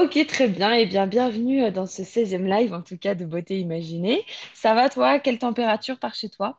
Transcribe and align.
Ok, 0.00 0.26
très 0.28 0.48
bien. 0.48 0.72
Eh 0.72 0.86
bien, 0.86 1.06
bienvenue 1.06 1.62
euh, 1.64 1.70
dans 1.70 1.84
ce 1.86 2.02
16 2.04 2.32
live, 2.46 2.72
en 2.72 2.80
tout 2.82 2.96
cas, 2.96 3.14
de 3.14 3.24
Beauté 3.26 3.58
Imaginée. 3.60 4.24
Ça 4.54 4.74
va, 4.74 4.88
toi? 4.88 5.18
Quelle 5.18 5.38
température 5.38 5.98
par 5.98 6.14
chez 6.14 6.30
toi? 6.30 6.58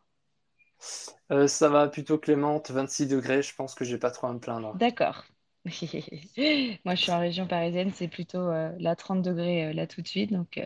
Euh, 1.32 1.48
ça 1.48 1.70
va 1.70 1.88
plutôt 1.88 2.20
clémente, 2.20 2.70
26 2.72 3.08
degrés, 3.08 3.42
je 3.42 3.56
pense 3.56 3.74
que 3.74 3.84
j'ai 3.86 3.98
pas 3.98 4.12
trop 4.12 4.28
à 4.28 4.34
me 4.34 4.40
plaindre. 4.40 4.80
D'accord. 4.80 5.26
Moi, 5.66 6.96
je 6.96 7.02
suis 7.02 7.12
en 7.12 7.20
région 7.20 7.48
parisienne, 7.48 7.92
c'est 7.94 8.08
plutôt 8.08 8.40
euh, 8.40 8.72
là 8.80 8.96
30 8.96 9.22
degrés 9.22 9.68
euh, 9.68 9.74
là 9.74 9.88
tout 9.88 10.02
de 10.02 10.08
suite. 10.08 10.32
Donc, 10.32 10.60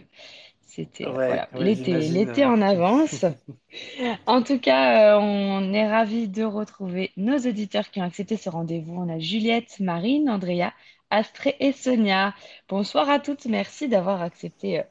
c'était 0.61 1.15
Ouais, 1.15 1.19
voilà, 1.27 1.49
ouais, 1.53 1.59
l'été, 1.59 2.45
euh. 2.45 2.45
en 2.45 2.61
avance. 2.61 3.25
En 4.25 4.43
tout 4.43 4.59
cas, 4.59 5.15
euh, 5.17 5.19
on 5.21 5.73
est 5.73 5.87
ravis 5.89 6.27
de 6.29 6.43
retrouver 6.43 7.11
nos 7.17 7.37
auditeurs 7.37 7.89
qui 7.91 8.01
ont 8.01 8.05
accepté 8.05 8.37
ce 8.37 8.49
rendez-vous. 8.49 8.95
On 8.95 9.09
a 9.09 9.19
Juliette, 9.19 9.79
Marine, 9.79 10.29
Andrea, 10.29 10.71
Astrée 11.13 11.55
et 11.59 11.71
Sonia. 11.73 12.33
Bonsoir 12.69 13.09
à 13.09 13.19
toutes. 13.19 13.45
Merci 13.45 13.87
d'avoir 13.89 14.21
accepté 14.21 14.79
euh, 14.79 14.83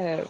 euh, 0.00 0.24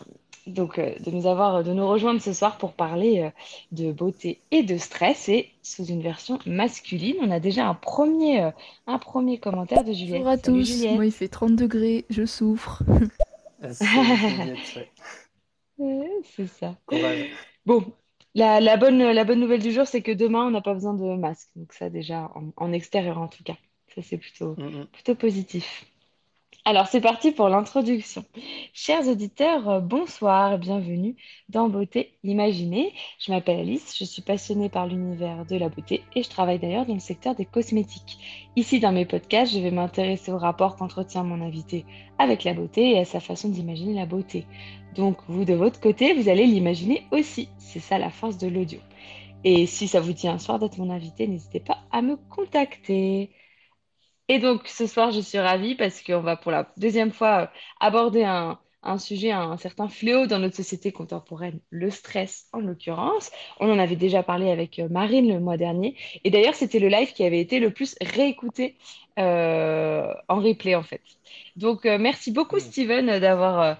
donc 0.46 0.78
euh, 0.78 0.94
de 1.00 1.10
nous 1.10 1.26
avoir, 1.26 1.64
de 1.64 1.72
nous 1.72 1.86
rejoindre 1.88 2.20
ce 2.22 2.32
soir 2.32 2.58
pour 2.58 2.74
parler 2.74 3.20
euh, 3.22 3.30
de 3.72 3.92
beauté 3.92 4.40
et 4.50 4.62
de 4.62 4.78
stress 4.78 5.28
et 5.28 5.50
sous 5.62 5.84
une 5.86 6.02
version 6.02 6.38
masculine. 6.46 7.16
On 7.22 7.30
a 7.30 7.40
déjà 7.40 7.66
un 7.68 7.74
premier, 7.74 8.42
euh, 8.44 8.50
un 8.86 8.98
premier 8.98 9.38
commentaire 9.38 9.84
de 9.84 9.92
Bonjour 10.08 10.26
Juliette. 10.26 10.26
à 10.28 10.36
Salut 10.36 10.64
tous, 10.64 10.86
moi 10.88 11.06
il 11.06 11.12
Juliette. 11.12 11.12
fait 11.12 11.28
30 11.28 11.54
degrés, 11.56 12.06
je 12.10 12.24
souffre. 12.26 12.82
Ouais, 15.78 16.20
C'est 16.24 16.46
ça. 16.48 16.76
Courage. 16.86 17.30
Bon, 17.66 17.92
la, 18.34 18.60
la 18.60 18.76
bonne, 18.76 18.98
la 19.12 19.24
bonne 19.24 19.40
nouvelle 19.40 19.62
du 19.62 19.72
jour, 19.72 19.86
c'est 19.86 20.02
que 20.02 20.12
demain, 20.12 20.46
on 20.46 20.50
n'a 20.50 20.60
pas 20.62 20.74
besoin 20.74 20.94
de 20.94 21.04
masque. 21.16 21.50
Donc 21.56 21.72
ça 21.72 21.90
déjà, 21.90 22.30
en, 22.34 22.52
en 22.56 22.72
extérieur 22.72 23.18
en 23.18 23.28
tout 23.28 23.42
cas. 23.44 23.56
Ça, 23.96 24.02
c'est 24.02 24.18
plutôt, 24.18 24.58
Mm, 24.58 24.64
mm. 24.82 24.86
plutôt 24.92 25.16
positif. 25.16 25.86
Alors, 26.64 26.88
c'est 26.88 27.00
parti 27.00 27.32
pour 27.32 27.48
l'introduction. 27.48 28.24
Chers 28.74 29.08
auditeurs, 29.08 29.68
euh, 29.70 29.80
bonsoir, 29.80 30.58
bienvenue 30.58 31.16
dans 31.48 31.68
Beauté 31.68 32.18
Imaginée. 32.24 32.92
Je 33.20 33.32
m'appelle 33.32 33.60
Alice, 33.60 33.96
je 33.98 34.04
suis 34.04 34.22
passionnée 34.22 34.68
par 34.68 34.86
l'univers 34.88 35.46
de 35.46 35.56
la 35.56 35.68
beauté 35.70 36.04
et 36.16 36.22
je 36.24 36.30
travaille 36.30 36.58
d'ailleurs 36.58 36.86
dans 36.86 36.94
le 36.94 37.00
secteur 37.00 37.34
des 37.36 37.46
cosmétiques. 37.46 38.18
Ici, 38.56 38.80
dans 38.80 38.92
mes 38.92 39.06
podcasts, 39.06 39.52
je 39.54 39.60
vais 39.60 39.70
m'intéresser 39.72 40.32
au 40.32 40.38
rapport 40.38 40.76
qu'entretient 40.76 41.24
mon 41.24 41.40
invité 41.40 41.86
avec 42.18 42.44
la 42.44 42.54
beauté 42.54 42.92
et 42.92 42.98
à 43.00 43.04
sa 43.06 43.20
façon 43.20 43.48
d'imaginer 43.48 43.94
la 43.94 44.06
beauté. 44.06 44.46
Donc, 44.94 45.18
vous, 45.28 45.44
de 45.44 45.54
votre 45.54 45.80
côté, 45.80 46.14
vous 46.14 46.28
allez 46.28 46.46
l'imaginer 46.46 47.06
aussi. 47.12 47.54
C'est 47.58 47.80
ça 47.80 47.98
la 47.98 48.10
force 48.10 48.38
de 48.38 48.48
l'audio. 48.48 48.80
Et 49.44 49.66
si 49.66 49.88
ça 49.88 50.00
vous 50.00 50.12
dit 50.12 50.28
un 50.28 50.38
soir 50.38 50.58
d'être 50.58 50.78
mon 50.78 50.90
invité, 50.90 51.28
n'hésitez 51.28 51.60
pas 51.60 51.78
à 51.92 52.02
me 52.02 52.16
contacter. 52.16 53.30
Et 54.28 54.38
donc 54.38 54.66
ce 54.68 54.86
soir, 54.86 55.10
je 55.12 55.20
suis 55.20 55.38
ravie 55.38 55.74
parce 55.76 56.02
qu'on 56.02 56.20
va 56.20 56.36
pour 56.36 56.50
la 56.52 56.72
deuxième 56.76 57.12
fois 57.12 57.50
aborder 57.80 58.24
un, 58.24 58.58
un 58.82 58.98
sujet, 58.98 59.30
un, 59.30 59.56
certain 59.56 59.88
fléau 59.88 60.26
dans 60.26 60.38
notre 60.40 60.56
société 60.56 60.92
contemporaine, 60.92 61.60
le 61.70 61.90
stress 61.90 62.48
en 62.52 62.60
l'occurrence. 62.60 63.30
On 63.60 63.70
en 63.70 63.78
avait 63.78 63.96
déjà 63.96 64.22
parlé 64.22 64.50
avec 64.50 64.78
euh, 64.78 64.88
Marine 64.88 65.32
le 65.32 65.40
mois 65.40 65.56
dernier. 65.56 65.96
Et 66.24 66.30
d'ailleurs, 66.30 66.54
c'était 66.54 66.78
le 66.80 66.88
live 66.88 67.12
qui 67.12 67.24
avait 67.24 67.40
été 67.40 67.60
le 67.60 67.72
plus 67.72 67.96
réécouté 68.00 68.76
euh, 69.18 70.12
en 70.28 70.40
replay 70.40 70.74
en 70.74 70.82
fait. 70.82 71.02
Donc 71.56 71.86
euh, 71.86 71.98
merci 71.98 72.32
beaucoup 72.32 72.56
Mm. 72.56 72.60
Steven 72.60 73.18
d'avoir 73.20 73.78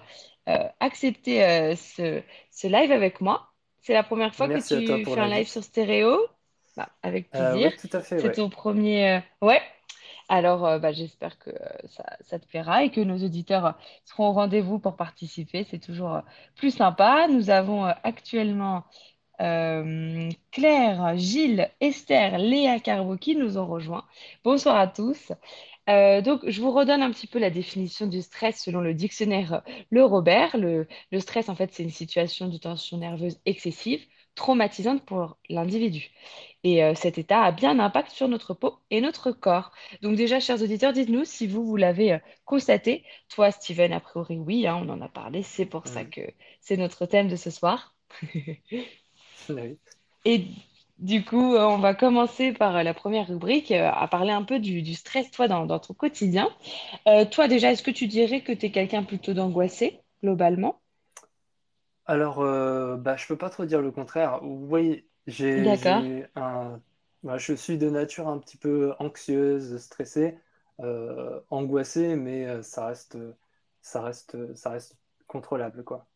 euh, 0.49 0.67
accepté 0.79 1.75
ce, 1.75 2.21
ce 2.51 2.67
live 2.67 2.91
avec 2.91 3.21
moi. 3.21 3.51
C'est 3.81 3.93
la 3.93 4.03
première 4.03 4.33
fois 4.35 4.49
que 4.49 4.53
Merci 4.53 4.75
tu 4.75 5.05
fais 5.05 5.19
un 5.19 5.27
live 5.27 5.47
sur 5.47 5.63
stéréo. 5.63 6.17
Bah, 6.75 6.89
avec 7.01 7.31
plaisir. 7.31 7.71
ouais, 7.71 7.75
tout 7.75 7.89
à 7.91 8.01
fait, 8.01 8.19
C'est 8.19 8.27
ouais. 8.27 8.31
ton 8.31 8.49
premier... 8.49 9.21
Ouais. 9.41 9.61
Alors, 10.29 10.65
euh, 10.65 10.79
bah, 10.79 10.91
j'espère 10.91 11.37
que 11.39 11.49
euh, 11.51 11.87
ça, 12.21 12.39
te 12.39 12.45
plaira 12.47 12.83
et 12.83 12.91
que 12.91 12.99
nos 13.01 13.23
auditeurs 13.23 13.65
euh, 13.65 13.71
seront 14.05 14.29
au 14.29 14.31
rendez-vous 14.33 14.79
pour 14.79 14.95
participer. 14.97 15.63
C'est 15.63 15.79
toujours 15.79 16.21
plus 16.55 16.71
sympa. 16.71 17.27
Nous 17.29 17.49
avons 17.49 17.85
actuellement 17.85 18.83
Claire, 19.39 21.17
Gilles, 21.17 21.69
Esther, 21.79 22.37
Léa 22.39 22.79
Carbo 22.79 23.17
qui 23.17 23.35
nous 23.35 23.57
ont 23.57 23.67
rejoints. 23.67 24.05
Bonsoir 24.43 24.77
à 24.77 24.87
tous. 24.87 25.31
Donc, 25.87 26.41
je 26.49 26.61
vous 26.61 26.71
redonne 26.71 27.01
un 27.03 27.11
petit 27.11 27.27
peu 27.27 27.39
la 27.39 27.49
définition 27.51 28.07
du 28.07 28.21
stress 28.21 28.63
selon 28.63 28.81
le 28.81 28.93
dictionnaire 28.93 29.61
Le 29.91 30.03
Robert. 30.03 30.57
Le 30.57 30.87
stress, 31.19 31.49
en 31.49 31.55
fait, 31.55 31.73
c'est 31.73 31.83
une 31.83 31.89
situation 31.91 32.47
de 32.49 32.57
tension 32.57 32.97
nerveuse 32.97 33.39
excessive, 33.45 34.05
traumatisante 34.35 35.05
pour 35.05 35.37
l'individu. 35.49 36.09
Et 36.67 36.83
euh, 36.83 36.93
cet 36.95 37.17
état 37.17 37.43
a 37.43 37.51
bien 37.53 37.71
un 37.71 37.79
impact 37.79 38.11
sur 38.11 38.27
notre 38.27 38.53
peau 38.53 38.79
et 38.91 38.99
notre 39.01 39.31
corps. 39.31 39.71
Donc 40.01 40.15
déjà, 40.17 40.39
chers 40.39 40.61
auditeurs, 40.61 40.93
dites-nous 40.93 41.23
si 41.25 41.47
vous, 41.47 41.63
vous 41.65 41.77
l'avez 41.77 42.13
euh, 42.13 42.19
constaté. 42.45 43.05
Toi, 43.29 43.51
Steven, 43.51 43.93
a 43.93 43.99
priori, 44.01 44.37
oui, 44.37 44.67
hein, 44.67 44.75
on 44.83 44.89
en 44.89 45.01
a 45.01 45.09
parlé. 45.09 45.43
C'est 45.43 45.65
pour 45.65 45.87
ça 45.87 46.03
Mm. 46.03 46.09
que 46.11 46.21
c'est 46.61 46.77
notre 46.77 47.05
thème 47.05 47.29
de 47.29 47.35
ce 47.37 47.49
soir. 47.51 47.95
Oui. 49.49 49.79
Et 50.25 50.45
du 50.99 51.23
coup, 51.25 51.55
euh, 51.55 51.65
on 51.65 51.77
va 51.79 51.93
commencer 51.95 52.53
par 52.53 52.83
la 52.83 52.93
première 52.93 53.27
rubrique, 53.27 53.71
à 53.71 54.07
parler 54.07 54.31
un 54.31 54.43
peu 54.43 54.59
du, 54.59 54.81
du 54.83 54.93
stress, 54.95 55.29
toi, 55.31 55.47
dans, 55.47 55.65
dans 55.65 55.79
ton 55.79 55.93
quotidien. 55.93 56.49
Euh, 57.07 57.25
toi, 57.25 57.47
déjà, 57.47 57.71
est-ce 57.71 57.83
que 57.83 57.91
tu 57.91 58.07
dirais 58.07 58.41
que 58.41 58.51
tu 58.53 58.67
es 58.67 58.71
quelqu'un 58.71 59.03
plutôt 59.03 59.33
d'angoissé, 59.33 60.01
globalement? 60.23 60.81
Alors, 62.05 62.39
euh, 62.41 62.95
bah, 62.97 63.17
je 63.17 63.27
peux 63.27 63.37
pas 63.37 63.49
trop 63.49 63.65
dire 63.65 63.81
le 63.81 63.91
contraire. 63.91 64.39
Oui, 64.43 65.07
j'ai, 65.27 65.75
D'accord. 65.77 66.05
j'ai 66.05 66.25
un, 66.35 66.81
bah, 67.23 67.37
je 67.37 67.53
suis 67.53 67.77
de 67.77 67.89
nature 67.89 68.27
un 68.27 68.39
petit 68.39 68.57
peu 68.57 68.93
anxieuse, 68.99 69.77
stressée, 69.81 70.37
euh, 70.79 71.41
angoissée, 71.49 72.15
mais 72.15 72.45
euh, 72.47 72.61
ça 72.63 72.85
reste, 72.87 73.17
ça 73.81 74.01
reste, 74.01 74.55
ça 74.55 74.71
reste 74.71 74.97
contrôlable, 75.27 75.83
quoi. 75.83 76.07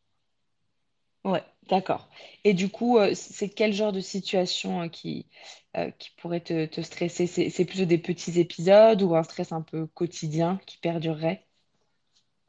Ouais, 1.23 1.43
d'accord. 1.69 2.09
Et 2.43 2.53
du 2.53 2.69
coup, 2.69 2.97
euh, 2.99 3.13
c'est 3.15 3.49
quel 3.49 3.73
genre 3.73 3.91
de 3.91 3.99
situation 4.01 4.81
euh, 4.83 4.87
qui, 4.87 5.27
euh, 5.77 5.89
qui 5.91 6.11
pourrait 6.17 6.41
te, 6.41 6.65
te 6.67 6.81
stresser? 6.81 7.25
C'est, 7.27 7.49
c'est 7.49 7.65
plutôt 7.65 7.85
des 7.85 7.97
petits 7.99 8.39
épisodes 8.39 9.01
ou 9.03 9.15
un 9.15 9.23
stress 9.23 9.51
un 9.51 9.61
peu 9.61 9.85
quotidien 9.87 10.59
qui 10.67 10.77
perdurerait? 10.79 11.47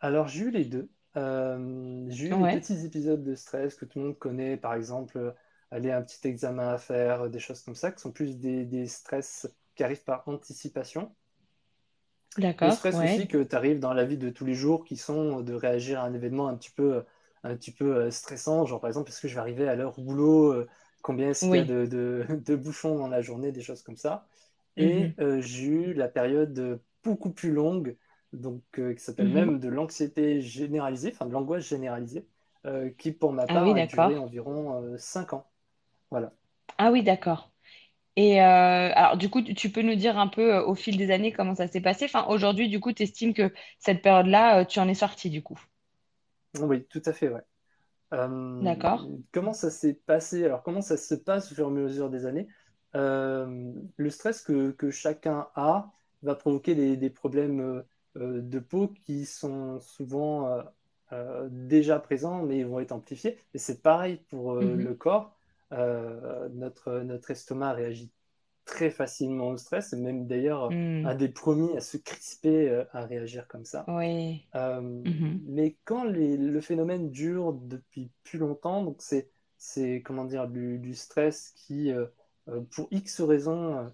Alors, 0.00 0.28
j'ai 0.28 0.40
eu 0.44 0.50
les 0.50 0.64
deux. 0.64 0.90
Euh, 1.16 2.04
j'ai 2.08 2.28
eu 2.28 2.34
les 2.34 2.46
Ouais. 2.46 2.46
petits 2.46 2.84
épisodes 2.84 3.22
de 3.22 3.34
stress 3.34 3.74
que 3.74 3.84
tout 3.84 3.98
le 3.98 4.06
monde 4.06 4.18
connaît, 4.18 4.56
par 4.56 4.74
exemple, 4.74 5.34
aller 5.72 5.90
à 5.90 5.98
un 5.98 6.02
petit 6.02 6.26
examen 6.28 6.68
à 6.70 6.78
faire, 6.78 7.22
euh, 7.22 7.28
des 7.30 7.40
choses 7.40 7.62
comme 7.62 7.74
ça, 7.76 7.92
qui 7.92 8.00
sont 8.02 8.12
plus 8.12 8.38
des, 8.38 8.64
des 8.66 8.86
stress 8.88 9.48
qui 9.76 9.84
arrivent 9.84 10.04
par 10.04 10.28
anticipation. 10.28 11.14
Des 12.60 12.70
D'accord, 12.70 12.70
stress 12.70 13.02
aussi 13.02 13.28
que 13.28 13.42
tu 13.42 13.56
arrives 13.56 13.80
dans 13.80 13.92
la 13.92 14.04
vie 14.04 14.16
de 14.18 14.30
tous 14.30 14.44
les 14.44 14.54
jours, 14.54 14.84
qui 14.84 14.96
sont 14.96 15.40
de 15.40 15.52
réagir 15.54 16.00
à 16.00 16.04
un 16.04 16.14
événement 16.14 16.48
un 16.48 16.56
petit 16.56 16.70
peu, 16.70 17.04
un 17.42 17.56
petit 17.56 17.72
peu 17.72 17.96
euh, 17.96 18.10
stressant, 18.10 18.64
genre 18.66 18.80
par 18.80 18.88
exemple, 18.88 19.10
est-ce 19.10 19.20
que 19.20 19.28
je 19.28 19.34
vais 19.34 19.40
arriver 19.40 19.68
à 19.68 19.74
l'heure 19.74 19.98
au 19.98 20.02
boulot, 20.02 20.52
euh, 20.52 20.68
combien 21.02 21.30
est-ce 21.30 21.44
qu'il 21.46 21.58
y 21.58 21.60
a 21.60 21.64
de, 21.64 21.86
de- 21.86 22.24
de 22.46 22.56
bouchons 22.56 22.96
dans 22.98 23.08
la 23.08 23.20
journée, 23.20 23.52
des 23.52 23.62
choses 23.62 23.82
comme 23.82 23.96
ça. 23.96 24.26
Et 24.78 25.08
Mhm, 25.08 25.16
euh, 25.20 25.40
j'ai 25.42 25.66
eu 25.66 25.94
la 25.94 26.08
période 26.08 26.58
euh, 26.58 26.78
beaucoup 27.04 27.32
plus 27.32 27.52
longue, 27.52 27.96
donc 28.32 28.62
euh, 28.78 28.94
qui 28.94 29.02
s'appelle 29.04 29.28
mhm. 29.28 29.30
même 29.30 29.58
de 29.60 29.68
l'anxiété 29.68 30.40
généralisée, 30.40 31.10
enfin 31.12 31.26
de 31.26 31.32
l'angoisse 31.32 31.66
généralisée, 31.68 32.26
euh, 32.66 32.90
qui 32.98 33.12
pour 33.12 33.32
ma 33.32 33.46
Ah 33.46 33.56
part 33.56 33.72
oui, 33.72 33.74
a 33.74 33.82
duré 33.82 34.16
environ 34.18 34.82
euh, 34.84 34.96
5 34.98 35.32
ans. 35.34 35.46
Voilà. 36.12 36.32
Ah 36.78 36.90
oui, 36.92 37.02
d'accord. 37.02 37.50
Et 38.16 38.42
euh, 38.42 38.44
alors, 38.94 39.16
du 39.18 39.30
coup, 39.30 39.42
tu 39.42 39.70
peux 39.72 39.82
nous 39.82 39.96
dire 39.96 40.18
un 40.18 40.28
peu 40.28 40.54
euh, 40.56 40.66
au 40.66 40.74
fil 40.76 40.96
des 40.98 41.10
années 41.12 41.32
comment 41.32 41.54
ça 41.56 41.68
s'est 41.68 41.80
passé? 41.82 42.06
Enfin, 42.06 42.26
aujourd'hui, 42.28 42.68
du 42.70 42.80
coup, 42.80 42.92
tu 42.94 43.02
estimes 43.04 43.34
que 43.34 43.52
cette 43.80 44.02
période-là, 44.02 44.60
euh, 44.62 44.64
tu 44.66 44.80
en 44.80 44.88
es 44.88 44.94
sorti, 44.94 45.30
du 45.30 45.42
coup? 45.42 45.58
Oui, 46.58 46.86
tout 46.88 47.02
à 47.04 47.12
fait, 47.12 47.28
ouais. 47.28 47.42
D'accord. 48.60 49.10
comment 49.32 49.52
ça 49.52 49.70
s'est 49.70 49.94
passé? 49.94 50.44
Alors, 50.44 50.62
comment 50.62 50.82
ça 50.82 50.96
se 50.96 51.14
passe 51.14 51.52
au 51.52 51.54
fur 51.54 51.64
et 51.66 51.68
à 51.68 51.70
mesure 51.70 52.10
des 52.10 52.26
années? 52.26 52.48
Le 52.94 54.10
stress 54.10 54.42
que, 54.42 54.70
que 54.72 54.90
chacun 54.90 55.48
a 55.54 55.90
va 56.22 56.34
provoquer 56.34 56.74
des, 56.74 56.96
des 56.96 57.10
problèmes 57.10 57.82
de 58.16 58.58
peau 58.58 58.88
qui 58.88 59.26
sont 59.26 59.80
souvent 59.80 60.62
déjà 61.50 61.98
présents, 62.00 62.42
mais 62.42 62.58
ils 62.58 62.66
vont 62.66 62.80
être 62.80 62.92
amplifiés. 62.92 63.38
Et 63.54 63.58
c'est 63.58 63.82
pareil 63.82 64.18
pour 64.30 64.54
Mhm. 64.60 64.86
le 64.86 64.94
corps. 64.94 65.36
Euh, 65.72 66.48
notre, 66.50 67.00
notre 67.00 67.30
estomac 67.30 67.72
réagit 67.74 68.12
très 68.64 68.90
facilement 68.90 69.48
au 69.48 69.56
stress, 69.56 69.92
même 69.94 70.26
d'ailleurs 70.26 70.70
Hmm. 70.70 71.04
un 71.04 71.14
des 71.14 71.28
premiers 71.28 71.76
à 71.76 71.80
se 71.80 71.96
crisper, 71.96 72.70
euh, 72.70 72.84
à 72.92 73.06
réagir 73.06 73.48
comme 73.48 73.64
ça. 73.64 73.88
Oui. 73.88 74.48
Euh, 74.54 74.80
Mhm. 75.04 75.46
mais 75.46 75.76
quand 75.84 76.04
les- 76.04 76.36
le 76.36 76.60
phénomène 76.60 77.10
dure 77.10 77.52
depuis 77.54 78.10
plus 78.24 78.38
longtemps, 78.38 78.84
donc 78.84 79.02
c'est, 79.02 79.30
c'est 79.58 80.02
comment 80.04 80.24
dire, 80.24 80.48
du, 80.48 80.78
du 80.78 80.94
stress 80.94 81.52
qui, 81.56 81.92
pour 82.70 82.88
X 82.90 83.20
raisons, 83.20 83.92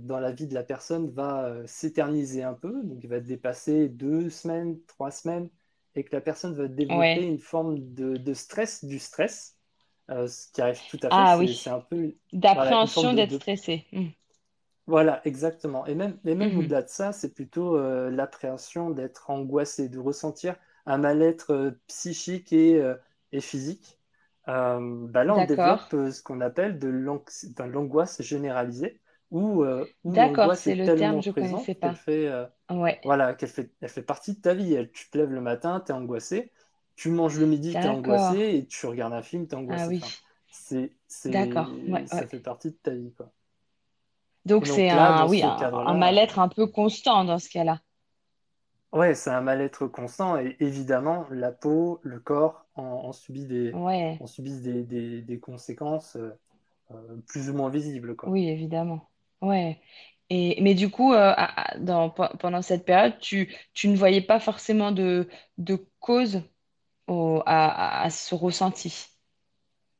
dans 0.00 0.20
la 0.20 0.32
vie 0.32 0.46
de 0.46 0.54
la 0.54 0.62
personne, 0.62 1.10
va 1.10 1.66
s'éterniser 1.66 2.42
un 2.42 2.54
peu, 2.54 2.82
donc 2.84 3.02
il 3.02 3.08
va 3.08 3.20
dépasser 3.20 3.88
deux 3.88 4.28
semaines, 4.30 4.78
trois 4.86 5.10
semaines, 5.10 5.48
et 5.94 6.04
que 6.04 6.14
la 6.14 6.20
personne 6.20 6.54
va 6.54 6.68
développer 6.68 7.22
Ouais. 7.22 7.26
une 7.26 7.38
forme 7.38 7.78
de, 7.94 8.16
de 8.16 8.34
stress 8.34 8.84
du 8.84 8.98
stress, 8.98 9.53
euh, 10.10 10.26
ce 10.28 10.50
qui 10.52 10.60
arrive 10.62 10.84
tout 10.86 11.00
à 11.02 11.10
fait, 11.10 11.26
Ah 11.28 11.38
c'est, 11.38 11.54
c'est 11.54 11.70
oui. 11.70 11.70
un 11.70 11.80
peu, 11.80 12.14
D'appréhension 12.32 13.14
d'être 13.14 13.30
de 13.30 13.32
stressé. 13.32 13.86
Hmm. 13.92 14.08
Voilà, 14.86 15.22
exactement. 15.26 15.86
Et 15.86 15.94
même, 15.94 16.18
et 16.26 16.34
même 16.34 16.56
Mhm. 16.56 16.58
au-delà 16.58 16.82
de 16.82 16.88
ça, 16.88 17.12
c'est 17.12 17.32
plutôt 17.32 17.76
euh, 17.76 18.10
l'appréhension 18.10 18.90
d'être 18.90 19.30
angoissé, 19.30 19.88
de 19.88 19.98
ressentir 19.98 20.56
un 20.86 20.98
mal-être 20.98 21.52
euh, 21.54 21.70
psychique 21.86 22.52
et, 22.52 22.82
et 23.32 23.40
physique. 23.40 23.98
Bah 24.46 25.24
là, 25.24 25.34
on 25.36 25.42
développe 25.42 25.90
ce 25.92 26.22
qu'on 26.22 26.40
appelle 26.42 26.78
de 26.78 26.88
l'angoisse 27.64 28.20
généralisée, 28.22 29.00
où, 29.30 29.64
où 30.04 30.14
D'accord, 30.14 30.16
l'angoisse 30.16 30.66
c'est 30.66 30.72
est 30.72 30.76
le 30.76 30.88
terme, 30.94 31.20
tellement 31.20 31.22
je 31.22 31.30
présente 31.30 31.70
connaissais 31.70 31.74
qu'elle 31.80 31.94
pas. 31.94 31.96
fait, 31.96 32.30
Ouais, 32.70 33.00
voilà, 33.04 33.34
qu'elle 33.34 33.48
fait, 33.50 33.72
elle 33.80 33.88
fait 33.90 34.02
partie 34.02 34.34
de 34.34 34.40
ta 34.40 34.54
vie. 34.54 34.74
Elle, 34.74 34.90
tu 34.92 35.10
te 35.10 35.18
lèves 35.18 35.30
le 35.32 35.40
matin, 35.40 35.82
tu 35.84 35.92
es 35.92 35.94
angoissé. 35.94 36.52
Tu 36.96 37.10
manges 37.10 37.38
le 37.38 37.46
midi, 37.46 37.78
tu 37.78 37.86
es 37.86 37.90
angoissé. 37.90 38.56
Et 38.56 38.66
tu 38.66 38.86
regardes 38.86 39.12
un 39.14 39.22
film, 39.22 39.46
tu 39.46 39.54
es 39.54 39.58
Ah 39.68 39.86
angoissé. 39.88 39.88
oui, 39.88 40.02
Enfin, 40.02 40.14
c'est, 40.50 40.92
d'accord. 41.26 41.82
Ouais, 41.86 42.04
c'est, 42.06 42.08
ça 42.08 42.26
ouais. 42.26 42.28
fait 42.28 42.40
partie 42.40 42.70
de 42.70 42.76
ta 42.76 42.92
vie, 42.94 43.12
quoi. 43.14 43.32
Donc 44.46 44.66
c'est 44.66 44.88
un, 44.90 45.12
dans 45.12 45.28
oui, 45.28 45.42
ce 45.42 45.44
un, 45.44 45.74
un 45.84 45.92
cadre-là, 45.92 45.94
mal-être 45.94 46.38
un 46.38 46.48
peu 46.48 46.66
constant 46.66 47.24
dans 47.26 47.38
ce 47.38 47.48
cas-là. 47.50 47.80
ouais, 48.92 49.14
c'est 49.14 49.30
un 49.30 49.40
mal-être 49.42 49.86
constant. 49.86 50.38
Et 50.38 50.56
évidemment, 50.60 51.26
la 51.30 51.52
peau, 51.52 52.00
le 52.02 52.18
corps 52.20 52.66
en, 52.74 52.82
en 52.82 53.12
subit 53.12 53.44
des, 53.46 53.78
Ouais, 53.78 54.20
en 54.20 54.26
subissent 54.26 54.62
des, 54.62 54.82
des- 54.84 55.20
des 55.22 55.38
conséquences 55.40 56.16
euh, 56.16 57.22
plus 57.28 57.50
ou 57.50 57.54
moins 57.54 57.70
visibles, 57.70 58.16
quoi. 58.16 58.36
oui, 58.36 58.48
évidemment. 58.48 59.10
Ouais. 59.40 59.80
Et 60.30 60.60
mais 60.62 60.74
du 60.74 60.90
coup, 60.90 61.12
euh, 61.12 61.34
dans, 61.78 62.10
pendant 62.10 62.62
cette 62.62 62.84
période, 62.86 63.18
tu, 63.20 63.54
tu 63.74 63.88
ne 63.88 63.96
voyais 63.96 64.22
pas 64.22 64.40
forcément 64.40 64.92
de, 64.92 65.28
de 65.58 65.76
cause 66.00 66.42
au- 67.08 67.42
à, 67.46 68.02
à- 68.04 68.10
ce 68.10 68.34
ressenti. 68.34 69.08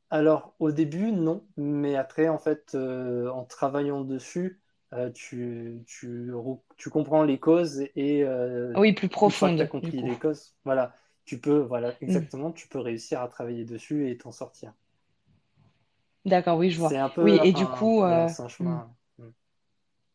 Alors, 0.09 0.55
au 0.59 0.71
début, 0.71 1.11
non. 1.11 1.45
Mais 1.57 1.95
après, 1.95 2.27
en 2.29 2.37
fait, 2.39 2.73
euh, 2.75 3.29
en 3.29 3.43
travaillant 3.45 4.01
dessus, 4.03 4.61
euh, 4.93 5.11
tu, 5.11 5.83
tu, 5.87 6.31
tu 6.77 6.89
comprends 6.89 7.23
les 7.23 7.39
causes 7.39 7.81
et 7.95 8.23
euh, 8.23 8.77
Oui, 8.77 8.93
plus 8.93 9.09
que 9.49 9.49
tu 9.51 9.61
as 9.61 9.65
profonde, 9.65 9.71
du 9.81 9.91
compris 9.91 9.95
coup. 9.95 10.11
les 10.11 10.17
causes, 10.19 10.55
voilà, 10.65 10.93
tu 11.25 11.39
peux, 11.39 11.59
voilà, 11.59 11.95
Hmm. 12.07 12.25
exactement, 12.29 12.51
tu 12.51 12.67
peux 12.67 12.79
réussir 12.79 13.21
à 13.21 13.27
travailler 13.27 13.65
dessus 13.65 14.09
et 14.09 14.17
t'en 14.17 14.31
sortir. 14.31 14.73
D'accord, 16.25 16.57
oui, 16.57 16.71
je 16.71 16.77
vois. 16.79 16.93
C'est 16.93 16.97
un 16.97 17.09
Oui, 17.21 17.39
peu 17.39 17.41
et 17.41 17.53
du 17.53 17.67
un, 17.67 17.69
coup, 17.69 18.01
un 18.03 18.47
hmm. 18.59 18.79
chemin. 18.79 18.95
Mm. 19.17 19.29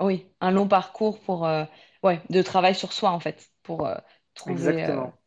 Oui, 0.01 0.27
un 0.41 0.51
long 0.51 0.67
parcours 0.69 1.21
pour, 1.21 1.43
ouais, 2.03 2.23
de 2.31 2.43
travail 2.43 2.75
sur 2.75 2.93
soi, 2.93 3.11
en 3.11 3.21
fait, 3.21 3.51
pour 3.63 3.89
trouver. 4.35 4.85
Exactement. 4.85 5.20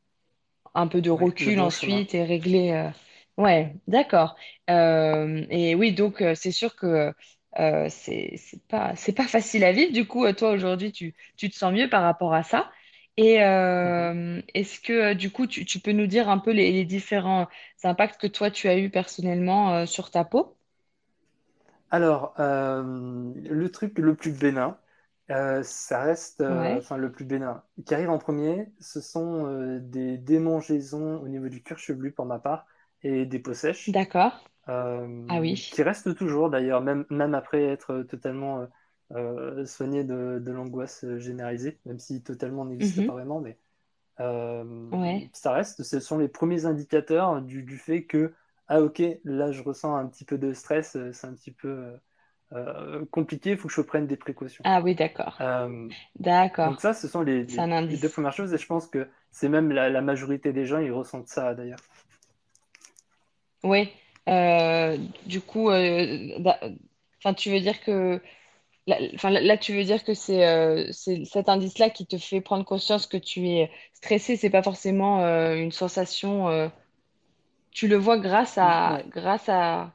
Un 0.75 0.87
peu 0.87 1.01
de 1.01 1.09
recul 1.11 1.59
ensuite 1.59 2.13
et 2.15 2.23
régler. 2.23 2.71
euh, 2.71 2.89
Ouais, 3.37 3.75
d'accord. 3.87 4.35
Euh, 4.69 5.45
et 5.49 5.75
oui, 5.75 5.93
donc 5.93 6.21
euh, 6.21 6.35
c'est 6.35 6.51
sûr 6.51 6.75
que 6.75 7.13
euh, 7.59 7.87
c'est 7.89 8.35
c'est 8.37 8.61
pas 8.67 8.95
c'est 8.95 9.13
pas 9.13 9.27
facile 9.27 9.63
à 9.63 9.71
vivre. 9.71 9.91
Du 9.93 10.05
coup, 10.07 10.25
euh, 10.25 10.33
toi 10.33 10.51
aujourd'hui, 10.51 10.91
tu, 10.91 11.15
tu 11.37 11.49
te 11.49 11.55
sens 11.55 11.73
mieux 11.73 11.89
par 11.89 12.03
rapport 12.03 12.33
à 12.33 12.43
ça. 12.43 12.71
Et 13.17 13.43
Mhm. 13.83 14.13
euh, 14.23 14.41
est-ce 14.53 14.79
que 14.79 14.93
euh, 14.93 15.13
du 15.15 15.31
coup, 15.31 15.47
tu, 15.47 15.65
tu 15.65 15.79
peux 15.79 15.91
nous 15.91 16.07
dire 16.07 16.29
un 16.29 16.37
peu 16.39 16.51
les, 16.51 16.71
les 16.71 16.85
différents 16.85 17.47
impacts 17.83 18.19
que 18.21 18.27
toi 18.27 18.49
tu 18.51 18.67
as 18.67 18.77
eu 18.77 18.89
personnellement 18.89 19.73
euh, 19.75 19.85
sur 19.85 20.09
ta 20.11 20.23
peau? 20.25 20.57
Alors, 21.91 22.33
euh, 22.39 22.83
le 23.35 23.69
truc 23.69 23.97
le 23.99 24.15
plus 24.15 24.31
bénin, 24.37 24.77
euh, 25.31 25.63
ça 25.63 26.01
reste, 26.03 26.41
euh, 26.41 26.59
Ouais, 26.59 26.93
le 26.97 27.11
plus 27.11 27.25
bénin, 27.25 27.63
qui 27.85 27.93
arrive 27.93 28.09
en 28.09 28.17
premier, 28.19 28.71
ce 28.79 29.01
sont 29.01 29.45
euh, 29.47 29.79
des 29.79 30.17
démangeaisons 30.17 31.21
au 31.21 31.27
niveau 31.27 31.49
du 31.49 31.63
cuir 31.63 31.77
chevelu 31.79 32.11
pour 32.11 32.25
ma 32.25 32.39
part 32.39 32.65
et 33.03 33.25
des 33.25 33.39
peaux 33.39 33.53
sèches, 33.53 33.97
d'accord. 33.97 34.33
Ah 35.27 35.39
euh, 35.39 35.41
oui. 35.41 35.61
qui 35.71 35.83
restent 35.83 36.15
toujours 36.15 36.49
d'ailleurs, 36.51 36.81
même, 36.81 37.05
même 37.11 37.35
après 37.35 37.63
être 37.65 38.03
totalement 38.03 38.67
soigné 39.65 40.03
de, 40.03 40.39
de 40.43 40.51
l'angoisse 40.51 41.05
généralisée, 41.19 41.79
même 41.85 41.99
si 41.99 42.23
totalement 42.23 42.65
n'existe 42.65 43.01
pas 43.03 43.13
Mhm. 43.13 43.13
vraiment, 43.13 43.41
mais 43.41 43.59
Ouais. 44.91 45.29
ça 45.33 45.51
reste, 45.53 45.83
ce 45.83 45.99
sont 45.99 46.17
les 46.17 46.27
premiers 46.27 46.65
indicateurs 46.65 47.41
du, 47.41 47.63
du 47.63 47.77
fait 47.77 48.05
que, 48.05 48.33
ah 48.67 48.81
ok, 48.81 49.01
là 49.23 49.51
je 49.51 49.61
ressens 49.61 49.95
un 49.95 50.07
petit 50.07 50.25
peu 50.25 50.37
de 50.37 50.53
stress, 50.53 50.97
c'est 51.11 51.27
un 51.27 51.33
petit 51.33 51.51
peu 51.51 51.93
euh, 52.55 53.03
compliqué, 53.09 53.51
il 53.51 53.57
faut 53.57 53.67
que 53.67 53.73
je 53.73 53.81
prenne 53.81 54.05
des 54.05 54.17
précautions. 54.17 54.63
Ah 54.65 54.81
oui, 54.81 54.93
d'accord. 54.93 55.37
Euh, 55.41 55.67
donc 55.67 55.91
D'accord. 56.19 56.79
ça, 56.79 56.93
ce 56.93 57.07
sont 57.07 57.21
les, 57.21 57.45
deux 57.45 58.09
premières 58.09 58.33
choses, 58.33 58.53
et 58.53 58.57
je 58.57 58.67
pense 58.67 58.87
que 58.87 59.07
c'est 59.31 59.49
même 59.49 59.71
la, 59.71 59.89
la 59.89 60.01
majorité 60.01 60.53
des 60.53 60.65
gens, 60.65 60.79
ils 60.79 60.91
ressentent 60.91 61.27
ça 61.27 61.55
d'ailleurs. 61.55 61.79
Oui. 63.63 63.89
Euh, 64.29 64.97
du 65.25 65.41
coup, 65.41 65.69
enfin, 65.69 67.33
tu 67.35 67.51
veux 67.51 67.59
dire 67.59 67.81
que 67.81 68.21
Là, 68.85 68.97
là, 68.99 69.39
là, 69.39 69.57
tu 69.57 69.73
veux 69.73 69.85
dire 69.85 70.03
que 70.03 70.13
c'est 70.13 70.91
cet 70.91 71.47
indice-là 71.47 71.89
qui 71.89 72.05
te 72.05 72.17
fait 72.17 72.41
prendre 72.41 72.65
conscience 72.65 73.07
que 73.07 73.15
tu 73.15 73.47
es 73.47 73.71
stressé, 73.93 74.35
c'est 74.35 74.49
pas 74.49 74.61
forcément 74.61 75.25
une 75.53 75.71
sensation. 75.71 76.69
tu 77.71 77.87
le 77.87 77.95
vois 77.95 78.17
grâce 78.17 78.57
à 78.57 78.95
Ouais, 78.95 79.05
grâce 79.09 79.47
à, 79.47 79.93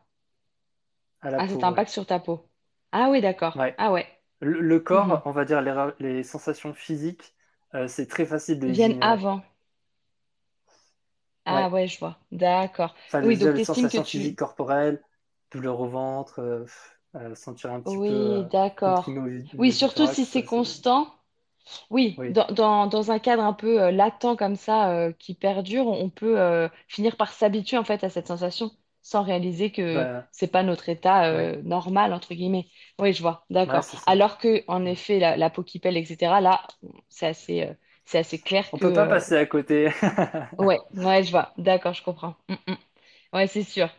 à 1.21 1.49
cet 1.49 1.49
peau, 1.49 1.57
ouais. 1.59 1.65
impact 1.65 1.91
sur 1.91 2.07
ta 2.07 2.19
peau. 2.19 2.48
Ah 2.93 3.09
oui, 3.11 3.21
d'accord. 3.23 3.57
Ouais. 3.57 3.79
Ah 3.79 3.93
ouais. 3.93 4.07
Le, 4.41 4.61
le 4.61 4.81
Mhm. 4.91 5.19
corps, 5.19 5.23
on 5.27 5.31
va 5.33 5.45
dire 5.47 5.63
les, 5.63 5.73
ra- 5.73 5.95
les 6.01 6.23
sensations 6.25 6.75
physiques, 6.75 7.35
euh, 7.75 7.89
c'est 7.89 8.07
très 8.09 8.27
facile 8.27 8.61
de 8.61 8.69
les 8.69 8.77
Viennent 8.77 8.95
ignorer. 8.95 9.21
avant. 9.21 9.43
Ah 11.47 11.69
Ouais. 11.69 11.71
ouais, 11.71 11.89
je 11.89 11.99
vois. 11.99 12.19
D'accord. 12.31 12.95
Enfin, 13.09 13.23
Oui, 13.23 13.37
donc 13.37 13.55
les 13.55 13.55
t'estimes 13.55 13.89
que 13.91 13.99
sensations 13.99 14.05
physiques 14.05 14.39
corporelles, 14.39 15.03
douleur 15.51 15.81
au 15.81 15.89
ventre, 15.89 16.41
euh, 16.41 16.61
pff, 16.65 16.99
euh, 17.17 17.35
sentir 17.35 17.73
un 17.73 17.81
petit 17.81 17.99
peu 17.99 18.13
Oui, 18.15 18.45
euh, 18.45 18.49
d'accord. 18.51 19.17
au, 19.17 19.27
vi- 19.29 19.49
au 19.59 19.59
Oui, 19.59 19.73
surtout 19.73 20.07
si 20.07 20.25
thorax, 20.25 20.27
c'est 20.27 20.43
ça 20.43 20.45
c'est. 20.45 20.65
constant. 20.65 21.13
Oui, 21.91 22.19
Oui, 22.19 22.29
dans, 22.31 22.47
dans, 22.49 22.87
dans 22.89 23.11
un 23.13 23.19
cadre 23.21 23.45
un 23.45 23.53
peu 23.55 23.83
euh, 23.83 23.91
latent 23.93 24.37
comme 24.39 24.57
ça, 24.57 24.91
euh, 24.93 25.13
qui 25.13 25.35
perdure, 25.35 25.87
on 25.89 26.11
peut 26.11 26.41
euh, 26.41 26.69
finir 26.89 27.17
par 27.17 27.33
s'habituer 27.33 27.79
en 27.79 27.85
fait 27.85 28.05
à 28.05 28.11
cette 28.11 28.29
sensation 28.29 28.73
sans 29.09 29.23
réaliser 29.23 29.73
que 29.73 30.07
bah, 30.07 30.29
c'est 30.33 30.49
pas 30.53 30.63
notre 30.63 30.89
état 30.89 31.27
ouais, 31.33 31.49
euh, 31.57 31.63
normal, 31.63 32.13
entre 32.13 32.35
guillemets. 32.35 32.69
Oui, 32.99 33.13
je 33.13 33.23
vois, 33.23 33.45
d'accord. 33.51 33.87
Alors 34.07 34.39
que, 34.39 34.63
en 34.69 34.85
effet, 34.85 35.19
la, 35.19 35.37
la 35.37 35.51
peau 35.51 35.63
qui 35.63 35.79
pèle, 35.81 35.97
etc., 35.97 36.41
là, 36.41 36.67
c'est 37.09 37.27
assez, 37.27 37.63
euh, 37.63 37.75
c'est 38.05 38.19
assez 38.19 38.41
clair 38.41 38.73
On 38.73 38.79
que... 38.79 38.85
peut 38.85 38.93
pas 38.93 39.07
euh, 39.07 39.07
passer 39.07 39.37
à 39.37 39.47
côté. 39.47 39.91
Ouais, 40.59 40.79
ouais, 40.95 41.23
je 41.25 41.31
vois, 41.31 41.53
d'accord, 41.59 41.93
je 41.95 42.03
comprends. 42.03 42.35
Mm, 42.49 42.55
mm. 42.69 42.77
Ouais, 43.35 43.47
c'est 43.47 43.63
sûr. 43.65 43.91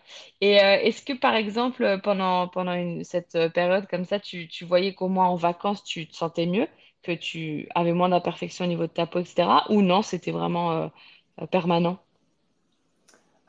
Et 0.41 0.59
euh, 0.63 0.79
est-ce 0.81 1.03
que, 1.03 1.13
par 1.13 1.35
exemple, 1.35 1.99
pendant, 2.03 2.47
pendant 2.47 2.73
une- 2.73 3.03
cette 3.03 3.37
période 3.53 3.87
comme 3.87 4.05
ça, 4.05 4.19
tu, 4.19 4.47
tu 4.47 4.65
voyais 4.65 4.93
qu'au 4.95 5.07
moins 5.09 5.27
en 5.27 5.35
vacances, 5.35 5.83
tu 5.83 6.07
te 6.07 6.15
sentais 6.15 6.45
mieux, 6.47 6.67
que 7.03 7.11
tu 7.13 7.67
avais 7.75 7.93
moins 7.93 8.09
d'imperfections 8.09 8.65
au 8.65 8.67
niveau 8.67 8.87
de 8.87 8.91
ta 8.93 9.05
peau, 9.07 9.19
etc. 9.19 9.65
Ou 9.71 9.81
non, 9.83 10.01
c'était 10.01 10.31
vraiment 10.31 10.91
permanent? 11.51 11.99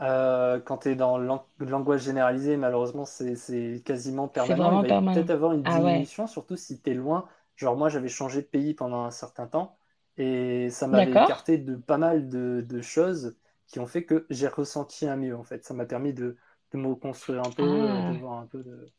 Euh, 0.01 0.61
quand 0.61 0.79
tu 0.79 0.91
es 0.91 0.97
dans 0.97 1.19
l'an- 1.19 1.47
l'angoisse 1.59 2.03
généralisée, 2.03 2.57
malheureusement, 2.57 3.05
c'est 3.05 3.83
quasiment 3.85 4.29
permanent. 4.29 4.73
Il 4.73 4.81
va 4.81 4.95
peut-être 4.95 5.31
avoir 5.31 5.53
une 5.53 5.65
Ah 5.65 5.81
ouais, 5.83 6.07
diminution, 6.07 6.27
surtout 6.27 6.57
si 6.57 6.81
tu 6.81 6.91
es 6.91 6.95
loin. 6.95 7.29
Genre, 7.57 7.77
moi, 7.77 7.89
j'avais 7.91 8.09
changé 8.09 8.41
de 8.43 8.47
pays 8.47 8.73
pendant 8.75 9.05
un 9.05 9.11
certain 9.11 9.47
temps 9.47 9.77
et 10.17 10.71
ça 10.71 10.89
m'avait 10.89 11.17
écarté 11.17 11.59
de 11.59 11.77
pas 11.77 11.99
mal 11.99 12.29
de, 12.31 12.65
de 12.67 12.81
choses 12.83 13.37
qui 13.67 13.79
ont 13.79 13.87
fait 13.87 14.05
que 14.05 14.27
j'ai 14.31 14.49
ressenti 14.49 15.07
un 15.07 15.17
mieux, 15.17 15.37
en 15.37 15.45
fait. 15.45 15.65
Ça 15.65 15.75
m'a 15.75 15.85
permis 15.87 16.15
de, 16.15 16.37
de 16.73 16.79
me 16.79 16.89
reconstruire 16.89 17.45
un 17.45 17.51
peu, 17.53 17.65
euh, 17.99 18.03
de 18.03 18.13
Ah, 18.13 18.15
voir 18.15 18.39
un 18.39 18.47
peu, 18.47 18.63
de, 18.63 18.91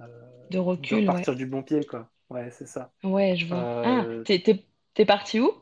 euh, 0.00 0.06
de 0.50 0.58
de 0.78 0.94
recul, 0.98 1.08
ouais. 1.10 1.26
repartir 1.26 1.36
du 1.36 1.46
bon 1.46 1.62
pied, 1.62 1.86
quoi. 1.86 2.10
Ouais, 2.30 2.50
c'est 2.52 2.66
ça. 2.66 2.92
Ouais, 3.02 3.34
je 3.36 3.46
vois. 3.46 3.68
Ah, 3.82 4.06
Euh, 4.06 4.24
t'es, 4.24 4.40
t'es, 4.94 5.04
parti 5.06 5.40
où? 5.40 5.52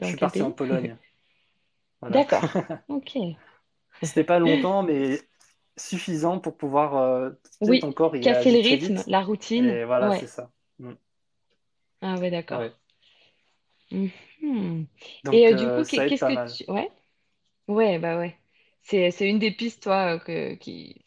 je 0.00 0.06
suis 0.06 0.18
parti 0.18 0.42
en? 0.42 0.50
Pologne. 0.50 0.98
Voilà. 2.00 2.26
D'accord. 2.26 2.44
Ok. 2.88 3.16
C'était 4.02 4.24
pas 4.24 4.38
longtemps, 4.40 4.82
mais 4.82 5.28
suffisant 5.76 6.40
pour 6.40 6.56
pouvoir. 6.56 6.96
euh, 6.96 7.30
ton 7.62 7.68
Oui, 7.68 7.92
corps, 7.92 8.14
casser 8.20 8.50
le 8.52 8.60
rythme, 8.60 9.02
vite. 9.02 9.06
la 9.06 9.22
routine. 9.22 9.78
Et 9.78 9.84
voilà, 9.84 10.12
c'est 10.12 10.26
ça. 10.26 10.50
Mm. 10.78 10.94
Ah 12.02 12.18
ouais, 12.18 12.30
d'accord. 12.30 12.62
Ouais. 12.62 12.74
Mhm. 13.90 14.86
Et 15.30 15.46
Donc, 15.46 15.48
euh, 15.48 15.54
du 15.54 15.70
euh, 15.70 15.84
coup, 15.84 15.84
qu'est- 15.84 16.04
qu'est-ce 16.04 16.24
que 16.24 16.32
mal. 16.32 16.58
tu... 16.64 16.70
Ouais, 16.70 16.90
ouais, 17.68 17.98
bah 17.98 18.18
ouais. 18.18 18.38
C'est, 18.82 19.10
c'est 19.12 19.28
une 19.30 19.38
des 19.40 19.52
pistes, 19.52 19.82
toi, 19.84 20.16
euh, 20.16 20.18
que, 20.20 20.54
qui, 20.56 21.04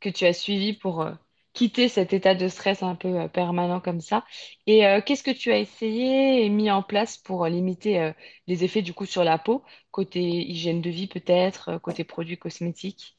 que 0.00 0.08
tu 0.10 0.26
as 0.26 0.32
suivies 0.34 0.74
pour 0.74 1.02
euh, 1.02 1.14
quitter 1.58 1.88
cet 1.88 2.12
état 2.12 2.36
de 2.36 2.46
stress 2.46 2.84
un 2.84 2.94
peu 2.94 3.22
euh, 3.22 3.28
permanent 3.28 3.80
comme 3.80 4.00
ça. 4.00 4.24
Et 4.68 4.86
euh, 4.86 5.00
qu'est-ce 5.04 5.24
que 5.24 5.32
tu 5.32 5.50
as 5.50 5.58
essayé 5.58 6.44
et 6.44 6.48
mis 6.50 6.70
en 6.70 6.84
place 6.84 7.16
pour 7.18 7.44
euh, 7.44 7.48
limiter 7.48 8.00
euh, 8.00 8.12
les 8.46 8.62
effets 8.62 8.82
du 8.82 8.94
coup 8.94 9.06
sur 9.06 9.24
la 9.24 9.38
peau, 9.38 9.64
côté 9.90 10.20
hygiène 10.20 10.80
de 10.80 10.90
vie 10.90 11.08
peut-être, 11.08 11.78
côté 11.78 12.04
produits 12.04 12.38
cosmétiques? 12.38 13.18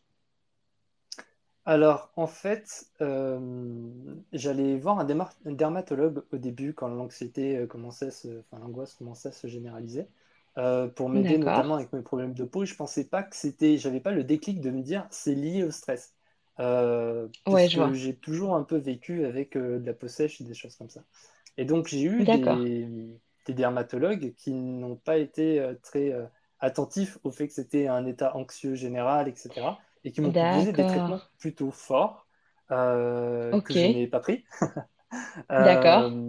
Alors, 1.65 2.11
en 2.15 2.27
fait, 2.27 2.89
j'allais 4.31 4.77
voir 4.77 4.99
un, 4.99 5.05
dermatologue 5.45 6.23
au 6.31 6.37
début 6.37 6.73
quand 6.73 6.87
l'anxiété 6.87 7.67
commençait 7.69 8.09
se, 8.09 8.39
enfin, 8.39 8.63
l'angoisse 8.63 8.95
commençait 8.95 9.29
à 9.29 9.31
se 9.33 9.47
généraliser, 9.47 10.07
euh, 10.57 10.87
pour 10.87 11.09
m'aider 11.09 11.37
notamment 11.37 11.75
avec 11.75 11.93
mes 11.93 12.01
problèmes 12.01 12.33
de 12.33 12.43
peau. 12.43 12.65
Je 12.65 12.75
pensais 12.75 13.05
pas 13.05 13.23
que 13.23 13.35
c'était, 13.35 13.77
j'avais 13.77 13.99
pas 13.99 14.11
le 14.11 14.23
déclic 14.23 14.61
de 14.61 14.71
me 14.71 14.81
dire 14.81 15.07
c'est 15.11 15.35
lié 15.35 15.63
au 15.63 15.71
stress. 15.71 16.15
Euh, 16.59 17.27
Ouais, 17.45 17.67
j'ai 17.93 18.15
toujours 18.17 18.55
un 18.55 18.63
peu 18.63 18.77
vécu 18.77 19.25
avec 19.25 19.55
euh, 19.57 19.79
de 19.79 19.85
la 19.85 19.93
peau 19.93 20.07
sèche 20.07 20.41
et 20.41 20.43
des 20.43 20.53
choses 20.53 20.75
comme 20.75 20.89
ça. 20.89 21.01
Et 21.57 21.65
donc, 21.65 21.87
j'ai 21.87 22.03
eu 22.03 22.25
des, 22.25 22.87
des 23.45 23.53
dermatologues 23.53 24.33
qui 24.35 24.53
n'ont 24.53 24.95
pas 24.97 25.17
été 25.17 25.59
euh, 25.59 25.75
très 25.81 26.11
euh, 26.11 26.25
attentifs 26.59 27.17
au 27.23 27.31
fait 27.31 27.47
que 27.47 27.53
c'était 27.53 27.87
un 27.87 28.05
état 28.05 28.35
anxieux 28.35 28.75
général, 28.75 29.27
etc. 29.27 29.79
Et 30.03 30.11
qui 30.11 30.21
m'ont 30.21 30.33
proposé 30.33 30.73
des 30.73 30.85
traitements 30.85 31.23
plutôt 31.39 31.71
forts 31.71 32.27
que 32.69 33.73
je 33.73 33.85
n'ai 33.87 34.07
pas 34.07 34.19
pris. 34.19 34.45
D'accord. 35.57 36.19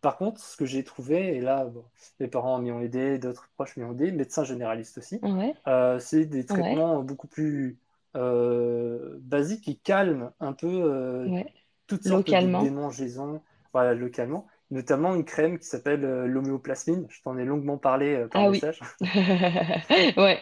Par 0.00 0.16
contre, 0.16 0.40
ce 0.40 0.56
que 0.56 0.64
j'ai 0.66 0.84
trouvé, 0.84 1.36
et 1.36 1.40
là, 1.40 1.64
bon, 1.64 1.84
mes 2.20 2.28
parents 2.28 2.58
m'y 2.60 2.70
ont 2.70 2.80
aidé, 2.80 3.18
d'autres 3.18 3.48
proches 3.54 3.76
m'y 3.76 3.84
ont 3.84 3.92
aidé, 3.92 4.12
médecins 4.12 4.44
généralistes 4.44 4.98
aussi, 4.98 5.20
Ouais. 5.22 5.54
c'est 6.00 6.24
des 6.26 6.46
Ouais. 6.50 6.78
traitements 6.78 7.02
beaucoup 7.02 7.26
plus 7.28 7.78
euh, 8.18 9.18
basiques 9.22 9.64
qui 9.64 9.80
calment 9.80 10.32
un 10.40 10.54
peu 10.54 10.68
euh, 10.68 11.30
Ouais. 11.30 11.54
toutes 11.86 12.04
sortes 12.04 12.32
de 12.32 12.48
démangeaisons, 12.48 13.42
voilà, 13.74 13.94
localement, 13.94 14.46
notamment 14.70 15.14
une 15.14 15.24
crème 15.26 15.58
qui 15.58 15.66
s'appelle 15.68 16.04
euh, 16.04 16.26
l'homéoplasmine. 16.26 17.06
Je 17.10 17.22
t'en 17.22 17.38
ai 17.38 17.44
longuement 17.46 17.78
parlé 17.78 18.26
par 18.32 18.42
Ah 18.42 18.48
oui. 18.48 18.62
message. 18.62 18.84
Ouais. 20.16 20.40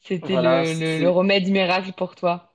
C'était 0.00 0.38
Voilà, 0.38 0.64
le, 0.64 0.72
le, 0.72 0.98
le 0.98 1.10
c'est 1.10 1.10
remède 1.10 1.50
miracle 1.50 1.92
pour 1.92 2.14
toi. 2.14 2.54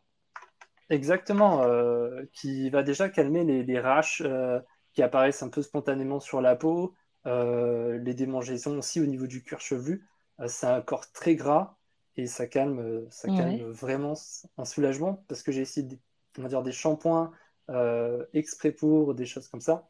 exactement, 0.90 1.64
euh, 1.64 2.24
qui 2.34 2.70
va 2.70 2.84
déjà 2.84 3.10
calmer 3.10 3.44
les, 3.44 3.64
les 3.64 3.80
raches 3.80 4.22
euh, 4.26 4.60
qui 4.94 5.02
apparaissent 5.04 5.44
un 5.44 5.50
peu 5.50 5.62
spontanément 5.62 6.20
sur 6.20 6.42
la 6.42 6.56
peau, 6.56 6.94
euh, 7.28 7.98
les 8.00 8.14
démangeaisons 8.14 8.78
aussi 8.80 9.00
au 9.02 9.06
niveau 9.06 9.28
du 9.28 9.44
cuir 9.44 9.60
chevelu. 9.62 10.08
C'est 10.48 10.68
un 10.68 10.82
corps 10.82 11.12
très 11.12 11.36
gras 11.36 11.78
et 12.18 12.28
ça 12.28 12.48
calme, 12.48 12.80
euh, 12.80 13.08
ça 13.10 13.30
calme 13.32 13.64
vraiment 13.72 14.14
un 14.58 14.66
soulagement 14.66 15.24
parce 15.28 15.44
que 15.44 15.52
j'ai 15.52 15.62
essayé 15.62 15.86
des, 15.88 16.00
on 16.38 16.44
va 16.44 16.50
dire, 16.50 16.64
des 16.64 16.72
shampoings 16.72 17.32
euh, 17.70 18.26
exprès 18.34 18.72
pour 18.72 19.16
des 19.16 19.26
choses 19.26 19.48
comme 19.48 19.62
ça. 19.62 19.90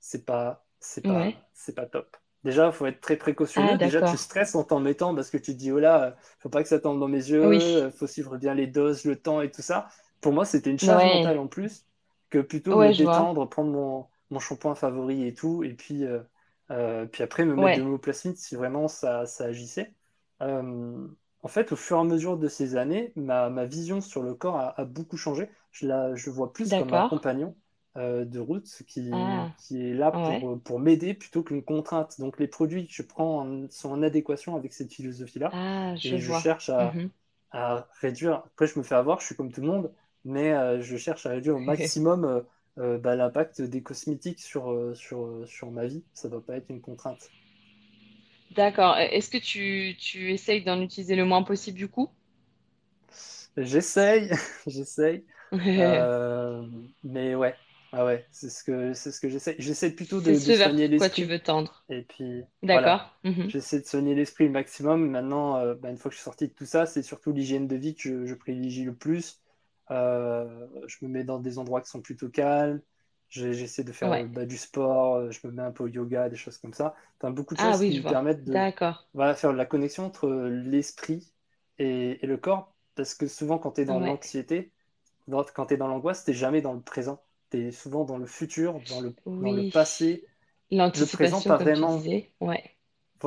C'est 0.00 0.24
pas, 0.24 0.66
c'est 0.80 1.04
Ouais. 1.04 1.04
pas, 1.06 1.48
c'est 1.54 1.74
pas 1.74 1.86
top. 1.86 2.16
Déjà, 2.44 2.66
il 2.68 2.72
faut 2.72 2.86
être 2.86 3.00
très 3.00 3.16
Ah, 3.54 3.76
précautionneux. 3.76 3.76
Déjà, 3.78 4.02
tu 4.02 4.16
stresses 4.16 4.54
en 4.54 4.64
t'en 4.64 4.80
mettant 4.80 5.14
parce 5.14 5.30
que 5.30 5.36
tu 5.38 5.52
te 5.52 5.58
dis, 5.58 5.72
oh 5.72 5.78
là, 5.80 6.16
faut 6.38 6.48
pas 6.48 6.62
que 6.62 6.68
ça 6.68 6.78
tombe 6.80 7.00
dans 7.00 7.08
mes 7.08 7.30
Oui. 7.40 7.58
yeux, 7.58 7.90
faut 7.90 8.06
suivre 8.06 8.36
bien 8.38 8.54
les 8.54 8.66
doses, 8.68 9.04
le 9.04 9.16
temps 9.20 9.40
et 9.42 9.50
tout 9.50 9.62
ça. 9.62 9.88
Pour 10.20 10.32
moi, 10.32 10.44
c'était 10.44 10.70
une 10.70 10.78
charge 10.78 11.04
mentale 11.06 11.38
en 11.38 11.48
plus 11.48 11.86
que 12.30 12.38
plutôt 12.38 12.76
me 12.76 12.92
détendre, 12.94 13.48
prendre 13.48 13.70
mon, 13.72 14.06
mon 14.30 14.38
shampoing 14.40 14.74
favori 14.74 15.26
et 15.26 15.34
tout, 15.34 15.64
et 15.64 15.74
puis, 15.74 16.04
euh, 16.04 16.20
euh, 16.70 17.06
puis 17.06 17.22
après 17.22 17.44
me 17.44 17.56
mettre 17.56 17.74
de 17.74 17.80
Ouais. 17.80 17.82
l'homéoplasmine 17.82 18.36
si 18.36 18.54
vraiment 18.56 18.88
ça, 18.88 19.26
ça 19.26 19.44
agissait. 19.46 19.94
Euh, 21.48 21.50
en 21.50 21.52
fait, 21.52 21.72
au 21.72 21.76
fur 21.76 21.96
et 21.96 22.00
à 22.00 22.04
mesure 22.04 22.36
de 22.38 22.48
ces 22.48 22.76
années, 22.76 23.12
ma, 23.16 23.50
ma 23.50 23.64
vision 23.66 24.00
sur 24.00 24.22
le 24.22 24.34
corps 24.34 24.56
a, 24.56 24.80
a 24.80 24.84
beaucoup 24.84 25.16
changé. 25.16 25.48
Je 25.72 25.86
la, 25.86 26.14
je 26.14 26.30
vois 26.30 26.52
plus 26.52 26.74
comme 26.74 26.94
un 26.94 27.02
compagnon 27.02 27.56
euh, 27.96 28.24
de 28.24 28.38
route 28.40 28.66
qui, 28.86 29.02
Ah. 29.10 29.54
qui 29.56 29.82
est 29.90 29.94
là 29.94 30.12
Ouais. 30.12 30.12
pour, 30.12 30.60
pour 30.62 30.80
m'aider 30.80 31.14
plutôt 31.14 31.42
qu'une 31.42 31.64
contrainte. 31.64 32.20
Donc 32.20 32.38
les 32.38 32.48
produits 32.48 32.86
que 32.86 32.92
je 32.92 33.02
prends 33.02 33.40
en- 33.46 33.70
sont 33.70 33.90
en 33.90 34.02
adéquation 34.02 34.56
avec 34.56 34.72
cette 34.72 34.92
philosophie-là 34.92 35.58
Ah, 35.58 35.96
je 35.96 36.14
et 36.14 36.18
je 36.20 36.32
vois. 36.32 36.32
cherche 36.32 36.68
à, 36.70 36.96
Mhm. 36.96 37.12
à 37.52 37.88
réduire. 38.00 38.36
Après, 38.46 38.66
je 38.66 38.78
me 38.78 38.84
fais 38.84 38.94
avoir, 38.94 39.20
je 39.20 39.26
suis 39.26 39.36
comme 39.36 39.52
tout 39.52 39.60
le 39.62 39.66
monde, 39.68 39.92
mais 40.24 40.52
euh, 40.52 40.80
je 40.82 40.96
cherche 40.96 41.26
à 41.26 41.30
réduire 41.30 41.56
au 41.56 41.60
maximum 41.60 42.24
euh, 42.24 42.40
euh, 42.78 42.98
bah, 42.98 43.16
l'impact 43.16 43.62
des 43.62 43.82
cosmétiques 43.82 44.40
sur, 44.40 44.70
euh, 44.72 44.94
sur, 44.94 45.24
euh, 45.26 45.46
sur 45.46 45.70
ma 45.70 45.86
vie. 45.86 46.04
Ça 46.14 46.28
ne 46.28 46.32
doit 46.34 46.44
pas 46.44 46.56
être 46.56 46.70
une 46.70 46.80
contrainte. 46.80 47.32
D'accord. 48.50 48.94
Euh, 48.96 49.06
Est-ce 49.10 49.30
que 49.30 49.38
tu, 49.38 49.96
tu 49.98 50.30
essayes 50.32 50.62
d'en 50.62 50.80
utiliser 50.82 51.16
le 51.16 51.24
moins 51.24 51.42
possible 51.42 51.78
du 51.78 51.88
coup? 51.88 52.10
J'essaye, 53.56 54.30
j'essaye. 54.66 55.24
Euh, 55.78 56.66
mais 57.02 57.34
ouais, 57.34 57.56
ah 57.92 58.04
ouais, 58.04 58.26
c'est 58.30 58.50
ce 58.50 58.64
que, 58.64 58.92
c'est 58.94 59.12
ce 59.12 59.20
que 59.20 59.28
j'essaie. 59.28 59.56
J'essaie 59.58 59.90
plutôt 59.92 60.20
de, 60.20 60.38
soigner 60.52 60.88
quoi 60.96 61.10
tu 61.10 61.24
l'esprit. 61.24 61.24
veux 61.24 61.38
tendre. 61.40 61.84
Et 61.88 62.02
puis 62.02 62.44
voilà, 62.70 62.92
D'accord. 62.92 63.18
Mhm. 63.24 63.52
j'essaie 63.52 63.80
de 63.80 63.86
soigner 63.86 64.14
l'esprit 64.14 64.46
le 64.46 64.52
maximum. 64.52 65.10
Maintenant, 65.10 65.56
euh, 65.58 65.74
bah, 65.74 65.90
une 65.90 65.98
fois 65.98 66.10
que 66.10 66.14
je 66.14 66.18
suis 66.20 66.24
sorti 66.24 66.48
de 66.48 66.52
tout 66.54 66.66
ça, 66.66 66.86
c'est 66.86 67.02
surtout 67.02 67.32
l'hygiène 67.32 67.68
de 67.68 67.76
vie 67.76 67.94
que 67.94 68.02
je, 68.02 68.26
je 68.26 68.34
privilégie 68.34 68.84
le 68.84 68.94
plus. 68.96 69.42
Euh, 69.90 70.68
je 70.86 70.98
me 71.02 71.08
mets 71.10 71.24
dans 71.24 71.40
des 71.40 71.58
endroits 71.58 71.80
qui 71.82 71.90
sont 71.90 72.02
plutôt 72.02 72.28
calmes. 72.30 72.82
J'essaie 73.28 73.84
de 73.84 73.92
faire 73.92 74.10
Ouais. 74.10 74.24
euh, 74.24 74.26
bah, 74.26 74.46
du 74.46 74.56
sport, 74.56 75.16
euh, 75.16 75.30
je 75.30 75.46
me 75.46 75.52
mets 75.52 75.62
un 75.62 75.72
peu 75.72 75.84
au 75.84 75.88
yoga, 75.88 76.28
des 76.28 76.36
choses 76.36 76.58
comme 76.58 76.72
ça. 76.74 76.94
Enfin, 77.20 77.30
beaucoup 77.30 77.54
de 77.54 77.58
Ah 77.58 77.60
choses 77.60 77.78
oui, 77.78 77.90
qui 77.90 77.92
me 77.92 78.00
vois. 78.00 78.04
permettent 78.04 78.44
de 78.44 78.66
voilà, 79.14 79.34
faire 79.34 79.52
la 79.52 79.66
connexion 79.66 80.06
entre 80.06 80.28
l'esprit 80.30 81.32
et, 81.78 82.24
et 82.24 82.26
le 82.26 82.36
corps. 82.38 82.74
Parce 82.94 83.14
que 83.14 83.26
souvent, 83.28 83.58
quand 83.58 83.72
tu 83.72 83.82
es 83.82 83.84
dans 83.84 84.00
Ouais. 84.00 84.00
l'anxiété, 84.00 84.72
quand 85.54 85.66
tu 85.66 85.74
es 85.74 85.76
dans 85.76 85.88
l'angoisse, 85.88 86.24
tu 86.24 86.32
jamais 86.34 86.62
dans 86.62 86.74
le 86.74 86.80
présent. 86.82 87.22
Tu 87.50 87.68
es 87.68 87.72
souvent 87.72 88.04
dans 88.04 88.18
le 88.18 88.26
futur, 88.26 88.80
dans 88.82 89.00
le, 89.00 89.14
dans 89.40 89.52
le 89.52 89.64
Oui. 89.64 89.72
passé. 89.72 90.26
Le 90.94 91.06
présent, 91.08 91.42
L'anticipation, 91.42 91.42
pas 91.42 91.58
vraiment. 91.58 92.08
Ouais. 92.40 92.78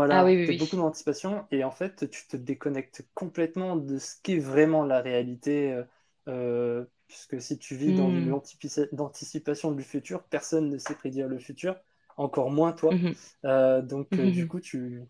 Ah 0.10 0.24
oui, 0.26 0.36
Voilà, 0.36 0.38
tu 0.44 0.54
beaucoup 0.54 0.78
l'anticipation 0.78 1.46
et 1.52 1.64
en 1.66 1.72
fait, 1.72 2.10
tu 2.10 2.26
te 2.28 2.38
déconnectes 2.38 3.06
complètement 3.14 3.76
de 3.76 3.98
ce 3.98 4.16
qu'est 4.22 4.40
vraiment 4.40 4.84
la 4.86 5.02
réalité. 5.02 5.74
euh, 5.74 5.84
euh, 6.30 6.86
puisque 7.12 7.42
si 7.42 7.60
tu 7.60 7.76
vis 7.76 7.94
dans 7.94 8.10
l'antipi- 8.12 8.88
l'anticipation 8.94 9.72
du 9.74 9.84
futur, 9.84 10.24
personne 10.26 10.70
ne 10.70 10.78
sait 10.80 10.96
prédire 10.96 11.28
le 11.30 11.40
futur, 11.40 11.78
encore 12.18 12.52
moins 12.52 12.74
toi. 12.74 13.00
Mhm. 13.00 13.16
Euh, 13.46 13.82
donc, 13.84 14.20
euh, 14.20 14.30
du 14.30 14.48
Mhm. 14.48 14.48
coup, 14.48 14.60
tu, 14.62 15.04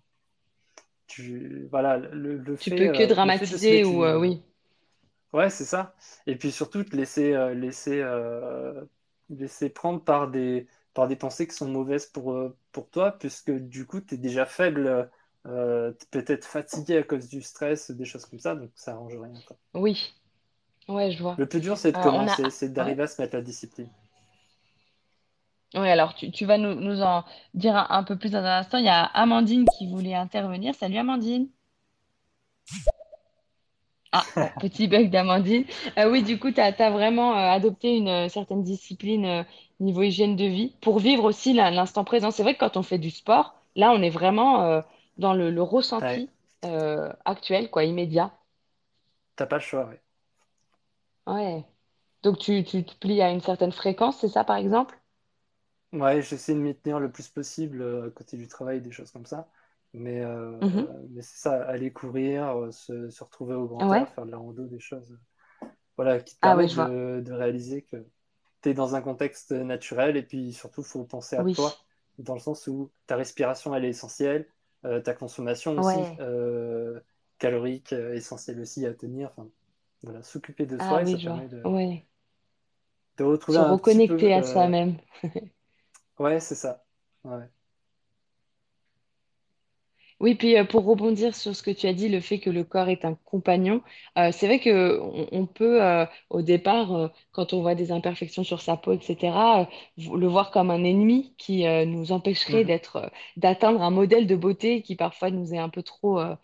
tu, 1.07 1.67
voilà, 1.71 1.97
le, 1.97 2.37
le 2.37 2.55
Tu 2.59 2.71
fait, 2.71 2.75
peux 2.75 2.87
que 2.87 3.03
euh, 3.03 3.03
dramatiser 3.03 3.83
ou 3.83 4.05
une, 4.05 4.21
oui. 4.21 4.41
Ouais, 5.33 5.49
c'est 5.49 5.65
ça. 5.65 5.95
Et 6.27 6.35
puis 6.37 6.51
surtout, 6.51 6.83
te 6.83 6.95
laisser, 6.95 7.33
laisser, 7.55 8.01
laisser 9.29 9.69
prendre 9.69 10.03
par 10.03 10.29
des, 10.29 10.67
par 10.93 11.07
des 11.07 11.15
pensées 11.15 11.47
qui 11.47 11.55
sont 11.55 11.67
mauvaises 11.69 12.05
pour, 12.05 12.37
pour 12.71 12.89
toi, 12.89 13.11
puisque 13.17 13.51
du 13.51 13.85
coup, 13.85 14.01
tu 14.01 14.15
es 14.15 14.17
déjà 14.17 14.45
faible, 14.45 15.09
euh, 15.47 15.91
peut-être 16.11 16.45
fatigué 16.45 16.97
à 16.97 17.03
cause 17.03 17.27
du 17.29 17.41
stress, 17.41 17.91
des 17.91 18.05
choses 18.05 18.25
comme 18.25 18.39
ça, 18.39 18.55
donc 18.55 18.71
ça 18.75 18.93
arrange 18.93 19.17
rien, 19.17 19.41
quoi. 19.45 19.57
Oui. 19.73 20.13
Ouais, 20.91 21.11
je 21.11 21.21
vois. 21.23 21.37
Le 21.37 21.45
plus 21.45 21.59
dur, 21.59 21.77
c'est 21.77 21.91
de 21.91 21.97
Euh, 21.97 22.11
on 22.13 22.27
a. 22.27 22.37
commencer, 22.37 22.49
c'est 22.49 22.71
Ouais. 22.77 22.95
d'arriver 22.95 23.03
à 23.03 23.07
se 23.07 23.21
mettre 23.21 23.35
la 23.35 23.41
discipline. 23.41 23.89
Oui, 25.73 25.89
alors 25.89 26.15
tu, 26.15 26.31
tu 26.31 26.45
vas 26.45 26.57
nous, 26.57 26.75
nous 26.75 27.01
en 27.01 27.23
dire 27.53 27.75
un, 27.75 27.87
un 27.89 28.03
peu 28.03 28.17
plus 28.17 28.31
dans 28.31 28.39
un 28.39 28.59
instant. 28.59 28.77
Il 28.77 28.85
y 28.85 28.89
a 28.89 29.03
Amandine 29.03 29.65
qui 29.77 29.87
voulait 29.87 30.15
intervenir. 30.15 30.73
Salut 30.75 30.97
Amandine. 30.97 31.49
Ah, 34.13 34.27
bon, 34.35 34.51
petit 34.59 34.87
bug 34.87 35.09
d'Amandine. 35.09 35.65
Euh, 35.97 36.09
oui, 36.11 36.23
du 36.23 36.37
coup, 36.39 36.51
tu 36.51 36.59
as, 36.59 36.71
vraiment 36.91 37.33
euh, 37.37 37.49
adopté 37.51 37.95
une 37.95 38.09
euh, 38.09 38.29
certaine 38.29 38.63
discipline 38.63 39.25
euh, 39.25 39.43
niveau 39.79 40.01
hygiène 40.03 40.35
de 40.35 40.43
vie 40.45 40.75
pour 40.81 40.99
vivre 40.99 41.23
aussi 41.23 41.53
l'in- 41.53 41.71
l'instant 41.71 42.03
présent. 42.03 42.29
C'est 42.31 42.43
vrai 42.43 42.55
que 42.55 42.59
quand 42.59 42.75
on 42.77 42.83
fait 42.83 42.97
du 42.99 43.09
sport, 43.09 43.55
là, 43.77 43.91
on 43.93 44.01
est 44.01 44.09
vraiment 44.09 44.63
euh, 44.65 44.81
dans 45.17 45.33
le, 45.33 45.49
le 45.49 45.61
Ouais, 46.01 46.21
ressenti 46.21 46.29
euh, 46.65 47.09
actuel, 47.25 47.69
quoi, 47.69 47.85
immédiat. 47.85 48.33
t'as 49.35 49.45
pas 49.45 49.57
le 49.57 49.61
choix, 49.61 49.85
ouais. 49.87 50.01
Ouais. 51.25 51.65
Donc, 52.23 52.37
tu, 52.39 52.63
tu 52.63 52.85
te 52.85 52.95
plies 52.99 53.21
à 53.23 53.31
une 53.31 53.41
certaine 53.41 53.71
fréquence, 53.71 54.19
c'est 54.19 54.29
ça, 54.29 54.43
par 54.43 54.57
exemple? 54.57 54.99
Ouais, 55.93 56.21
j'essaie 56.21 56.53
de 56.53 56.59
m'y 56.59 56.73
tenir 56.75 56.99
le 57.01 57.11
plus 57.11 57.27
possible 57.27 57.81
euh, 57.81 58.07
à 58.07 58.11
côté 58.11 58.37
du 58.37 58.47
travail, 58.47 58.79
des 58.81 58.91
choses 58.91 59.11
comme 59.11 59.25
ça. 59.25 59.49
Mais, 59.93 60.21
euh, 60.21 60.49
Mhm. 60.61 60.87
mais 61.09 61.21
c'est 61.21 61.37
ça, 61.37 61.63
aller 61.67 61.91
courir, 61.91 62.47
euh, 62.57 62.71
se, 62.71 63.09
se 63.09 63.23
retrouver 63.25 63.55
au 63.55 63.67
grand 63.67 63.91
Ouais. 63.91 64.05
air, 64.05 64.09
faire 64.13 64.25
de 64.25 64.31
la 64.31 64.37
rando, 64.37 64.65
des 64.67 64.79
choses. 64.79 65.17
voilà, 65.97 66.21
qui 66.21 66.35
te 66.35 66.41
Ah 66.41 66.55
permettent 66.55 66.67
je 66.67 66.75
vois. 66.75 66.89
de, 66.89 67.21
de 67.25 67.33
réaliser 67.33 67.83
que 67.83 67.97
tu 68.61 68.69
es 68.69 68.73
dans 68.75 68.95
un 68.95 69.01
contexte 69.01 69.51
naturel 69.53 70.17
et 70.17 70.23
puis 70.23 70.53
surtout, 70.53 70.81
il 70.81 70.87
faut 70.87 71.05
penser 71.05 71.35
à 71.37 71.45
Oui. 71.45 71.55
toi, 71.55 71.81
dans 72.19 72.35
le 72.35 72.39
sens 72.41 72.67
où 72.67 72.91
ta 73.07 73.15
respiration, 73.17 73.75
elle 73.75 73.85
est 73.85 73.89
essentielle, 73.89 74.47
euh, 74.85 75.01
ta 75.01 75.13
consommation 75.15 75.73
aussi, 75.77 76.07
Ouais. 76.07 76.21
euh, 76.21 76.99
calorique, 77.39 77.93
euh, 77.93 78.13
essentielle 78.15 78.59
aussi 78.61 78.85
à 78.87 78.93
tenir. 78.95 79.31
Enfin, 79.37 79.49
voilà, 80.03 80.21
s'occuper 80.23 80.65
de 80.67 80.77
Ah 80.77 80.79
soi 80.79 81.03
et 81.03 81.05
oui, 81.05 81.11
ça 81.11 81.17
permet 81.19 81.47
de, 81.47 81.63
Ouais. 81.63 82.05
de 83.17 83.23
retrouver 83.23 83.57
Se 83.57 83.59
un 83.59 83.77
petit 83.77 84.01
reconnecter 84.01 84.01
peu. 84.01 84.33
à 84.33 84.41
euh, 84.41 84.41
soi-même. 84.41 84.97
Ouais, 86.19 86.39
c'est 86.39 86.55
ça. 86.55 86.85
Ouais. 87.25 87.49
Oui, 90.21 90.35
puis 90.35 90.55
euh, 90.57 90.63
pour 90.65 90.85
rebondir 90.85 91.35
sur 91.35 91.55
ce 91.55 91.63
que 91.63 91.71
tu 91.71 91.87
as 91.87 91.93
dit, 91.93 92.07
le 92.07 92.19
fait 92.21 92.39
que 92.39 92.49
le 92.51 92.63
corps 92.63 92.89
est 92.89 93.05
un 93.05 93.15
compagnon, 93.25 93.81
euh, 94.19 94.31
c'est 94.31 94.45
vrai 94.47 94.59
que 94.59 94.99
on, 95.01 95.27
on 95.31 95.45
peut 95.47 95.83
euh, 95.83 96.05
au 96.29 96.41
départ, 96.43 96.93
euh, 96.95 97.07
quand 97.31 97.53
on 97.53 97.61
voit 97.61 97.75
des 97.75 97.91
imperfections 97.91 98.43
sur 98.43 98.61
sa 98.61 98.77
peau, 98.77 98.93
etc., 98.93 99.61
euh, 99.61 99.65
le 100.17 100.27
voir 100.27 100.51
comme 100.51 100.69
un 100.71 100.83
ennemi 100.83 101.33
qui 101.39 101.65
euh, 101.67 101.85
nous 101.85 102.11
empêcherait 102.11 102.63
Mhm. 102.63 102.65
d'être, 102.65 102.97
euh, 102.97 103.07
d'atteindre 103.37 103.81
un 103.81 103.89
modèle 103.89 104.27
de 104.27 104.35
beauté 104.35 104.83
qui 104.83 104.95
parfois 104.95 105.31
nous 105.31 105.53
est 105.55 105.57
un 105.57 105.69
peu 105.69 105.83
trop 105.83 106.19
euh, 106.19 106.35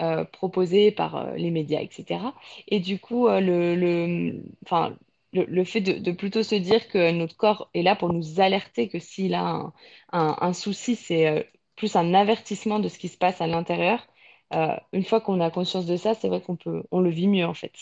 euh, 0.00 0.24
proposé 0.24 0.92
par 0.92 1.16
euh, 1.16 1.34
les 1.36 1.50
médias, 1.50 1.80
etc. 1.82 2.34
Et 2.68 2.80
du 2.80 2.98
coup, 3.00 3.26
euh, 3.28 3.40
le, 3.40 3.74
le, 3.76 4.42
enfin, 4.64 4.96
le, 5.32 5.44
le 5.44 5.64
fait 5.64 5.80
de, 5.80 5.92
de 5.98 6.12
plutôt 6.12 6.42
se 6.44 6.54
dire 6.54 6.88
que 6.88 7.10
notre 7.12 7.36
corps 7.36 7.68
est 7.74 7.82
là 7.82 7.96
pour 7.96 8.12
nous 8.12 8.40
alerter 8.40 8.88
que 8.88 8.98
s'il 9.00 9.34
a 9.34 9.42
un, 9.44 9.72
un- 10.12 10.36
un 10.40 10.52
souci, 10.52 10.96
c'est 10.96 11.26
euh, 11.28 11.42
plus 11.76 11.96
un 11.96 12.14
avertissement 12.14 12.78
de 12.80 12.88
ce 12.88 12.98
qui 12.98 13.08
se 13.08 13.18
passe 13.18 13.40
à 13.40 13.46
l'intérieur. 13.46 14.06
Euh, 14.54 14.76
une 14.92 15.04
fois 15.04 15.20
qu'on 15.20 15.40
a 15.40 15.50
conscience 15.50 15.86
de 15.86 15.96
ça, 15.96 16.14
c'est 16.14 16.28
vrai 16.28 16.40
qu'on 16.42 16.56
peut, 16.56 16.84
on 16.90 17.00
le 17.00 17.10
vit 17.10 17.28
mieux 17.28 17.46
en 17.46 17.54
fait. 17.54 17.72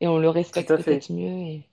et 0.00 0.08
on 0.08 0.18
le 0.18 0.30
respecte 0.30 0.76
peut-être 0.76 1.12
mieux. 1.12 1.28
Et... 1.48 1.68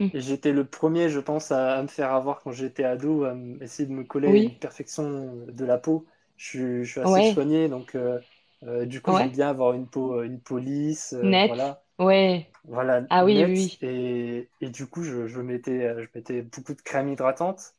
Hmm. 0.00 0.08
Et 0.12 0.20
j'étais 0.20 0.52
le 0.52 0.66
premier, 0.68 1.08
je 1.10 1.18
pense, 1.20 1.50
à, 1.52 1.74
à 1.78 1.82
me 1.82 1.88
faire 1.88 2.12
avoir 2.14 2.40
quand 2.42 2.52
j'étais 2.52 2.84
ado, 2.84 3.24
à 3.24 3.34
essayer 3.60 3.88
de 3.88 3.92
me 3.94 4.04
coller 4.04 4.28
à 4.28 4.32
une 4.34 4.56
perfection 4.58 5.46
de 5.46 5.64
la 5.64 5.78
peau. 5.78 6.06
Je, 6.36 6.44
suis 6.48 6.84
je 6.84 6.90
suis 6.90 7.00
assez 7.00 7.22
ouais, 7.22 7.22
soigné, 7.22 7.68
donc 7.68 7.94
euh, 7.94 8.20
euh, 8.64 8.86
du 8.86 9.00
coup, 9.02 9.12
j'aime 9.14 9.30
bien 9.32 9.48
avoir 9.48 9.72
une 9.74 9.88
peau, 9.88 10.22
une 10.22 10.40
peau 10.40 10.58
lisse, 10.58 11.14
net, 11.22 11.42
voilà, 11.46 11.84
ouais. 11.98 12.50
voilà, 12.64 13.02
Ah 13.08 13.24
oui, 13.24 13.44
oui. 13.44 13.82
Et, 13.82 14.50
et 14.60 14.70
du 14.70 14.86
coup, 14.88 15.02
je, 15.04 15.26
je 15.28 15.40
mettais, 15.40 15.94
je 16.02 16.08
mettais 16.14 16.42
beaucoup 16.42 16.74
de 16.74 16.82
crème 16.82 17.08
hydratante, 17.08 17.74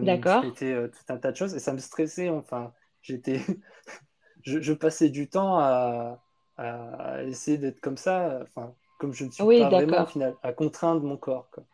D'accord. 0.00 0.46
mettais 0.46 0.72
euh, 0.72 0.88
tout 0.88 1.12
un 1.12 1.18
tas 1.18 1.32
de 1.32 1.36
choses, 1.36 1.54
et 1.54 1.60
ça 1.60 1.72
me 1.72 1.78
stressait, 1.78 2.28
enfin. 2.30 2.72
J'étais, 3.02 3.40
je, 4.44 4.60
je 4.62 4.72
passais 4.74 5.10
du 5.10 5.28
temps 5.30 5.58
à, 5.58 6.22
à 6.58 7.24
essayer 7.24 7.58
d'être 7.58 7.80
comme 7.80 7.96
ça, 7.98 8.40
enfin, 8.42 8.74
comme 8.98 9.12
je 9.14 9.24
ne 9.24 9.30
suis 9.32 9.46
Oui, 9.46 9.64
pas 9.66 9.70
vraiment 9.70 10.00
au 10.02 10.06
final, 10.06 10.36
à 10.42 10.52
contraindre 10.52 11.02
mon 11.02 11.16
corps, 11.18 11.50
quoi. 11.52 11.64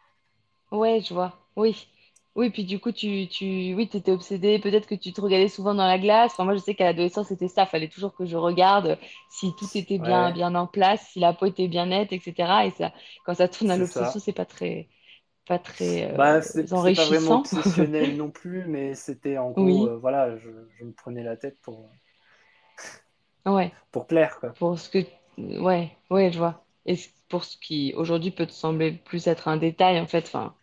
Ouais, 0.73 1.01
je 1.01 1.15
vois. 1.15 1.39
Oui. 1.57 1.87
Oui, 2.37 2.51
puis 2.51 2.65
du 2.65 2.81
coup, 2.81 2.91
tu, 2.91 3.29
tu, 3.29 3.75
oui, 3.75 3.89
t'étais 3.89 4.11
obsédée. 4.11 4.59
Peut-être 4.59 4.89
que 4.89 4.95
tu 4.97 5.13
te 5.13 5.21
regardais 5.21 5.49
souvent 5.49 5.73
dans 5.75 5.87
la 5.87 5.99
glace. 6.01 6.33
Enfin, 6.33 6.45
moi, 6.45 6.55
je 6.55 6.59
sais 6.61 6.75
qu'à 6.75 6.85
l'adolescence, 6.85 7.29
c'était 7.29 7.47
ça. 7.49 7.65
Fallait 7.67 7.89
toujours 7.89 8.15
que 8.15 8.25
je 8.27 8.37
regarde 8.37 8.99
si 9.31 9.55
tout 9.57 9.69
était 9.75 9.99
bien, 9.99 10.31
Ouais, 10.31 10.33
bien 10.33 10.55
en 10.57 10.67
place, 10.67 11.07
si 11.13 11.21
la 11.21 11.33
peau 11.33 11.47
était 11.47 11.69
bien 11.69 11.87
nette, 11.87 12.13
etc. 12.13 12.67
Et 12.67 12.71
ça, 12.73 12.93
quand 13.25 13.35
ça 13.35 13.47
tourne 13.49 13.71
à 13.71 13.77
l'obsession, 13.77 14.19
c'est 14.19 14.33
pas 14.33 14.47
très, 14.47 14.89
pas 15.47 15.59
très 15.59 16.11
Bah, 16.13 16.41
euh, 16.41 16.43
c'est 16.43 16.73
c'est 16.75 16.93
pas 16.93 17.05
vraiment 17.07 17.35
enrichissant. 17.35 17.43
obsessionnel 17.43 18.17
non 18.17 18.31
plus, 18.31 18.65
mais 18.67 18.95
c'était 18.95 19.37
en 19.39 19.51
gros, 19.51 19.85
Oui, 19.85 19.89
euh, 19.89 19.99
voilà, 19.99 20.37
je, 20.39 20.49
je 20.79 20.85
me 20.85 20.93
prenais 20.93 21.23
la 21.23 21.37
tête 21.37 21.61
pour, 21.61 21.91
ouais. 23.47 23.73
pour 23.91 24.07
plaire, 24.07 24.39
quoi. 24.41 24.59
Pour 24.59 24.79
ce 24.79 24.91
que, 24.91 24.99
ouais, 25.39 25.97
ouais, 26.11 26.33
je 26.33 26.39
vois. 26.39 26.65
Et 26.87 26.97
pour 27.29 27.45
ce 27.45 27.59
qui 27.59 27.95
aujourd'hui 27.97 28.31
peut 28.33 28.47
te 28.47 28.53
sembler 28.53 28.93
plus 28.93 29.27
être 29.29 29.49
un 29.49 29.57
détail, 29.59 30.01
en 30.01 30.07
fait. 30.07 30.27
Enfin, 30.27 30.55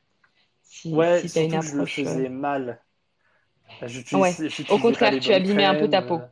si, 0.63 1.05
Ouais, 1.05 1.25
si 1.27 1.31
t'as 1.31 1.43
une 1.43 1.53
que 1.53 1.59
je 1.59 1.75
le 1.75 1.85
approche, 1.85 2.05
euh, 2.07 2.21
faisais 2.21 2.29
mal. 2.29 2.81
ouais. 4.13 4.37
J'utilisais, 4.37 4.49
Au 4.67 4.79
contraire, 4.79 5.17
tu 5.19 5.33
abîmais 5.33 5.65
un 5.65 5.75
peu 5.75 5.89
ta 5.89 6.01
peau. 6.01 6.29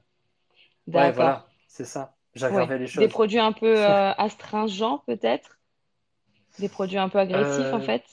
Ouais, 0.93 1.11
D'accord. 1.11 1.13
voilà, 1.13 1.51
c'est 1.67 1.85
ça. 1.85 2.15
Ouais. 2.49 2.69
J'aggravais 2.69 2.77
Des 2.93 3.07
choses. 3.07 3.07
produits 3.07 3.39
un 3.39 3.53
peu 3.53 3.65
euh, 3.85 4.11
astringents, 4.17 4.99
peut-être? 5.07 5.59
Des 6.59 6.69
produits 6.69 6.99
un 6.99 7.09
peu 7.09 7.17
agressifs, 7.17 7.73
en 7.73 7.81
fait? 7.81 8.05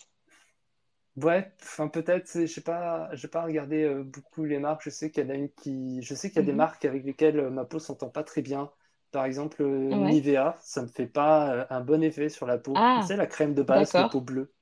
Ouais, 1.16 1.50
enfin 1.62 1.88
peut-être, 1.88 2.26
je 2.42 2.46
sais 2.46 2.60
pas, 2.60 3.08
j'ai 3.14 3.28
pas 3.28 3.42
regardé 3.42 3.84
euh, 3.84 4.02
beaucoup 4.04 4.44
les 4.44 4.58
marques. 4.58 4.82
Je 4.84 4.90
sais 4.90 5.10
qu'il 5.10 5.24
y 5.24 5.26
en 5.26 5.30
a 5.30 5.34
une 5.34 5.50
qui, 5.50 6.02
je 6.02 6.14
sais 6.14 6.28
qu'il 6.30 6.36
y 6.36 6.40
a 6.40 6.42
des 6.42 6.52
Mhm. 6.52 6.52
marques 6.52 6.84
avec 6.84 7.04
lesquelles 7.04 7.38
euh, 7.40 7.50
ma 7.50 7.64
peau 7.64 7.78
s'entend 7.78 8.10
pas 8.10 8.22
très 8.22 8.42
bien. 8.42 8.70
Par 9.12 9.24
exemple, 9.24 9.62
euh, 9.62 9.66
Ouais. 9.90 10.16
Nivea, 10.16 10.56
ça 10.60 10.82
me 10.82 10.88
fait 10.88 11.06
pas 11.06 11.66
un 11.70 11.80
bon 11.80 12.02
effet 12.02 12.28
sur 12.28 12.46
la 12.46 12.58
peau. 12.58 12.84
Tu 12.92 13.00
Ah, 13.00 13.02
sais, 13.02 13.16
la 13.16 13.26
crème 13.26 13.54
de 13.54 13.62
base 13.62 13.94
de 13.94 14.02
peau 14.02 14.20
bleue, 14.20 14.52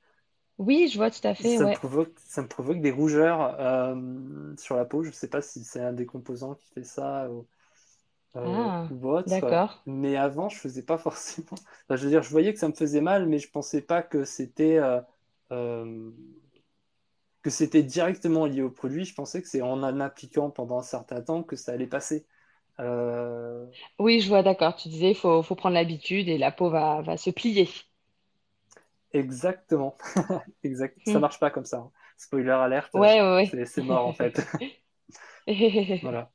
Oui, 0.58 0.88
je 0.88 0.96
vois 0.98 1.10
tout 1.12 1.24
à 1.28 1.34
fait, 1.36 1.58
ça 1.58 1.66
me 1.66 1.72
provoque, 1.72 2.12
ça 2.18 2.42
me 2.42 2.48
provoque 2.48 2.80
des 2.80 2.90
rougeurs 2.90 3.56
sur 4.58 4.76
la 4.76 4.84
peau. 4.84 5.02
Je 5.02 5.10
sais 5.10 5.28
pas 5.28 5.42
si 5.42 5.64
c'est 5.64 5.80
un 5.80 5.92
des 5.92 6.06
composants 6.06 6.54
qui 6.54 6.66
fait 6.72 6.84
ça 6.84 7.30
ou, 7.30 7.46
Ah, 8.44 8.90
ou 8.90 9.08
autre. 9.08 9.26
d'accord. 9.26 9.84
Mais 9.86 10.16
avant, 10.16 10.48
je 10.48 10.58
faisais 10.58 10.82
pas 10.82 10.98
forcément. 10.98 11.46
Enfin, 11.52 11.96
je 11.96 12.04
veux 12.04 12.10
dire, 12.10 12.22
je 12.22 12.30
voyais 12.30 12.52
que 12.54 12.58
ça 12.60 12.68
me 12.68 12.74
faisait 12.74 13.00
mal, 13.00 13.26
mais 13.28 13.38
je 13.38 13.50
pensais 13.50 13.82
pas 13.82 14.02
que 14.02 14.24
c'était 14.24 14.78
que 17.44 17.50
c'était 17.50 17.84
directement 17.84 18.46
lié 18.46 18.62
au 18.62 18.70
produit. 18.72 19.06
Je 19.06 19.14
pensais 19.14 19.42
que 19.42 19.48
c'est 19.48 19.62
en 19.62 19.84
en 19.84 20.00
appliquant 20.00 20.50
pendant 20.50 20.80
un 20.80 20.82
certain 20.84 21.22
temps 21.22 21.44
que 21.44 21.56
ça 21.56 21.74
allait 21.74 21.88
passer. 21.88 22.26
Euh, 22.80 23.66
Oui, 23.98 24.20
je 24.20 24.28
vois, 24.28 24.42
d'accord. 24.44 24.76
Tu 24.76 24.88
disais, 24.88 25.10
il 25.10 25.14
faut, 25.16 25.42
faut 25.42 25.54
prendre 25.56 25.74
l'habitude 25.74 26.28
et 26.28 26.38
la 26.38 26.52
peau 26.52 26.70
va, 26.70 27.02
va 27.02 27.16
se 27.16 27.30
plier. 27.30 27.68
exactement. 29.12 29.96
Exact. 30.62 30.98
Ça 31.04 31.18
Hmm. 31.18 31.20
marche 31.20 31.38
pas 31.40 31.50
comme 31.50 31.64
ça. 31.64 31.78
hein. 31.78 31.92
Spoiler 32.16 32.50
alerte, 32.50 32.96
euh, 32.96 33.00
Ouais, 33.00 33.20
ouais, 33.20 33.58
c'est 33.66 33.82
mort 33.82 34.06
en 34.06 34.12
fait. 34.12 34.40
Voilà. 36.00 36.30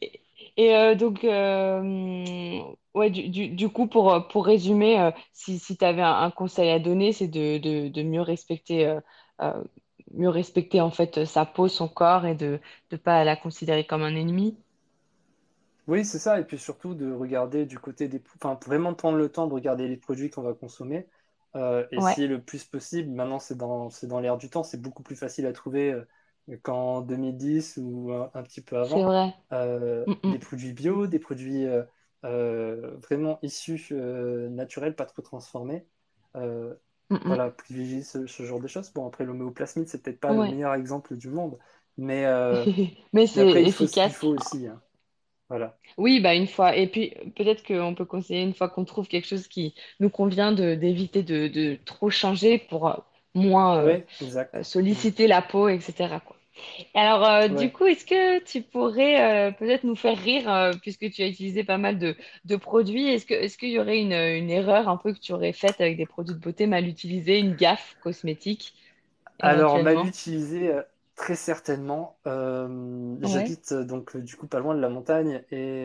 Et, 0.00 0.20
et, 0.56 0.74
euh, 0.76 0.94
donc, 0.94 1.24
ouais, 2.94 3.10
du, 3.10 3.28
du, 3.28 3.48
du 3.48 3.68
coup, 3.68 3.86
pour, 3.86 4.28
pour 4.28 4.46
résumer, 4.46 5.10
si, 5.32 5.58
si 5.58 5.76
tu 5.76 5.84
avais 5.84 6.02
un, 6.02 6.12
un 6.22 6.30
conseil 6.30 6.70
à 6.70 6.78
donner, 6.78 7.12
c'est 7.12 7.28
de, 7.28 7.58
de, 7.58 7.88
de 7.88 8.02
mieux 8.02 8.20
respecter, 8.22 8.98
mieux 10.14 10.28
respecter 10.28 10.80
en 10.80 10.90
fait 10.90 11.24
sa 11.24 11.46
peau, 11.46 11.68
son 11.68 11.88
corps 11.88 12.26
et 12.26 12.34
de 12.34 12.60
ne 12.92 12.96
pas 12.96 13.24
la 13.24 13.36
considérer 13.36 13.86
comme 13.86 14.02
un 14.02 14.14
ennemi. 14.16 14.56
Oui, 15.86 16.04
c'est 16.04 16.18
ça. 16.18 16.38
Et 16.40 16.44
puis 16.44 16.58
surtout 16.58 16.94
de 16.94 17.10
regarder 17.12 17.66
du 17.66 17.78
côté 17.78 18.08
des... 18.08 18.22
Enfin, 18.36 18.58
vraiment 18.66 18.94
prendre 18.94 19.18
le 19.18 19.28
temps 19.30 19.46
de 19.48 19.52
regarder 19.54 19.88
les 19.88 19.96
produits 19.96 20.30
qu'on 20.30 20.42
va 20.42 20.54
consommer. 20.54 21.08
Euh, 21.56 21.86
Ouais, 21.96 22.16
essayer 22.16 22.28
le 22.28 22.40
plus 22.42 22.64
possible. 22.64 23.10
Maintenant, 23.10 23.38
c'est 23.40 23.56
dans, 23.56 23.90
c'est 23.90 24.06
dans 24.06 24.20
l'air 24.20 24.38
du 24.38 24.48
temps. 24.48 24.62
C'est 24.62 24.80
beaucoup 24.80 25.02
plus 25.02 25.16
facile 25.16 25.44
à 25.46 25.52
trouver 25.52 25.92
euh, 25.92 26.56
qu'en 26.62 27.00
2010 27.02 27.78
ou 27.82 28.12
un, 28.12 28.30
un 28.34 28.42
petit 28.42 28.60
peu 28.62 28.78
c'est 28.80 29.02
avant. 29.02 29.02
vrai. 29.02 29.34
Euh, 29.52 30.06
Mm, 30.06 30.14
mm, 30.24 30.36
des 30.36 30.38
produits 30.38 30.72
bio, 30.72 31.06
des 31.06 31.18
produits 31.18 31.66
euh, 32.24 32.96
vraiment 32.98 33.38
issus 33.42 33.92
naturels, 33.92 34.94
pas 34.96 35.04
trop 35.06 35.22
transformés. 35.22 35.86
Mm, 37.12 37.18
mm. 37.24 37.36
voilà, 37.36 37.50
privilégier 37.50 38.02
ce, 38.02 38.26
ce 38.26 38.42
genre 38.44 38.60
de 38.60 38.66
choses. 38.68 38.92
Bon, 38.92 39.06
après, 39.06 39.24
l'homéoplasmine, 39.24 39.86
c'est 39.86 40.02
peut-être 40.02 40.20
pas 40.20 40.34
le 40.34 40.44
meilleur 40.44 40.74
exemple 40.74 41.16
du 41.16 41.28
monde. 41.30 41.58
Mais, 41.98 42.26
euh, 42.26 42.66
Mais 43.12 43.26
c'est 43.26 43.66
faut 43.68 43.86
ce 43.86 43.96
efficace. 43.96 44.14
faut 44.14 44.28
aussi. 44.28 44.66
hein. 44.66 44.82
Voilà. 45.48 45.78
Oui, 45.98 46.20
bah 46.20 46.34
une 46.34 46.46
fois. 46.46 46.76
Et 46.76 46.86
puis 46.88 47.14
peut-être 47.36 47.64
qu'on 47.66 47.94
peut 47.94 48.04
conseiller 48.04 48.42
une 48.42 48.54
fois 48.54 48.68
qu'on 48.68 48.84
trouve 48.84 49.08
quelque 49.08 49.26
chose 49.26 49.48
qui 49.48 49.74
nous 50.00 50.10
convient 50.10 50.52
d'éviter 50.52 51.22
de, 51.22 51.48
de 51.48 51.78
trop 51.84 52.10
changer 52.10 52.58
pour 52.58 52.88
euh, 52.88 52.96
moins 53.34 53.78
euh, 53.82 54.00
solliciter 54.62 55.26
la 55.26 55.42
peau, 55.42 55.68
etc. 55.68 56.20
quoi. 56.20 56.31
Alors, 56.94 57.24
euh, 57.24 57.48
du 57.48 57.70
coup, 57.72 57.86
est-ce 57.86 58.04
que 58.06 58.38
tu 58.44 58.62
pourrais 58.62 59.48
euh, 59.50 59.52
peut-être 59.52 59.84
nous 59.84 59.96
faire 59.96 60.18
rire, 60.18 60.50
euh, 60.52 60.72
puisque 60.80 61.10
tu 61.10 61.22
as 61.22 61.26
utilisé 61.28 61.64
pas 61.64 61.78
mal 61.78 61.98
de, 61.98 62.16
de 62.44 62.56
produits, 62.56 63.08
est-ce 63.08 63.58
qu'il 63.58 63.70
y 63.70 63.78
aurait 63.78 64.00
une, 64.00 64.12
une 64.12 64.50
erreur 64.50 64.88
un 64.88 64.96
peu 64.96 65.12
que 65.12 65.18
tu 65.18 65.32
aurais 65.32 65.52
faite 65.52 65.80
avec 65.80 65.96
des 65.96 66.06
produits 66.06 66.34
de 66.34 66.40
beauté 66.40 66.66
mal 66.66 66.86
utilisés, 66.88 67.38
une 67.38 67.54
gaffe 67.54 67.96
cosmétique, 68.00 68.74
Alors, 69.40 69.78
mal 69.80 70.02
éventuellement? 70.02 70.06
utilisé, 70.06 70.68
euh, 70.72 70.82
très 71.16 71.34
certainement. 71.36 72.18
Ouais, 73.22 73.52
j'habite 73.52 73.72
donc 73.74 74.16
du 74.16 74.36
coup 74.36 74.46
pas 74.48 74.58
loin 74.60 74.74
de 74.74 74.80
la 74.80 74.88
montagne 74.88 75.44
et, 75.50 75.84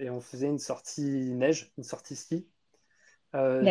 et 0.00 0.10
on 0.10 0.20
faisait 0.20 0.48
une 0.48 0.58
sortie 0.58 1.02
neige, 1.02 1.72
une 1.78 1.84
sortie 1.84 2.16
ski. 2.16 2.46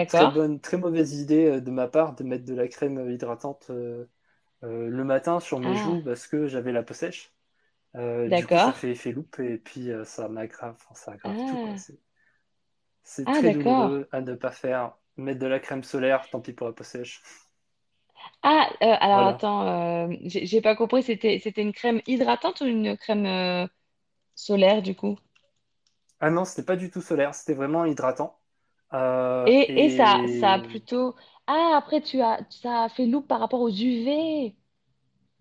Très 0.08 0.28
bonne, 0.28 0.60
très 0.60 0.78
mauvaise 0.78 1.14
idée 1.14 1.62
de 1.62 1.72
ma 1.72 1.88
part 1.88 2.16
de 2.16 2.24
mettre 2.24 2.46
de 2.46 2.54
la 2.56 2.68
crème 2.68 3.10
hydratante 3.12 3.72
le 4.68 5.04
matin 5.04 5.40
sur 5.40 5.60
mes 5.60 5.76
joues 5.76 5.98
Ah, 5.98 6.04
parce 6.04 6.28
que 6.28 6.48
j'avais 6.48 6.72
la 6.72 6.84
peau 6.84 6.94
sèche. 6.94 7.34
Euh, 7.96 8.30
du 8.32 8.48
coup, 8.48 8.58
ça 8.58 8.74
fait 8.74 8.92
effet 8.92 9.12
loupe 9.14 9.40
et 9.40 9.58
puis 9.60 9.92
euh, 9.92 10.06
ça 10.06 10.30
m'aggrave, 10.30 10.78
ça 10.96 11.14
aggrave 11.14 11.44
tout. 11.46 11.60
Ah, 11.60 11.76
C'est, 11.76 12.00
c'est 13.04 13.32
ah 13.32 13.32
très 13.32 13.52
douloureux 13.52 14.10
à 14.12 14.20
ne 14.20 14.36
pas 14.36 14.52
faire. 14.52 14.98
Mettre 15.16 15.40
de 15.40 15.46
la 15.48 15.62
crème 15.62 15.82
solaire, 15.86 16.30
tant 16.30 16.42
pis 16.42 16.52
pour 16.52 16.68
la 16.68 16.74
peau 16.74 16.84
sèche. 16.84 17.24
Ah, 18.44 18.70
euh, 18.84 18.96
alors 19.00 19.22
Voilà. 19.22 19.28
attends, 19.28 19.64
euh, 20.08 20.16
j'ai 20.26 20.62
pas 20.62 20.76
compris, 20.76 21.04
c'était 21.04 21.40
une 21.62 21.74
crème 21.74 22.02
hydratante 22.08 22.62
ou 22.62 22.66
une 22.66 22.96
crème 22.98 23.26
euh, 23.26 23.68
solaire 24.36 24.82
du 24.84 24.96
coup? 24.96 25.18
Ah 26.20 26.30
non, 26.32 26.46
c'était 26.46 26.64
pas 26.66 26.76
du 26.76 26.90
tout 26.90 27.02
solaire, 27.02 27.36
c'était 27.36 27.54
vraiment 27.54 27.86
hydratant. 27.86 28.40
Euh, 28.94 29.52
Et, 29.52 29.86
et 29.86 29.90
ça, 29.90 30.22
ça 30.28 30.54
a 30.54 30.60
et 30.60 30.60
plutôt... 30.60 31.16
Ah, 31.48 31.74
après 31.78 32.02
tu 32.02 32.22
as, 32.22 32.40
ça 32.52 32.84
a 32.84 32.90
fait 32.90 33.06
loupe 33.08 33.28
par 33.28 33.40
rapport 33.40 33.62
aux 33.62 33.70
UV. 33.70 34.56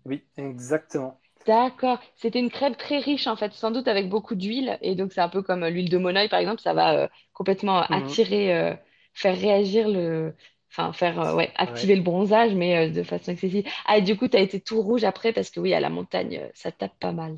oui, 0.05 0.23
exactement. 0.37 1.19
D'accord. 1.47 1.99
C'était 2.15 2.39
une 2.39 2.49
crème 2.49 2.75
très 2.75 2.97
riche 2.99 3.27
en 3.27 3.35
fait, 3.35 3.53
sans 3.53 3.69
doute 3.71 3.87
avec 3.87 4.09
beaucoup 4.09 4.33
d'huile. 4.35 4.77
Et 4.81 4.95
donc 4.95 5.11
c'est 5.13 5.21
un 5.21 5.29
peu 5.29 5.43
comme 5.43 5.63
euh, 5.63 5.69
l'huile 5.69 5.89
de 5.89 5.97
Monoï 5.99 6.27
par 6.27 6.39
exemple, 6.39 6.61
ça 6.61 6.73
va 6.73 6.95
euh, 7.03 7.07
complètement 7.33 7.81
Mhm. 7.89 8.17
attirer, 8.21 8.53
euh, 8.55 8.75
faire 9.13 9.37
réagir 9.37 9.87
le... 9.89 10.35
Enfin, 10.71 10.91
faire, 10.91 11.19
euh, 11.21 11.35
ouais, 11.35 11.51
activer 11.55 11.95
Ouais. 11.95 11.95
le 11.95 12.01
bronzage, 12.01 12.53
mais 12.55 12.89
euh, 12.89 12.91
de 12.91 13.03
façon 13.03 13.31
excessive. 13.31 13.65
Ah, 13.85 13.97
et 13.99 14.01
du 14.01 14.17
coup, 14.17 14.27
tu 14.27 14.35
as 14.37 14.41
été 14.41 14.59
tout 14.59 14.81
rouge 14.81 15.03
après 15.03 15.31
parce 15.33 15.49
que 15.51 15.59
oui, 15.59 15.73
à 15.73 15.79
la 15.79 15.89
montagne, 15.89 16.37
euh, 16.43 16.49
ça 16.55 16.71
tape 16.71 16.97
pas 16.99 17.11
mal. 17.13 17.37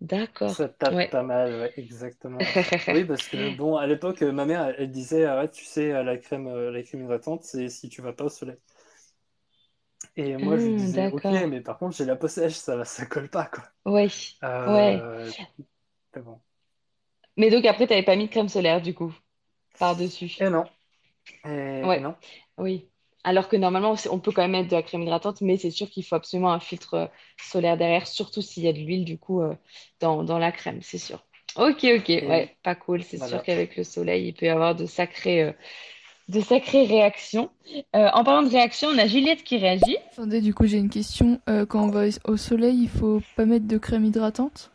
D'accord. 0.00 0.56
Ça 0.56 0.68
tape 0.68 1.00
Ouais. 1.00 1.10
pas 1.10 1.22
mal, 1.22 1.56
ouais, 1.56 1.72
exactement. 1.76 2.50
Oui, 2.88 3.04
parce 3.04 3.28
que 3.28 3.50
bon, 3.50 3.76
à 3.76 3.86
l'époque, 3.86 4.22
ma 4.22 4.46
mère, 4.46 4.74
elle, 4.78 4.90
disait, 4.90 5.24
ah 5.26 5.38
ouais, 5.40 5.50
tu 5.50 5.64
sais, 5.64 5.92
euh, 5.92 6.02
la 6.02 6.16
crème, 6.18 6.46
euh, 6.48 6.70
la 6.72 6.82
crème 6.82 7.02
hydratante, 7.04 7.44
c'est 7.44 7.68
si 7.68 7.88
tu 7.88 8.02
vas 8.02 8.12
pas 8.14 8.24
au 8.24 8.28
soleil. 8.30 8.56
Et 10.16 10.36
moi, 10.36 10.58
je 10.58 10.68
Hmm, 10.68 10.68
disais, 10.68 11.08
ok, 11.10 11.30
mais 11.30 11.60
par 11.60 11.78
contre, 11.78 11.96
j'ai 11.96 12.04
la 12.04 12.16
peau 12.16 12.28
sèche, 12.28 12.54
ça, 12.54 12.84
ça 12.84 13.06
colle 13.06 13.30
pas, 13.30 13.46
quoi. 13.46 13.64
Ouais. 13.84 14.08
Ouais. 14.66 15.08
Euh, 15.08 15.32
mais 16.14 16.22
bon. 16.22 16.42
Mais 17.38 17.48
donc 17.48 17.64
après, 17.64 17.86
t'avais 17.86 18.02
pas 18.02 18.16
mis 18.16 18.26
de 18.26 18.30
crème 18.30 18.50
solaire 18.50 18.82
du 18.82 18.92
coup, 18.94 19.14
par-dessus. 19.78 20.38
Et 20.38 20.50
non, 20.50 20.64
et 21.44 21.48
Ouais. 21.82 22.00
non. 22.00 22.16
Oui. 22.58 22.90
Alors 23.28 23.46
que 23.50 23.56
normalement, 23.56 23.94
on 24.10 24.18
peut 24.20 24.32
quand 24.32 24.40
même 24.40 24.52
mettre 24.52 24.70
de 24.70 24.74
la 24.74 24.82
crème 24.82 25.02
hydratante, 25.02 25.42
mais 25.42 25.58
c'est 25.58 25.70
sûr 25.70 25.90
qu'il 25.90 26.02
faut 26.02 26.14
absolument 26.14 26.50
un 26.50 26.60
filtre 26.60 26.94
euh, 26.94 27.06
solaire 27.38 27.76
derrière, 27.76 28.06
surtout 28.06 28.40
s'il 28.40 28.62
y 28.62 28.68
a 28.68 28.72
de 28.72 28.78
l'huile 28.78 29.04
du 29.04 29.18
coup 29.18 29.42
euh, 29.42 29.52
dans, 30.00 30.24
dans 30.24 30.38
la 30.38 30.50
crème, 30.50 30.78
c'est 30.80 30.96
sûr. 30.96 31.22
Ok, 31.54 31.84
ok. 31.84 32.08
Ouais, 32.08 32.56
pas 32.62 32.74
cool. 32.74 33.02
C'est 33.02 33.22
sûr 33.22 33.42
qu'avec 33.42 33.76
le 33.76 33.84
soleil, 33.84 34.28
il 34.28 34.32
peut 34.32 34.46
y 34.46 34.48
avoir 34.48 34.74
de 34.74 34.86
sacrés, 34.86 35.42
euh, 35.42 35.52
de 36.30 36.40
sacrées 36.40 36.84
réactions. 36.84 37.50
Euh, 37.94 38.08
en 38.14 38.24
parlant 38.24 38.44
de 38.44 38.50
réaction, 38.50 38.88
on 38.94 38.98
a 38.98 39.06
Juliette 39.06 39.44
qui 39.44 39.58
réagit. 39.58 39.98
Attendez, 40.12 40.40
du 40.40 40.54
coup, 40.54 40.66
j'ai 40.66 40.78
une 40.78 40.88
question. 40.88 41.38
Euh, 41.50 41.66
quand 41.66 41.84
on 41.84 41.90
va 41.90 42.04
au 42.24 42.38
soleil, 42.38 42.78
il 42.84 42.88
faut 42.88 43.20
pas 43.36 43.44
mettre 43.44 43.66
de 43.66 43.76
crème 43.76 44.06
hydratante? 44.06 44.70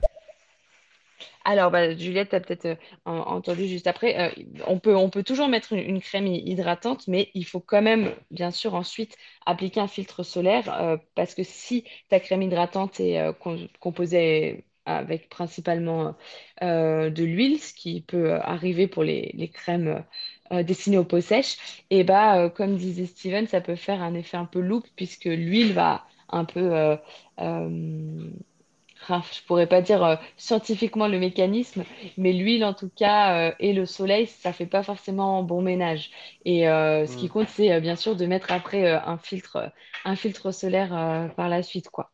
Alors, 1.45 1.71
bah, 1.71 1.93
Juliette, 1.95 2.29
tu 2.29 2.35
as 2.35 2.39
peut-être 2.39 2.65
euh, 2.65 2.75
en- 3.05 3.17
entendu 3.19 3.67
juste 3.67 3.87
après, 3.87 4.17
euh, 4.37 4.43
on 4.67 4.79
peut, 4.79 5.23
toujours 5.23 5.49
mettre 5.49 5.73
une, 5.73 5.99
crème 6.01 6.25
hy- 6.25 6.41
hydratante, 6.49 7.05
mais 7.07 7.29
il 7.33 7.45
faut 7.45 7.59
quand 7.59 7.81
même, 7.81 8.15
bien 8.31 8.49
sûr, 8.51 8.75
ensuite 8.75 9.17
appliquer 9.45 9.81
un 9.81 9.87
filtre 9.89 10.23
solaire, 10.23 10.73
euh, 10.81 10.97
parce 11.15 11.35
que 11.35 11.43
si 11.43 11.83
ta 12.09 12.19
crème 12.21 12.41
hydratante 12.43 12.99
est 13.01 13.19
com- 13.41 13.67
composée 13.81 14.63
avec 14.85 15.29
principalement 15.29 16.15
de 16.61 17.23
l'huile, 17.23 17.59
ce 17.59 17.73
qui 17.73 18.01
peut 18.01 18.33
arriver 18.35 18.87
pour 18.87 19.03
les, 19.03 19.31
crèmes 19.53 20.03
destinées 20.51 20.97
aux 20.97 21.03
peaux 21.05 21.21
sèches, 21.21 21.57
et 21.89 22.03
bah, 22.05 22.37
euh, 22.39 22.49
comme 22.49 22.77
disait 22.77 23.05
Steven, 23.05 23.47
ça 23.47 23.59
peut 23.61 23.75
faire 23.75 24.01
un 24.01 24.13
effet 24.13 24.37
un 24.37 24.45
peu 24.45 24.59
loupe, 24.61 24.87
puisque 24.95 25.25
l'huile 25.25 25.73
va 25.73 26.05
un 26.29 26.45
peu... 26.45 26.97
ah, 29.09 29.21
je 29.33 29.41
pourrais 29.45 29.67
pas 29.67 29.81
dire 29.81 30.03
euh, 30.03 30.15
scientifiquement 30.37 31.07
le 31.07 31.19
mécanisme, 31.19 31.85
mais 32.17 32.33
l'huile 32.33 32.63
en 32.65 32.73
tout 32.73 32.89
cas 32.89 33.49
euh, 33.51 33.55
et 33.59 33.73
le 33.73 33.85
soleil, 33.85 34.27
ça 34.27 34.53
fait 34.53 34.65
pas 34.65 34.83
forcément 34.83 35.43
bon 35.43 35.61
ménage. 35.61 36.11
Et 36.45 36.67
euh, 36.69 37.05
ce 37.07 37.15
qui 37.17 37.27
Hmm. 37.27 37.29
compte, 37.29 37.49
c'est 37.49 37.79
bien 37.81 37.95
sûr 37.95 38.15
de 38.15 38.25
mettre 38.25 38.51
après 38.51 38.91
un 38.91 39.17
filtre, 39.17 39.71
un 40.05 40.15
filtre 40.15 40.51
solaire 40.51 40.89
par 41.35 41.49
la 41.49 41.63
suite, 41.63 41.89
quoi. 41.89 42.11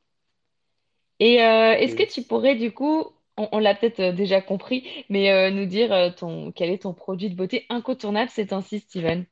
Et 1.20 1.36
est-ce 1.36 1.96
que 1.96 2.10
tu 2.10 2.24
pourrais 2.24 2.56
du 2.56 2.72
coup, 2.74 3.06
on, 3.38 3.48
on 3.54 3.60
l'a 3.60 3.74
peut-être 3.76 4.16
déjà 4.16 4.42
compris, 4.42 5.06
mais 5.10 5.50
nous 5.52 5.66
dire 5.66 6.14
ton, 6.16 6.52
quel 6.52 6.70
est 6.72 6.84
ton 6.84 6.94
produit 6.94 7.30
de 7.30 7.36
beauté 7.36 7.66
incontournable 7.70 8.30
ces 8.32 8.48
temps-ci, 8.48 8.80
Steven? 8.82 9.26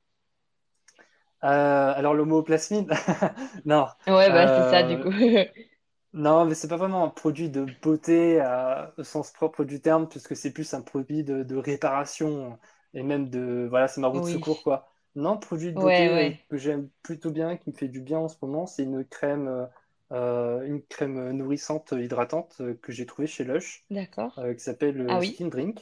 Alors 1.42 2.14
l'homoplasmine, 2.14 2.90
non, 3.66 3.88
Ouais, 4.08 4.32
bah 4.32 4.48
c'est 4.48 4.64
ça 4.64 4.84
du 4.84 5.00
coup. 5.00 5.12
non, 6.14 6.46
mais 6.46 6.56
c'est 6.56 6.68
pas 6.68 6.78
vraiment 6.78 7.04
un 7.04 7.10
produit 7.10 7.50
de 7.50 7.66
beauté 7.82 8.42
euh, 8.42 8.86
au 8.98 9.04
sens 9.04 9.32
propre 9.32 9.64
du 9.64 9.82
terme, 9.82 10.08
puisque 10.08 10.36
c'est 10.36 10.52
plus 10.52 10.74
un 10.74 10.82
produit 10.82 11.24
de, 11.24 11.44
de 11.44 11.56
réparation 11.56 12.58
et 12.94 13.04
même 13.04 13.30
de, 13.30 13.68
voilà, 13.70 13.88
c'est 13.88 14.02
ma 14.02 14.08
roue 14.08 14.20
de 14.22 14.26
secours 14.26 14.64
quoi. 14.64 14.92
Non, 15.16 15.38
produit 15.38 15.72
de 15.74 15.78
beauté 15.78 16.10
ouais. 16.10 16.40
que 16.50 16.58
j'aime 16.58 16.90
plutôt 17.04 17.32
bien, 17.32 17.58
qui 17.58 17.70
me 17.72 17.76
fait 17.76 17.88
du 17.88 18.02
bien 18.02 18.20
en 18.20 18.28
ce 18.28 18.38
moment, 18.42 18.66
c'est 18.66 18.84
une 18.84 19.04
crème, 19.06 19.68
euh, 20.12 20.62
une 20.66 20.82
crème 20.84 21.32
nourrissante 21.32 21.92
hydratante 21.92 22.58
euh, 22.62 22.74
que 22.82 22.92
j'ai 22.92 23.06
trouvée 23.06 23.28
chez 23.28 23.44
Lush, 23.44 23.84
D'accord. 23.90 24.40
euh, 24.40 24.54
qui 24.54 24.62
s'appelle 24.64 25.06
Ah 25.10 25.20
oui. 25.20 25.34
Skin 25.34 25.48
Drink 25.48 25.82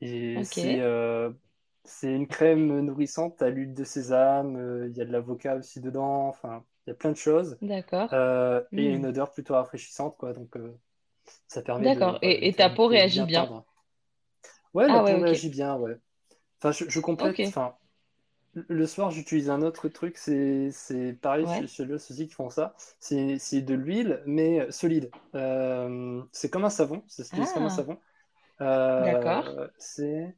et 0.00 0.44
c'est 0.44 0.80
c'est 1.84 2.12
une 2.14 2.26
crème 2.26 2.80
nourrissante 2.80 3.42
à 3.42 3.50
l'huile 3.50 3.74
de 3.74 3.84
sésame, 3.84 4.56
euh, 4.56 4.88
il 4.88 4.96
y 4.96 5.02
a 5.02 5.04
de 5.04 5.12
l'avocat 5.12 5.56
aussi 5.56 5.80
dedans, 5.80 6.28
enfin, 6.28 6.64
il 6.86 6.90
y 6.90 6.92
a 6.92 6.96
plein 6.96 7.12
de 7.12 7.16
choses. 7.16 7.58
D'accord. 7.60 8.10
Euh, 8.12 8.62
et 8.76 8.86
Hmm. 8.86 8.94
une 8.94 9.06
odeur 9.06 9.32
plutôt 9.32 9.54
rafraîchissante, 9.54 10.16
quoi. 10.18 10.32
Donc, 10.32 10.56
euh, 10.56 10.74
ça 11.48 11.62
permet 11.62 11.90
D'accord. 11.92 12.18
Et, 12.20 12.48
et 12.48 12.52
ta 12.54 12.68
peau 12.68 12.88
réagit 12.88 13.22
bien 13.22 13.46
bien. 13.46 13.64
Ouais, 14.74 14.88
la 14.88 14.98
Ah 14.98 15.02
ouais, 15.02 15.14
peau 15.14 15.18
réagit 15.18 15.50
bien, 15.50 15.76
ouais. 15.76 15.96
Enfin, 16.60 16.72
je, 16.72 16.90
je 16.90 17.00
complète, 17.00 17.38
enfin, 17.42 17.76
le 18.54 18.86
soir, 18.86 19.10
j'utilise 19.10 19.50
un 19.50 19.62
autre 19.62 19.88
truc, 19.88 20.18
c'est 20.18 20.70
c'est 20.72 21.14
pareil 21.14 21.46
Ouais. 21.46 21.64
chez 21.68 21.90
aussi 21.92 22.28
qui 22.28 22.34
font 22.34 22.50
ça. 22.50 22.74
C'est 23.00 23.38
c'est 23.38 23.62
de 23.62 23.74
l'huile, 23.74 24.22
mais 24.26 24.70
solide. 24.72 25.12
Euh, 25.34 26.22
c'est 26.32 26.50
comme 26.50 26.64
un 26.64 26.70
savon, 26.70 27.04
s'utilise 27.08 27.52
comme 27.52 27.66
un 27.66 27.68
Ah, 27.68 27.70
savon. 27.70 27.98
d'accord. 28.98 29.56
C'est. 29.78 30.36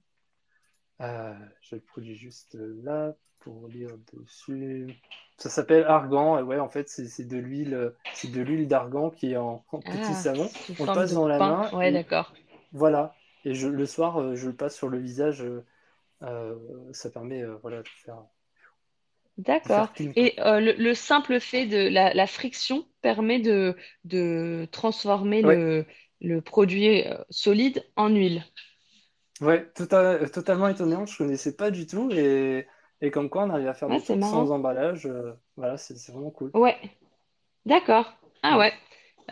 Je 1.01 1.75
le 1.77 1.81
produis 1.81 2.17
juste 2.17 2.55
là 2.61 3.15
pour 3.47 3.69
lire 3.69 3.97
dessus. 4.13 4.89
Ça 5.39 5.51
s'appelle 5.51 5.85
argan. 5.85 6.39
Et 6.39 6.43
ouais, 6.43 6.59
en 6.59 6.69
fait, 6.69 6.89
c'est 6.89 7.25
de 7.27 7.37
l'huile, 7.39 7.95
c'est 8.13 8.31
de 8.31 8.41
l'huile 8.43 8.69
d'argan 8.69 9.11
qui 9.11 9.33
est 9.33 9.37
en, 9.37 9.65
en 9.73 9.83
petit 9.83 10.15
Ah, 10.15 10.17
savon. 10.17 10.55
On 10.79 10.85
le 10.85 10.91
passe 10.93 11.13
dans 11.15 11.29
la 11.29 11.41
main 11.41 11.71
Ouais, 11.73 11.93
d'accord. 11.93 12.33
voilà. 12.73 13.19
Et 13.45 13.55
je, 13.55 13.69
le 13.69 13.87
soir, 13.87 14.19
euh, 14.21 14.35
je 14.37 14.49
le 14.49 14.57
passe 14.57 14.77
sur 14.77 14.89
le 14.89 14.99
visage. 14.99 15.43
euh, 15.43 15.65
euh, 16.23 16.57
ça 16.93 17.11
permet, 17.11 17.43
euh, 17.43 17.57
voilà, 17.63 17.83
de 17.83 17.89
faire, 18.05 18.25
D'accord. 19.39 19.93
Et 20.15 20.35
euh, 20.41 20.61
le, 20.61 20.73
le 20.73 20.95
simple 20.95 21.41
fait 21.41 21.67
de 21.67 21.77
la, 21.89 22.15
la 22.15 22.27
friction 22.27 22.87
permet 23.03 23.39
de, 23.39 23.77
de 24.05 24.67
transformer 24.73 25.43
Ouais, 25.43 25.61
le, 25.61 25.85
le 26.23 26.41
produit 26.41 27.05
solide 27.31 27.85
en 27.97 28.09
huile. 28.09 28.45
ouais, 29.41 29.71
tota- 29.75 30.29
totalement 30.31 30.69
étonnant. 30.69 31.07
Je 31.07 31.17
connaissais 31.19 31.57
pas 31.57 31.71
du 31.71 31.87
tout 31.87 32.11
et, 32.13 32.67
et 33.01 33.11
comme 33.11 33.31
quoi 33.31 33.45
on 33.45 33.51
arrive 33.51 33.69
à 33.69 33.75
faire 33.75 33.89
Ouais, 33.89 33.99
des 33.99 34.03
trucs 34.03 34.25
sans 34.25 34.51
emballage. 34.51 35.07
euh, 35.07 35.33
voilà, 35.57 35.77
c'est 35.79 35.95
vraiment 36.13 36.31
cool. 36.31 36.55
Ouais, 36.55 36.77
d'accord. 37.67 38.13
Ah 38.43 38.59
ouais. 38.59 38.75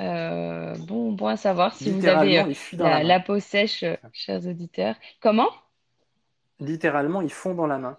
Euh, 0.00 0.77
bon, 0.79 1.12
bon 1.12 1.29
à 1.29 1.37
savoir 1.38 1.74
si 1.74 1.90
vous 1.92 2.09
avez 2.09 2.38
euh, 2.40 2.44
la 2.72 2.98
la, 2.98 3.05
la 3.05 3.20
main. 3.20 3.20
peau 3.20 3.40
sèche, 3.40 3.85
chers 4.12 4.46
auditeurs. 4.46 4.96
Comment? 5.20 5.50
Littéralement, 6.59 7.20
ils 7.22 7.31
fond 7.33 7.55
dans 7.55 7.68
la 7.68 7.79
main. 7.79 7.96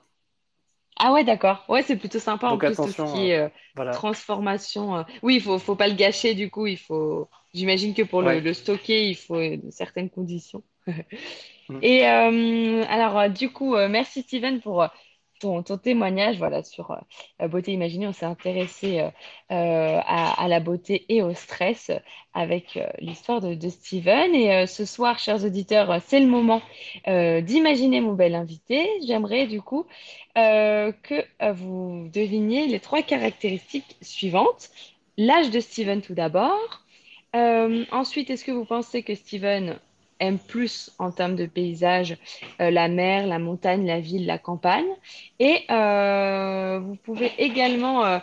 Ah 0.97 1.11
ouais, 1.13 1.23
d'accord. 1.25 1.65
Ouais, 1.69 1.83
c'est 1.83 1.97
plutôt 1.97 2.19
sympa 2.19 2.47
en 2.47 2.57
Donc 2.57 2.59
plus 2.59 2.79
tout 2.79 2.91
ce 2.91 3.03
qui 3.03 3.29
est 3.29 3.51
voilà. 3.75 3.91
transformation. 3.91 5.05
Oui, 5.23 5.35
il 5.35 5.41
faut, 5.41 5.59
faut 5.59 5.75
pas 5.75 5.87
le 5.87 5.93
gâcher 5.95 6.35
du 6.35 6.49
coup. 6.49 6.67
Il 6.67 6.77
faut. 6.77 7.29
J'imagine 7.53 7.93
que 7.93 8.01
pour 8.03 8.21
le, 8.21 8.39
Ouais. 8.39 8.39
le 8.39 8.53
stocker, 8.53 9.09
il 9.09 9.15
faut 9.15 9.39
certaines 9.71 10.09
conditions. 10.09 10.63
Mm. 11.69 11.81
Et 11.81 12.07
euh, 12.07 12.83
alors, 12.89 13.29
du 13.29 13.51
coup, 13.51 13.75
merci 13.89 14.21
Steven 14.23 14.61
pour 14.61 14.87
ton, 15.39 15.63
témoignage 15.63 16.37
voilà, 16.37 16.63
sur 16.63 16.91
euh, 17.41 17.47
beauté 17.47 17.73
imaginée. 17.73 18.07
On 18.07 18.13
s'est 18.13 18.25
intéressé 18.25 18.99
euh, 18.99 19.09
euh, 19.51 19.99
à, 20.05 20.47
la 20.47 20.59
beauté 20.59 21.05
et 21.09 21.21
au 21.21 21.33
stress 21.33 21.91
avec 22.33 22.79
l'histoire 22.99 23.41
de, 23.41 23.53
de 23.53 23.69
Steven. 23.69 24.33
Et 24.35 24.67
ce 24.67 24.85
soir, 24.85 25.19
chers 25.19 25.43
auditeurs, 25.43 26.01
c'est 26.05 26.19
le 26.19 26.27
moment 26.27 26.61
d'imaginer 27.07 28.01
mon 28.01 28.13
bel 28.13 28.35
invité. 28.35 28.87
J'aimerais 29.05 29.47
du 29.47 29.61
coup 29.61 29.85
que 30.35 31.51
vous 31.51 32.09
deviniez 32.11 32.67
les 32.67 32.79
trois 32.79 33.01
caractéristiques 33.01 33.95
suivantes. 34.01 34.69
L'âge 35.17 35.49
de 35.49 35.59
Steven 35.59 36.01
tout 36.01 36.13
d'abord. 36.13 36.83
Ensuite, 37.33 38.29
est-ce 38.29 38.43
que 38.43 38.51
vous 38.51 38.65
pensez 38.65 39.03
que 39.03 39.15
Steven 39.15 39.79
aime 40.19 40.39
plus 40.39 40.91
en 40.99 41.11
termes 41.11 41.35
de 41.35 41.45
paysage 41.45 42.17
euh, 42.61 42.71
la 42.71 42.87
mer, 42.87 43.27
la 43.27 43.39
montagne, 43.39 43.85
la 43.85 43.99
ville, 43.99 44.25
la 44.25 44.37
campagne? 44.37 44.85
Et 45.39 45.63
euh, 45.71 46.79
vous 46.79 46.95
pouvez 46.95 47.31
également 47.37 48.05
euh, 48.05 48.19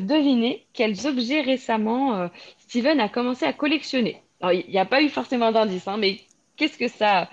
deviner 0.00 0.66
quels 0.72 1.06
objets 1.06 1.40
récemment 1.42 2.28
Steven 2.58 3.00
a 3.00 3.08
commencé 3.08 3.44
à 3.44 3.52
collectionner. 3.52 4.22
Il 4.42 4.64
n'y 4.68 4.78
a 4.78 4.84
pas 4.84 5.02
eu 5.02 5.08
forcément 5.08 5.52
d'indice, 5.52 5.86
hein, 5.88 5.96
mais 5.96 6.20
qu'est-ce 6.56 6.76
que 6.78 6.88
ça, 6.88 7.30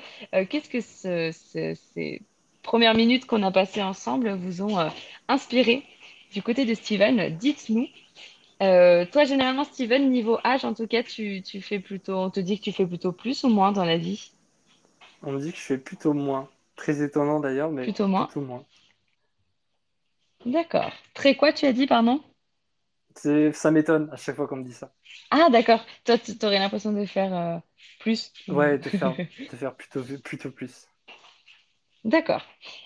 qu'est-ce 0.50 0.70
que 0.70 0.82
ce- 0.82 1.32
ce- 1.32 1.74
ces 1.94 2.22
premières 2.62 2.94
minutes 2.96 3.26
qu'on 3.26 3.44
a 3.44 3.52
passées 3.52 3.82
ensemble 3.82 4.34
vous 4.36 4.62
ont 4.62 4.78
inspiré 5.28 5.84
du 6.32 6.42
côté 6.44 6.66
de 6.66 6.74
Steven? 6.74 7.30
Dites-nous. 7.38 7.88
Euh, 8.62 9.06
toi, 9.06 9.26
généralement, 9.26 9.64
Steven, 9.64 10.10
niveau 10.10 10.38
âge, 10.46 10.66
en 10.66 10.74
tout 10.74 10.88
cas, 10.88 11.04
tu, 11.04 11.42
tu 11.44 11.62
fais 11.62 11.80
plutôt, 11.80 12.16
on 12.16 12.30
te 12.30 12.40
dit 12.40 12.58
que 12.60 12.64
tu 12.64 12.72
fais 12.72 12.86
plutôt 12.88 13.12
plus 13.12 13.44
ou 13.44 13.50
moins 13.50 13.72
dans 13.72 13.86
la 13.86 13.98
vie? 13.98 14.32
On 15.24 15.32
me 15.32 15.40
dit 15.40 15.52
que 15.52 15.58
je 15.58 15.64
fais 15.64 15.80
plutôt 15.80 16.14
moins. 16.14 16.48
Très 16.76 17.02
étonnant 17.02 17.40
d'ailleurs, 17.40 17.72
mais 17.72 17.86
Plutôt 17.86 18.08
moins. 18.08 18.26
plutôt 18.26 18.42
moins. 18.42 18.64
D'accord. 20.46 20.94
Très 21.14 21.36
quoi, 21.36 21.52
tu 21.52 21.66
as 21.66 21.74
dit, 21.74 21.86
pardon? 21.86 22.22
C'est, 23.16 23.52
ça 23.54 23.72
m'étonne 23.72 24.10
à 24.12 24.18
chaque 24.18 24.36
fois 24.36 24.48
qu'on 24.48 24.58
me 24.58 24.64
dit 24.64 24.74
ça. 24.74 24.94
Ah, 25.32 25.50
d'accord. 25.52 25.86
Toi, 26.06 26.18
tu 26.18 26.34
aurais 26.46 26.60
l'impression 26.60 26.94
de 26.94 27.06
faire 27.06 27.34
euh, 27.36 27.60
plus. 28.00 28.32
Ouais, 28.48 28.78
de 28.78 28.90
faire, 28.90 29.18
de 29.52 29.58
faire 29.58 29.76
plutôt, 29.76 30.02
plutôt 30.24 30.52
plus. 30.52 30.88
D'accord. 32.06 32.44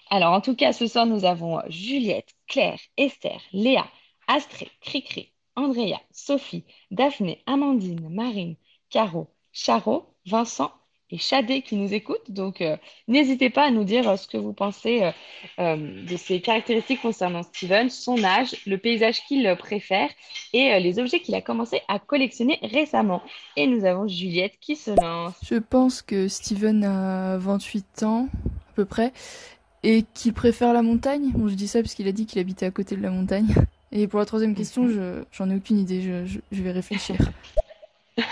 Alors, 0.10 0.34
en 0.34 0.42
tout 0.42 0.56
cas, 0.56 0.74
ce 0.74 0.88
soir, 0.88 1.06
nous 1.06 1.26
avons 1.26 1.62
Juliette, 1.70 2.34
Claire, 2.48 2.80
Esther, 2.98 3.40
Léa, 3.52 3.88
Astrée, 4.28 4.72
Cricri, 4.82 5.34
Andrea, 5.58 6.00
Sophie, 6.12 6.64
Daphné, 6.92 7.42
Amandine, 7.48 8.08
Marine, 8.10 8.56
Caro, 8.92 9.28
Charo, 9.52 10.06
Vincent 10.28 10.72
et 11.10 11.18
Chadé 11.18 11.64
qui 11.64 11.78
nous 11.78 11.94
écoutent. 11.94 12.30
Donc, 12.30 12.62
euh, 12.62 12.78
n'hésitez 13.08 13.50
pas 13.50 13.66
à 13.66 13.72
nous 13.72 13.84
dire 13.84 14.08
euh, 14.08 14.18
ce 14.18 14.28
que 14.28 14.38
vous 14.38 14.54
pensez 14.54 15.12
euh, 15.58 16.04
de 16.06 16.16
ces 16.16 16.42
caractéristiques 16.42 17.02
concernant 17.02 17.42
Steven, 17.42 17.90
son 17.90 18.24
âge, 18.24 18.56
le 18.68 18.78
paysage 18.78 19.22
qu'il 19.28 19.52
préfère 19.58 20.10
et 20.54 20.80
les 20.80 21.00
objets 21.00 21.22
qu'il 21.22 21.34
a 21.34 21.42
commencé 21.42 21.82
à 21.88 21.98
collectionner 21.98 22.60
récemment. 22.62 23.24
Et 23.56 23.66
nous 23.66 23.84
avons 23.84 24.08
Juliette 24.08 24.60
qui 24.62 24.76
se 24.76 24.92
lance. 24.92 25.34
Je 25.44 25.56
pense 25.56 26.04
que 26.04 26.28
Steven 26.28 26.84
a 26.84 27.38
28 27.40 28.04
ans, 28.04 28.28
à 28.70 28.74
peu 28.76 28.86
près, 28.86 29.12
et 29.82 30.04
qu'il 30.14 30.34
préfère 30.34 30.72
la 30.74 30.84
montagne. 30.84 31.32
Bon, 31.34 31.48
je 31.48 31.56
dis 31.56 31.68
ça 31.68 31.82
parce 31.82 31.96
qu'il 31.96 32.08
a 32.08 32.12
dit 32.12 32.28
qu'il 32.28 32.40
habitait 32.40 32.68
à 32.68 32.72
côté 32.72 32.96
de 32.96 33.02
la 33.02 33.10
montagne. 33.10 33.48
Et 33.98 34.08
pour 34.08 34.20
la 34.20 34.26
troisième 34.26 34.54
question, 34.54 34.88
je, 34.88 35.24
j'en 35.32 35.50
ai 35.50 35.56
aucune 35.56 35.80
idée, 35.80 36.02
je, 36.02 36.26
je, 36.26 36.40
je 36.52 36.62
vais 36.62 36.72
réfléchir. 36.72 37.16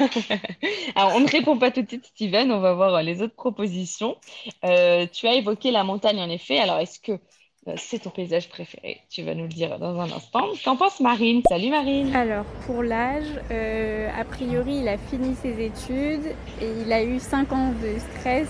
Alors, 0.96 1.14
on 1.16 1.22
ne 1.22 1.28
répond 1.30 1.58
pas 1.58 1.72
tout 1.72 1.82
de 1.82 1.88
suite, 1.88 2.06
Steven. 2.06 2.52
On 2.52 2.60
va 2.60 2.74
voir 2.74 2.94
euh, 2.96 3.02
les 3.02 3.22
autres 3.24 3.34
propositions. 3.36 4.16
Euh, 4.64 5.08
tu 5.12 5.28
as 5.28 5.34
évoqué 5.34 5.72
la 5.72 5.84
montagne, 5.84 6.20
en 6.20 6.30
effet. 6.30 6.60
Alors, 6.60 6.78
est-ce 6.78 7.00
que 7.00 7.14
euh, 7.14 7.74
c'est 7.78 8.00
ton 8.00 8.12
paysage 8.12 8.48
préféré? 8.50 9.02
Tu 9.10 9.24
vas 9.24 9.34
nous 9.34 9.44
le 9.44 9.50
dire 9.50 9.80
dans 9.80 10.00
un 10.00 10.12
instant. 10.12 10.48
Qu'en 10.64 10.76
pense 10.76 11.00
Marine? 11.00 11.42
Salut 11.50 11.70
Marine 11.72 12.16
Alors, 12.16 12.46
pour 12.68 12.84
l'âge, 12.84 13.26
euh, 13.50 14.10
a 14.20 14.24
priori, 14.24 14.78
il 14.82 14.88
a 14.88 14.98
fini 15.00 15.36
ses 15.36 15.64
études 15.66 16.28
et 16.62 16.70
il 16.86 16.94
a 16.94 17.04
eu 17.04 17.20
5 17.20 17.52
ans 17.54 17.72
de 17.82 18.00
stress, 18.20 18.48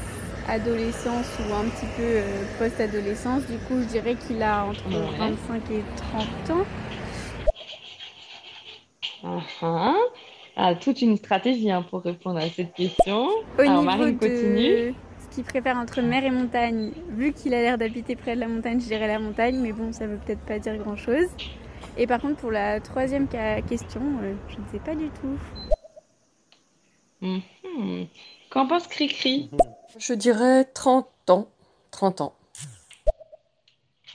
adolescence 0.49 1.28
ou 1.39 1.54
un 1.54 1.63
petit 1.69 1.88
peu 1.95 2.04
euh, 2.04 2.43
post-adolescence. 2.60 3.43
Du 3.47 3.58
coup, 3.67 3.80
je 3.82 3.88
dirais 3.88 4.15
qu'il 4.28 4.41
a 4.43 4.65
entre 4.65 4.86
Ouais. 4.89 5.17
25 5.17 5.62
et 5.71 5.84
30 6.47 6.58
ans. 6.60 6.65
Ah. 9.23 9.93
Ah, 10.58 10.73
toute 10.75 11.01
une 11.01 11.17
stratégie 11.17 11.69
hein, 11.69 11.82
pour 11.82 12.01
répondre 12.01 12.38
à 12.39 12.49
cette 12.49 12.73
question. 12.73 13.28
Au 13.28 13.62
Alors 13.62 13.82
niveau 13.82 13.84
Marine 13.84 14.17
continue. 14.17 14.91
de 14.91 14.93
ce 15.19 15.36
qu'il 15.36 15.43
préfère 15.43 15.75
entre 15.78 16.01
mer 16.01 16.23
et 16.23 16.32
montagne, 16.32 16.91
vu 17.10 17.34
qu'il 17.34 17.54
a 17.54 17.62
l'air 17.62 17.78
d'habiter 17.78 18.15
près 18.15 18.36
de 18.36 18.39
la 18.39 18.47
montagne, 18.47 18.80
je 18.80 18.86
dirais 18.86 19.08
la 19.08 19.19
montagne, 19.19 19.58
mais 19.60 19.73
bon, 19.73 19.91
ça 19.91 20.08
veut 20.08 20.17
peut-être 20.17 20.39
pas 20.45 20.60
dire 20.60 20.78
grand-chose. 20.78 21.25
Et 21.97 22.08
par 22.08 22.21
contre, 22.21 22.38
pour 22.38 22.51
la 22.51 22.80
troisième 22.80 23.28
question, 23.28 24.01
euh, 24.21 24.34
je 24.47 24.56
ne 24.56 24.65
sais 24.71 24.80
pas 24.80 24.95
du 24.95 25.10
tout. 25.10 25.38
Mhm. 27.21 28.08
Qu'en 28.49 28.67
pense 28.67 28.88
Cricri? 28.88 29.49
Je 29.97 30.13
dirais 30.13 30.65
30 30.65 31.08
ans. 31.30 31.47
30 31.91 32.21
ans. 32.21 32.34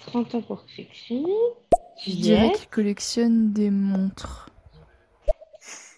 30 0.06 0.34
ans 0.36 0.42
pour 0.42 0.64
Cricri. 0.66 1.26
Je 2.06 2.12
dirais 2.12 2.52
qu'il 2.52 2.68
collectionne 2.68 3.52
des 3.52 3.70
montres. 3.70 4.48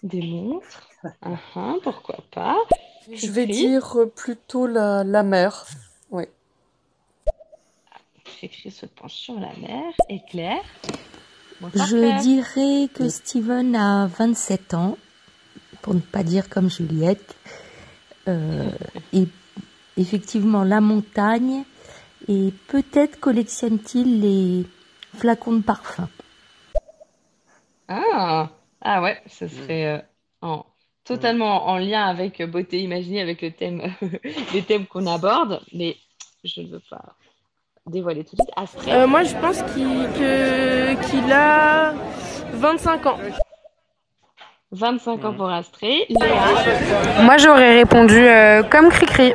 Des 0.03 0.21
montres. 0.21 0.89
Ah, 1.21 1.35
ah, 1.55 1.73
pourquoi 1.83 2.19
pas 2.31 2.55
Je 3.11 3.27
vais 3.27 3.45
dire 3.45 3.97
euh, 3.97 4.05
plutôt 4.05 4.67
la, 4.67 5.03
la 5.03 5.21
mer. 5.21 5.65
Oui. 6.11 6.23
Se 8.69 8.85
penche 8.85 9.13
sur 9.13 9.33
la 9.39 9.51
mer. 9.57 9.91
Et 10.07 10.21
Claire 10.29 10.63
Bonsoir, 11.59 11.87
Je 11.87 11.97
Claire. 11.97 12.19
dirais 12.21 12.89
que 12.93 13.09
Steven 13.09 13.75
a 13.75 14.07
27 14.07 14.73
ans, 14.75 14.97
pour 15.81 15.93
ne 15.93 15.99
pas 15.99 16.23
dire 16.23 16.47
comme 16.49 16.69
Juliette. 16.69 17.35
Euh, 18.29 18.69
et 19.11 19.27
effectivement, 19.97 20.63
la 20.63 20.79
montagne. 20.79 21.63
Et 22.29 22.53
peut-être 22.67 23.19
collectionne-t-il 23.19 24.21
les 24.21 24.65
flacons 25.17 25.53
de 25.57 25.61
parfum. 25.63 26.07
Ah, 27.89 28.49
ah 28.83 29.01
ouais, 29.01 29.21
ce 29.27 29.47
serait 29.47 29.85
euh, 29.87 29.99
en, 30.41 30.65
totalement 31.05 31.67
en 31.67 31.77
lien 31.77 32.05
avec 32.05 32.39
euh, 32.41 32.47
beauté 32.47 32.79
imaginée, 32.81 33.21
avec 33.21 33.41
le 33.41 33.51
thème, 33.51 33.93
les 34.53 34.61
thèmes 34.61 34.85
qu'on 34.85 35.07
aborde, 35.07 35.61
mais 35.73 35.95
je 36.43 36.61
ne 36.61 36.67
veux 36.67 36.81
pas 36.89 37.15
dévoiler 37.87 38.23
tout 38.23 38.35
de 38.35 38.41
suite. 38.41 38.53
Astrid, 38.55 38.89
Euh, 38.93 39.07
moi, 39.07 39.23
je 39.23 39.35
pense 39.35 39.61
qu'il 39.73 41.31
a 41.31 41.93
25 42.53 43.05
ans. 43.07 43.17
25 44.71 45.23
ans 45.25 45.33
pour 45.33 45.49
Astrid. 45.49 46.05
Léa, 46.09 47.23
Moi, 47.23 47.37
j'aurais 47.37 47.75
répondu 47.77 48.15
euh, 48.17 48.63
comme 48.63 48.89
Cricri. 48.89 49.33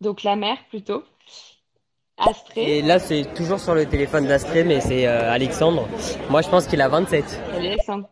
donc 0.00 0.22
la 0.22 0.36
mère 0.36 0.58
plutôt. 0.68 1.02
Et 2.56 2.82
là, 2.82 2.98
c'est 2.98 3.24
toujours 3.34 3.60
sur 3.60 3.74
le 3.74 3.86
téléphone 3.86 4.26
d'Astrée, 4.26 4.64
mais 4.64 4.80
c'est 4.80 5.06
euh, 5.06 5.30
Alexandre. 5.30 5.86
Moi, 6.30 6.40
je 6.42 6.48
pense 6.48 6.66
qu'il 6.66 6.80
a 6.80 6.88
27. 6.88 7.28
salut 7.28 7.66
Alexandre. 7.66 8.08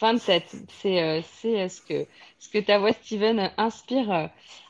27, 0.00 0.44
c'est 0.80 1.02
euh, 1.02 1.20
c'est 1.40 1.60
euh, 1.62 1.68
ce 1.68 1.80
que, 1.82 2.06
ce 2.38 2.48
que 2.48 2.58
ta 2.58 2.78
voix, 2.78 2.92
Steven, 2.92 3.50
inspire 3.56 4.12
euh, 4.12 4.26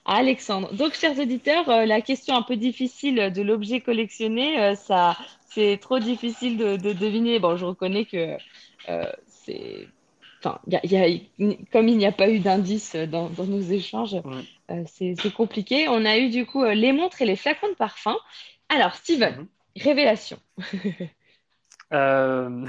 à 0.07 0.15
Alexandre. 0.17 0.73
Donc, 0.73 0.95
chers 0.95 1.19
auditeurs, 1.19 1.69
euh, 1.69 1.85
la 1.85 2.01
question 2.01 2.35
un 2.35 2.41
peu 2.43 2.57
difficile 2.57 3.31
de 3.35 3.43
l'objet 3.43 3.81
collectionné, 3.81 4.59
euh, 4.59 4.75
ça, 4.75 5.19
c'est 5.51 5.77
trop 5.83 5.99
difficile 5.99 6.57
de, 6.57 6.77
de 6.77 6.95
deviner. 6.95 7.39
Bon, 7.41 7.57
je 7.57 7.67
reconnais 7.67 8.07
que 8.07 8.39
euh, 8.89 9.05
c'est. 9.27 9.87
Enfin, 10.43 10.59
il 10.67 10.73
y 10.73 10.97
a- 10.97 11.07
y 11.07 11.19
a- 11.45 11.59
comme 11.73 11.89
il 11.89 11.99
n'y 11.99 12.07
a 12.07 12.13
pas 12.13 12.31
eu 12.31 12.39
d'indice 12.39 12.97
dans, 12.97 13.29
dans 13.29 13.45
nos 13.45 13.61
échanges, 13.61 14.15
Ouais. 14.15 14.45
Euh, 14.71 14.85
c'est 14.87 15.33
compliqué. 15.33 15.89
On 15.89 16.05
a 16.05 16.19
eu 16.19 16.31
du 16.31 16.47
coup 16.47 16.63
euh, 16.65 16.75
les 16.75 16.93
montres 16.93 17.23
et 17.23 17.27
les 17.27 17.37
flacons 17.37 17.69
de 17.69 17.75
parfum. 17.75 18.17
Alors, 18.69 18.95
Steven, 18.95 19.37
Mhm. 19.37 19.49
révélation. 19.77 20.41
Euh, 21.93 22.67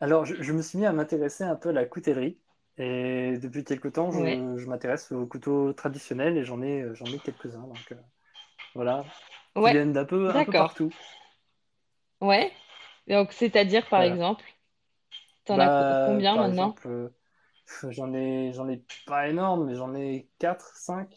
alors, 0.00 0.24
je, 0.26 0.42
je 0.42 0.52
me 0.52 0.62
suis 0.62 0.78
mis 0.78 0.86
à 0.86 0.92
m'intéresser 0.92 1.44
un 1.44 1.56
peu 1.56 1.70
à 1.70 1.72
la 1.72 1.86
coutellerie. 1.86 2.40
Et 2.78 3.38
depuis 3.38 3.64
quelque 3.64 3.88
temps, 3.88 4.12
je, 4.12 4.18
Ouais. 4.18 4.46
je 4.58 4.66
m'intéresse 4.66 5.12
aux 5.12 5.26
couteaux 5.26 5.72
traditionnels 5.74 6.36
et 6.38 6.44
j'en 6.44 6.62
ai, 6.62 6.84
quelques-uns. 7.24 7.66
Donc, 7.68 7.92
euh, 7.92 7.96
voilà. 8.74 9.14
Ouais, 9.56 9.76
viennent 9.76 9.92
d'un 9.94 10.04
peu, 10.06 10.30
un 10.34 10.42
peu 10.42 10.54
partout. 10.54 10.94
Ouais. 12.20 12.52
Donc, 13.08 13.32
c'est-à-dire, 13.32 13.88
par 13.88 14.02
exemple, 14.02 14.44
t'en 15.46 15.60
as 15.60 15.70
Bah, 15.70 15.84
co- 15.96 15.96
combien 15.96 16.36
par 16.36 16.46
maintenant? 16.46 16.78
exemple, 16.86 17.12
j'en 17.90 18.12
ai, 18.14 18.52
j'en 18.54 18.68
ai 18.68 18.82
pas 19.06 19.28
énorme, 19.28 19.66
mais 19.66 19.74
j'en 19.74 19.94
ai 19.94 20.28
4, 20.38 20.76
5. 20.76 21.14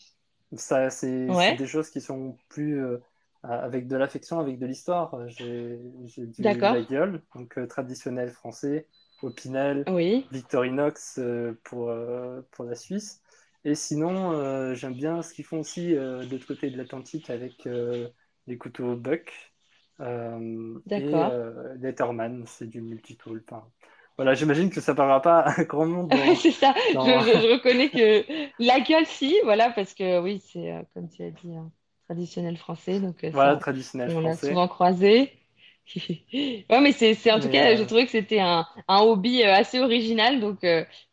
Ça, 0.55 0.89
c'est 0.89 1.43
des 1.49 1.67
choses 1.67 1.89
qui 1.89 2.01
sont 2.01 2.37
plus 2.49 2.83
euh, 2.83 2.97
avec 3.43 3.87
de 3.87 3.95
l'affection, 3.95 4.39
avec 4.39 4.59
de 4.59 4.65
l'histoire. 4.65 5.27
J'ai 5.29 5.79
j'ai 6.05 6.25
du 6.27 6.43
D'accord. 6.43 6.69
la 6.69 6.81
gueule, 6.81 7.21
donc 7.35 7.57
euh, 7.57 7.67
traditionnel 7.67 8.31
français, 8.31 8.87
Opinel, 9.21 9.87
Oui. 9.87 10.29
Victorinox 10.31 11.19
euh, 11.19 11.59
pour, 11.63 11.89
euh, 11.89 12.41
pour 12.51 12.65
la 12.65 12.75
Suisse. 12.75 13.21
Et 13.65 13.75
sinon, 13.75 14.31
euh, 14.33 14.73
j'aime 14.73 14.93
bien 14.95 15.21
ce 15.21 15.33
qu'ils 15.33 15.45
font 15.45 15.59
aussi 15.59 15.95
euh, 15.95 16.25
de 16.25 16.31
l'autre 16.31 16.47
côté 16.47 16.69
de 16.71 16.77
l'Atlantique 16.77 17.29
avec 17.29 17.67
euh, 17.67 18.09
les 18.47 18.57
couteaux 18.57 18.95
Buck 18.95 19.53
euh, 19.99 20.79
et 20.95 21.01
D'accord. 21.13 21.31
euh, 21.31 21.75
Letterman, 21.75 22.45
c'est 22.47 22.67
du 22.67 22.81
multitool. 22.81 23.43
Enfin, 23.49 23.69
voilà, 24.19 24.35
j'imagine 24.35 24.69
que 24.69 24.81
ça 24.81 24.93
parlera 24.95 25.21
pas 25.21 25.39
à 25.41 25.63
grand 25.65 25.85
monde. 25.87 26.11
dans- 26.11 26.35
C'est 26.41 26.51
ça. 26.51 26.73
Je, 26.93 26.93
dans- 26.93 27.19
je- 27.21 27.39
je 27.41 27.53
reconnais 27.53 27.89
que 27.89 28.25
la 28.59 28.79
gueule, 28.79 29.05
si, 29.05 29.35
voilà, 29.43 29.69
parce 29.71 29.93
que 29.93 30.19
oui, 30.21 30.41
c'est 30.51 30.71
euh, 30.71 30.81
comme 30.93 31.09
tu 31.09 31.23
as 31.23 31.31
dit, 31.31 31.55
un 31.55 31.71
traditionnel 32.05 32.57
français, 32.57 32.99
donc 32.99 33.23
euh, 33.23 33.31
Voilà, 33.31 33.57
ça, 33.57 33.57
traditionnel 33.57 34.11
on 34.15 34.19
l'a 34.21 34.37
français. 34.37 34.37
souvent 34.37 34.67
croisé. 34.67 35.33
Ouais, 36.69 36.81
mais 36.81 36.91
c'est, 36.91 37.31
en 37.31 37.39
tout 37.39 37.49
Mais, 37.49 37.49
cas, 37.49 37.73
euh, 37.73 37.77
j'ai 37.77 37.85
trouvé 37.87 38.05
que 38.05 38.11
c'était 38.11 38.39
un, 38.39 38.65
un 38.87 38.99
hobby 39.01 39.41
euh, 39.43 39.53
assez 39.55 39.79
original, 39.79 40.39
donc 40.39 40.59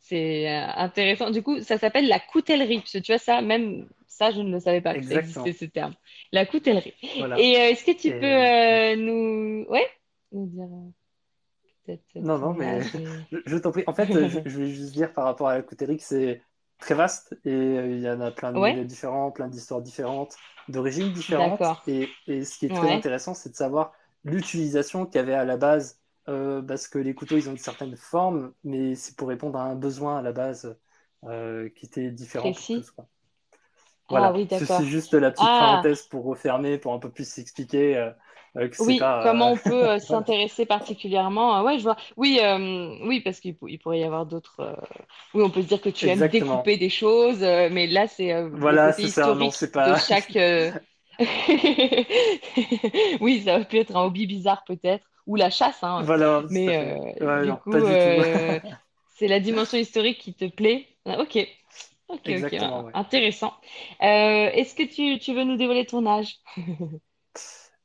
c'est 0.01 0.47
intéressant. 0.49 1.31
Du 1.31 1.43
coup, 1.43 1.61
ça 1.63 1.79
s'appelle 1.79 2.09
la 2.09 2.21
coutellerie, 2.21 2.79
parce 2.81 2.93
que 2.93 2.99
tu 2.99 3.13
vois 3.13 3.19
ça, 3.19 3.41
même 3.43 3.89
ça, 4.07 4.31
je 4.33 4.41
ne 4.43 4.51
le 4.53 4.61
savais 4.61 4.81
pas 4.83 4.95
que 4.97 5.05
ça 5.05 5.15
existait 5.15 5.53
ce 5.55 5.65
terme. 5.65 5.95
La 6.33 6.45
coutellerie. 6.47 6.93
Voilà. 7.17 7.37
Et 7.37 7.53
est-ce 7.53 7.85
que 7.85 7.93
tu 7.99 8.13
Et, 8.13 8.15
peux 8.15 9.01
nous, 9.03 9.65
ouais, 9.71 9.89
nous 10.33 10.47
dire 10.47 10.69
peut-être 11.87 12.03
Non, 12.17 12.39
non, 12.39 12.53
mais- 12.55 12.81
Je, 13.33 13.39
je 13.47 13.57
t'en 13.57 13.71
prie. 13.71 13.85
En 13.87 13.93
fait, 13.95 14.07
je, 14.13 14.41
je 14.45 14.59
vais 14.59 14.69
juste 14.69 14.93
dire 14.93 15.13
par 15.13 15.25
rapport 15.25 15.49
à 15.49 15.63
que 15.63 15.75
c'est 16.01 16.43
très 16.79 16.95
vaste 16.95 17.39
et 17.45 17.51
euh, 17.53 17.87
il 17.91 18.01
y 18.01 18.11
en 18.11 18.21
a 18.21 18.31
plein 18.31 18.53
de 18.53 18.59
Ouais. 18.59 18.73
milieux 18.73 18.85
différents, 18.85 19.31
plein 19.31 19.49
d'histoires 19.49 19.81
différentes, 19.81 20.37
d'origines 20.69 21.13
différentes. 21.13 21.61
Et, 21.87 22.09
et 22.27 22.45
ce 22.45 22.59
qui 22.59 22.67
est 22.67 22.75
très 22.75 22.89
Ouais. 22.89 22.95
intéressant, 22.95 23.35
c'est 23.35 23.51
de 23.51 23.57
savoir 23.57 23.93
l'utilisation 24.25 25.07
qu'il 25.07 25.17
y 25.17 25.19
avait 25.21 25.35
à 25.35 25.45
la 25.45 25.57
base, 25.57 26.01
euh, 26.29 26.61
parce 26.61 26.89
que 26.89 26.99
les 26.99 27.15
couteaux, 27.15 27.37
ils 27.37 27.49
ont 27.49 27.53
une 27.53 27.59
certaine 27.59 27.97
forme, 27.97 28.53
mais 28.65 28.95
c'est 28.95 29.17
pour 29.17 29.29
répondre 29.29 29.59
à 29.59 29.63
un 29.63 29.75
besoin 29.77 30.19
à 30.19 30.23
la 30.23 30.33
base 30.33 30.77
euh, 31.25 31.69
qui 31.71 31.87
était 31.87 32.11
différent 32.11 32.53
tous. 32.53 32.91
quoi. 32.91 33.07
Voilà, 34.09 34.27
Ah 34.29 34.33
oui, 34.33 34.47
c'est 34.49 34.85
juste 34.85 35.15
la 35.15 35.31
petite 35.31 35.47
Ah. 35.49 35.59
parenthèse 35.61 36.03
pour 36.03 36.25
refermer, 36.25 36.79
pour 36.79 36.93
un 36.93 36.99
peu 36.99 37.11
plus 37.11 37.29
s'expliquer 37.29 37.97
Oui, 38.79 38.95
pas, 38.95 39.07
euh, 39.13 39.13
comment 39.21 39.53
on 39.53 39.59
peut 39.59 39.93
euh, 39.93 39.99
s'intéresser 40.01 40.67
particulièrement. 40.67 41.59
euh, 41.59 41.63
ouais, 41.63 41.79
je 41.79 41.85
vois. 41.85 41.97
Oui, 42.17 42.39
oui, 43.03 43.21
parce 43.21 43.41
qu'il 43.41 43.57
pour- 43.57 43.69
il 43.71 43.79
pourrait 43.79 44.01
y 44.01 44.05
avoir 44.05 44.27
d'autres. 44.27 44.77
Oui, 45.35 45.43
on 45.43 45.51
peut 45.51 45.63
se 45.63 45.69
dire 45.69 45.81
que 45.81 45.89
tu 45.89 46.09
aimes 46.09 46.29
découper 46.29 46.77
des 46.77 46.91
choses, 46.91 47.41
mais 47.41 47.87
là, 47.87 48.07
c'est 48.09 48.33
Voilà, 48.53 48.93
c'est 48.93 49.09
ça, 49.09 49.35
non, 49.35 49.51
c'est 49.51 49.73
pas- 49.73 49.87
de 49.87 49.95
chaque. 50.07 50.37
Oui, 53.21 53.43
ça 53.45 53.65
pu 53.65 53.79
être 53.79 53.97
un 53.97 54.05
hobby 54.05 54.27
bizarre 54.27 54.65
peut-être, 54.65 55.05
ou 55.27 55.37
la 55.37 55.51
chasse, 55.51 55.83
hein. 55.83 56.05
Voilà, 56.05 56.45
Mais 56.49 56.77
euh, 56.77 56.97
Ouais, 57.21 57.41
du 57.41 57.47
non, 57.47 57.57
coup, 57.57 57.85
euh, 57.85 58.61
c'est 59.09 59.29
la 59.29 59.41
dimension 59.41 59.79
historique 59.79 60.19
qui 60.19 60.35
te 60.35 60.47
plaît. 60.47 60.89
Ah, 61.07 61.21
Ok, 61.21 61.39
ok, 62.09 62.21
Exactement, 62.25 62.85
ouais. 62.85 62.93
intéressant. 62.95 63.55
Euh, 64.03 64.51
est-ce 64.53 64.75
que 64.75 64.83
tu, 64.85 65.19
tu 65.19 65.35
veux 65.35 65.45
nous 65.45 65.57
dévoiler 65.57 65.87
ton 65.87 66.07
âge? 66.07 66.37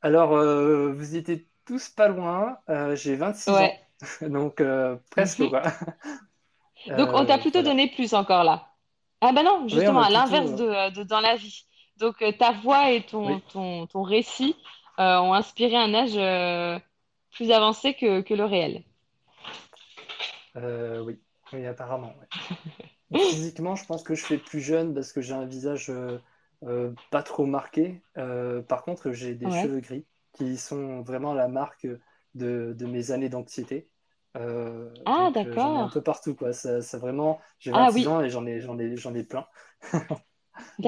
Alors, 0.02 0.34
euh, 0.36 0.92
vous 0.94 1.16
étiez 1.16 1.48
tous 1.66 1.90
pas 1.90 2.08
loin. 2.08 2.58
Euh, 2.70 2.96
j'ai 2.96 3.16
26 3.16 3.62
Ouais. 3.62 3.62
ans, 3.62 3.80
donc 4.22 4.62
euh, 4.62 4.98
presque 5.12 5.46
quoi. 5.50 5.64
Donc, 6.96 7.10
on 7.14 7.26
t'a 7.26 7.38
Euh, 7.38 7.38
plutôt 7.38 7.62
voilà. 7.62 7.64
donné 7.64 7.90
plus 7.92 8.14
encore 8.14 8.44
là. 8.44 8.68
Ah 9.22 9.32
bah 9.34 9.44
non, 9.44 9.68
justement, 9.68 10.02
à 10.02 10.10
l'inverse 10.10 10.56
de, 10.56 10.92
de 10.96 11.04
dans 11.04 11.20
la 11.22 11.36
vie. 11.36 11.66
Donc, 11.98 12.24
ta 12.40 12.52
voix 12.52 12.92
et 12.92 13.06
ton, 13.06 13.40
Oui. 13.40 13.42
ton, 13.42 13.88
ton 13.88 14.02
récit 14.04 14.56
ont 14.98 15.34
inspiré 15.34 15.76
un 15.78 15.94
âge 15.94 16.82
plus 17.32 17.52
avancé 17.52 17.94
que, 17.96 18.22
que 18.22 18.34
le 18.34 18.46
réel. 18.46 18.84
Oui, 20.56 21.20
oui, 21.54 21.66
apparemment. 21.66 22.16
ouais. 22.20 22.28
Physiquement, 23.18 23.76
je 23.76 23.86
pense 23.86 24.04
que 24.04 24.16
je 24.16 24.26
fais 24.26 24.38
plus 24.38 24.62
jeune 24.62 24.94
parce 24.94 25.14
que 25.14 25.22
j'ai 25.22 25.34
un 25.34 25.46
visage 25.46 25.92
euh, 26.63 26.93
pas 27.12 27.24
trop 27.24 27.45
marqués. 27.45 28.02
Euh, 28.17 28.62
par 28.62 28.84
contre, 28.84 29.12
j'ai 29.12 29.36
des 29.36 29.50
Ouais. 29.50 29.52
cheveux 29.52 29.80
gris 29.80 30.06
qui 30.34 30.58
sont 30.58 31.02
vraiment 31.04 31.34
la 31.34 31.47
marque 31.47 31.88
de, 32.36 32.74
de 32.78 32.86
mes 32.86 33.12
années 33.12 33.30
d'anxiété. 33.30 33.89
Euh, 34.38 34.93
Ah, 35.06 35.30
ai 35.43 35.80
un 35.80 35.89
d'accord. 35.89 35.89
peu 35.89 36.02
partout, 36.02 36.36
quoi. 36.36 36.54
Ça, 36.54 36.82
ça 36.82 36.97
vraiment, 37.00 37.39
j'ai 37.60 37.74
Ah 37.74 37.89
26 37.89 37.91
oui, 37.91 38.08
ans 38.08 38.21
et 38.21 38.30
j'en 38.30 38.45
ai, 38.45 38.60
j'en 38.62 38.78
ai, 38.80 38.95
j'en 38.97 39.13
ai 39.15 39.24
plein. 39.24 39.45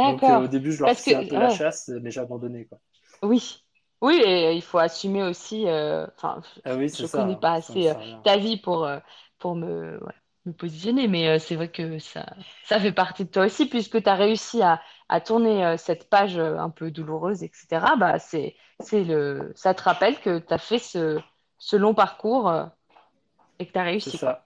Euh, 0.05 0.43
au 0.43 0.47
d'accord. 0.47 0.47
début, 0.47 0.71
je 0.73 0.81
leur 0.81 0.95
faisais 0.95 1.15
un 1.15 1.23
peu 1.23 1.37
la 1.37 1.49
chasse, 1.49 1.89
mais 2.01 2.11
j'ai 2.11 2.19
abandonné, 2.21 2.65
quoi. 2.67 2.79
oui. 3.23 3.59
Oui, 4.01 4.15
et 4.25 4.53
il 4.53 4.61
faut 4.61 4.79
assumer 4.79 5.23
aussi. 5.23 5.63
Enfin, 5.67 6.41
Ah 6.65 6.75
oui, 6.75 6.89
je 6.93 7.05
c'est 7.05 7.07
connais 7.07 7.37
pas 7.37 7.53
Ça, 7.61 7.79
assez 7.79 7.93
ta 8.23 8.37
vie 8.37 8.57
pour, 8.57 8.87
pour 9.39 9.55
me, 9.55 10.03
ouais, 10.03 10.13
me 10.45 10.53
positionner, 10.53 11.07
mais 11.07 11.27
euh, 11.29 11.39
c'est 11.39 11.55
vrai 11.55 11.71
que 11.71 11.99
ça, 11.99 12.25
ça 12.63 12.79
fait 12.79 12.91
partie 12.91 13.25
de 13.25 13.29
toi 13.29 13.45
aussi, 13.45 13.67
puisque 13.67 14.01
tu 14.03 14.09
as 14.09 14.15
réussi 14.15 14.61
à, 14.61 14.81
à 15.09 15.21
tourner 15.21 15.65
euh, 15.65 15.77
cette 15.77 16.09
page 16.09 16.37
euh, 16.37 16.57
un 16.57 16.69
peu 16.69 16.91
douloureuse, 16.91 17.43
etc. 17.43 17.95
Bah, 17.97 18.19
c'est, 18.19 18.55
c'est 18.79 19.03
le, 19.03 19.51
ça 19.55 19.73
te 19.73 19.83
rappelle 19.83 20.19
que 20.19 20.39
tu 20.39 20.53
as 20.53 20.57
fait 20.57 20.79
ce, 20.79 21.19
ce 21.57 21.75
long 21.75 21.93
parcours 21.93 22.51
et 23.59 23.67
que 23.67 23.71
tu 23.73 23.79
as 23.79 23.83
C'est 23.97 24.11
réussi, 24.11 24.19
quoi. 24.19 24.35
ça. 24.35 24.45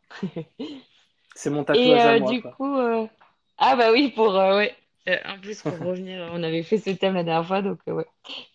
C'est 1.33 1.49
mon 1.49 1.63
Et 1.73 1.95
tatouage 1.95 2.05
à 2.05 2.13
moi, 2.15 2.35
du 2.35 2.41
quoi. 2.41 2.57
coup, 2.57 2.75
ah 3.57 3.75
bah 3.75 3.91
oui, 3.91 4.11
pour, 4.11 4.33
ouais. 4.35 4.75
En 5.25 5.39
plus, 5.39 5.63
pour 5.63 5.79
revenir, 5.79 6.29
on 6.33 6.43
avait 6.43 6.63
fait 6.63 6.77
ce 6.77 6.89
thème 6.91 7.13
la 7.15 7.23
dernière 7.23 7.47
fois, 7.47 7.61
donc 7.61 7.79
ouais, 7.87 8.05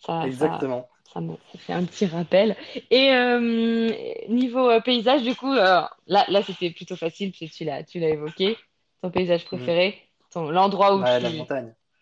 ça, 0.00 0.26
Exactement. 0.26 0.88
ça 1.01 1.01
me 1.20 1.36
ça 1.52 1.58
fait 1.58 1.72
un 1.72 1.84
petit 1.84 2.06
rappel. 2.06 2.56
Et 2.90 3.12
euh, 3.12 3.90
niveau 4.28 4.70
euh, 4.70 4.80
paysage, 4.80 5.22
du 5.22 5.34
coup, 5.36 5.52
euh, 5.52 5.82
là, 6.06 6.24
là 6.28 6.42
c'était 6.42 6.70
plutôt 6.70 6.96
facile, 6.96 7.30
parce 7.32 7.50
que 7.50 7.56
tu 7.56 7.64
l'as, 7.64 7.84
tu 7.84 7.98
l'as 8.00 8.08
évoqué. 8.10 8.56
Ton 9.02 9.10
paysage 9.10 9.44
préféré, 9.44 10.00
ton, 10.30 10.50
l'endroit 10.50 10.96
où 10.96 11.02
Ouais, 11.02 11.18
tu 11.18 11.26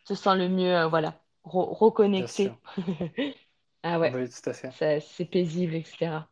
te 0.05 0.14
sens 0.14 0.37
le 0.37 0.49
mieux, 0.49 0.75
euh, 0.77 0.88
voilà, 0.88 1.20
re- 1.44 1.75
reconnecté. 1.75 2.61
Ah 3.83 3.99
ouais, 3.99 4.14
Oui, 4.14 4.29
tout 4.29 4.49
à 4.51 4.53
fait. 4.53 4.73
c'est 5.01 5.25
paisible, 5.31 5.75
etc. 5.77 6.29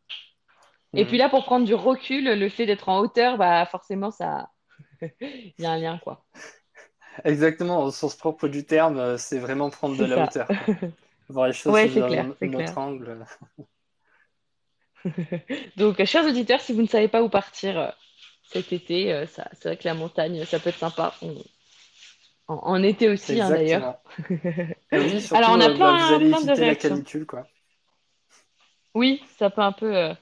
Et 0.96 1.06
puis 1.06 1.16
Mhm. 1.16 1.18
là, 1.18 1.28
pour 1.30 1.44
prendre 1.44 1.66
du 1.66 1.74
recul, 1.74 2.24
le 2.26 2.48
fait 2.50 2.66
d'être 2.66 2.88
en 2.90 3.00
hauteur, 3.00 3.38
bah 3.38 3.66
forcément, 3.66 4.10
ça, 4.10 4.50
il 5.22 5.54
y 5.58 5.66
a 5.66 5.72
un 5.72 5.78
lien, 5.78 5.98
quoi. 5.98 6.26
Exactement, 7.24 7.84
au 7.84 7.90
sens 7.92 8.16
propre 8.16 8.48
du 8.48 8.64
terme, 8.66 9.18
c'est 9.18 9.38
vraiment 9.38 9.70
prendre 9.70 9.96
de 9.96 10.04
la 10.04 10.18
ça. 10.18 10.20
hauteur. 10.20 10.48
Voir 11.28 11.46
les 11.46 11.52
choses 11.52 11.74
Ouais, 11.74 11.88
sous 11.88 11.92
c'est 11.94 12.02
un, 12.02 12.06
clair, 12.08 12.26
angle. 12.76 13.24
Donc, 15.76 16.02
chers 16.04 16.26
auditeurs, 16.26 16.60
si 16.60 16.72
vous 16.72 16.82
ne 16.82 16.86
savez 16.88 17.08
pas 17.08 17.22
où 17.22 17.28
partir 17.28 17.78
euh, 17.78 17.88
cet 18.44 18.72
été, 18.72 19.12
euh, 19.12 19.26
c'est 19.26 19.64
vrai 19.64 19.76
que 19.76 19.84
la 19.86 19.94
montagne, 19.94 20.44
ça 20.44 20.58
peut 20.58 20.70
être 20.70 20.78
sympa. 20.78 21.14
On- 21.22 21.34
En, 22.48 22.54
en 22.56 22.82
été 22.82 23.08
aussi, 23.10 23.40
hein, 23.40 23.50
d'ailleurs. 23.50 23.94
Oui, 24.92 25.28
Alors, 25.32 25.50
on 25.52 25.60
a 25.60 25.66
euh, 25.66 25.74
bah, 25.74 25.92
vous 25.92 26.04
plein, 26.04 26.14
allez 26.14 26.28
plein 26.30 26.40
de 26.40 26.46
éviter 26.46 26.64
la 26.64 26.74
canicule, 26.74 27.26
quoi. 27.26 27.46
Oui, 28.94 29.22
ça 29.38 29.50
peut 29.50 29.60
un 29.60 29.72
peu, 29.72 29.96
euh, 29.96 30.14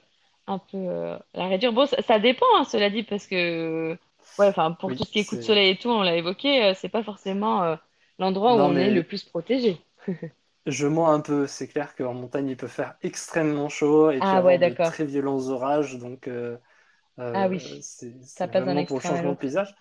un 0.47 0.59
peu 0.59 0.77
euh, 0.77 1.17
la 1.33 1.47
réduire. 1.47 1.73
Bon, 1.73 1.85
ça, 1.85 2.01
ça 2.01 2.19
dépend, 2.19 2.45
hein, 2.57 2.63
cela 2.65 2.89
dit, 2.89 3.03
parce 3.03 3.27
que, 3.27 3.97
ouais, 4.39 4.53
pour 4.79 4.93
tout 4.95 5.03
ce 5.03 5.11
qui 5.11 5.19
est 5.19 5.25
coup 5.25 5.35
de 5.37 5.41
soleil 5.41 5.71
et 5.71 5.77
tout, 5.77 5.89
on 5.89 6.01
l'a 6.01 6.15
évoqué, 6.15 6.63
euh, 6.65 6.73
c'est 6.75 6.89
pas 6.89 7.03
forcément 7.03 7.77
l'endroit 8.19 8.55
où 8.55 8.59
on 8.59 8.77
est 8.77 8.91
le 8.91 9.03
plus 9.03 9.23
protégé. 9.23 9.79
je 10.67 10.87
mens 10.87 11.09
un 11.09 11.19
peu. 11.19 11.47
C'est 11.47 11.67
clair 11.67 11.95
qu'en 11.95 12.13
montagne, 12.13 12.49
il 12.49 12.57
peut 12.57 12.67
faire 12.67 12.95
extrêmement 13.01 13.69
chaud 13.69 14.11
et 14.11 14.19
puis 14.19 14.27
Ah 14.27 14.41
ouais, 14.43 14.57
avoir 14.57 14.69
de 14.69 14.75
très 14.75 15.05
violents 15.05 15.47
orages. 15.49 15.97
Donc, 15.97 16.27
euh, 16.27 16.57
Ah 17.17 17.45
euh, 17.45 17.47
oui, 17.49 17.79
c'est, 17.81 18.13
vraiment 18.51 18.83
pour 18.85 18.97
le 18.97 19.01
changement 19.01 19.31
de 19.31 19.37
paysage. 19.37 19.75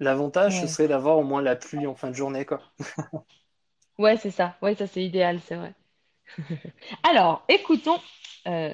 L'avantage, 0.00 0.60
ce 0.60 0.66
serait 0.66 0.88
d'avoir 0.88 1.18
au 1.18 1.22
moins 1.22 1.40
la 1.40 1.56
pluie 1.56 1.86
en 1.86 1.94
fin 1.94 2.10
de 2.10 2.14
journée, 2.14 2.44
quoi. 2.44 2.60
ouais, 3.98 4.16
c'est 4.16 4.30
ça. 4.30 4.56
Ouais, 4.62 4.74
ça 4.74 4.86
c'est 4.86 5.04
idéal, 5.04 5.40
c'est 5.46 5.56
vrai. 5.56 5.74
Alors, 7.02 7.44
écoutons 7.48 7.98
euh, 8.46 8.72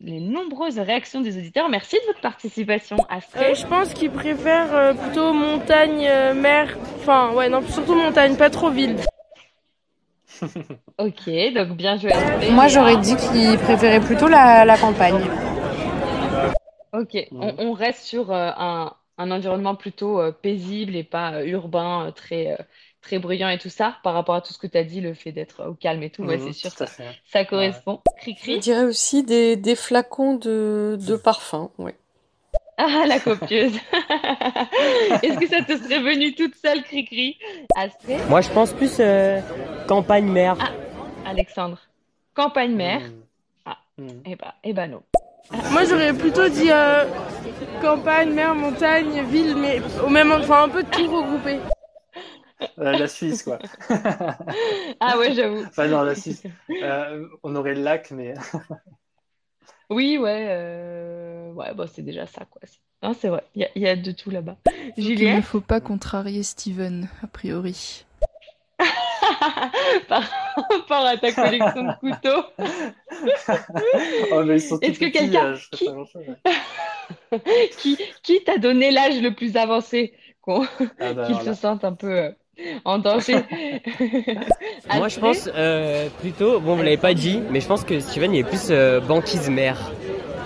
les 0.00 0.20
nombreuses 0.20 0.78
réactions 0.78 1.20
des 1.20 1.36
auditeurs. 1.36 1.68
Merci 1.68 1.96
de 1.96 2.06
votre 2.06 2.20
participation, 2.20 2.96
Euh, 2.96 3.16
Astrid. 3.16 3.54
je 3.54 3.66
pense 3.66 3.92
qu'il 3.94 4.10
préfère 4.10 4.74
euh, 4.74 4.94
plutôt 4.94 5.32
montagne, 5.32 6.06
euh, 6.08 6.34
mer. 6.34 6.76
Enfin, 6.96 7.32
ouais, 7.34 7.48
non, 7.48 7.62
surtout 7.68 7.94
montagne, 7.94 8.36
pas 8.36 8.50
trop 8.50 8.70
ville. 8.70 8.96
Ok, 10.98 11.28
donc 11.54 11.76
bien 11.76 11.96
joué. 11.98 12.12
Moi, 12.52 12.68
j'aurais 12.68 12.96
dit 12.98 13.16
qu'il 13.16 13.58
préférait 13.58 14.00
plutôt 14.00 14.28
la, 14.28 14.64
la 14.64 14.76
campagne. 14.76 15.20
Ok, 16.92 17.16
on, 17.32 17.54
on 17.58 17.72
reste 17.72 18.04
sur 18.04 18.30
euh, 18.30 18.50
un, 18.56 18.94
un 19.18 19.30
environnement 19.32 19.74
plutôt 19.74 20.20
euh, 20.20 20.30
paisible 20.32 20.94
et 20.94 21.02
pas 21.02 21.34
euh, 21.40 21.46
urbain, 21.46 22.12
très, 22.14 22.52
euh, 22.52 22.56
très 23.00 23.18
bruyant 23.18 23.48
et 23.48 23.58
tout 23.58 23.68
ça, 23.68 23.98
par 24.04 24.14
rapport 24.14 24.36
à 24.36 24.40
tout 24.40 24.52
ce 24.52 24.58
que 24.58 24.68
tu 24.68 24.78
as 24.78 24.84
dit, 24.84 25.00
le 25.00 25.12
fait 25.14 25.32
d'être 25.32 25.66
au 25.66 25.74
calme 25.74 26.02
et 26.04 26.10
tout. 26.10 26.22
Ouais, 26.22 26.38
c'est 26.38 26.52
Mhm, 26.52 26.52
sûr, 26.52 26.70
ça, 26.70 26.86
ça 26.86 27.40
Ouais. 27.40 27.46
correspond. 27.50 28.00
Je 28.06 28.20
Cri-cri. 28.20 28.60
dirais 28.60 28.84
aussi 28.84 29.24
des, 29.24 29.56
des 29.56 29.74
flacons 29.74 30.36
de, 30.36 30.96
de 31.00 31.16
parfum, 31.16 31.70
oui. 31.78 31.92
Ah, 32.76 33.04
la 33.06 33.20
copieuse. 33.20 33.78
Est-ce 35.22 35.38
que 35.38 35.46
ça 35.46 35.62
te 35.62 35.76
serait 35.76 36.00
venu 36.00 36.34
toute 36.34 36.54
seule, 36.56 36.82
Cri-cri? 36.82 37.38
Astrid? 37.76 38.18
Moi, 38.28 38.40
je 38.40 38.50
pense 38.50 38.72
plus 38.72 38.96
euh, 39.00 39.40
campagne-mer. 39.86 40.56
Ah, 40.60 40.70
Alexandre. 41.30 41.78
Campagne-mer? 42.34 43.00
Mhm. 43.00 43.22
Ah, 43.66 43.76
Mhm. 43.98 44.22
eh 44.26 44.34
ben, 44.36 44.52
eh 44.64 44.72
ben 44.72 44.90
non. 44.90 45.02
Moi, 45.70 45.84
j'aurais 45.84 46.12
plutôt 46.14 46.48
dit 46.48 46.70
euh, 46.70 47.04
campagne, 47.80 48.32
mer, 48.32 48.54
montagne, 48.54 49.22
ville, 49.26 49.56
mais 49.56 49.80
au 50.04 50.08
même, 50.08 50.32
enfin, 50.32 50.64
un 50.64 50.68
peu 50.68 50.82
de 50.82 50.90
tout 50.90 51.06
regroupé. 51.06 51.58
Euh, 52.78 52.92
la 52.92 53.08
Suisse, 53.08 53.42
quoi. 53.42 53.58
Ah 55.00 55.18
ouais, 55.18 55.34
j'avoue. 55.34 55.64
Enfin, 55.68 55.86
non, 55.86 56.02
la 56.02 56.14
Suisse. 56.14 56.42
Euh, 56.82 57.26
on 57.42 57.54
aurait 57.56 57.74
le 57.74 57.82
lac, 57.82 58.10
mais 58.10 58.34
Oui, 59.90 60.16
ouais, 60.18 60.46
euh, 60.48 61.33
ouais, 61.54 61.74
bah, 61.74 61.86
c'est 61.92 62.02
déjà 62.02 62.26
ça, 62.26 62.44
quoi. 62.50 62.60
Non, 63.02 63.14
c'est 63.18 63.28
vrai, 63.28 63.42
il 63.54 63.62
y 63.62 63.64
a, 63.64 63.68
il 63.74 63.82
y 63.82 63.88
a 63.88 63.96
de 63.96 64.12
tout 64.12 64.30
là-bas. 64.30 64.56
Donc 64.64 64.80
il 64.96 65.34
ne 65.36 65.40
faut 65.42 65.60
pas 65.60 65.80
contrarier 65.80 66.42
Steven, 66.42 67.08
a 67.22 67.26
priori. 67.26 68.04
par 70.08 70.22
rapport 70.56 71.06
à 71.06 71.16
ta 71.16 71.32
collection 71.32 71.84
de 71.84 71.98
couteaux, 72.00 72.44
oh, 74.32 74.42
est-ce 74.50 74.98
que 74.98 75.06
quelqu'un 75.10 75.54
euh, 75.54 75.56
qui, 75.72 75.88
qui, 77.78 77.98
qui 78.22 78.44
t'a 78.44 78.58
donné 78.58 78.90
l'âge 78.90 79.20
le 79.20 79.34
plus 79.34 79.56
avancé, 79.56 80.14
qu'on- 80.40 80.66
Ah 81.00 81.12
bah 81.12 81.28
se 81.44 81.54
sente 81.54 81.84
un 81.84 81.92
peu 81.94 82.10
euh, 82.10 82.30
en 82.84 82.98
danger? 82.98 83.36
Moi, 84.94 85.08
je 85.08 85.20
pense 85.20 85.48
euh, 85.54 86.08
plutôt, 86.20 86.60
bon, 86.60 86.76
vous 86.76 86.82
l'avez 86.82 86.96
pas 86.96 87.14
dit, 87.14 87.40
mais 87.50 87.60
je 87.60 87.66
pense 87.66 87.84
que 87.84 88.00
Steven, 88.00 88.34
il 88.34 88.40
est 88.40 88.44
plus 88.44 88.68
euh, 88.70 89.00
banquise-mer. 89.00 89.92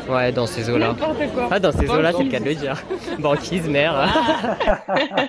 Ouais, 0.09 0.33
dans 0.33 0.47
ces 0.47 0.71
eaux-là. 0.71 0.89
N'importe 0.89 1.33
quoi. 1.35 1.49
Ah, 1.51 1.61
dans 1.61 1.73
ces 1.73 1.89
eaux-là, 1.91 2.13
c'est 2.13 2.25
le 2.25 2.31
cas 2.31 2.41
de 2.41 2.45
le 2.47 2.55
Banquise. 2.55 2.63
dire. 2.63 3.19
banquise-mer. 3.19 3.93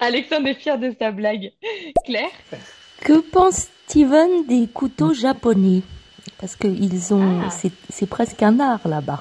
Alexandre 0.00 0.48
est 0.48 0.54
fier 0.54 0.78
de 0.78 0.94
sa 0.98 1.10
blague. 1.12 1.52
Claire? 2.04 2.28
Que 3.00 3.20
pense 3.20 3.68
Steven 3.88 4.46
des 4.46 4.66
couteaux 4.68 5.14
japonais? 5.14 5.82
Parce 6.38 6.56
que 6.56 6.66
ils 6.68 7.14
ont, 7.14 7.42
Ah, 7.46 7.50
c'est, 7.50 7.72
c'est 7.88 8.08
presque 8.08 8.42
un 8.42 8.60
art 8.60 8.86
là-bas. 8.86 9.20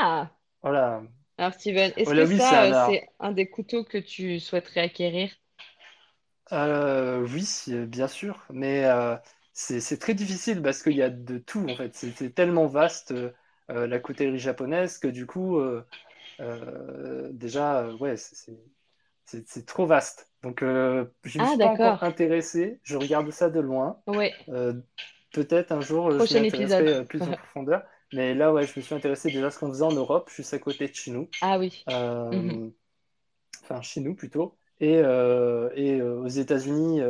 ah. 0.00 0.28
Voilà. 0.62 1.02
Alors 1.38 1.52
Steven, 1.54 1.92
est-ce 1.96 2.10
Oh 2.10 2.12
que 2.14 2.26
oui, 2.28 2.36
c'est 2.36 2.42
ça, 2.42 2.86
c'est 2.90 3.08
un 3.20 3.30
des 3.32 3.48
couteaux 3.48 3.84
que 3.84 3.96
tu 3.98 4.40
souhaiterais 4.40 4.80
acquérir? 4.80 5.30
Euh, 6.52 7.24
oui, 7.32 7.46
bien 7.86 8.08
sûr, 8.08 8.44
mais 8.50 8.84
euh, 8.84 9.14
c'est 9.80 9.98
très 9.98 10.14
difficile 10.14 10.62
parce 10.62 10.82
qu'il 10.82 10.94
y 10.96 11.02
a 11.02 11.10
de 11.10 11.38
tout 11.38 11.68
en 11.68 11.76
fait. 11.76 11.94
C'est 11.94 12.34
tellement 12.34 12.66
vaste 12.66 13.10
euh, 13.12 13.32
euh, 13.70 13.86
la 13.86 13.98
coutellerie 13.98 14.38
japonaise 14.38 14.98
que 14.98 15.08
du 15.08 15.26
coup, 15.26 15.58
euh, 15.58 15.84
euh, 16.40 17.28
déjà, 17.32 17.88
ouais, 18.00 18.16
c'est 19.26 19.66
trop 19.66 19.86
vaste. 19.86 20.30
Donc, 20.42 20.60
je 20.60 21.04
ne 21.04 21.06
Ah, 21.38 21.48
suis 21.48 21.58
pas 21.58 21.66
encore 21.68 22.02
intéressé. 22.04 22.80
Je 22.84 22.96
regarde 22.96 23.30
ça 23.30 23.50
de 23.50 23.60
loin. 23.60 24.00
Ouais, 24.06 24.32
peut-être 25.32 25.72
un 25.72 25.80
jour, 25.80 26.08
euh, 26.08 26.18
je 26.24 26.38
m'y 26.38 26.50
prochain 26.50 27.04
plus 27.04 27.22
en 27.22 27.32
profondeur. 27.32 27.82
Mais 28.14 28.34
là, 28.34 28.52
ouais, 28.52 28.66
je 28.66 28.72
me 28.78 28.82
suis 28.82 28.94
intéressé 28.94 29.28
déjà 29.30 29.48
à 29.48 29.50
ce 29.50 29.58
qu'on 29.58 29.68
faisait 29.68 29.84
en 29.84 29.92
Europe, 29.92 30.30
juste 30.34 30.54
à 30.54 30.58
côté 30.58 30.88
de 30.88 30.94
chez 30.94 31.10
nous. 31.10 31.28
Ah 31.42 31.58
oui. 31.58 31.84
Mhm. 31.86 32.72
enfin 33.62 33.82
chez 33.82 34.00
nous 34.00 34.14
plutôt, 34.14 34.56
et, 34.80 34.94
et 35.74 36.02
aux 36.02 36.28
États-Unis, 36.28 37.00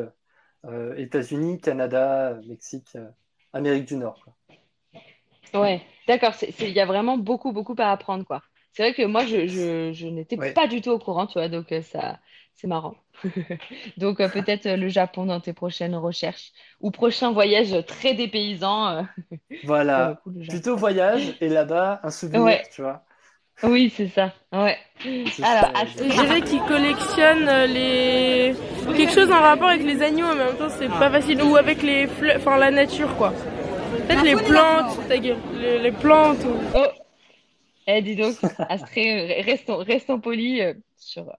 euh, 0.68 0.94
États-Unis, 0.96 1.60
Canada, 1.60 2.40
Mexique, 2.46 2.96
euh, 2.96 3.08
Amérique 3.52 3.86
du 3.86 3.96
Nord. 3.96 4.20
quoi. 4.20 4.36
Ouais, 5.54 5.82
d'accord. 6.06 6.34
Il 6.60 6.68
y 6.70 6.80
a 6.80 6.86
vraiment 6.86 7.16
beaucoup, 7.18 7.52
beaucoup 7.52 7.74
à 7.78 7.90
apprendre, 7.90 8.24
quoi. 8.24 8.42
C'est 8.72 8.82
vrai 8.82 8.94
que 8.94 9.02
moi, 9.06 9.24
je, 9.24 9.46
je, 9.46 9.92
je 9.92 10.06
n'étais 10.06 10.36
Ouais. 10.36 10.54
pas 10.54 10.66
du 10.68 10.80
tout 10.82 10.90
au 10.90 10.98
courant, 10.98 11.26
tu 11.26 11.34
vois, 11.34 11.48
donc 11.48 11.72
euh, 11.72 11.82
ça, 11.82 12.20
c'est 12.54 12.66
marrant. 12.66 12.96
Donc 13.96 14.20
euh, 14.20 14.28
peut-être 14.28 14.68
le 14.68 14.88
Japon 14.88 15.26
dans 15.26 15.40
tes 15.40 15.52
prochaines 15.52 15.96
recherches 15.96 16.52
ou 16.80 16.90
prochain 16.92 17.32
voyage 17.32 17.74
très 17.86 18.14
dépaysant. 18.14 19.04
Voilà, 19.62 20.22
coup, 20.22 20.32
plutôt 20.46 20.76
voyage 20.76 21.36
et 21.40 21.48
là-bas 21.48 22.00
un 22.04 22.10
souvenir, 22.10 22.58
Ouais, 22.58 22.68
tu 22.70 22.82
vois. 22.82 23.04
Oui, 23.62 23.92
c'est 23.94 24.08
ça. 24.08 24.32
Ouais. 24.52 24.76
Alors, 25.42 25.70
Astrid, 25.74 26.12
Je 26.12 26.22
dirais 26.22 26.42
qu'il 26.42 26.60
collectionne 26.62 27.48
euh, 27.48 27.66
les 27.66 28.54
quelque 28.96 29.12
chose 29.12 29.30
en 29.30 29.40
rapport 29.40 29.68
avec 29.68 29.82
les 29.82 30.02
animaux, 30.02 30.34
mais 30.36 30.42
en 30.42 30.46
même 30.46 30.56
temps 30.56 30.68
c'est 30.68 30.88
pas 30.88 31.10
facile 31.10 31.42
ou 31.42 31.56
avec 31.56 31.82
les 31.82 32.06
fleurs, 32.06 32.36
enfin 32.38 32.56
la 32.56 32.70
nature 32.70 33.16
quoi. 33.16 33.32
Peut-être 34.06 34.22
les 34.22 34.36
plantes, 34.36 35.08
ta 35.08 35.18
gueule, 35.18 35.36
les, 35.54 35.78
les 35.78 35.92
plantes. 35.92 36.44
Ou... 36.44 36.56
Oh, 36.74 36.86
eh, 37.88 38.02
dis 38.02 38.16
donc, 38.16 38.36
Astrid, 38.68 39.06
euh, 39.06 39.42
restons, 39.42 39.78
restons 39.78 40.20
polis 40.20 40.60
euh, 40.60 40.74
sur, 40.96 41.34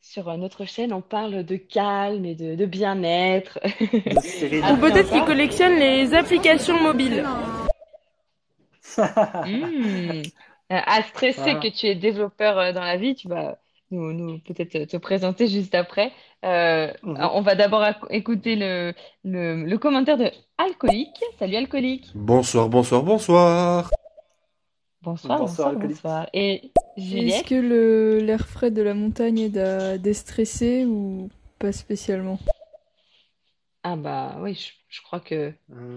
sur 0.00 0.36
notre 0.38 0.64
chaîne. 0.64 0.92
On 0.92 1.02
parle 1.02 1.44
de 1.44 1.56
calme 1.56 2.24
et 2.24 2.34
de, 2.34 2.54
de 2.54 2.66
bien-être. 2.66 3.58
Ou 3.82 4.76
peut-être 4.76 5.10
qu'il 5.10 5.24
collectionne 5.24 5.74
les 5.74 6.14
applications 6.14 6.80
mobiles. 6.80 7.24
Hmm. 8.96 10.22
Euh, 10.72 10.78
sait 11.18 11.32
Voilà. 11.32 11.60
que 11.60 11.68
tu 11.68 11.86
es 11.86 11.94
développeur 11.94 12.58
euh, 12.58 12.72
dans 12.72 12.84
la 12.84 12.96
vie. 12.96 13.14
Tu 13.14 13.28
vas 13.28 13.58
nous, 13.90 14.12
nous 14.12 14.38
peut-être 14.38 14.70
te, 14.70 14.84
te 14.84 14.96
présenter 14.96 15.48
juste 15.48 15.74
après. 15.74 16.12
Euh, 16.44 16.92
Mhm. 17.02 17.28
on 17.34 17.40
va 17.42 17.54
d'abord 17.56 17.84
écouter 18.10 18.56
le, 18.56 18.94
le, 19.24 19.64
le 19.64 19.78
commentaire 19.78 20.16
de 20.16 20.30
Alcoolique. 20.58 21.20
Salut 21.38 21.56
Alcoolique. 21.56 22.10
Bonsoir, 22.14 22.68
bonsoir, 22.68 23.02
bonsoir. 23.02 23.90
Bonsoir, 25.02 25.38
Bonsoir, 25.38 25.72
bonsoir, 25.72 25.88
bonsoir. 25.88 26.26
Et 26.34 26.70
Est-ce 26.96 27.44
que 27.44 28.20
l'air 28.20 28.46
frais 28.46 28.70
de 28.70 28.82
la 28.82 28.94
montagne 28.94 29.38
aide 29.38 29.58
à 29.58 29.98
déstresser 29.98 30.84
ou 30.84 31.30
pas 31.58 31.72
spécialement? 31.72 32.38
Ah 33.82 33.96
bah 33.96 34.36
oui, 34.40 34.54
je, 34.54 34.72
je 34.88 35.02
crois 35.02 35.20
que... 35.20 35.52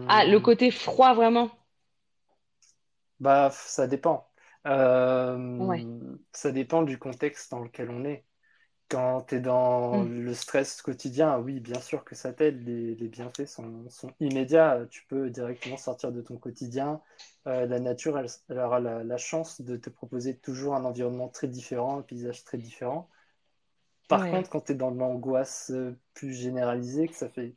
Ah, 0.07 0.25
le 0.25 0.39
côté 0.39 0.71
froid, 0.71 1.13
vraiment? 1.13 1.49
Bah, 3.19 3.49
ça 3.51 3.87
dépend. 3.87 4.27
Euh, 4.67 5.37
Ouais. 5.57 5.87
ça 6.33 6.51
dépend 6.51 6.83
du 6.83 6.97
contexte 6.99 7.51
dans 7.51 7.59
lequel 7.63 7.89
on 7.89 8.05
est. 8.05 8.25
Quand 8.89 9.23
tu 9.23 9.35
es 9.35 9.41
dans 9.41 10.03
Mm. 10.03 10.05
le 10.05 10.33
stress 10.33 10.81
quotidien, 10.81 11.39
oui, 11.39 11.59
bien 11.61 11.81
sûr 11.81 12.05
que 12.05 12.15
ça 12.15 12.33
t'aide. 12.33 12.63
Les, 12.67 12.95
les 12.95 13.07
bienfaits 13.09 13.45
sont, 13.47 13.89
sont 13.89 14.13
immédiats. 14.19 14.85
Tu 14.91 15.05
peux 15.07 15.29
directement 15.31 15.77
sortir 15.77 16.11
de 16.11 16.21
ton 16.21 16.37
quotidien. 16.37 17.01
Euh, 17.47 17.65
la 17.67 17.79
nature, 17.79 18.17
elle, 18.19 18.27
elle 18.49 18.59
aura 18.59 18.79
la, 18.81 19.03
la 19.03 19.17
chance 19.17 19.61
de 19.61 19.77
te 19.77 19.89
proposer 19.89 20.37
toujours 20.39 20.75
un 20.75 20.85
environnement 20.85 21.29
très 21.29 21.47
différent, 21.47 21.99
un 21.99 22.03
paysage 22.03 22.43
très 22.45 22.57
différent. 22.59 23.09
Par 24.07 24.27
Ouais. 24.27 24.29
contre, 24.29 24.49
quand 24.49 24.61
tu 24.61 24.73
es 24.73 24.75
dans 24.75 24.91
l'angoisse 24.91 25.71
euh, 25.71 25.97
plus 26.13 26.33
généralisée, 26.33 27.09
que 27.09 27.15
ça 27.15 27.29
fait 27.29 27.55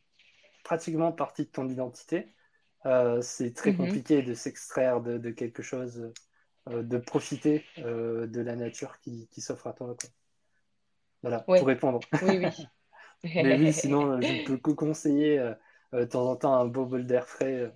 pratiquement 0.64 1.12
partie 1.12 1.44
de 1.46 1.50
ton 1.50 1.68
identité, 1.68 2.34
euh, 2.86 3.22
c'est 3.22 3.54
très 3.54 3.72
Mhm. 3.72 3.74
compliqué 3.74 4.22
de 4.22 4.34
s'extraire 4.34 5.02
de, 5.02 5.18
de 5.18 5.30
quelque 5.30 5.62
chose, 5.62 6.12
de 6.70 6.98
profiter 6.98 7.64
euh, 7.78 8.26
de 8.26 8.40
la 8.40 8.56
nature 8.56 8.98
qui, 9.00 9.28
qui 9.30 9.40
s'offre 9.40 9.66
à 9.68 9.72
toi, 9.72 9.94
quoi. 9.98 10.10
Voilà, 11.22 11.40
Ouais. 11.46 11.56
pour 11.56 11.66
répondre. 11.66 12.00
Oui, 12.20 12.38
oui. 12.38 12.70
Mais 13.40 13.54
oui, 13.54 13.72
sinon, 13.72 14.12
euh, 14.18 14.22
je 14.22 14.32
ne 14.34 14.38
peux 14.40 14.58
que 14.58 14.70
conseiller 14.72 15.38
euh, 15.38 15.54
euh, 15.94 16.00
de 16.02 16.06
temps 16.10 16.28
en 16.30 16.36
temps 16.36 16.54
un 16.54 16.66
beau 16.66 16.86
bol 16.86 17.06
d'air 17.06 17.28
frais 17.28 17.54
euh, 17.56 17.70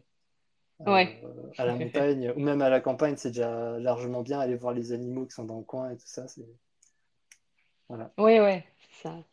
Ouais. 0.87 1.17
euh, 1.25 1.53
à 1.59 1.67
la 1.67 1.77
montagne 1.77 2.33
ou 2.37 2.41
même 2.41 2.63
à 2.63 2.71
la 2.71 2.81
campagne, 2.81 3.17
c'est 3.17 3.31
déjà 3.31 3.79
largement 3.79 4.23
bien. 4.23 4.41
Aller 4.41 4.57
voir 4.57 4.75
les 4.75 4.93
animaux 4.93 5.27
qui 5.27 5.33
sont 5.35 5.45
dans 5.45 5.59
le 5.59 5.65
coin 5.65 5.91
et 5.91 5.97
tout 5.97 6.07
ça, 6.07 6.29
c'est... 6.29 6.47
Voilà. 7.89 8.15
Ouais, 8.19 8.65
c'est 8.79 9.09
ça. 9.09 9.25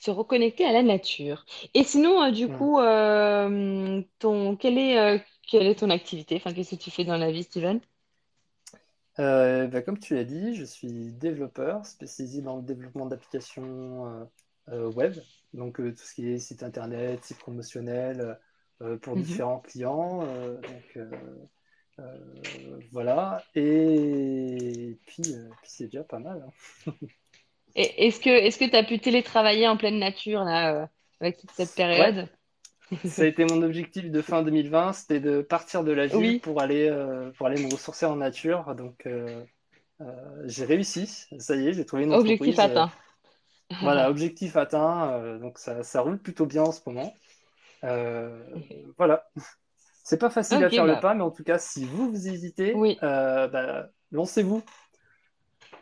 Se 0.00 0.10
reconnecter 0.10 0.64
à 0.64 0.72
la 0.72 0.82
nature. 0.82 1.44
Et 1.74 1.82
sinon, 1.84 2.22
euh, 2.22 2.30
du 2.30 2.48
coup, 2.48 2.78
euh, 2.78 4.02
ton, 4.18 4.56
quelle 4.56 4.78
est, 4.78 4.98
euh, 4.98 5.18
quelle 5.48 5.66
est 5.66 5.76
ton 5.80 5.90
activité? 5.90 6.36
Enfin, 6.36 6.52
qu'est-ce 6.54 6.76
que 6.76 6.80
tu 6.82 6.90
fais 6.90 7.04
dans 7.04 7.16
la 7.18 7.32
vie, 7.32 7.42
Steven? 7.42 7.80
Euh, 9.18 9.66
bah, 9.68 9.82
comme 9.82 9.98
tu 9.98 10.14
l'as 10.14 10.24
dit, 10.24 10.54
je 10.54 10.64
suis 10.64 11.12
développeur 11.12 11.86
spécialisé 11.86 12.42
dans 12.42 12.56
le 12.56 12.62
développement 12.62 13.06
d'applications 13.06 14.06
euh, 14.06 14.24
euh, 14.68 14.90
web, 14.90 15.14
donc 15.54 15.80
euh, 15.80 15.90
tout 15.92 16.02
ce 16.04 16.14
qui 16.14 16.28
est 16.28 16.38
site 16.38 16.62
internet, 16.62 17.24
site 17.24 17.38
promotionnel 17.38 18.38
pour 19.00 19.16
Mhm. 19.16 19.22
différents 19.22 19.60
clients. 19.60 20.20
donc 20.62 20.98
voilà, 22.92 23.42
et 23.54 24.98
puis, 25.06 25.22
puis 25.22 25.70
c'est 25.70 25.86
déjà 25.86 26.04
pas 26.04 26.18
mal. 26.18 26.44
hein. 26.46 26.52
Est-ce 27.76 28.20
que 28.20 28.30
est-ce 28.30 28.58
que 28.58 28.64
tu 28.64 28.76
as 28.76 28.82
pu 28.84 28.98
télétravailler 28.98 29.68
en 29.68 29.76
pleine 29.76 29.98
nature, 29.98 30.42
là, 30.44 30.88
avec 31.20 31.36
toute 31.38 31.52
cette 31.52 31.74
période? 31.74 32.28
Ça 33.04 33.22
a 33.22 33.24
été 33.26 33.44
mon 33.44 33.62
objectif 33.62 34.10
de 34.10 34.22
fin 34.22 34.42
2020, 34.42 34.92
c'était 34.92 35.20
de 35.20 35.42
partir 35.42 35.82
de 35.84 35.92
la 35.92 36.06
ville 36.06 36.18
Oui. 36.18 36.38
pour 36.40 36.60
aller, 36.60 36.88
euh, 36.88 37.30
pour 37.32 37.46
aller 37.46 37.62
me 37.64 37.70
ressourcer 37.72 38.06
en 38.06 38.16
nature. 38.16 38.74
Donc 38.76 39.06
euh, 39.06 39.44
euh, 40.00 40.42
j'ai 40.44 40.64
réussi, 40.64 41.06
ça 41.38 41.56
y 41.56 41.68
est, 41.68 41.72
j'ai 41.72 41.84
trouvé 41.86 42.04
une 42.04 42.12
Objectif 42.12 42.58
entreprise. 42.58 42.60
euh, 42.60 42.86
atteint. 42.86 42.92
Voilà, 43.82 44.10
objectif 44.10 44.56
atteint. 44.56 45.38
donc 45.38 45.58
ça, 45.58 45.82
ça 45.82 46.00
roule 46.00 46.18
plutôt 46.20 46.46
bien 46.46 46.62
en 46.62 46.72
ce 46.72 46.80
moment. 46.86 47.12
Voilà. 48.98 49.26
C'est 50.04 50.18
pas 50.18 50.30
facile 50.30 50.62
à 50.64 50.70
faire 50.70 50.86
bah. 50.86 50.94
le 50.94 51.00
pas, 51.00 51.14
mais 51.14 51.22
en 51.22 51.30
tout 51.32 51.44
cas, 51.44 51.58
si 51.58 51.84
vous 51.84 52.10
vous 52.10 52.28
hésitez, 52.28 52.74
Oui. 52.74 52.96
bah, 53.02 53.88
lancez-vous. 54.12 54.62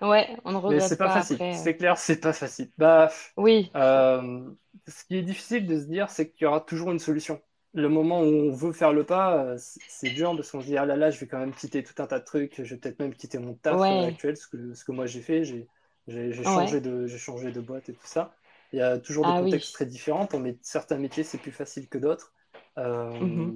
Ouais, 0.01 0.37
on 0.45 0.53
ne 0.53 0.59
Mais 0.69 0.81
regrette 0.81 0.81
c'est 0.81 0.97
pas 0.97 1.03
pas 1.03 1.11
facile. 1.11 1.45
après. 1.45 1.51
C'est 1.51 1.77
clair, 1.77 1.99
c'est 1.99 2.21
pas 2.21 2.33
facile. 2.33 2.71
Bah, 2.79 3.11
Oui, 3.37 3.73
euh, 3.77 4.51
ce 4.89 5.05
qui 5.05 5.17
est 5.17 5.23
difficile 5.23 5.67
de 5.67 5.79
se 5.81 5.85
dire, 5.87 6.11
c'est 6.11 6.31
qu'il 6.31 6.45
y 6.45 6.47
aura 6.49 6.61
toujours 6.61 6.91
une 6.93 6.99
solution. 6.99 7.43
Le 7.75 7.89
moment 7.89 8.21
où 8.23 8.25
on 8.25 8.53
veut 8.55 8.73
faire 8.73 8.93
le 8.93 9.05
pas, 9.05 9.45
euh, 9.45 9.59
c'est 9.59 10.11
dur 10.11 10.35
parce 10.37 10.51
qu'on 10.51 10.61
se 10.63 10.67
dit, 10.67 10.77
ah 10.79 10.87
là 10.87 10.97
là, 10.97 11.11
je 11.11 11.19
vais 11.21 11.27
quand 11.27 11.39
même 11.39 11.55
quitter 11.55 11.83
tout 11.83 12.01
un 12.03 12.07
tas 12.07 12.21
de 12.21 12.25
trucs, 12.25 12.63
je 12.63 12.75
vais 12.75 12.81
peut-être 12.81 12.99
même 13.01 13.15
quitter 13.15 13.39
mon 13.39 13.55
taf 13.55 13.91
Ouais. 13.91 13.91
euh, 13.91 14.07
actuel, 14.07 14.37
ce 14.37 14.47
que, 14.49 14.75
ce 14.75 14.85
que 14.85 14.93
moi 14.93 15.07
j'ai 15.07 15.23
fait, 15.23 15.45
j'ai 15.45 15.69
j'ai- 16.07 16.33
j'ai 16.33 16.45
Ouais. 16.45 16.75
changé 16.75 16.81
de, 16.83 17.07
j'ai 17.07 17.19
changé 17.19 17.51
de 17.53 17.61
boîte 17.61 17.89
et 17.89 17.95
tout 17.95 18.07
ça. 18.07 18.35
Il 18.73 18.79
y 18.79 18.83
a 18.83 18.99
toujours 18.99 19.25
des 19.27 19.33
Ah 19.33 19.41
oui. 19.43 19.61
contextes 19.61 19.73
très 19.75 19.87
différents. 19.87 20.27
Pour 20.27 20.41
certains 20.63 20.99
métiers, 20.99 21.25
c'est 21.25 21.39
plus 21.39 21.53
facile 21.53 21.89
que 21.89 21.99
d'autres. 21.99 22.33
Euh, 22.79 23.19
Mhm. 23.21 23.55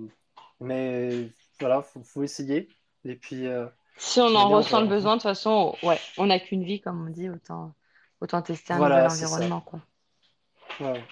Mais 0.61 1.30
voilà, 1.61 1.82
faut, 1.82 2.03
faut 2.03 2.22
essayer. 2.22 2.68
Et 3.05 3.16
puis, 3.16 3.47
euh, 3.47 3.66
si 3.99 4.21
on 4.21 4.35
en 4.35 4.49
ressent 4.49 4.81
le 4.81 4.87
besoin, 4.87 5.13
de 5.17 5.21
toute 5.21 5.25
façon, 5.25 5.77
ouais, 5.83 6.01
on 6.17 6.27
n'a 6.27 6.39
qu'une 6.41 6.65
vie, 6.65 6.81
comme 6.81 7.07
on 7.07 7.11
dit, 7.11 7.29
autant, 7.29 7.75
autant 8.21 8.43
tester 8.43 8.73
un 8.73 8.79
Voilà, 8.79 8.97
nouvel 8.99 9.07
ça. 9.09 9.15
environnement, 9.15 9.61
quoi. 9.61 9.81
Ouais. 10.81 11.03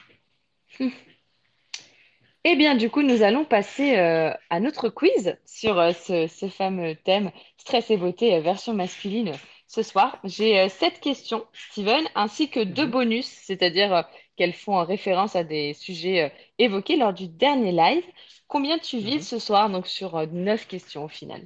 Eh 2.44 2.54
bien, 2.56 2.76
du 2.76 2.90
coup, 2.90 3.02
nous 3.02 3.22
allons 3.22 3.44
passer 3.44 3.96
euh, 3.98 4.32
à 4.50 4.60
notre 4.60 4.88
quiz 4.88 5.36
sur 5.44 5.78
euh, 5.78 5.92
ce, 5.92 6.26
ce 6.28 6.48
fameux 6.48 6.94
thème 6.94 7.30
stress 7.58 7.90
et 7.90 7.96
beauté 7.96 8.34
euh, 8.36 8.40
version 8.40 8.72
masculine. 8.72 9.32
Ce 9.66 9.82
soir, 9.82 10.18
j'ai 10.24 10.60
euh, 10.60 10.68
sept 10.68 11.00
questions, 11.00 11.44
Steven, 11.52 12.04
ainsi 12.14 12.48
que 12.48 12.60
deux 12.60 12.86
Mhm. 12.86 12.90
bonus, 12.90 13.26
c'est-à-dire 13.26 14.08
qu'elles 14.36 14.52
font 14.54 14.82
référence 14.84 15.34
à 15.34 15.42
des 15.44 15.74
sujets 15.74 16.32
évoqués 16.58 16.96
lors 16.96 17.12
du 17.12 17.26
dernier 17.28 17.72
live. 17.72 18.04
Combien 18.48 18.78
tu 18.78 18.98
vises 18.98 19.26
ce 19.28 19.38
soir, 19.40 19.68
donc 19.70 19.86
sur 19.88 20.26
neuf 20.28 20.68
questions 20.68 21.04
au 21.04 21.08
final? 21.08 21.42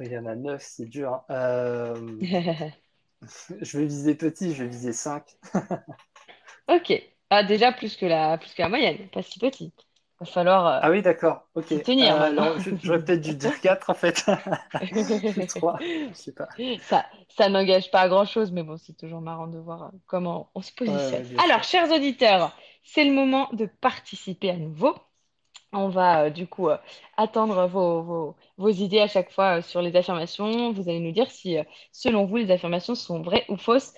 Il 0.00 0.12
y 0.12 0.18
en 0.18 0.26
a 0.26 0.34
neuf, 0.34 0.62
c'est 0.62 0.86
dur. 0.86 1.12
hein. 1.14 1.24
Euh, 1.30 1.94
je 3.62 3.78
vais 3.78 3.86
viser 3.86 4.14
petit, 4.14 4.54
je 4.54 4.64
vais 4.64 4.68
viser 4.70 4.92
5. 4.92 5.36
Ok. 6.68 6.92
Ah, 7.30 7.42
déjà 7.42 7.72
plus 7.72 7.96
que 7.96 8.06
la, 8.06 8.38
plus 8.38 8.54
que 8.54 8.62
la 8.62 8.68
moyenne, 8.68 9.08
pas 9.10 9.22
si 9.22 9.38
petit. 9.38 9.72
Va 10.20 10.26
falloir 10.26 10.66
euh, 10.66 10.80
Ah 10.82 10.90
oui, 10.90 11.02
d'accord. 11.02 11.48
Ok. 11.54 11.72
tenir 11.84 12.16
Euh, 12.16 12.22
alors, 12.22 12.56
j'aurais 12.82 13.04
peut-être 13.04 13.20
dû 13.20 13.34
dire 13.34 13.60
4 13.60 13.90
en 13.90 13.94
fait. 13.94 14.24
Ou 15.36 15.42
3, 15.46 15.78
je 15.80 16.14
sais 16.14 16.32
pas. 16.32 16.48
Ça, 16.82 17.06
ça 17.36 17.48
n'engage 17.48 17.90
pas 17.90 18.00
à 18.02 18.08
grand-chose, 18.08 18.50
mais 18.52 18.62
bon, 18.62 18.76
c'est 18.78 18.96
toujours 18.96 19.20
marrant 19.20 19.46
de 19.46 19.58
voir 19.58 19.82
euh, 19.84 19.88
comment 20.06 20.50
on 20.54 20.62
se 20.62 20.72
positionne. 20.72 21.20
ouais, 21.22 21.44
Alors, 21.44 21.62
chers 21.64 21.90
auditeurs, 21.90 22.56
c'est 22.82 23.04
le 23.04 23.12
moment 23.12 23.48
de 23.52 23.66
participer 23.66 24.50
à 24.50 24.56
nouveau. 24.56 24.94
On 25.72 25.88
va 25.88 26.24
euh, 26.24 26.30
du 26.30 26.46
coup 26.46 26.68
euh, 26.68 26.78
attendre 27.16 27.66
vos, 27.66 28.34
vos, 28.56 28.70
idées 28.70 29.00
à 29.00 29.08
chaque 29.08 29.30
fois 29.30 29.58
euh, 29.58 29.62
sur 29.62 29.82
les 29.82 29.94
affirmations. 29.96 30.72
Vous 30.72 30.88
allez 30.88 31.00
nous 31.00 31.12
dire 31.12 31.30
si, 31.30 31.56
selon 31.92 32.24
vous, 32.24 32.36
les 32.36 32.50
affirmations 32.50 32.94
sont 32.94 33.22
vraies 33.22 33.44
ou 33.48 33.56
fausses. 33.56 33.94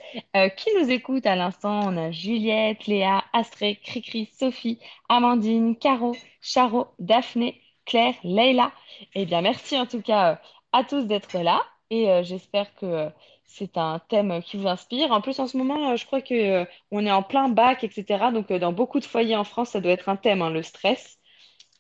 Qui 0.57 0.71
nous 0.81 0.91
écoute 0.91 1.27
à 1.27 1.37
l'instant? 1.37 1.81
On 1.85 1.97
a 1.97 2.11
Juliette, 2.11 2.87
Léa, 2.87 3.25
Astrée, 3.33 3.77
Cricri, 3.77 4.27
Sophie, 4.39 4.79
Amandine, 5.09 5.77
Caro, 5.77 6.15
Charo, 6.41 6.89
Daphné, 6.99 7.61
Claire, 7.85 8.15
Leïla. 8.25 8.73
Eh 9.15 9.27
bien, 9.27 9.41
merci 9.43 9.79
en 9.79 9.87
tout 9.87 10.03
cas 10.03 10.41
à 10.73 10.85
tous 10.85 11.05
d'être 11.05 11.39
là 11.39 11.63
et 11.91 12.23
j'espère 12.25 12.75
que 12.75 13.11
c'est 13.49 13.77
un 13.77 13.99
thème 13.99 14.43
qui 14.43 14.57
vous 14.57 14.69
inspire. 14.69 15.11
En 15.11 15.21
plus, 15.21 15.41
en 15.41 15.47
ce 15.49 15.57
moment, 15.57 15.97
je 15.97 16.07
crois 16.07 16.21
que 16.21 16.35
euh, 16.35 16.65
on 16.91 17.05
est 17.07 17.11
en 17.11 17.23
plein 17.23 17.49
bac, 17.49 17.83
etc. 17.83 18.31
Donc, 18.33 18.53
dans 18.53 18.73
beaucoup 18.73 19.01
de 19.01 19.05
foyers 19.05 19.37
en 19.37 19.45
France, 19.45 19.71
ça 19.71 19.81
doit 19.81 19.93
être 19.93 20.09
un 20.09 20.17
thème, 20.17 20.43
hein, 20.43 20.51
le 20.51 20.63
stress. 20.63 21.19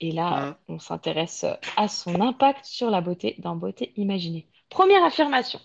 Et 0.00 0.12
là, 0.12 0.48
Hein. 0.50 0.56
on 0.68 0.78
s'intéresse 0.78 1.44
à 1.76 1.88
son 1.88 2.20
impact 2.20 2.64
sur 2.64 2.90
la 2.90 3.00
beauté 3.00 3.34
dans 3.38 3.56
Beauté 3.56 3.92
Imaginée. 3.96 4.46
Première 4.68 5.04
affirmation. 5.04 5.60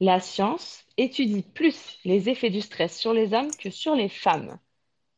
La 0.00 0.18
science 0.20 0.84
étudie 0.96 1.42
plus 1.42 1.98
les 2.04 2.28
effets 2.28 2.50
du 2.50 2.60
stress 2.60 2.98
sur 2.98 3.12
les 3.12 3.34
hommes 3.34 3.50
que 3.56 3.70
sur 3.70 3.94
les 3.94 4.08
femmes. 4.08 4.58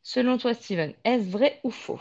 Selon 0.03 0.37
toi, 0.39 0.53
Steven, 0.55 0.95
est-ce 1.05 1.31
vrai 1.31 1.61
ou 1.65 1.71
faux? 1.71 2.01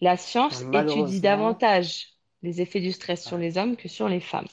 La 0.00 0.16
science 0.16 0.62
étudie 0.72 0.72
Malheureusement, 0.72 1.20
davantage 1.20 2.08
les 2.42 2.60
effets 2.60 2.80
du 2.80 2.90
stress 2.92 3.24
sur 3.24 3.38
les 3.38 3.58
hommes 3.58 3.76
que 3.76 3.88
sur 3.88 4.08
les 4.08 4.20
femmes. 4.20 4.48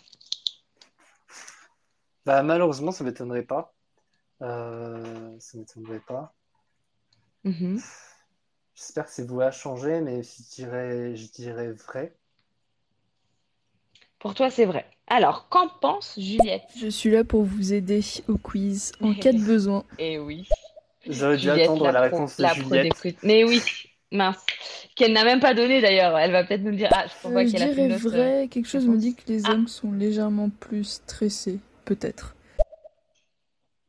Bah, 2.26 2.44
malheureusement, 2.44 2.92
ça 2.92 3.04
m'étonnerait 3.04 3.44
pas. 3.44 3.74
Euh, 4.42 5.36
ça 5.40 5.58
m'étonnerait 5.58 6.02
pas. 6.08 6.34
Mhm. 7.44 7.80
J'espère 8.80 9.06
que 9.08 9.12
c'est 9.12 9.28
voué 9.28 9.44
à 9.44 9.52
changer, 9.52 10.00
mais 10.00 10.24
je 10.24 10.56
dirais, 10.56 11.14
je 11.14 11.30
dirais 11.32 11.74
vrai. 11.74 12.16
Pour 14.20 14.34
toi, 14.34 14.50
c'est 14.50 14.64
vrai. 14.64 14.86
Alors, 15.08 15.50
qu'en 15.50 15.68
pense 15.82 16.18
Juliette? 16.18 16.64
Je 16.78 16.88
suis 16.88 17.12
là 17.12 17.26
pour 17.26 17.44
vous 17.44 17.74
aider 17.74 18.00
au 18.30 18.38
quiz 18.38 18.94
en 19.02 19.14
cas 19.14 19.34
de 19.34 19.40
besoin. 19.40 19.84
Eh 20.00 20.18
oui. 20.18 20.48
J'aurais 21.06 21.36
dû 21.36 21.44
Juliette, 21.50 21.64
attendre 21.64 21.92
la 21.92 22.02
réponse 22.02 22.38
de 22.38 22.44
la 22.44 22.54
Juliette. 22.54 23.18
Mais 23.24 23.44
oui, 23.44 23.62
mince. 24.14 24.46
Qu'elle 24.96 25.12
n'a 25.12 25.26
même 25.26 25.42
pas 25.42 25.54
donné 25.54 25.82
d'ailleurs. 25.82 26.18
Elle 26.18 26.32
va 26.32 26.46
peut-être 26.46 26.62
nous 26.62 26.76
dire. 26.76 26.90
Ah, 26.94 27.06
je 27.08 27.28
Euh, 27.28 27.46
je 27.46 27.52
qu'elle 27.52 27.64
a 27.64 27.68
fait 27.68 27.76
dirais 27.76 27.96
autre. 27.96 28.10
vrai, 28.10 28.48
quelque 28.50 28.68
chose 28.68 28.88
me 28.88 28.98
dit 28.98 29.14
que 29.14 29.28
les 29.28 29.46
hommes 29.50 29.68
sont 29.68 29.92
légèrement 29.92 30.50
plus 30.50 30.86
stressés, 30.86 31.60
peut-être. 31.84 32.34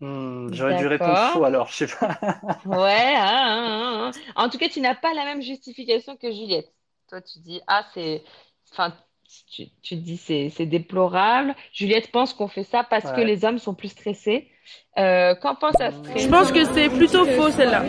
Hmm, 0.01 0.49
j'aurais 0.53 0.79
dû 0.79 0.87
répondre 0.87 1.17
faux 1.33 1.45
alors, 1.45 1.69
je 1.69 1.85
sais 1.85 1.87
pas. 1.87 2.17
Ouais, 2.65 3.15
hein, 3.17 3.47
hein, 3.47 4.11
hein. 4.15 4.21
En 4.37 4.49
tout 4.49 4.57
cas, 4.59 4.69
tu 4.69 4.81
n'as 4.81 4.95
pas 4.95 5.13
la 5.15 5.25
même 5.25 5.43
justification 5.43 6.17
que 6.17 6.31
Juliette. 6.33 6.73
Toi, 7.09 7.21
tu 7.21 7.39
dis, 7.41 7.61
ah, 7.67 7.85
c'est. 7.93 8.23
Enfin, 8.73 8.95
tu, 9.51 9.67
tu 9.83 9.97
dis, 9.97 10.17
c'est 10.17 10.49
c'est 10.51 10.67
déplorable. 10.67 11.55
Juliette 11.73 12.11
pense 12.13 12.33
qu'on 12.35 12.49
fait 12.49 12.65
ça 12.65 12.83
parce 12.83 13.11
que 13.13 13.19
Ouais. 13.19 13.25
les 13.27 13.45
hommes 13.45 13.59
sont 13.59 13.75
plus 13.75 13.89
stressés. 13.89 14.51
Euh, 14.99 15.35
qu'en 15.35 15.55
pense 15.55 15.81
Astrid? 15.81 16.19
Je 16.19 16.29
pense 16.29 16.51
que 16.53 16.65
c'est 16.65 16.89
plutôt 16.89 17.27
faux 17.27 17.51
celle-là. 17.51 17.85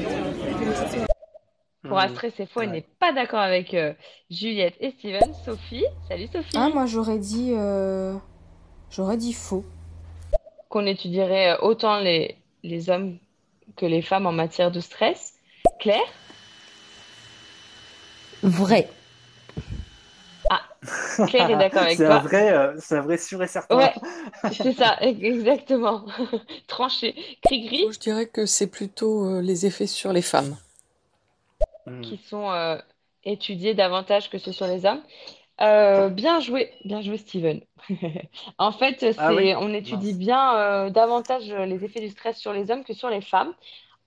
Pour 1.84 1.97
Hmm. 1.97 2.01
Astrid, 2.01 2.34
c'est 2.38 2.45
faux. 2.49 2.62
Elle 2.62 2.72
n'est 2.72 2.86
pas 2.99 3.12
d'accord 3.12 3.39
avec 3.39 3.74
euh, 3.74 3.93
Juliette 4.30 4.76
et 4.80 4.91
Steven. 4.91 5.34
Sophie, 5.45 5.84
salut 6.07 6.28
Sophie. 6.28 6.55
Ah, 6.57 6.70
moi 6.74 6.86
j'aurais 6.86 7.18
dit. 7.20 7.53
euh, 7.55 8.16
J'aurais 8.91 9.18
dit 9.18 9.34
faux. 9.34 9.64
Qu'on 10.72 10.88
étudierait 10.88 11.51
euh, 11.51 11.57
autant 11.61 11.99
les, 11.99 12.36
les 12.63 12.89
hommes 12.89 13.19
que 13.78 13.86
les 13.86 14.01
femmes 14.01 14.26
en 14.26 14.32
matière 14.32 14.72
de 14.72 14.80
stress. 14.80 15.36
Claire? 15.80 16.01
Vrai. 18.41 18.89
Claire 21.28 21.51
est 21.51 21.57
d'accord 21.57 21.84
avec 21.84 21.97
C'est 21.97 22.05
toi. 22.05 22.15
un 22.15 22.19
vrai, 22.19 22.51
euh, 22.51 22.74
c'est 22.80 22.97
un 22.97 23.01
vrai 23.01 23.17
sûr 23.17 23.41
et 23.43 23.47
certain. 23.47 23.78
Ouais, 23.78 23.93
c'est 24.51 24.74
ça, 24.74 24.97
exactement. 25.01 26.05
Tranché. 26.67 27.15
Gris-gris, 27.45 27.86
Je 27.93 27.99
dirais 27.99 28.26
que 28.26 28.45
c'est 28.45 28.67
plutôt 28.67 29.26
euh, 29.26 29.41
les 29.41 29.65
effets 29.67 29.88
sur 29.88 30.11
les 30.13 30.24
femmes. 30.24 30.57
Hmm. 31.88 32.01
qui 32.01 32.17
sont 32.30 32.51
euh, 32.51 32.78
étudiés 33.24 33.74
davantage 33.74 34.30
que 34.30 34.38
ceux 34.38 34.51
sur 34.51 34.67
les 34.67 34.86
hommes. 34.86 35.01
Euh, 35.62 36.09
bien 36.09 36.39
joué, 36.39 36.74
bien 36.86 37.01
joué, 37.01 37.18
Steven. 37.18 37.62
En 38.57 38.72
fait, 38.72 39.14
c'est, 39.14 39.16
Ah 39.16 39.34
oui? 39.34 39.55
on 39.55 39.74
étudie 39.74 40.14
Mince. 40.14 40.14
bien 40.14 40.55
euh, 40.57 40.89
davantage 40.89 41.49
les 41.51 41.84
effets 41.86 41.99
du 42.01 42.09
stress 42.09 42.38
sur 42.38 42.53
les 42.53 42.72
hommes 42.72 42.84
que 42.84 42.93
sur 42.93 43.09
les 43.09 43.22
femmes. 43.22 43.53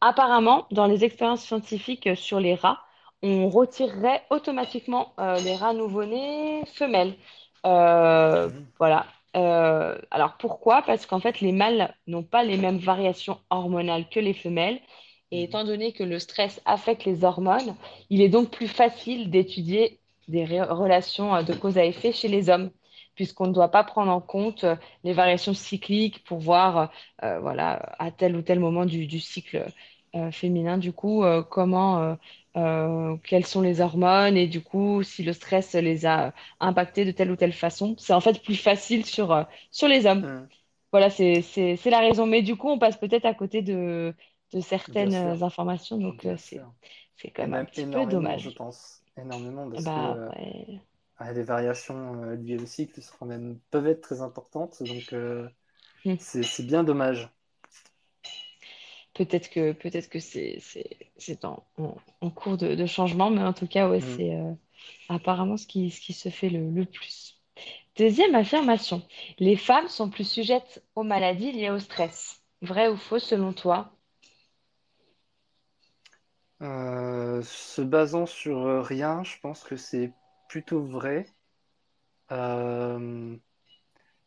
Apparemment, 0.03 0.67
dans 0.73 0.87
les 0.87 1.05
expériences 1.05 1.45
scientifiques 1.45 2.11
sur 2.17 2.41
les 2.41 2.55
rats, 2.55 2.81
on 3.23 3.49
retirerait 3.51 4.25
automatiquement 4.31 5.15
euh, 5.21 5.41
les 5.41 5.57
rats 5.57 5.75
nouveau-nés 5.75 6.65
femelles. 6.75 7.17
Euh, 7.67 8.51
Mhm. 8.51 8.73
voilà. 8.79 9.07
Euh, 9.37 9.99
alors 10.13 10.37
pourquoi? 10.39 10.83
Parce 10.83 11.07
qu'en 11.07 11.21
fait, 11.21 11.41
les 11.41 11.53
mâles 11.53 11.95
n'ont 12.07 12.23
pas 12.25 12.45
les 12.45 12.59
mêmes 12.59 12.79
variations 12.79 13.41
hormonales 13.51 14.09
que 14.11 14.21
les 14.21 14.35
femelles. 14.35 14.81
Et 15.33 15.43
Mhm. 15.43 15.45
étant 15.45 15.65
donné 15.65 15.93
que 15.93 16.05
le 16.05 16.19
stress 16.19 16.61
affecte 16.65 17.05
les 17.05 17.25
hormones, 17.25 17.77
il 18.11 18.23
est 18.23 18.29
donc 18.29 18.51
plus 18.51 18.69
facile 18.69 19.31
d'étudier 19.31 20.01
des 20.29 20.45
relations 20.63 21.35
euh, 21.35 21.43
de 21.43 21.53
cause 21.55 21.79
à 21.79 21.85
effet 21.85 22.13
chez 22.13 22.29
les 22.29 22.49
hommes, 22.49 22.71
puisqu'on 23.15 23.47
ne 23.47 23.53
doit 23.53 23.71
pas 23.71 23.85
prendre 23.85 24.11
en 24.13 24.21
compte 24.21 24.65
euh, 24.65 24.77
les 25.05 25.13
variations 25.13 25.55
cycliques 25.55 26.25
pour 26.25 26.39
voir, 26.39 26.91
euh, 27.23 27.41
voilà, 27.41 27.95
à 27.99 28.11
tel 28.11 28.37
ou 28.37 28.43
tel 28.43 28.61
moment 28.61 28.87
du, 28.87 29.07
du 29.07 29.21
cycle 29.21 29.67
euh, 30.15 30.31
féminin, 30.31 30.79
du 30.79 30.93
coup, 30.93 31.25
euh, 31.25 31.43
comment, 31.43 32.17
quelles 33.25 33.47
sont 33.47 33.61
les 33.63 33.81
hormones 33.81 34.37
et 34.37 34.47
du 34.47 34.61
coup, 34.63 35.03
si 35.03 35.25
le 35.25 35.33
stress 35.33 35.75
les 35.75 36.07
a 36.07 36.33
impactés 36.61 37.05
de 37.05 37.11
telle 37.11 37.33
ou 37.33 37.37
telle 37.37 37.53
façon. 37.53 37.97
C'est 37.99 38.13
en 38.13 38.21
fait 38.21 38.41
plus 38.43 38.55
facile 38.55 39.05
sur, 39.05 39.45
sur 39.73 39.89
les 39.89 40.07
hommes. 40.07 40.21
Hmm. 40.21 40.49
Voilà, 40.93 41.11
c'est, 41.11 41.43
la 41.87 41.99
raison. 41.99 42.27
Mais 42.27 42.43
du 42.43 42.55
coup, 42.55 42.69
on 42.69 42.79
passe 42.79 42.97
peut-être 42.97 43.27
à 43.27 43.35
côté 43.35 43.63
de, 43.63 44.15
de 44.53 44.61
certaines 44.61 45.17
informations, 45.43 45.99
donc 45.99 46.25
c'est, 46.37 46.61
quand 47.31 47.43
même 47.43 47.55
un 47.55 47.57
même 47.59 47.67
petit 47.67 47.85
peu 47.85 48.07
dommage. 48.07 48.43
je 48.43 48.51
pense. 48.51 49.04
Énormément, 49.17 49.69
parce 49.71 49.87
Bah 49.87 49.91
que 49.91 50.01
euh, 50.01 50.31
ouais. 50.31 50.81
ah, 51.19 51.33
les 51.33 51.43
variations 51.45 52.25
euh, 52.25 52.37
liées 52.37 52.59
au 52.59 52.67
cycle 52.67 53.03
sont 53.03 53.27
même, 53.27 53.61
peuvent 53.71 53.87
être 53.89 54.03
très 54.03 54.23
importantes. 54.23 54.83
Donc, 54.85 55.13
euh, 55.15 55.49
Hmm. 56.05 56.17
c'est 56.19 56.67
bien 56.67 56.85
dommage. 56.85 57.31
Peut-être 59.15 59.51
que, 59.51 59.73
peut-être 59.73 60.09
que 60.09 60.19
c'est, 60.19 60.59
en, 61.45 61.65
en- 61.79 61.97
en 62.21 62.31
cours 62.31 62.57
de, 62.57 62.75
de 62.75 62.87
changement, 62.87 63.31
mais 63.31 63.43
en 63.43 63.53
tout 63.53 63.67
cas, 63.67 63.89
ouais, 63.89 64.01
Hmm. 64.01 64.17
c'est 64.17 64.35
euh, 64.35 64.53
apparemment 65.09 65.57
ce 65.57 65.67
qui, 65.67 65.91
ce 65.91 66.01
qui 66.01 66.13
se 66.13 66.29
fait 66.31 66.51
le, 66.51 66.71
le 66.71 66.85
plus. 66.87 67.41
Deuxième 67.99 68.37
affirmation. 68.37 69.03
Les 69.41 69.57
femmes 69.57 69.89
sont 69.89 70.11
plus 70.11 70.29
sujettes 70.29 70.85
aux 70.97 71.05
maladies 71.05 71.53
liées 71.53 71.71
au 71.71 71.81
stress. 71.81 72.43
Vrai 72.63 72.89
ou 72.89 72.97
faux 72.99 73.21
selon 73.21 73.55
toi? 73.55 73.94
Euh, 76.63 77.43
se 77.43 77.83
basant 77.83 78.27
sur 78.27 78.59
euh, 78.67 78.81
rien, 78.81 79.23
je 79.25 79.39
pense 79.41 79.63
que 79.65 79.77
c'est 79.77 80.13
plutôt 80.49 80.83
vrai. 80.83 81.27
Euh, 82.33 83.37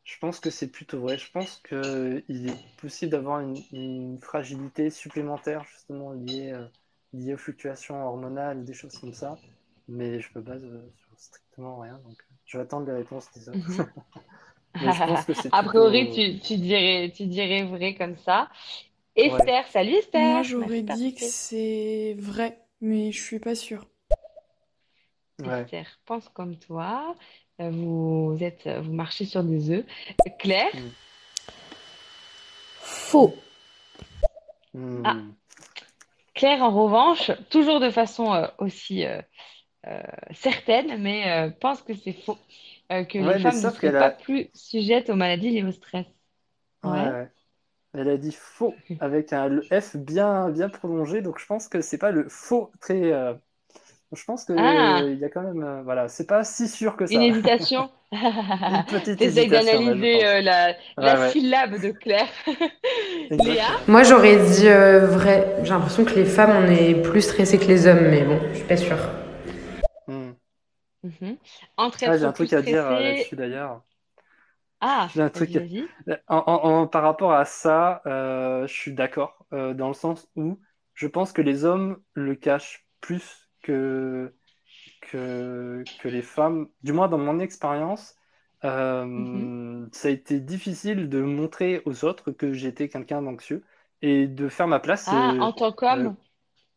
je 0.03 0.17
pense 0.19 0.39
que 0.39 0.49
c'est 0.49 0.69
plutôt 0.71 1.01
vrai. 1.01 1.17
Je 1.17 1.31
pense 1.31 1.59
que 1.63 2.23
il 2.29 2.49
est 2.49 2.77
possible 2.77 3.11
d'avoir 3.11 3.41
une, 3.41 3.57
une 3.71 4.19
fragilité 4.21 4.89
supplémentaire 4.89 5.65
justement 5.65 6.13
liée, 6.13 6.51
euh, 6.53 6.67
liée 7.13 7.33
aux 7.35 7.37
fluctuations 7.37 8.05
hormonales 8.05 8.65
des 8.65 8.73
choses 8.73 8.97
comme 8.99 9.13
ça. 9.13 9.37
Mais 9.87 10.21
je 10.21 10.29
me 10.35 10.41
base 10.41 10.63
euh, 10.63 10.91
sur 10.95 11.19
strictement 11.19 11.79
rien. 11.79 11.99
Donc, 11.99 12.17
euh, 12.31 12.35
je 12.45 12.57
vais 12.57 12.63
attendre 12.63 12.87
les 12.87 12.93
réponses 12.93 13.31
des 13.33 13.49
autres. 13.49 13.59
Mhm. 13.59 13.87
A 15.51 15.63
priori, 15.63 16.09
plutôt... 16.09 16.13
tu, 16.13 16.39
tu 16.39 16.57
dirais, 16.57 17.11
tu 17.15 17.25
dirais 17.27 17.63
vrai 17.63 17.95
comme 17.95 18.17
ça. 18.17 18.49
Esther, 19.17 19.67
salut 19.69 19.93
Esther. 19.95 20.21
Moi 20.21 20.43
j'aurais 20.43 20.81
dit 20.83 21.15
que 21.15 21.21
c'est 21.25 22.15
vrai, 22.19 22.59
mais 22.81 23.11
je 23.11 23.21
suis 23.21 23.39
pas 23.39 23.55
sûre. 23.55 23.85
Ouais. 25.43 25.61
Esther 25.61 25.85
pense 26.05 26.29
comme 26.29 26.57
toi. 26.57 27.15
Euh, 27.59 27.71
Vous 27.71 28.37
êtes, 28.41 28.67
vous 28.67 28.93
marchez 28.93 29.25
sur 29.25 29.43
des 29.43 29.71
œufs. 29.71 29.85
Claire, 30.39 30.71
Faux. 32.79 33.35
Hmm. 34.73 35.01
Ah. 35.05 35.15
Claire, 36.35 36.61
en 36.61 36.69
revanche, 36.71 37.31
toujours 37.49 37.79
de 37.79 37.89
façon 37.89 38.31
euh, 38.33 38.47
aussi 38.59 39.03
euh, 39.05 39.19
euh, 39.87 40.01
certaine, 40.33 41.01
mais 41.01 41.31
euh, 41.31 41.49
pense 41.49 41.81
que 41.81 41.95
c'est 41.95 42.13
faux. 42.13 42.37
Euh, 42.91 43.03
que 43.03 43.17
Ouais, 43.17 43.37
les 43.37 43.39
femmes 43.41 43.59
ne 43.59 43.79
qu'elle 43.79 43.93
pas 43.93 44.05
a- 44.07 44.11
plus 44.11 44.49
sujettes 44.53 45.09
aux 45.09 45.15
maladies 45.15 45.49
liées 45.49 45.63
au 45.63 45.71
stress. 45.71 46.05
Ouais, 46.83 46.91
Ouais. 46.91 47.27
Elle 47.97 48.09
a 48.09 48.17
dit 48.17 48.31
faux 48.31 48.75
avec 48.99 49.33
un 49.33 49.47
le 49.49 49.61
F 49.71 49.97
bien, 49.97 50.49
bien 50.49 50.69
prolongé, 50.69 51.21
donc 51.21 51.39
je 51.39 51.45
pense 51.45 51.67
que 51.67 51.81
c'est 51.81 51.97
pas 51.97 52.11
le 52.11 52.29
faux 52.29 52.71
très. 52.79 53.11
euh, 53.13 53.33
Je 54.13 54.23
pense 54.25 54.45
que 54.45 54.53
Ah. 54.57 55.01
il 55.13 55.19
y 55.19 55.25
a 55.25 55.29
quand 55.29 55.41
même, 55.43 55.63
euh, 55.63 55.83
voilà, 55.83 56.09
c'est 56.09 56.27
pas 56.27 56.43
si 56.43 56.67
sûr 56.69 56.97
que 56.97 57.05
ça. 57.07 57.13
Une 57.15 57.21
hésitation. 57.21 57.89
Une 58.69 58.83
petite 58.85 59.19
je 59.21 59.49
d'analyser 59.49 60.25
euh, 60.25 60.41
la, 60.41 60.75
la 60.99 61.15
Ouais, 61.15 61.21
ouais. 61.21 61.31
syllabe 61.31 61.79
de 61.81 61.91
Claire. 61.91 62.27
Léa, 63.31 63.67
Moi 63.87 64.03
j'aurais 64.03 64.37
dit 64.37 64.67
euh, 64.67 65.05
vrai. 65.07 65.57
J'ai 65.63 65.69
l'impression 65.69 66.05
que 66.05 66.13
les 66.15 66.25
femmes 66.25 66.51
on 66.65 66.69
est 66.71 66.95
plus 67.01 67.21
stressées 67.21 67.57
que 67.57 67.65
les 67.65 67.87
hommes, 67.87 68.07
mais 68.09 68.23
bon, 68.23 68.39
je 68.51 68.57
suis 68.57 68.67
pas 68.67 68.77
sûre. 68.77 68.97
Hmm. 70.07 70.31
Mhm. 71.03 71.37
Entre 71.77 72.05
Ah, 72.05 72.17
j'ai 72.17 72.23
un 72.25 72.31
truc 72.33 72.53
à 72.53 72.61
dire 72.61 72.85
euh, 72.85 72.99
là-dessus 73.01 73.35
d'ailleurs. 73.35 73.83
Ah, 74.81 75.13
J'ai 75.13 75.21
un 75.21 75.29
truc. 75.29 75.55
vas-y. 75.55 75.93
En, 76.27 76.37
en- 76.47 76.65
en- 76.83 76.87
par 76.87 77.03
rapport 77.03 77.33
à 77.33 77.45
ça, 77.45 78.01
euh, 78.05 78.67
je 78.67 78.73
suis 78.73 78.93
d'accord, 78.93 79.45
euh, 79.53 79.73
dans 79.73 79.87
le 79.89 79.93
sens 79.93 80.29
où 80.35 80.59
je 80.93 81.07
pense 81.07 81.31
que 81.33 81.41
les 81.41 81.65
hommes 81.65 82.01
le 82.13 82.35
cachent 82.35 82.87
plus 83.01 83.49
que, 83.61 84.33
que, 85.01 85.87
que 85.97 86.07
les 86.09 86.21
femmes. 86.23 86.69
Du 86.83 86.93
moins, 86.93 87.07
dans 87.09 87.17
mon 87.19 87.39
expérience, 87.39 88.15
euh, 88.65 89.05
Mhm. 89.15 89.49
ça 89.93 90.09
a 90.09 90.11
été 90.11 90.39
difficile 90.41 91.09
de 91.09 91.21
montrer 91.21 91.81
aux 91.85 92.05
autres 92.05 92.31
que 92.31 92.53
j'étais 92.53 92.89
quelqu'un 92.89 93.21
d'anxieux 93.23 93.63
et 94.01 94.27
de 94.27 94.49
faire 94.49 94.67
ma 94.67 94.79
place. 94.79 95.13
Ah, 95.13 95.35
euh, 95.39 95.47
en 95.47 95.53
tant 95.53 95.71
qu'homme, 95.71 96.15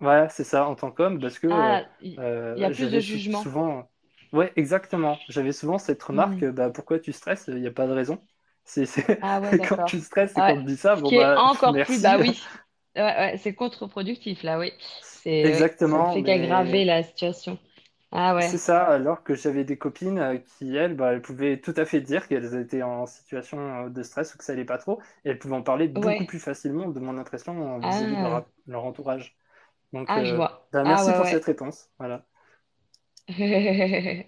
ouais, 0.00 0.28
c'est 0.30 0.44
ça, 0.44 0.66
en 0.66 0.74
tant 0.74 0.90
qu'homme, 0.90 1.20
parce 1.20 1.38
que 1.38 1.46
ah, 1.50 1.82
il 2.00 2.18
euh, 2.18 2.58
y 2.60 2.64
a 2.64 2.70
plus 2.70 2.88
de 2.90 3.00
jugement. 3.00 3.52
souvent. 3.52 3.90
Ouais, 4.32 4.52
exactement. 4.56 5.24
J'avais 5.28 5.52
souvent 5.52 5.78
cette 5.78 6.02
remarque, 6.02 6.44
Mhm. 6.44 6.50
bah, 6.50 6.70
pourquoi 6.70 6.98
tu 7.00 7.12
stresses? 7.12 7.46
Il 7.48 7.56
n'y 7.60 7.66
a 7.66 7.72
pas 7.72 7.86
de 7.88 7.92
raison. 7.92 8.24
C'est, 8.64 8.86
c'est... 8.86 9.20
Ah 9.20 9.40
ouais, 9.40 9.56
Quand 9.66 9.78
tu 9.82 10.00
stresses 10.00 10.38
et 10.38 10.42
Ouais. 10.42 10.42
qu'on 10.42 10.60
te 10.60 10.66
dit 10.66 10.76
ça, 10.76 10.96
bon 10.96 11.10
qui 11.10 11.16
est 11.16 11.32
bah 11.32 11.42
encore 11.50 11.80
plus, 11.82 12.00
bah 12.00 12.18
oui, 12.18 12.38
ouais, 12.96 13.02
ouais, 13.02 13.38
c'est 13.38 13.54
contre-productif 13.54 14.42
là, 14.42 14.58
oui. 14.58 14.72
C'est, 15.00 15.68
ça 15.84 16.00
ne 16.00 16.04
Exactement, 16.04 16.08
fait 16.08 16.22
mais 16.22 16.24
qu'aggraver 16.24 16.84
la 16.84 17.02
situation. 17.02 17.58
Ah 18.12 18.34
ouais. 18.36 18.52
C'est 18.52 18.56
ça, 18.58 18.84
alors 18.86 19.22
que 19.22 19.34
j'avais 19.34 19.64
des 19.64 19.76
copines 19.76 20.18
euh, 20.18 20.38
qui, 20.38 20.74
elles, 20.74 20.96
bah, 20.96 21.12
elles 21.12 21.20
pouvaient 21.22 21.60
tout 21.60 21.74
à 21.76 21.84
fait 21.84 22.00
dire 22.00 22.26
qu'elles 22.26 22.54
étaient 22.54 22.82
en 22.82 23.04
situation 23.06 23.58
euh, 23.86 23.88
de 23.90 24.02
stress 24.02 24.34
ou 24.34 24.38
que 24.38 24.44
ça 24.44 24.52
allait 24.54 24.64
pas 24.64 24.78
trop, 24.78 25.00
et 25.24 25.30
elles 25.30 25.38
pouvaient 25.38 25.56
en 25.56 25.62
parler 25.62 25.88
beaucoup 25.88 26.24
plus 26.24 26.38
facilement, 26.40 26.88
de 26.88 27.00
mon 27.00 27.18
impression, 27.18 27.76
euh, 27.76 27.80
Ah. 27.82 27.86
vis-à-vis 27.86 28.16
de 28.16 28.22
leur, 28.22 28.48
leur 28.66 28.84
entourage. 28.86 29.36
Donc, 29.92 30.16
Ah, 30.16 30.24
je 30.24 30.34
euh, 30.34 30.36
vois. 30.36 30.68
bah, 30.72 30.84
Ah 30.84 31.02
merci 31.02 31.12
pour 31.14 31.26
cette 31.26 31.44
réponse. 31.46 31.90
Voilà. 31.98 32.26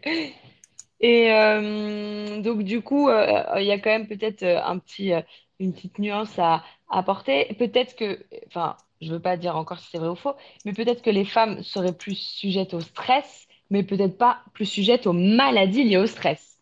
Et 1.00 1.32
euh, 1.32 2.40
donc 2.40 2.62
du 2.62 2.80
coup, 2.80 3.08
euh, 3.08 3.42
il 3.58 3.64
y 3.66 3.72
a 3.72 3.78
quand 3.78 3.90
même 3.90 4.06
peut-être 4.06 4.42
euh, 4.44 4.62
un 4.62 4.78
petit, 4.78 5.12
euh, 5.12 5.20
une 5.58 5.72
petite 5.72 5.98
nuance 5.98 6.38
à 6.38 6.62
à 6.88 6.98
apporter. 6.98 7.46
Peut-être 7.58 7.96
que, 7.96 8.18
enfin, 8.48 8.76
je 9.00 9.10
veux 9.10 9.18
pas 9.20 9.36
dire 9.38 9.56
encore 9.56 9.78
si 9.78 9.88
c'est 9.90 9.98
vrai 9.98 10.08
ou 10.10 10.14
faux, 10.14 10.34
mais 10.64 10.72
peut-être 10.74 11.02
que 11.02 11.10
les 11.10 11.24
femmes 11.24 11.62
seraient 11.62 11.96
plus 11.96 12.14
sujettes 12.14 12.74
au 12.74 12.80
stress, 12.80 13.46
mais 13.70 13.82
peut-être 13.82 14.18
pas 14.18 14.40
plus 14.52 14.66
sujettes 14.66 15.06
aux 15.06 15.14
maladies 15.14 15.84
liées 15.84 15.96
au 15.96 16.06
stress. 16.06 16.58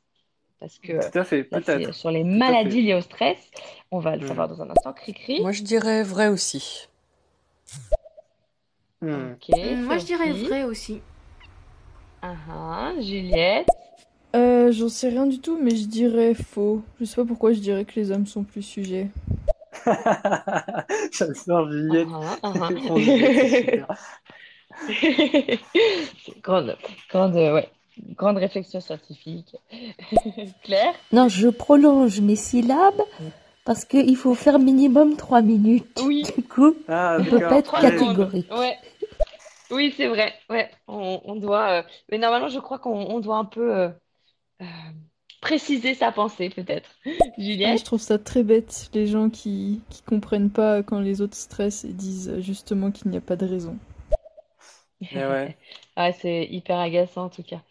Parce 0.61 0.79
que 0.79 0.93
Tout 1.11 1.19
à 1.19 1.25
fait, 1.25 1.39
là, 1.51 1.59
c'est 1.65 1.75
peut-être. 1.75 1.95
sur 1.95 2.11
les 2.13 2.23
maladies 2.23 2.83
liées 2.83 2.95
au 2.95 3.01
stress. 3.01 3.39
On 3.91 3.99
va 3.99 4.15
le 4.15 4.23
Hmm. 4.23 4.29
savoir 4.29 4.49
dans 4.49 4.63
un 4.63 4.71
instant. 4.71 4.93
Cri-cri. 4.93 5.41
Moi, 5.41 5.51
je 5.53 5.63
dirais 5.63 6.03
vrai 6.05 6.29
aussi. 6.29 6.87
Hmm. 9.03 9.33
Ok, 9.33 9.49
Hum, 9.51 9.83
Moi, 9.85 9.99
je 9.99 10.05
dirais 10.05 10.31
Sophie. 10.33 10.45
vrai 10.47 10.63
aussi. 10.65 11.01
Ah 12.23 12.35
ah, 12.53 12.93
Juliette. 13.01 13.67
Euh, 14.37 14.71
j'en 14.73 14.89
sais 14.89 15.09
rien 15.09 15.27
du 15.27 15.41
tout, 15.41 15.59
mais 15.61 15.75
je 15.75 15.87
dirais 15.87 16.35
faux. 16.35 16.83
Je 17.01 17.05
sais 17.05 17.17
pas 17.17 17.25
pourquoi 17.25 17.53
je 17.53 17.59
dirais 17.61 17.85
que 17.85 17.99
les 17.99 18.11
hommes 18.13 18.27
sont 18.27 18.45
plus 18.45 18.63
sujets. 18.63 19.09
Juliette. 21.13 22.09
Ah 22.43 22.51
Réponse 22.53 22.99
Juliette, 23.01 23.49
c'est 23.49 23.61
super. 23.63 23.87
C'est 26.25 26.41
grande, 26.43 26.77
grande, 27.11 27.37
euh, 27.37 27.55
ouais, 27.55 27.69
grande 28.17 28.37
réflexion 28.39 28.81
scientifique. 28.81 29.57
Claire? 30.65 30.95
Non, 31.13 31.29
je 31.29 31.49
prolonge 31.49 32.21
mes 32.21 32.37
syllabes 32.37 33.03
parce 33.65 33.85
qu'il 33.85 34.17
faut 34.17 34.35
faire 34.35 34.59
minimum 34.59 35.17
trois 35.17 35.43
minutes. 35.43 36.01
Oui. 36.05 36.23
Du 36.37 36.43
coup, 36.45 36.75
Ah, 36.89 37.17
on 37.21 37.25
peut 37.25 37.31
d'accord. 37.39 37.49
pas 37.51 37.59
être 37.59 37.65
Trois 37.67 37.81
secondes. 37.81 37.99
catégorique. 38.17 38.53
Ouais. 38.55 38.77
Oui, 39.71 39.93
c'est 39.97 40.09
vrai. 40.09 40.35
Ouais, 40.49 40.71
on, 40.89 41.21
on 41.25 41.37
doit. 41.37 41.83
euh, 41.83 41.89
Mais 42.11 42.19
normalement, 42.19 42.49
je 42.49 42.59
crois 42.59 42.79
qu'on 42.79 42.93
on 43.07 43.21
doit 43.21 43.37
un 43.37 43.45
peu 43.45 43.75
euh, 43.77 43.89
euh, 44.63 44.67
préciser 45.43 45.95
sa 45.95 46.13
pensée, 46.13 46.51
peut-être. 46.51 46.91
Ah, 47.65 47.75
je 47.77 47.85
trouve 47.85 48.03
ça 48.03 48.19
très 48.19 48.43
bête, 48.43 48.91
les 48.93 49.07
gens 49.07 49.31
qui, 49.31 49.81
qui 49.89 50.03
comprennent 50.03 50.51
pas 50.51 50.83
quand 50.83 51.01
les 51.01 51.23
autres 51.23 51.37
stressent 51.39 51.85
et 51.87 51.93
disent 51.95 52.39
justement 52.41 52.91
qu'il 52.91 53.11
n'y 53.11 53.17
a 53.17 53.23
pas 53.23 53.37
de 53.37 53.47
raison. 53.47 53.79
Eh 55.13 55.25
ouais. 55.27 55.59
Ouais, 55.97 56.13
c'est 56.13 56.47
hyper 56.47 56.79
agaçant 56.79 57.25
en 57.27 57.31
tout 57.31 57.43
cas. 57.43 57.63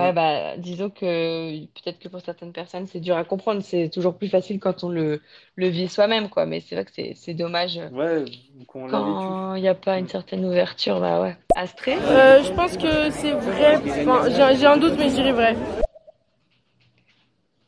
Ouais, 0.00 0.06
Ouais. 0.08 0.12
bah, 0.12 0.56
disons 0.56 0.90
que 0.90 1.60
peut-être 1.66 1.98
que 1.98 2.08
pour 2.08 2.20
certaines 2.20 2.52
personnes, 2.52 2.86
c'est 2.86 3.00
dur 3.00 3.16
à 3.16 3.24
comprendre. 3.24 3.62
C'est 3.62 3.88
toujours 3.88 4.16
plus 4.16 4.28
facile 4.28 4.58
quand 4.60 4.82
on 4.84 4.88
le, 4.88 5.20
le 5.56 5.68
vit 5.68 5.88
soi-même, 5.88 6.28
quoi. 6.28 6.46
Mais 6.46 6.60
c'est 6.60 6.74
vrai 6.74 6.84
que 6.84 6.90
c'est 6.94 7.12
c'est 7.14 7.34
dommage 7.34 7.78
euh, 7.78 7.88
Ouais, 7.90 8.24
qu'on 8.66 8.86
l'a 8.86 8.98
vécu. 8.98 9.10
quand 9.12 9.54
il 9.56 9.62
n'y 9.62 9.68
a 9.68 9.74
pas 9.74 9.98
une 9.98 10.08
certaine 10.08 10.44
ouverture. 10.44 11.00
Bah 11.00 11.20
ouais. 11.22 11.36
Astrée? 11.56 11.96
Euh, 12.00 12.42
je 12.42 12.52
pense 12.52 12.76
que 12.76 13.10
c'est 13.10 13.32
vrai. 13.32 13.76
Enfin, 13.76 14.28
j'ai 14.30 14.56
j'ai 14.58 14.66
un 14.66 14.76
doute, 14.76 14.94
mais 14.98 15.08
je 15.08 15.14
dirais 15.14 15.32
vrai. 15.32 15.56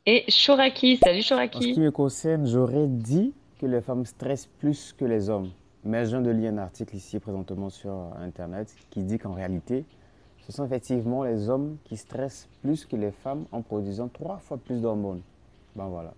Et 0.07 0.25
Shoraki, 0.29 0.97
salut 0.97 1.19
En 1.19 1.23
ce 1.23 1.29
Shoraki. 1.29 1.73
qui 1.75 1.81
me 1.81 1.91
concerne, 1.91 2.47
j'aurais 2.47 2.87
dit 2.89 3.33
que 3.61 3.67
les 3.67 3.81
femmes 3.81 4.05
stressent 4.05 4.49
plus 4.59 4.93
que 4.93 5.05
les 5.05 5.31
hommes. 5.31 5.51
Mais 5.85 6.05
je 6.05 6.11
viens 6.11 6.21
de 6.21 6.31
lire 6.31 6.53
un 6.53 6.59
article 6.59 6.95
ici 6.97 7.19
présentement 7.21 7.71
sur 7.71 7.93
Internet 8.21 8.73
qui 8.91 9.03
dit 9.03 9.19
qu'en 9.19 9.33
réalité, 9.33 9.85
ce 10.47 10.53
sont 10.53 10.65
effectivement 10.67 11.25
les 11.25 11.49
hommes 11.49 11.79
qui 11.85 11.97
stressent 11.97 12.49
plus 12.63 12.85
que 12.85 12.97
les 12.97 13.13
femmes 13.13 13.47
en 13.53 13.63
produisant 13.63 14.09
trois 14.09 14.39
fois 14.39 14.59
plus 14.59 14.81
d'hormones. 14.81 15.23
Ben 15.75 15.89
voilà. 15.89 16.15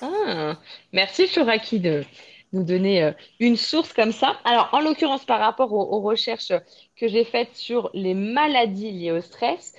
Ah, 0.00 0.58
merci 0.92 1.26
Shoraki 1.28 1.80
de 1.80 2.04
nous 2.52 2.64
donner 2.64 3.02
euh, 3.04 3.12
une 3.40 3.56
source 3.56 3.92
comme 3.92 4.12
ça. 4.12 4.36
Alors, 4.44 4.68
en 4.72 4.80
l'occurrence, 4.80 5.24
par 5.24 5.40
rapport 5.40 5.72
aux, 5.72 5.96
aux 5.96 6.00
recherches 6.00 6.52
que 6.96 7.08
j'ai 7.08 7.24
faites 7.24 7.54
sur 7.54 7.90
les 7.94 8.14
maladies 8.14 8.90
liées 8.90 9.12
au 9.12 9.20
stress, 9.20 9.74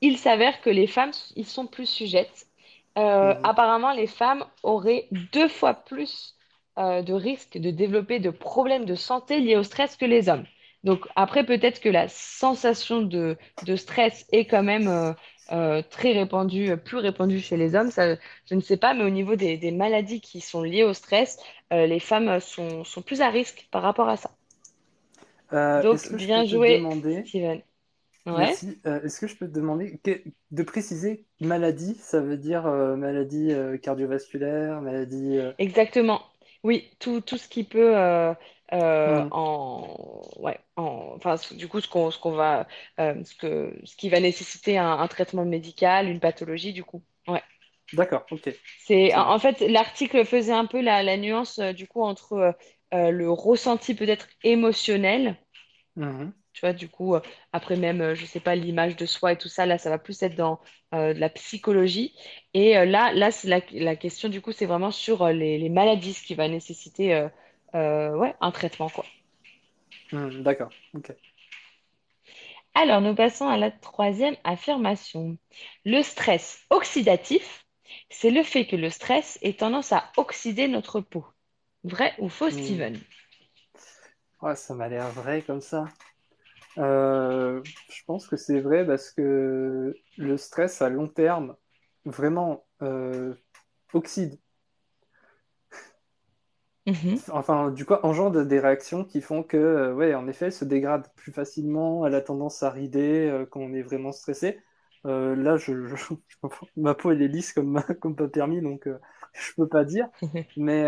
il 0.00 0.16
s'avère 0.18 0.60
que 0.62 0.70
les 0.70 0.86
femmes, 0.86 1.12
ils 1.36 1.46
sont 1.46 1.66
plus 1.66 1.86
sujettes. 1.88 2.46
Euh, 2.98 3.34
Mhm. 3.34 3.40
apparemment, 3.44 3.92
les 3.92 4.06
femmes 4.06 4.44
auraient 4.62 5.06
deux 5.10 5.48
fois 5.48 5.74
plus 5.74 6.34
euh, 6.78 7.02
de 7.02 7.12
risques 7.12 7.58
de 7.58 7.70
développer 7.70 8.20
de 8.20 8.30
problèmes 8.30 8.84
de 8.86 8.94
santé 8.94 9.40
liés 9.40 9.56
au 9.56 9.62
stress 9.62 9.96
que 9.96 10.06
les 10.06 10.28
hommes. 10.28 10.46
Donc 10.82 11.06
après, 11.14 11.44
peut-être 11.44 11.80
que 11.80 11.88
la 11.88 12.08
sensation 12.08 13.02
de, 13.02 13.36
de 13.66 13.76
stress 13.76 14.26
est 14.32 14.46
quand 14.46 14.62
même 14.62 14.88
euh, 14.88 15.12
euh, 15.52 15.82
très 15.88 16.12
répandue, 16.12 16.70
euh, 16.70 16.76
plus 16.76 16.96
répandue 16.96 17.40
chez 17.40 17.56
les 17.56 17.74
hommes. 17.74 17.90
Ça, 17.90 18.16
je 18.48 18.54
ne 18.54 18.60
sais 18.60 18.78
pas, 18.78 18.94
mais 18.94 19.04
au 19.04 19.10
niveau 19.10 19.36
des, 19.36 19.58
des 19.58 19.72
maladies 19.72 20.20
qui 20.20 20.40
sont 20.40 20.62
liées 20.62 20.84
au 20.84 20.94
stress, 20.94 21.38
euh, 21.72 21.86
les 21.86 22.00
femmes 22.00 22.40
sont, 22.40 22.84
sont 22.84 23.02
plus 23.02 23.20
à 23.20 23.28
risque 23.28 23.68
par 23.70 23.82
rapport 23.82 24.08
à 24.08 24.16
ça. 24.16 24.30
Donc, 25.52 25.98
je 25.98 26.16
bien 26.16 26.44
te 26.44 26.48
joué, 26.48 26.78
demander, 26.78 27.24
Steven. 27.26 27.60
Ouais. 28.26 28.52
est-ce 28.52 29.18
que 29.18 29.26
je 29.26 29.34
peux 29.34 29.48
te 29.48 29.54
demander 29.54 29.98
de 30.50 30.62
préciser 30.62 31.24
maladie, 31.40 31.94
ça 31.94 32.20
veut 32.20 32.36
dire 32.36 32.64
maladie 32.64 33.52
cardiovasculaire, 33.82 34.80
maladie... 34.82 35.38
Exactement. 35.58 36.22
Oui, 36.62 36.90
tout, 36.98 37.22
tout 37.22 37.38
ce 37.38 37.48
qui 37.48 37.64
peut 37.64 37.94
euh, 38.72 39.22
hmm, 39.22 39.28
en 39.30 40.22
ouais 40.38 40.58
en 40.76 41.14
enfin 41.16 41.36
du 41.52 41.68
coup 41.68 41.80
ce 41.80 41.88
qu'on 41.88 42.10
ce 42.10 42.18
qu'on 42.18 42.32
va 42.32 42.66
euh, 42.98 43.22
ce 43.24 43.34
que 43.34 43.76
ce 43.84 43.96
qui 43.96 44.08
va 44.08 44.20
nécessiter 44.20 44.78
un, 44.78 44.92
un 44.92 45.08
traitement 45.08 45.44
médical, 45.44 46.08
une 46.08 46.20
pathologie 46.20 46.72
du 46.72 46.84
coup. 46.84 47.02
Ouais. 47.26 47.42
D'accord, 47.92 48.26
ok, 48.30 48.48
C'est 48.78 49.14
en, 49.14 49.38
fait 49.38 49.60
l'article 49.60 50.24
faisait 50.24 50.52
un 50.52 50.66
peu 50.66 50.80
la, 50.80 51.02
la 51.02 51.16
nuance 51.16 51.58
euh, 51.58 51.72
du 51.72 51.86
coup 51.86 52.02
entre 52.02 52.54
le 52.92 53.30
ressenti 53.30 53.94
peut-être 53.94 54.26
émotionnel 54.42 55.36
Mhm. 55.96 56.34
tu 56.52 56.60
vois, 56.62 56.72
du 56.72 56.88
coup, 56.88 57.14
après 57.52 57.76
même, 57.76 58.14
je 58.14 58.26
sais 58.26 58.40
pas, 58.40 58.56
l'image 58.56 58.96
de 58.96 59.06
soi 59.06 59.32
et 59.32 59.38
tout 59.38 59.48
ça, 59.48 59.66
là, 59.66 59.78
ça 59.78 59.88
va 59.88 59.98
plus 59.98 60.20
être 60.22 60.34
dans 60.34 60.60
de 60.92 61.12
la 61.18 61.28
psychologie. 61.30 62.14
Et 62.54 62.74
là, 62.86 63.12
là, 63.12 63.30
c'est 63.30 63.48
la, 63.48 63.60
la 63.72 63.94
question, 63.96 64.28
du 64.28 64.40
coup, 64.42 64.50
c'est 64.52 64.66
vraiment 64.66 64.90
sur 64.90 65.28
les, 65.28 65.58
les 65.58 65.68
maladies, 65.68 66.12
ce 66.12 66.22
qui 66.24 66.34
va 66.34 66.48
nécessiter 66.48 67.28
ouais, 67.74 68.34
un 68.40 68.50
traitement, 68.52 68.88
quoi. 68.90 69.04
Hmm, 70.12 70.42
d'accord, 70.42 70.72
ok. 70.94 71.14
Alors, 72.74 73.00
nous 73.00 73.14
passons 73.14 73.48
à 73.48 73.56
la 73.56 73.70
troisième 73.70 74.36
affirmation. 74.44 75.38
Le 75.84 76.02
stress 76.02 76.60
oxydatif, 76.70 77.64
c'est 78.10 78.30
le 78.30 78.42
fait 78.42 78.66
que 78.66 78.74
le 78.76 78.90
stress 78.90 79.38
ait 79.42 79.54
tendance 79.54 79.92
à 79.92 80.10
oxyder 80.16 80.66
notre 80.68 81.00
peau. 81.00 81.24
Vrai 81.84 82.14
ou 82.18 82.28
faux, 82.28 82.50
Hmm. 82.50 82.50
Steven? 82.50 83.00
Ouais, 84.42 84.56
ça 84.56 84.74
m'a 84.74 84.88
l'air 84.88 85.10
vrai 85.12 85.42
comme 85.42 85.60
ça. 85.60 85.84
Euh, 86.78 87.62
je 87.90 88.02
pense 88.06 88.28
que 88.28 88.36
c'est 88.36 88.60
vrai 88.60 88.86
parce 88.86 89.10
que 89.12 89.94
le 90.16 90.36
stress 90.38 90.82
à 90.82 90.90
long 90.90 91.08
terme 91.08 91.56
vraiment 92.06 92.66
euh, 92.82 93.34
oxyde. 93.94 94.38
Mhm. 96.90 97.22
Enfin, 97.32 97.70
du 97.70 97.84
coup, 97.84 97.94
engendre 98.02 98.44
des 98.46 98.60
réactions 98.60 99.04
qui 99.04 99.20
font 99.20 99.42
que, 99.42 99.56
euh, 99.56 99.94
ouais, 99.94 100.14
en 100.14 100.26
effet, 100.28 100.46
elle 100.46 100.52
se 100.52 100.64
dégrade 100.64 101.08
plus 101.16 101.32
facilement, 101.32 102.06
elle 102.06 102.14
a 102.14 102.20
tendance 102.22 102.62
à 102.62 102.70
rider 102.70 103.28
euh, 103.28 103.46
quand 103.46 103.60
on 103.60 103.72
est 103.74 103.82
vraiment 103.82 104.12
stressé. 104.12 104.60
Euh, 105.06 105.34
là, 105.36 105.56
je, 105.56 105.86
je- 105.86 105.96
je- 105.96 106.14
ma 106.76 106.94
peau, 106.94 107.10
elle 107.12 107.22
est 107.22 107.28
lisse 107.28 107.52
comme, 107.52 107.82
comme 108.00 108.16
pas 108.16 108.28
permis, 108.28 108.60
donc 108.62 108.86
euh, 108.86 108.98
je 109.34 109.52
peux 109.56 109.68
pas 109.68 109.84
dire. 109.84 110.08
Mais, 110.56 110.84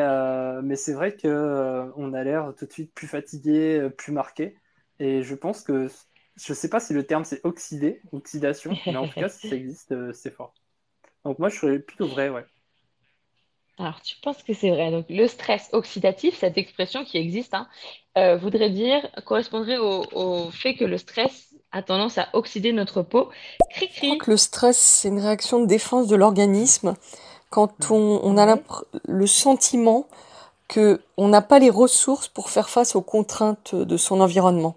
mais 0.62 0.76
c'est 0.76 0.92
vrai 0.92 1.16
que, 1.16 1.90
on 1.96 2.12
a 2.14 2.24
l'air 2.24 2.52
tout 2.58 2.66
de 2.66 2.72
suite 2.72 2.92
plus 2.94 3.06
fatigué, 3.06 3.88
plus 3.96 4.12
marqué. 4.12 4.56
Et 4.98 5.22
je 5.22 5.34
pense 5.34 5.62
que, 5.62 5.88
je 6.36 6.52
sais 6.54 6.68
pas 6.68 6.80
si 6.80 6.92
le 6.94 7.04
terme 7.06 7.24
c'est 7.24 7.40
oxydé, 7.44 8.02
oxydation, 8.12 8.80
mais 8.88 8.98
en 8.98 9.06
tout 9.06 9.16
cas, 9.16 9.28
si 9.28 9.44
ça 9.46 9.56
existe, 9.56 9.94
c'est 10.12 10.30
fort. 10.30 10.54
Donc 11.24 11.38
moi, 11.40 11.48
je 11.50 11.58
serais 11.58 11.78
plutôt 11.80 12.08
vrai, 12.08 12.30
ouais. 12.30 12.46
Alors, 13.78 14.00
tu 14.02 14.16
penses 14.22 14.42
que 14.42 14.52
c'est 14.52 14.70
vrai? 14.70 14.90
Donc, 14.90 15.06
le 15.08 15.26
stress 15.26 15.68
oxydatif, 15.72 16.38
cette 16.38 16.58
expression 16.58 17.04
qui 17.04 17.16
existe, 17.18 17.54
hein, 17.54 17.68
euh, 18.18 18.36
voudrait 18.36 18.70
dire, 18.70 19.08
correspondrait 19.24 19.78
au, 19.78 20.04
au 20.12 20.50
fait 20.50 20.74
que 20.74 20.84
le 20.84 20.98
stress 20.98 21.48
a 21.72 21.82
tendance 21.82 22.18
à 22.18 22.28
oxyder 22.34 22.72
notre 22.72 23.02
peau. 23.02 23.30
Je 23.74 23.86
crois 24.06 24.16
que 24.16 24.30
le 24.30 24.36
stress, 24.36 24.78
c'est 24.78 25.08
une 25.08 25.20
réaction 25.20 25.60
de 25.60 25.66
défense 25.66 26.06
de 26.06 26.16
l'organisme 26.16 26.94
quand 27.50 27.90
on, 27.90 28.20
on 28.22 28.36
a 28.38 28.58
le 29.04 29.26
sentiment 29.26 30.06
que 30.68 31.00
on 31.16 31.28
n'a 31.28 31.42
pas 31.42 31.58
les 31.58 31.70
ressources 31.70 32.28
pour 32.28 32.50
faire 32.50 32.68
face 32.70 32.94
aux 32.96 33.02
contraintes 33.02 33.74
de 33.74 33.96
son 33.96 34.20
environnement. 34.20 34.76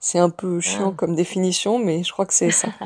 C'est 0.00 0.18
un 0.18 0.30
peu 0.30 0.60
chiant 0.60 0.92
Ah. 0.92 0.94
comme 0.96 1.14
définition, 1.16 1.78
mais 1.78 2.04
je 2.04 2.12
crois 2.12 2.26
que 2.26 2.34
c'est 2.34 2.50
ça. 2.52 2.68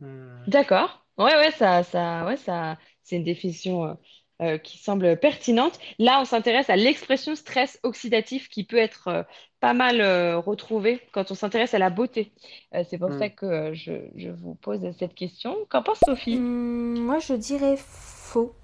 Hmm. 0.00 0.44
D'accord. 0.46 1.04
Ouais, 1.18 1.34
ouais, 1.34 1.50
ça, 1.52 1.82
ça, 1.82 2.24
ouais, 2.26 2.36
ça, 2.36 2.76
c'est 3.02 3.16
une 3.16 3.24
définition 3.24 3.84
euh, 3.84 3.94
euh, 4.42 4.58
qui 4.58 4.78
semble 4.78 5.18
pertinente. 5.18 5.78
Là, 5.98 6.20
on 6.20 6.24
s'intéresse 6.24 6.70
à 6.70 6.76
l'expression 6.76 7.34
stress 7.34 7.78
oxydatif 7.82 8.48
qui 8.48 8.64
peut 8.64 8.76
être 8.76 9.08
euh, 9.08 9.22
pas 9.60 9.74
mal 9.74 10.00
euh, 10.00 10.38
retrouvée 10.38 11.00
quand 11.12 11.30
on 11.30 11.34
s'intéresse 11.34 11.74
à 11.74 11.78
la 11.78 11.90
beauté. 11.90 12.32
Euh, 12.74 12.84
c'est 12.88 12.98
pour 12.98 13.12
Hmm. 13.12 13.14
ça 13.14 13.28
que 13.30 13.46
euh, 13.46 13.74
je, 13.74 13.92
je 14.16 14.30
vous 14.30 14.54
pose 14.54 14.80
cette 14.98 15.14
question. 15.14 15.56
Qu'en 15.68 15.82
pense 15.82 16.00
Sophie? 16.00 16.40
Hum, 16.40 16.94
moi, 17.04 17.18
je 17.18 17.34
dirais 17.34 17.76
faux. 17.76 18.54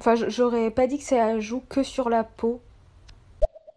Enfin, 0.00 0.16
j'aurais 0.16 0.72
pas 0.72 0.88
dit 0.88 0.98
que 0.98 1.04
ça 1.04 1.38
joue 1.38 1.60
que 1.60 1.84
sur 1.84 2.08
la 2.10 2.24
peau. 2.24 2.60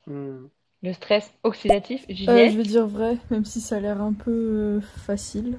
Hmm. 0.07 0.47
Le 0.81 0.93
stress 0.93 1.29
oxydatif, 1.43 2.05
Euh, 2.27 2.47
Juliette? 2.47 2.49
je 2.49 2.57
vais 2.57 2.63
dire 2.63 2.85
vrai, 2.87 3.17
même 3.31 3.45
si 3.45 3.61
ça 3.61 3.77
a 3.77 3.79
l'air 3.79 4.01
un 4.01 4.13
peu 4.13 4.31
euh, 4.31 4.81
facile. 4.81 5.57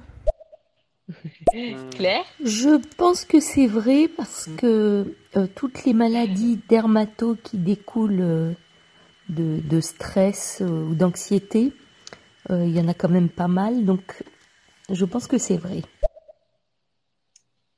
Claire? 1.95 2.25
Je 2.43 2.77
pense 2.97 3.25
que 3.25 3.39
c'est 3.39 3.67
vrai 3.67 4.07
parce 4.07 4.47
que 4.57 5.15
euh, 5.37 5.47
toutes 5.55 5.85
les 5.85 5.93
maladies 5.93 6.59
dermato 6.69 7.35
qui 7.43 7.57
découlent 7.57 8.21
euh, 8.21 8.53
de, 9.29 9.59
de 9.63 9.81
stress 9.81 10.59
euh, 10.61 10.65
ou 10.67 10.95
d'anxiété, 10.95 11.73
il 12.51 12.69
y 12.75 12.79
en 12.79 12.87
a 12.87 12.93
quand 12.93 13.09
même 13.09 13.29
pas 13.29 13.47
mal, 13.47 13.85
donc 13.85 14.23
je 14.91 15.05
pense 15.05 15.27
que 15.27 15.37
c'est 15.39 15.57
vrai. 15.57 15.81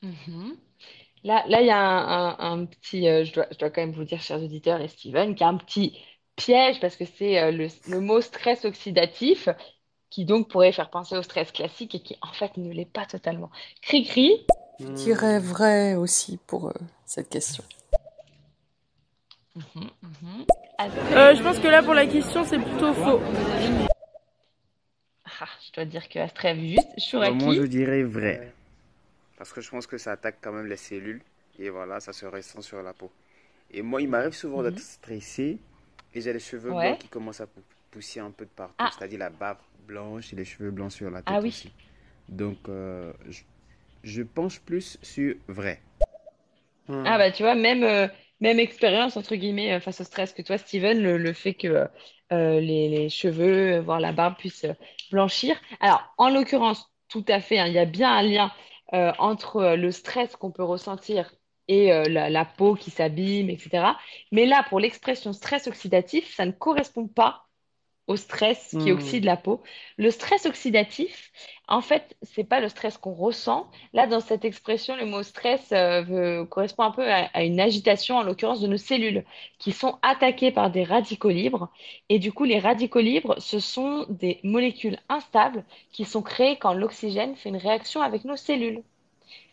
Mhm. 0.02 0.58
Là, 1.24 1.46
là, 1.48 1.62
il 1.62 1.68
y 1.68 1.72
a 1.72 1.78
un, 1.80 2.36
un- 2.40 2.62
un 2.62 2.66
petit, 2.66 3.04
je 3.26 3.34
dois, 3.34 3.48
je 3.52 3.58
dois 3.58 3.70
quand 3.72 3.82
même 3.82 3.94
vous 3.94 4.04
dire, 4.06 4.22
chers 4.22 4.42
auditeurs 4.44 4.82
et 4.82 4.88
Steven, 4.88 5.36
qu'il 5.36 5.42
y 5.42 5.46
a 5.46 5.50
un 5.50 5.58
petit 5.58 5.98
piège 6.36 6.80
parce 6.82 6.96
que 6.98 7.06
c'est 7.06 7.52
le, 7.52 7.68
le 7.90 8.00
mot 8.02 8.22
stress 8.22 8.66
oxydatif 8.66 9.50
qui 10.10 10.26
donc 10.26 10.50
pourrait 10.50 10.72
faire 10.72 10.90
penser 10.90 11.16
au 11.18 11.22
stress 11.24 11.52
classique 11.52 11.96
et 11.96 12.00
qui 12.02 12.18
en 12.22 12.32
fait 12.34 12.56
ne 12.58 12.72
l'est 12.72 12.86
pas 12.92 13.06
totalement. 13.06 13.50
Cri-cri, 13.82 14.46
Je 14.80 14.88
dirais 14.88 15.40
vrai 15.40 15.96
aussi 15.96 16.38
pour 16.48 16.70
euh, 16.70 16.74
cette 17.06 17.30
question. 17.30 17.64
Mhm, 19.56 19.64
mhm. 20.04 20.46
Euh, 21.14 21.34
je 21.36 21.42
pense 21.42 21.58
que 21.60 21.68
là, 21.68 21.82
pour 21.82 21.96
la 21.96 22.06
question, 22.06 22.46
c'est 22.46 22.60
plutôt 22.60 22.94
faux. 22.94 23.20
ah, 25.26 25.48
je 25.66 25.72
dois 25.74 25.86
dire 25.86 26.08
que 26.08 26.20
Astrid 26.20 26.46
a 26.52 26.54
vu 26.54 26.68
juste. 26.70 27.16
Bah, 27.16 27.32
moi, 27.32 27.54
je 27.56 27.64
dirais 27.64 28.04
vrai. 28.04 28.54
Parce 29.38 29.52
que 29.54 29.62
je 29.62 29.70
pense 29.70 29.88
que 29.88 29.98
ça 29.98 30.12
attaque 30.14 30.38
quand 30.42 30.52
même 30.52 30.68
les 30.68 30.78
cellules. 30.78 31.22
Et 31.60 31.70
voilà, 31.70 32.00
ça 32.00 32.14
se 32.14 32.26
ressent 32.28 32.62
sur 32.62 32.82
la 32.84 32.94
peau. 32.94 33.12
Et 33.72 33.82
moi, 33.82 34.02
il 34.02 34.08
m'arrive 34.10 34.34
souvent 34.34 34.62
Mhm. 34.62 34.70
d'être 34.70 34.80
stressé 34.80 35.58
et 36.14 36.22
j'ai 36.22 36.32
les 36.34 36.40
cheveux 36.40 36.72
Ouais. 36.72 36.90
blancs 36.90 37.00
qui 37.00 37.08
commencent 37.08 37.42
à 37.42 37.48
pou- 37.48 37.62
pousser 37.92 38.20
un 38.20 38.30
peu 38.32 38.46
de 38.46 38.50
partout. 38.52 38.76
Ah. 38.78 38.92
C'est-à-dire 38.96 39.20
la 39.20 39.30
barbe 39.32 39.58
blanche 39.88 40.34
et 40.34 40.36
les 40.36 40.46
cheveux 40.46 40.72
blancs 40.72 40.92
sur 40.92 41.10
la 41.10 41.22
tête 41.22 41.36
Ah 41.36 41.40
oui. 41.42 41.50
aussi. 41.50 41.72
Donc, 42.30 42.58
euh, 42.70 43.14
je, 43.30 43.42
je 44.04 44.22
penche 44.24 44.60
plus 44.60 44.98
sur 45.02 45.36
vrai. 45.48 45.82
Ah 46.90 47.18
bah 47.18 47.32
tu 47.32 47.44
vois, 47.44 47.56
même, 47.56 47.84
euh, 47.84 48.08
même 48.40 48.60
expérience 48.60 49.18
entre 49.18 49.36
guillemets 49.36 49.74
euh, 49.74 49.80
face 49.80 50.02
au 50.02 50.04
stress 50.04 50.34
que 50.34 50.42
toi, 50.42 50.58
Steven, 50.58 51.02
le, 51.02 51.18
le 51.18 51.34
fait 51.34 51.54
que 51.54 51.88
les, 52.32 52.90
les 52.90 53.10
cheveux, 53.10 53.80
voire 53.80 54.00
la 54.00 54.12
barbe 54.12 54.36
puissent 54.38 54.66
blanchir. 55.12 55.56
Alors, 55.80 56.14
en 56.18 56.30
l'occurrence, 56.30 56.92
tout 57.08 57.24
à 57.30 57.40
fait, 57.40 57.58
hein, 57.60 57.68
il 57.68 57.74
y 57.74 57.80
a 57.80 57.86
bien 57.86 58.12
un 58.12 58.22
lien 58.22 58.52
entre 58.92 59.76
le 59.76 59.92
stress 59.92 60.36
qu'on 60.36 60.52
peut 60.52 60.64
ressentir 60.64 61.34
et 61.70 61.88
la, 62.10 62.30
la 62.30 62.46
peau 62.46 62.76
qui 62.76 62.92
s'abîme, 62.92 63.50
etc. 63.50 63.98
Mais 64.34 64.46
là, 64.46 64.66
pour 64.70 64.80
l'expression 64.80 65.32
stress 65.34 65.68
oxydatif, 65.68 66.34
ça 66.36 66.46
ne 66.46 66.52
correspond 66.52 67.08
pas 67.08 67.47
au 68.08 68.16
stress 68.16 68.76
qui 68.80 68.92
Hmm. 68.92 68.92
oxyde 68.92 69.26
la 69.26 69.38
peau. 69.38 69.62
Le 69.98 70.10
stress 70.12 70.46
oxydatif, 70.46 71.32
en 71.68 71.82
fait, 71.82 72.16
c'est 72.24 72.44
pas 72.44 72.60
le 72.62 72.70
stress 72.70 72.98
qu'on 72.98 73.14
ressent. 73.14 73.70
Là, 73.94 74.08
dans 74.08 74.20
cette 74.22 74.46
expression, 74.46 74.96
le 74.96 75.06
mot 75.06 75.24
stress 75.24 75.72
euh, 75.72 76.02
veut- 76.04 76.46
correspond 76.46 76.84
un 76.84 76.92
peu 76.92 77.10
à, 77.12 77.26
à 77.34 77.44
une 77.44 77.60
agitation, 77.60 78.16
en 78.18 78.24
l'occurrence 78.24 78.62
de 78.62 78.68
nos 78.68 78.78
cellules, 78.78 79.26
qui 79.60 79.72
sont 79.74 80.00
attaquées 80.02 80.52
par 80.52 80.72
des 80.72 80.84
radicaux 80.84 81.30
libres. 81.30 81.70
Et 82.10 82.20
du 82.20 82.32
coup, 82.32 82.44
les 82.46 82.60
radicaux 82.60 83.00
libres, 83.02 83.36
ce 83.40 83.60
sont 83.60 84.06
des 84.10 84.40
molécules 84.44 85.00
instables 85.10 85.66
qui 85.92 86.06
sont 86.06 86.22
créées 86.22 86.58
quand 86.58 86.74
l'oxygène 86.74 87.36
fait 87.36 87.50
une 87.50 87.58
réaction 87.58 88.02
avec 88.02 88.24
nos 88.26 88.38
cellules. 88.38 88.84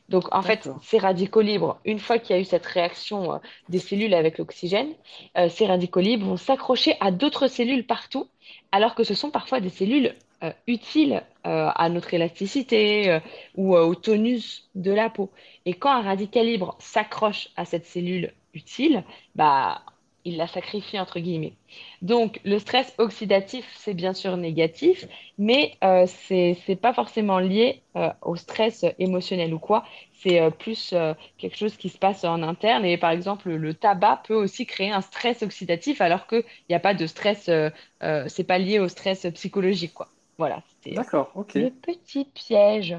Donc, 0.08 0.34
en 0.34 0.42
fait, 0.42 0.68
ces 0.82 0.98
radicaux 0.98 1.40
libres, 1.40 1.78
une 1.84 1.98
fois 1.98 2.18
qu'il 2.18 2.36
y 2.36 2.38
a 2.38 2.42
eu 2.42 2.44
cette 2.44 2.66
réaction 2.66 3.34
euh, 3.34 3.38
des 3.68 3.78
cellules 3.78 4.14
avec 4.14 4.38
l'oxygène, 4.38 4.92
euh, 5.38 5.48
ces 5.48 5.66
radicaux 5.66 6.00
libres 6.00 6.26
vont 6.26 6.36
s'accrocher 6.36 6.96
à 7.00 7.10
d'autres 7.10 7.48
cellules 7.48 7.86
partout, 7.86 8.28
alors 8.70 8.94
que 8.94 9.04
ce 9.04 9.14
sont 9.14 9.30
parfois 9.30 9.60
des 9.60 9.70
cellules 9.70 10.14
euh, 10.42 10.52
utiles 10.66 11.22
à 11.46 11.90
notre 11.90 12.14
élasticité 12.14 13.18
ou 13.54 13.76
au 13.76 13.94
tonus 13.94 14.66
de 14.74 14.92
la 14.92 15.10
peau. 15.10 15.30
Et 15.66 15.74
quand 15.74 15.90
un 15.90 16.00
radical 16.00 16.46
libre 16.46 16.74
s'accroche 16.78 17.50
à 17.54 17.66
cette 17.66 17.84
cellule 17.84 18.32
utile, 18.54 19.04
bah, 19.34 19.82
il 20.24 20.36
la 20.36 20.46
sacrifie 20.46 20.98
entre 20.98 21.20
guillemets. 21.20 21.56
Donc, 22.02 22.40
le 22.44 22.58
stress 22.58 22.94
oxydatif, 22.98 23.66
c'est 23.76 23.94
bien 23.94 24.14
sûr 24.14 24.36
négatif, 24.36 25.06
mais 25.38 25.76
euh, 25.84 26.06
c'est 26.06 26.76
pas 26.80 26.92
forcément 26.94 27.38
lié 27.38 27.82
euh, 27.96 28.10
au 28.22 28.36
stress 28.36 28.84
émotionnel 28.98 29.52
ou 29.54 29.58
quoi. 29.58 29.84
C'est 30.12 30.40
euh, 30.40 30.50
plus 30.50 30.92
euh, 30.92 31.14
quelque 31.38 31.56
chose 31.56 31.76
qui 31.76 31.88
se 31.90 31.98
passe 31.98 32.24
en 32.24 32.42
interne. 32.42 32.84
Et 32.84 32.96
par 32.98 33.10
exemple, 33.10 33.50
le 33.50 33.74
tabac 33.74 34.22
peut 34.26 34.34
aussi 34.34 34.66
créer 34.66 34.90
un 34.90 35.00
stress 35.02 35.42
oxydatif, 35.42 36.00
alors 36.00 36.26
qu'il 36.26 36.44
n'y 36.68 36.74
a 36.76 36.80
pas 36.80 36.94
de 36.94 37.06
stress, 37.06 37.50
c'est 38.00 38.44
pas 38.46 38.58
lié 38.58 38.78
au 38.78 38.88
stress 38.88 39.26
psychologique, 39.34 39.94
quoi. 39.94 40.13
Voilà, 40.38 40.62
c'était 40.68 41.04
ok. 41.34 41.54
le 41.54 41.70
petit 41.70 42.24
piège. 42.24 42.96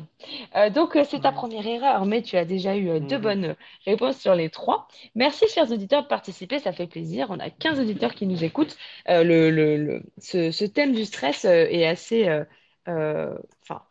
Euh, 0.56 0.70
donc, 0.70 0.96
euh, 0.96 1.04
c'est 1.04 1.22
ta 1.22 1.32
Mhm. 1.32 1.34
première 1.34 1.68
erreur, 1.68 2.06
mais 2.06 2.22
tu 2.22 2.38
as 2.38 2.46
déjà 2.46 2.76
eu 2.78 2.90
euh, 2.90 3.00
deux 3.02 3.18
Mhm. 3.18 3.22
bonnes 3.24 3.56
réponses 3.86 4.18
sur 4.20 4.36
les 4.36 4.50
trois. 4.50 4.88
Merci, 5.16 5.48
chers 5.50 5.72
auditeurs, 5.72 6.04
de 6.04 6.08
participer, 6.08 6.60
ça 6.60 6.72
fait 6.74 6.88
plaisir. 6.88 7.28
On 7.30 7.40
a 7.40 7.50
15 7.50 7.80
auditeurs 7.80 8.16
qui 8.16 8.28
nous 8.28 8.44
écoutent. 8.44 8.78
Euh, 9.10 9.24
le, 9.24 9.50
le- 9.52 9.78
le- 9.78 10.04
ce, 10.20 10.52
ce 10.52 10.66
thème 10.66 10.94
du 10.94 11.06
stress 11.06 11.46
euh, 11.46 11.68
est 11.70 11.86
assez 11.86 12.28
euh, 12.30 12.46
euh, 12.88 13.38
enfin, 13.64 13.84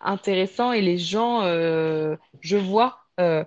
intéressant 0.00 0.72
et 0.72 0.80
les 0.82 0.98
gens, 0.98 1.42
euh, 1.44 2.16
je 2.40 2.56
vois, 2.56 3.00
euh, 3.20 3.44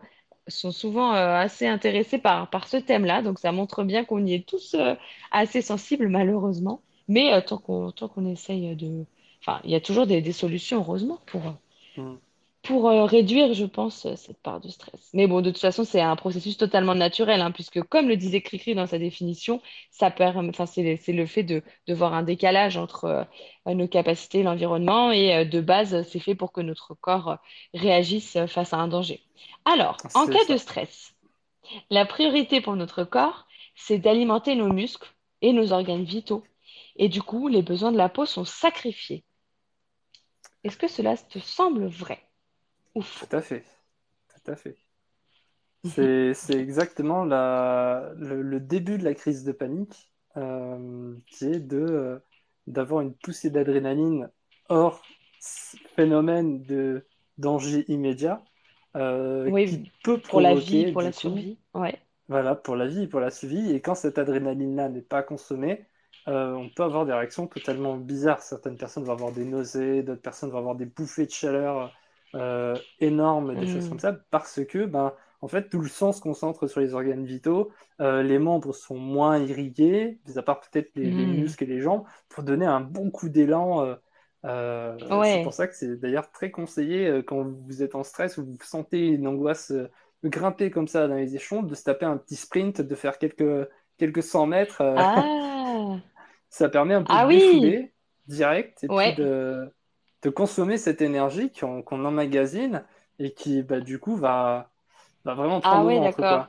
sont 0.48 0.72
souvent 0.72 1.14
euh, 1.16 1.36
assez 1.36 1.68
intéressés 1.68 2.18
par, 2.20 2.50
par 2.50 2.68
ce 2.68 2.78
thème-là. 2.78 3.22
Donc, 3.22 3.40
ça 3.40 3.52
montre 3.52 3.84
bien 3.84 4.06
qu'on 4.06 4.26
y 4.26 4.34
est 4.36 4.48
tous 4.48 4.76
euh, 4.76 4.96
assez 5.32 5.62
sensibles, 5.62 6.08
malheureusement. 6.10 6.85
Mais 7.08 7.34
euh, 7.34 7.42
tant 7.42 7.58
qu'on 7.58 7.92
tant 7.92 8.08
qu'on 8.10 8.26
essaye 8.26 8.76
de... 8.76 9.06
Enfin, 9.42 9.62
il 9.64 9.72
y 9.72 9.76
a 9.76 9.82
toujours 9.82 10.08
des, 10.08 10.22
des 10.22 10.32
solutions, 10.34 10.80
heureusement, 10.80 11.20
pour, 11.28 11.48
euh, 11.48 11.52
Hmm. 11.98 12.16
pour 12.64 12.90
euh, 12.90 13.06
réduire, 13.06 13.54
je 13.54 13.66
pense, 13.66 14.06
euh, 14.08 14.16
cette 14.16 14.42
part 14.42 14.60
de 14.60 14.70
stress. 14.70 15.10
Mais 15.14 15.28
bon, 15.28 15.42
de 15.42 15.52
toute 15.52 15.60
façon, 15.62 15.84
c'est 15.84 16.02
un 16.02 16.16
processus 16.16 16.58
totalement 16.58 16.96
naturel, 16.96 17.42
hein, 17.42 17.52
puisque 17.52 17.82
comme 17.84 18.08
le 18.08 18.18
disait 18.18 18.42
Cricri 18.42 18.74
dans 18.74 18.88
sa 18.88 18.98
définition, 18.98 19.62
ça 19.92 20.10
permet, 20.10 20.50
enfin, 20.50 20.66
c'est, 20.66 20.98
c'est 20.98 21.14
le 21.14 21.28
fait 21.28 21.44
de, 21.44 21.62
de 21.88 21.94
voir 21.94 22.14
un 22.16 22.24
décalage 22.24 22.76
entre 22.78 23.28
euh, 23.68 23.74
nos 23.76 23.88
capacités 23.88 24.40
et 24.40 24.44
l'environnement, 24.44 25.12
et 25.12 25.46
de 25.46 25.62
base, 25.62 26.02
c'est 26.10 26.20
fait 26.20 26.34
pour 26.36 26.52
que 26.52 26.62
notre 26.62 26.96
corps 26.96 27.38
réagisse 27.76 28.38
face 28.48 28.74
à 28.74 28.78
un 28.78 28.88
danger. 28.88 29.22
Alors, 29.66 29.98
en 30.16 30.28
cas 30.28 30.44
ça. 30.48 30.54
de 30.54 30.58
stress, 30.58 31.14
la 31.92 32.06
priorité 32.06 32.62
pour 32.62 32.76
notre 32.76 33.04
corps, 33.04 33.48
c'est 33.76 34.00
d'alimenter 34.00 34.56
nos 34.56 34.72
muscles 34.72 35.10
et 35.42 35.54
nos 35.54 35.74
organes 35.74 36.04
vitaux. 36.04 36.44
Et 36.96 37.10
du 37.10 37.22
coup, 37.22 37.48
les 37.48 37.62
besoins 37.62 37.92
de 37.92 37.98
la 37.98 38.10
peau 38.10 38.26
sont 38.26 38.46
sacrifiés. 38.46 39.24
Est-ce 40.64 40.78
que 40.78 40.88
cela 40.88 41.16
te 41.18 41.40
semble 41.40 41.86
vrai 41.88 42.20
ou 42.96 43.02
faux? 43.02 43.26
Tout 43.26 43.36
à 43.36 43.42
fait. 43.42 43.64
Tout 44.30 44.52
à 44.52 44.56
fait. 44.56 44.78
C'est, 45.84 46.52
exactement 46.52 47.26
la, 47.26 48.12
le, 48.18 48.42
le 48.42 48.60
début 48.60 48.98
de 48.98 49.04
la 49.04 49.14
crise 49.14 49.44
de 49.44 49.52
panique, 49.52 50.12
euh, 50.38 51.16
qui 51.28 51.46
est 51.46 51.60
de, 51.60 51.78
euh, 51.78 52.20
d'avoir 52.68 53.02
une 53.02 53.14
poussée 53.14 53.50
d'adrénaline 53.50 54.30
hors 54.70 55.04
phénomène 55.96 56.64
de 56.64 57.06
danger 57.38 57.86
immédiat, 57.88 58.44
euh, 58.96 59.50
Oui, 59.50 59.66
qui 59.66 59.92
peut 60.04 60.20
pour 60.20 60.42
la 60.42 60.56
vie, 60.56 60.92
pour 60.92 61.02
la 61.02 61.12
coup, 61.12 61.20
survie. 61.20 61.58
Ouais. 61.74 62.00
Voilà, 62.28 62.56
pour 62.56 62.76
la 62.76 62.88
vie 62.88 63.08
pour 63.08 63.20
la 63.20 63.30
survie. 63.30 63.72
Et 63.72 63.82
quand 63.82 63.96
cette 63.96 64.18
adrénaline-là 64.18 64.90
n'est 64.90 65.02
pas 65.02 65.22
consommée, 65.22 65.86
euh, 66.28 66.54
on 66.54 66.70
peut 66.70 66.84
avoir 66.84 67.06
des 67.06 67.14
réactions 67.14 67.48
totalement 67.48 67.98
bizarres. 67.98 68.42
Certaines 68.42 68.78
personnes 68.78 69.04
vont 69.04 69.14
avoir 69.14 69.32
des 69.32 69.46
nausées, 69.46 70.04
d'autres 70.04 70.22
personnes 70.22 70.50
vont 70.52 70.58
avoir 70.60 70.76
des 70.76 70.86
bouffées 70.86 71.26
de 71.26 71.32
chaleur 71.32 71.94
euh, 72.36 72.80
énormes, 73.00 73.56
des 73.56 73.66
choses 73.68 73.88
Mm. 73.88 73.90
comme 73.90 74.00
ça, 74.00 74.14
parce 74.32 74.64
que, 74.66 74.86
ben, 74.86 75.14
en 75.42 75.48
fait, 75.48 75.70
tout 75.70 75.80
le 75.80 75.88
sang 75.90 76.12
se 76.12 76.22
concentre 76.22 76.68
sur 76.68 76.80
les 76.82 76.94
organes 76.94 77.26
vitaux, 77.26 77.72
euh, 78.02 78.24
les 78.24 78.40
membres 78.40 78.74
sont 78.74 78.98
moins 78.98 79.38
irrigués, 79.40 80.20
mis 80.28 80.38
à 80.38 80.44
part 80.44 80.60
peut-être 80.62 80.92
les, 80.96 81.12
les 81.14 81.26
Mm. 81.26 81.28
muscles 81.28 81.64
et 81.66 81.68
les 81.68 81.82
jambes, 81.82 82.04
pour 82.30 82.44
donner 82.44 82.66
un 82.66 82.82
bon 82.82 83.12
coup 83.12 83.30
d'élan. 83.30 83.96
euh, 84.46 85.22
c'est 85.24 85.40
pour 85.40 85.54
ça 85.54 85.68
que 85.68 85.76
c'est 85.76 85.98
d'ailleurs 85.98 86.32
très 86.32 86.52
conseillé 86.52 87.08
euh, 87.08 87.22
quand 87.24 87.44
vous 87.44 87.82
êtes 87.84 87.96
en 87.96 88.04
stress 88.04 88.38
ou 88.38 88.46
vous 88.46 88.58
sentez 88.64 89.08
une 89.08 89.28
angoisse 89.28 89.72
euh, 89.72 89.90
grimper 90.24 90.70
comme 90.72 90.88
ça 90.88 91.08
dans 91.08 91.16
les 91.16 91.36
échelons, 91.36 91.64
de 91.64 91.74
se 91.76 91.84
taper 91.84 92.06
un 92.06 92.18
petit 92.18 92.36
sprint, 92.36 92.82
de 92.82 92.96
faire 92.96 93.18
quelques, 93.18 93.68
quelques 93.98 94.24
100 94.24 94.46
mètres. 94.46 94.82
Ah, 94.96 95.30
ça 96.58 96.70
permet 96.70 96.94
un 96.96 97.04
peu 97.04 97.18
ah 97.18 97.26
de 97.26 97.28
oui, 97.28 97.76
défouler 97.78 97.94
direct 98.28 98.84
et 98.84 98.90
puis 98.90 99.14
de, 99.14 99.74
de 100.24 100.30
consommer 100.30 100.78
cette 100.78 101.02
énergie 101.02 101.52
qu'on 101.54 101.84
qu'on 101.84 102.06
emmagasine 102.06 102.86
et 103.20 103.34
qui, 103.34 103.64
bah, 103.64 103.82
du 103.82 104.00
coup, 104.00 104.16
va, 104.18 104.72
va 105.26 105.36
vraiment 105.36 105.62
Ah 105.62 105.62
prendre 105.62 105.86
au 105.88 105.92
ouais, 105.92 106.00
d'accord. 106.00 106.48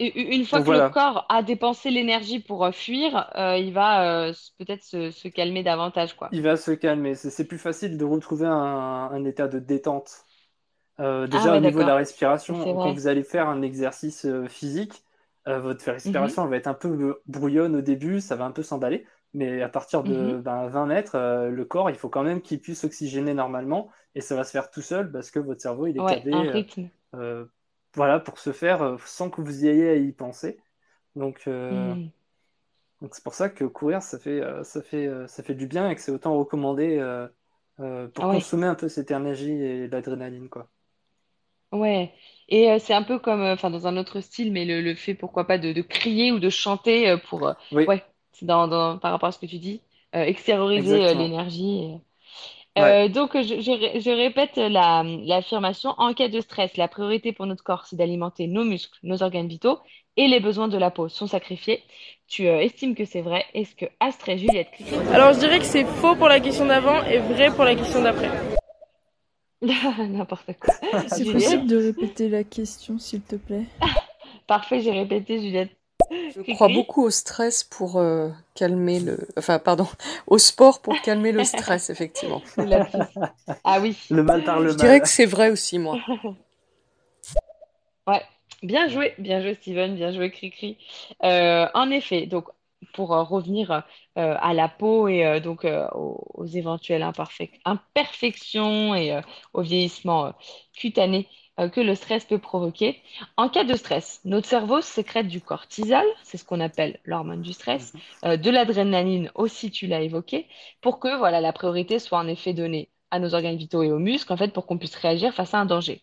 une 0.00 0.46
fois 0.46 0.60
Donc 0.60 0.64
que 0.64 0.72
le 0.72 0.82
corps 0.82 1.26
a 1.30 1.42
dépensé 1.42 1.90
l'énergie 1.90 2.40
pour 2.40 2.64
euh, 2.64 2.72
fuir, 2.72 3.30
euh, 3.36 3.56
il 3.58 3.72
va 3.72 4.28
euh, 4.28 4.34
peut-être 4.58 4.84
se, 4.84 5.10
se 5.12 5.28
calmer 5.28 5.62
davantage, 5.64 6.14
quoi. 6.16 6.32
Il 6.32 6.42
va 6.42 6.56
se 6.56 6.70
calmer. 6.72 7.14
C'est 7.14 7.46
plus 7.46 7.58
facile 7.58 7.98
de 7.98 8.04
retrouver 8.04 8.46
un, 8.46 8.52
un 8.54 9.24
état 9.24 9.48
de 9.48 9.58
détente. 9.58 10.24
Euh, 11.00 11.26
Ah 11.30 11.48
déjà, 11.48 11.56
au 11.56 11.60
niveau 11.60 11.82
de 11.82 11.88
la 11.88 11.96
respiration, 11.96 12.78
quand 12.78 12.92
vous 12.92 13.06
allez 13.08 13.24
faire 13.24 13.48
un 13.48 13.62
exercice 13.62 14.26
physique, 14.48 15.04
votre 15.46 15.90
Mhm, 16.04 16.34
respiration 16.34 16.46
va 16.46 16.56
être 16.56 16.68
un 16.68 16.74
peu 16.74 17.22
brouillonne 17.26 17.76
au 17.76 17.80
début, 17.82 18.20
ça 18.20 18.36
va 18.36 18.44
un 18.46 18.52
peu 18.52 18.62
s'emballer, 18.62 19.06
mais 19.34 19.62
à 19.62 19.68
partir 19.68 20.04
de 20.04 20.14
mhm. 20.14 20.42
ben, 20.44 20.68
20 20.68 20.86
mètres, 20.86 21.14
euh, 21.16 21.50
le 21.50 21.64
corps, 21.64 21.90
il 21.90 21.96
faut 21.96 22.08
quand 22.08 22.22
même 22.24 22.42
qu'il 22.42 22.60
puisse 22.60 22.84
oxygéner 22.84 23.34
normalement, 23.34 23.90
et 24.14 24.20
ça 24.20 24.36
va 24.36 24.44
se 24.44 24.50
faire 24.52 24.70
tout 24.70 24.82
seul 24.82 25.10
parce 25.12 25.30
que 25.30 25.38
votre 25.38 25.60
cerveau, 25.62 25.86
il 25.86 25.96
est 25.96 26.02
Ouais, 26.02 26.26
un 26.32 26.44
euh, 26.50 26.52
rythme. 26.52 26.90
euh, 27.14 27.46
voilà, 27.96 28.20
pour 28.20 28.38
se 28.38 28.52
faire 28.52 28.96
sans 29.06 29.30
que 29.30 29.40
vous 29.42 29.64
y 29.64 29.68
ayez 29.68 29.90
à 29.90 29.96
y 29.96 30.12
penser. 30.12 30.60
Donc, 31.16 31.44
euh, 31.48 31.94
Hmm. 31.94 32.10
donc 33.00 33.14
c'est 33.14 33.24
pour 33.24 33.34
ça 33.34 33.48
que 33.48 33.64
courir, 33.64 34.02
ça 34.02 34.18
fait, 34.18 34.42
ça 34.64 34.82
fait, 34.82 35.08
ça 35.28 35.42
fait 35.42 35.54
du 35.54 35.66
bien 35.66 35.88
et 35.90 35.94
que 35.94 36.00
c'est 36.02 36.12
autant 36.12 36.38
recommandé 36.38 36.98
pour 38.14 38.28
ouais. 38.28 38.28
consommer 38.28 38.66
un 38.66 38.74
peu 38.74 38.88
cette 38.88 39.10
énergie 39.10 39.52
et 39.52 39.88
l'adrénaline, 39.88 40.48
quoi. 40.48 40.70
Ouais, 41.72 42.12
et 42.48 42.68
euh, 42.72 42.78
c'est 42.80 42.94
un 42.94 43.04
peu 43.04 43.20
comme, 43.20 43.42
euh, 43.42 43.54
enfin 43.54 43.70
dans 43.70 43.86
un 43.86 43.96
autre 43.96 44.20
style, 44.20 44.52
mais 44.52 44.64
le, 44.64 44.80
le 44.82 44.94
fait, 44.96 45.14
pourquoi 45.14 45.46
pas, 45.46 45.56
de, 45.56 45.72
de 45.72 45.82
crier 45.82 46.32
ou 46.32 46.40
de 46.40 46.50
chanter 46.50 47.08
euh, 47.08 47.16
pour, 47.16 47.42
Oui, 47.70 47.86
ouais, 47.86 48.04
c'est 48.04 48.09
dans, 48.42 48.68
dans, 48.68 48.98
par 48.98 49.12
rapport 49.12 49.28
à 49.28 49.32
ce 49.32 49.38
que 49.38 49.46
tu 49.46 49.58
dis, 49.58 49.80
euh, 50.14 50.22
extérioriser 50.24 51.04
euh, 51.06 51.14
exactement. 51.14 51.24
l'énergie. 51.24 51.94
Ouais. 52.78 53.00
Euh, 53.06 53.08
donc, 53.08 53.32
je, 53.34 53.60
je 53.60 53.70
ré- 53.72 54.00
je 54.00 54.10
répète 54.10 54.56
la, 54.56 55.02
l'affirmation, 55.04 55.90
en 55.98 56.14
cas 56.14 56.28
de 56.28 56.40
stress, 56.40 56.76
la 56.76 56.88
priorité 56.88 57.32
pour 57.32 57.46
notre 57.46 57.64
corps, 57.64 57.86
c'est 57.86 57.96
d'alimenter 57.96 58.46
nos 58.46 58.64
muscles, 58.64 58.98
nos 59.02 59.22
organes 59.22 59.48
vitaux, 59.48 59.78
et 60.16 60.28
les 60.28 60.40
besoins 60.40 60.68
de 60.68 60.78
la 60.78 60.90
peau 60.90 61.08
sont 61.08 61.26
sacrifiés. 61.26 61.82
Tu 62.28 62.46
euh, 62.46 62.60
estimes 62.60 62.94
que 62.94 63.04
c'est 63.04 63.22
vrai? 63.22 63.44
Est-ce 63.54 63.74
que 63.74 63.86
Astrid, 63.98 64.38
Juliette, 64.38 64.68
Alors 65.12 65.32
je 65.32 65.40
dirais 65.40 65.58
que 65.58 65.64
c'est 65.64 65.84
faux 65.84 66.14
pour 66.16 66.28
la 66.28 66.40
question 66.40 66.66
d'avant 66.66 67.02
et 67.04 67.18
vrai 67.18 67.50
pour 67.50 67.64
la 67.64 67.74
question 67.74 68.02
d'après. 68.02 68.30
N'importe 69.62 70.58
quoi. 70.58 70.74
C'est 71.08 71.24
Juliette? 71.24 71.32
possible 71.32 71.66
de 71.66 71.76
répéter 71.76 72.28
la 72.28 72.44
question, 72.44 72.98
s'il 72.98 73.22
te 73.22 73.36
plaît? 73.36 73.66
Parfait, 74.46 74.80
j'ai 74.80 74.92
répété, 74.92 75.40
Juliette. 75.40 75.76
Je 76.10 76.54
crois 76.54 76.68
beaucoup 76.68 77.02
au 77.04 77.10
stress 77.10 77.64
pour 77.64 77.98
euh, 77.98 78.28
calmer 78.54 79.00
le... 79.00 79.28
Enfin, 79.36 79.58
pardon, 79.58 79.86
au 80.26 80.38
sport 80.38 80.80
pour 80.80 80.94
calmer 81.02 81.32
le 81.32 81.44
stress, 81.44 81.90
effectivement. 81.90 82.42
Ah 83.64 83.78
oui. 83.80 83.96
Le 84.10 84.22
mal 84.22 84.42
par 84.44 84.60
le 84.60 84.70
Je 84.70 84.76
dirais 84.76 84.98
mal. 84.98 85.02
que 85.02 85.08
c'est 85.08 85.26
vrai 85.26 85.50
aussi, 85.50 85.78
moi. 85.78 85.98
Ouais, 88.06 88.22
bien 88.62 88.88
joué, 88.88 89.14
bien 89.18 89.40
joué 89.40 89.54
Steven, 89.54 89.94
bien 89.94 90.12
joué 90.12 90.30
Cricri. 90.30 90.78
Euh, 91.22 91.68
en 91.74 91.90
effet, 91.90 92.26
donc 92.26 92.48
pour 92.94 93.12
euh, 93.14 93.22
revenir 93.22 93.70
euh, 93.70 93.80
à 94.16 94.54
la 94.54 94.68
peau 94.68 95.06
et 95.06 95.24
euh, 95.24 95.38
donc 95.38 95.64
euh, 95.64 95.86
aux, 95.94 96.24
aux 96.34 96.46
éventuelles 96.46 97.02
imperfec- 97.02 97.60
imperfections 97.64 98.94
et 98.94 99.12
euh, 99.12 99.20
au 99.52 99.60
vieillissement 99.62 100.26
euh, 100.26 100.30
cutané 100.74 101.28
euh, 101.28 101.39
que 101.68 101.80
le 101.80 101.94
stress 101.94 102.24
peut 102.24 102.38
provoquer. 102.38 103.02
En 103.36 103.48
cas 103.48 103.64
de 103.64 103.74
stress, 103.74 104.20
notre 104.24 104.46
cerveau 104.46 104.80
sécrète 104.80 105.28
du 105.28 105.40
cortisol, 105.40 106.04
c'est 106.22 106.38
ce 106.38 106.44
qu'on 106.44 106.60
appelle 106.60 106.98
l'hormone 107.04 107.42
du 107.42 107.52
stress, 107.52 107.92
euh, 108.24 108.36
de 108.36 108.50
l'adrénaline 108.50 109.30
aussi, 109.34 109.70
tu 109.70 109.86
l'as 109.86 110.00
évoqué, 110.00 110.46
pour 110.80 111.00
que 111.00 111.16
voilà 111.18 111.40
la 111.40 111.52
priorité 111.52 111.98
soit 111.98 112.18
en 112.18 112.28
effet 112.28 112.54
donnée 112.54 112.88
à 113.10 113.18
nos 113.18 113.34
organes 113.34 113.56
vitaux 113.56 113.82
et 113.82 113.92
aux 113.92 113.98
muscles, 113.98 114.32
en 114.32 114.36
fait, 114.36 114.52
pour 114.52 114.66
qu'on 114.66 114.78
puisse 114.78 114.94
réagir 114.94 115.34
face 115.34 115.54
à 115.54 115.58
un 115.58 115.66
danger. 115.66 116.02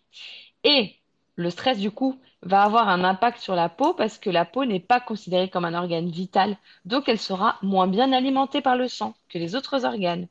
Et 0.64 0.96
le 1.36 1.50
stress, 1.50 1.80
du 1.80 1.92
coup, 1.92 2.20
va 2.44 2.64
avoir 2.64 2.88
un 2.90 3.04
impact 3.04 3.40
sur 3.40 3.56
la 3.56 3.70
peau 3.70 3.94
parce 3.94 4.18
que 4.18 4.30
la 4.30 4.46
peau 4.46 4.66
n'est 4.66 4.80
pas 4.80 5.00
considérée 5.00 5.50
comme 5.50 5.66
un 5.66 5.74
organe 5.74 6.10
vital, 6.10 6.58
donc 6.86 7.10
elle 7.10 7.20
sera 7.20 7.58
moins 7.64 7.88
bien 7.88 8.12
alimentée 8.14 8.62
par 8.62 8.76
le 8.78 8.88
sang 8.88 9.16
que 9.30 9.38
les 9.40 9.56
autres 9.56 9.86
organes. 9.86 10.28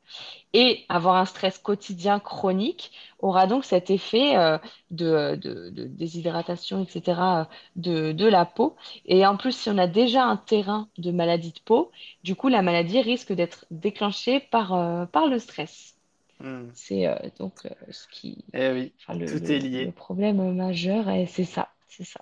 Et 0.53 0.85
avoir 0.89 1.15
un 1.15 1.25
stress 1.25 1.57
quotidien 1.57 2.19
chronique 2.19 2.91
aura 3.19 3.47
donc 3.47 3.65
cet 3.65 3.89
effet 3.89 4.37
euh, 4.37 4.57
de, 4.91 5.35
de- 5.41 5.69
de 5.69 5.85
déshydratation, 5.87 6.83
etc., 6.83 7.49
de, 7.75 8.11
de 8.11 8.25
la 8.27 8.45
peau. 8.45 8.75
Et 9.05 9.25
en 9.25 9.37
plus, 9.37 9.51
si 9.53 9.69
on 9.69 9.77
a 9.77 9.87
déjà 9.87 10.23
un 10.25 10.37
terrain 10.37 10.89
de 10.97 11.11
maladie 11.11 11.51
de 11.53 11.59
peau, 11.65 11.91
du 12.23 12.35
coup, 12.35 12.47
la 12.49 12.61
maladie 12.61 13.01
risque 13.01 13.33
d'être 13.33 13.65
déclenchée 13.71 14.39
par, 14.39 14.73
euh, 14.73 15.05
par 15.05 15.27
le 15.27 15.39
stress. 15.39 15.95
Hmm. 16.39 16.69
C'est 16.73 17.07
euh, 17.07 17.15
donc 17.39 17.53
ce 17.91 18.07
qui, 18.09 18.45
Eh 18.53 18.71
oui, 18.73 18.93
enfin, 18.99 19.15
le, 19.15 19.25
tout 19.25 19.39
le- 19.39 19.51
est 19.51 19.59
le 19.79 19.91
lié. 19.91 19.93
problème 19.93 20.53
majeur, 20.55 21.05
c'est 21.27 21.43
ça, 21.45 21.69
c'est 21.87 22.05
ça. 22.05 22.19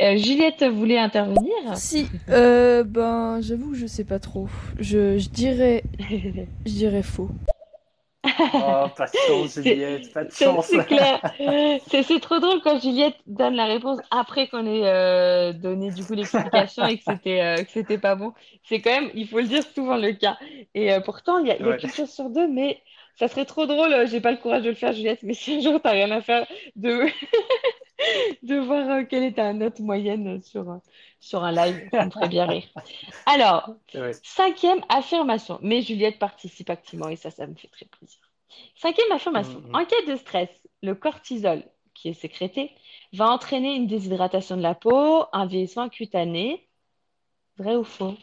Euh, 0.00 0.16
Juliette 0.16 0.62
voulait 0.64 0.98
intervenir? 0.98 1.52
Si, 1.76 2.08
euh, 2.28 2.84
ben, 2.84 3.40
j'avoue 3.40 3.70
que 3.72 3.76
je 3.78 3.86
sais 3.86 4.04
pas 4.04 4.18
trop. 4.18 4.48
Je, 4.78 5.18
je 5.18 5.28
dirais, 5.28 5.82
je 6.66 6.70
dirais 6.72 7.02
faux. 7.02 7.30
Oh, 8.54 8.86
pas 8.96 9.06
de 9.06 9.16
chance, 9.28 9.50
C'est 9.50 9.62
Juliette, 9.62 10.12
pas 10.12 10.24
de 10.24 10.30
c'est- 10.32 10.44
chance. 10.44 10.66
c'est 10.66 10.84
clair. 10.84 11.20
C'est 11.88 12.02
c'est 12.02 12.18
trop 12.20 12.38
drôle 12.40 12.60
quand 12.60 12.80
Juliette 12.80 13.14
donne 13.26 13.54
la 13.54 13.66
réponse 13.66 13.98
après 14.10 14.48
qu'on 14.48 14.66
ait 14.66 14.82
euh, 14.84 15.52
donné 15.52 15.90
du 15.92 16.04
coup 16.04 16.14
l'explication 16.14 16.84
et 16.86 16.98
que 16.98 17.04
c'était 17.06 17.40
euh, 17.40 17.62
que 17.62 17.70
c'était 17.70 17.98
pas 17.98 18.16
bon. 18.16 18.32
C'est 18.64 18.80
quand 18.80 18.90
même, 18.90 19.10
il 19.14 19.28
faut 19.28 19.38
le 19.38 19.44
dire, 19.46 19.62
souvent 19.74 19.96
le 19.96 20.12
cas. 20.12 20.36
Et 20.74 20.92
euh, 20.92 21.00
pourtant, 21.00 21.38
il 21.38 21.46
y 21.46 21.50
a, 21.52 21.56
y 21.56 21.62
a 21.62 21.66
Ouais. 21.68 21.76
quelque 21.76 21.94
chose 21.94 22.10
sur 22.10 22.28
deux, 22.28 22.48
mais 22.48 22.82
ça 23.14 23.28
serait 23.28 23.44
trop 23.44 23.66
drôle. 23.66 24.06
J'ai 24.08 24.20
pas 24.20 24.32
le 24.32 24.38
courage 24.38 24.64
de 24.64 24.70
le 24.70 24.74
faire, 24.74 24.92
Juliette, 24.92 25.22
mais 25.22 25.34
si 25.34 25.54
un 25.54 25.60
jour 25.60 25.80
t'as 25.80 25.92
rien 25.92 26.10
à 26.10 26.20
faire, 26.20 26.46
de 26.74 27.06
de 28.42 28.56
voir 28.56 28.88
euh, 28.90 29.04
quelle 29.04 29.24
est 29.24 29.36
ta 29.36 29.52
note 29.52 29.80
moyenne 29.80 30.42
sur 30.42 30.70
euh, 30.70 30.78
sur 31.20 31.44
un 31.44 31.52
live, 31.52 31.88
ça 31.90 32.04
me 32.04 32.10
ferait 32.10 32.28
bien 32.28 32.46
rire. 32.46 32.64
Alors, 33.26 33.74
cinquième 34.22 34.80
affirmation. 34.88 35.58
Mais 35.62 35.82
Juliette 35.82 36.18
participe 36.18 36.70
activement 36.70 37.08
et 37.08 37.16
ça, 37.16 37.30
ça 37.30 37.46
me 37.46 37.54
fait 37.54 37.68
très 37.68 37.86
plaisir. 37.86 38.20
Cinquième 38.76 39.10
affirmation. 39.12 39.60
Mhm. 39.60 39.74
En 39.74 39.84
cas 39.84 40.02
de 40.06 40.16
stress, 40.16 40.50
le 40.82 40.94
cortisol 40.94 41.62
qui 41.94 42.10
est 42.10 42.14
sécrété 42.14 42.70
va 43.12 43.28
entraîner 43.28 43.74
une 43.74 43.86
déshydratation 43.86 44.56
de 44.56 44.62
la 44.62 44.74
peau, 44.74 45.24
un 45.32 45.46
vieillissement 45.46 45.88
cutané. 45.88 46.68
Vrai 47.56 47.74
ou 47.76 47.84
faux? 47.84 48.14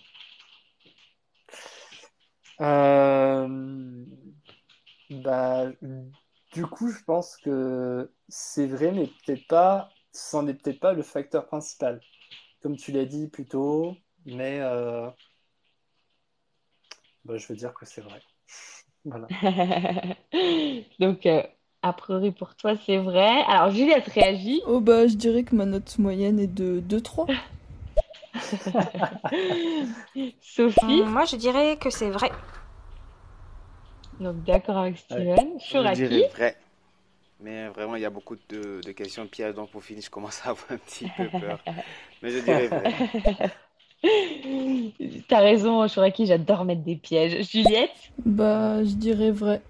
Euh, 2.61 4.05
bah, 5.09 5.71
du 6.53 6.65
coup, 6.65 6.91
je 6.91 7.03
pense 7.03 7.37
que 7.37 8.11
c'est 8.29 8.67
vrai, 8.67 8.91
mais 8.91 9.07
peut-être 9.07 9.47
pas, 9.47 9.89
c'en 10.11 10.47
est 10.47 10.53
peut-être 10.53 10.79
pas 10.79 10.93
le 10.93 11.03
facteur 11.03 11.45
principal, 11.47 11.99
comme 12.61 12.77
tu 12.77 12.91
l'as 12.91 13.05
dit 13.05 13.27
plus 13.29 13.45
tôt, 13.47 13.95
mais 14.25 14.59
euh, 14.61 15.09
bah, 17.25 17.37
je 17.37 17.47
veux 17.47 17.55
dire 17.55 17.73
que 17.73 17.85
c'est 17.85 18.01
vrai. 18.01 18.21
Voilà. 19.05 19.27
Donc, 20.99 21.25
euh, 21.25 21.43
a 21.81 21.91
priori 21.91 22.31
pour 22.31 22.55
toi, 22.55 22.75
c'est 22.85 22.99
vrai. 22.99 23.43
Alors, 23.49 23.69
Juliette 23.69 24.07
réagit. 24.07 24.61
Oh 24.65 24.79
bah, 24.79 25.07
je 25.07 25.15
dirais 25.15 25.43
que 25.43 25.55
ma 25.55 25.65
note 25.65 25.99
moyenne 25.99 26.39
est 26.39 26.47
de 26.47 26.79
2-3. 26.79 27.27
Sophie, 30.41 31.01
Hum, 31.01 31.11
Moi, 31.11 31.25
je 31.25 31.35
dirais 31.35 31.77
que 31.77 31.89
c'est 31.89 32.09
vrai. 32.09 32.31
Donc 34.23 34.43
d'accord 34.43 34.77
avec 34.77 34.97
Steven. 34.97 35.59
Je 35.59 35.65
Shuraki. 35.65 36.07
dirais 36.07 36.29
vrai. 36.33 36.57
Mais 37.39 37.67
vraiment, 37.67 37.95
il 37.97 38.01
y 38.01 38.05
a 38.05 38.09
beaucoup 38.09 38.37
de, 38.49 38.81
de 38.81 38.91
questions 38.93 39.27
pièges, 39.27 39.53
donc 39.53 39.69
pour 39.69 39.83
finir, 39.83 40.01
je 40.01 40.09
commence 40.09 40.41
à 40.45 40.51
avoir 40.51 40.65
un 40.71 40.77
petit 40.77 41.09
peu 41.17 41.27
peur. 41.27 41.59
Mais 42.21 42.31
je 42.31 42.39
dirais 42.39 42.67
vrai. 42.67 43.51
T'as 45.27 45.39
raison, 45.39 45.87
Shuraki, 45.87 46.25
j'adore 46.25 46.65
mettre 46.65 46.81
des 46.83 46.95
pièges. 46.95 47.49
Juliette? 47.49 47.91
Bah, 48.25 48.83
je 48.83 48.93
dirais 48.95 49.31
vrai. 49.31 49.61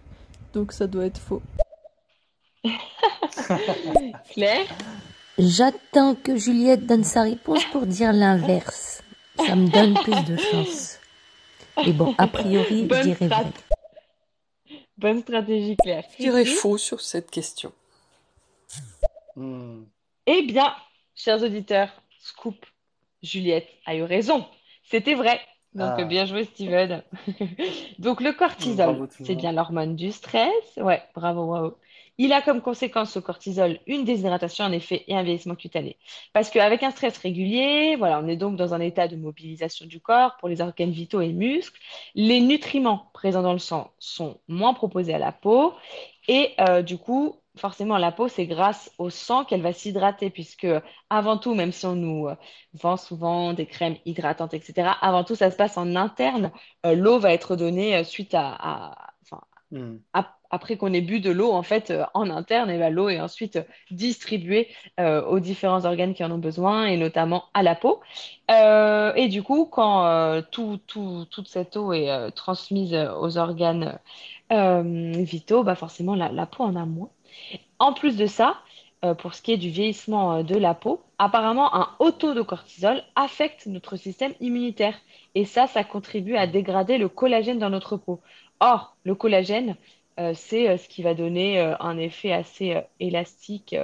Donc 0.53 0.71
ça 0.71 0.87
doit 0.87 1.05
être 1.05 1.19
faux. 1.19 1.41
Claire? 4.31 4.65
J'attends 5.39 6.13
que 6.15 6.37
Juliette 6.37 6.85
donne 6.85 7.03
sa 7.03 7.23
réponse 7.23 7.65
pour 7.65 7.85
dire 7.87 8.13
l'inverse. 8.13 9.03
Ça 9.37 9.55
me 9.55 9.67
donne 9.67 9.95
plus 9.95 10.23
de 10.25 10.37
chance. 10.37 10.99
Mais 11.77 11.91
bon, 11.91 12.13
a 12.19 12.27
priori, 12.27 12.87
je 12.91 13.01
dirais 13.01 13.27
vrai. 13.27 13.45
Bonne 15.03 15.19
stratégie, 15.19 15.75
Claire. 15.75 16.05
Je 16.17 16.23
dirais 16.23 16.45
faux 16.45 16.77
sur 16.77 17.01
cette 17.01 17.29
question? 17.29 17.73
Hmm. 19.35 19.83
Eh 20.25 20.43
bien, 20.43 20.73
chers 21.13 21.43
auditeurs, 21.43 21.89
scoop, 22.19 22.65
Juliette 23.21 23.67
a 23.85 23.97
eu 23.97 24.03
raison. 24.03 24.45
C'était 24.89 25.15
vrai. 25.15 25.41
Donc, 25.73 25.95
Ah. 25.97 26.03
bien 26.05 26.25
joué, 26.25 26.45
Steven. 26.45 27.03
Donc, 27.99 28.21
le 28.21 28.31
cortisol, 28.31 29.09
c'est 29.25 29.35
bien 29.35 29.51
l'hormone 29.51 29.97
du 29.97 30.09
stress. 30.13 30.77
Ouais, 30.77 31.03
bravo, 31.13 31.47
bravo. 31.47 31.77
Il 32.19 32.31
a 32.31 32.41
comme 32.41 32.61
conséquence, 32.61 33.11
ce 33.11 33.19
cortisol, 33.19 33.79
une 33.87 34.05
déshydratation 34.05 34.65
en 34.65 34.71
effet 34.71 35.03
et 35.07 35.15
un 35.15 35.23
vieillissement 35.23 35.55
cutané. 35.55 35.97
Parce 36.31 36.49
qu'avec 36.51 36.83
un 36.83 36.91
stress 36.91 37.17
régulier, 37.17 37.95
voilà, 37.97 38.19
on 38.19 38.27
est 38.27 38.37
donc 38.37 38.55
dans 38.55 38.73
un 38.75 38.79
état 38.81 39.07
de 39.07 39.15
mobilisation 39.15 39.85
du 39.87 39.99
corps 39.99 40.37
pour 40.37 40.47
les 40.49 40.61
organes 40.61 40.91
vitaux 40.91 41.21
et 41.21 41.33
muscles. 41.33 41.79
Les 42.15 42.39
nutriments 42.39 43.09
présents 43.13 43.41
dans 43.41 43.53
le 43.53 43.59
sang 43.59 43.91
sont 43.99 44.39
moins 44.47 44.73
proposés 44.75 45.13
à 45.13 45.19
la 45.19 45.31
peau 45.31 45.73
et 46.27 46.53
euh, 46.59 46.81
du 46.83 46.97
coup, 46.97 47.35
forcément, 47.57 47.97
la 47.97 48.11
peau, 48.11 48.27
c'est 48.27 48.45
grâce 48.47 48.91
au 48.97 49.09
sang 49.09 49.43
qu'elle 49.45 49.61
va 49.61 49.73
s'hydrater, 49.73 50.29
puisque 50.29 50.67
avant 51.09 51.37
tout, 51.37 51.53
même 51.55 51.71
si 51.71 51.85
on 51.85 51.95
nous 51.95 52.27
euh, 52.27 52.35
vend 52.73 52.97
souvent 52.97 53.53
des 53.53 53.65
crèmes 53.65 53.97
hydratantes, 54.05 54.53
etc., 54.53 54.91
avant 55.01 55.23
tout, 55.23 55.35
ça 55.35 55.51
se 55.51 55.55
passe 55.57 55.77
en 55.77 55.95
interne. 55.95 56.51
Euh, 56.85 56.93
l'eau 56.95 57.19
va 57.19 57.33
être 57.33 57.55
donnée 57.55 58.03
suite 58.03 58.33
à- 58.33 59.12
ap- 60.13 60.35
après 60.49 60.77
qu'on 60.77 60.93
ait 60.93 61.01
bu 61.01 61.19
de 61.19 61.31
l'eau, 61.31 61.51
en 61.51 61.63
fait, 61.63 61.89
euh, 61.91 62.03
en 62.13 62.29
interne, 62.29 62.69
et 62.69 62.77
ben, 62.77 62.93
l'eau 62.93 63.09
est 63.09 63.19
ensuite 63.19 63.59
distribuée 63.91 64.69
euh, 64.99 65.23
aux 65.25 65.39
différents 65.39 65.85
organes 65.85 66.13
qui 66.13 66.23
en 66.23 66.31
ont 66.31 66.37
besoin, 66.37 66.85
et 66.85 66.97
notamment 66.97 67.45
à 67.53 67.63
la 67.63 67.75
peau. 67.75 68.01
Euh, 68.51 69.13
et 69.15 69.27
du 69.29 69.41
coup, 69.43 69.65
quand 69.65 70.05
euh, 70.05 70.41
tout, 70.51 70.79
tout- 70.87 71.25
toute 71.31 71.47
cette 71.47 71.75
eau 71.77 71.93
est 71.93 72.11
euh, 72.11 72.29
transmise 72.29 72.93
aux 73.19 73.37
organes 73.37 73.99
euh, 74.51 75.11
vitaux, 75.23 75.63
bah 75.63 75.75
forcément, 75.75 76.15
la, 76.15 76.31
la 76.31 76.45
peau 76.45 76.63
en 76.63 76.75
a 76.75 76.85
moins. 76.85 77.09
En 77.79 77.93
plus 77.93 78.17
de 78.17 78.25
ça, 78.27 78.57
euh, 79.03 79.13
pour 79.15 79.33
ce 79.33 79.41
qui 79.41 79.51
est 79.53 79.57
du 79.57 79.69
vieillissement 79.69 80.35
euh, 80.35 80.43
de 80.43 80.55
la 80.55 80.73
peau, 80.73 81.01
apparemment, 81.17 81.75
un 81.75 81.89
haut 81.99 82.11
taux 82.11 82.33
de 82.33 82.41
cortisol 82.41 83.03
affecte 83.15 83.65
notre 83.67 83.95
système 83.97 84.33
immunitaire. 84.39 84.95
Et 85.35 85.45
ça, 85.45 85.67
ça 85.67 85.83
contribue 85.83 86.35
à 86.35 86.47
dégrader 86.47 86.97
le 86.97 87.09
collagène 87.09 87.59
dans 87.59 87.69
notre 87.69 87.97
peau. 87.97 88.21
Or, 88.63 88.95
le 89.03 89.13
collagène, 89.13 89.75
euh, 90.21 90.31
c'est 90.33 90.69
euh, 90.69 90.77
ce 90.77 90.87
qui 90.87 91.03
va 91.03 91.13
donner 91.13 91.59
euh, 91.59 91.75
un 91.81 91.97
effet 91.97 92.31
assez 92.31 92.81
élastique, 93.01 93.75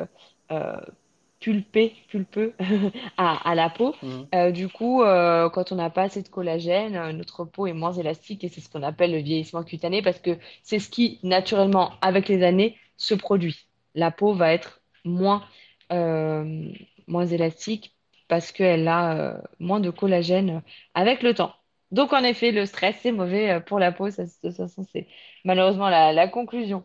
pulpé, 1.42 1.96
pulpeux 2.08 2.54
à, 3.18 3.50
à 3.50 3.56
la 3.56 3.70
peau. 3.70 3.94
Mhm. 4.02 4.52
Du 4.52 4.70
coup, 4.70 5.02
quand 5.04 5.72
on 5.72 5.76
n'a 5.76 5.90
pas 5.90 6.04
assez 6.04 6.24
de 6.24 6.30
collagène, 6.30 7.12
notre 7.12 7.44
peau 7.44 7.68
est 7.68 7.74
moins 7.74 7.92
élastique 7.92 8.44
et 8.44 8.50
c'est 8.50 8.62
ce 8.62 8.70
qu'on 8.70 8.84
appelle 8.84 9.12
le 9.12 9.20
vieillissement 9.20 9.64
cutané 9.64 10.02
parce 10.02 10.20
que 10.20 10.38
c'est 10.64 10.80
ce 10.80 10.90
qui, 10.90 11.20
naturellement, 11.24 11.92
avec 12.02 12.28
les 12.30 12.42
années, 12.44 12.78
se 12.98 13.14
produit. 13.14 13.68
La 13.96 14.12
peau 14.12 14.34
va 14.34 14.54
être 14.54 14.82
moins, 15.06 15.44
moins 15.92 17.26
élastique 17.28 17.94
parce 18.28 18.52
qu'elle 18.52 18.88
a 18.88 19.42
moins 19.60 19.80
de 19.80 19.92
collagène 19.92 20.64
avec 20.96 21.22
le 21.22 21.36
temps. 21.36 21.54
Donc, 21.92 22.14
en 22.14 22.24
effet, 22.24 22.52
le 22.52 22.66
stress, 22.66 22.98
c'est 23.02 23.12
mauvais 23.12 23.52
euh, 23.52 23.60
pour 23.60 23.80
la 23.80 23.92
peau. 23.92 24.10
Ça, 24.12 24.26
de 24.26 24.30
toute 24.42 24.56
façon, 24.56 24.84
c'est 24.92 25.08
malheureusement 25.46 25.90
la, 25.90 26.14
la 26.14 26.28
conclusion. 26.28 26.84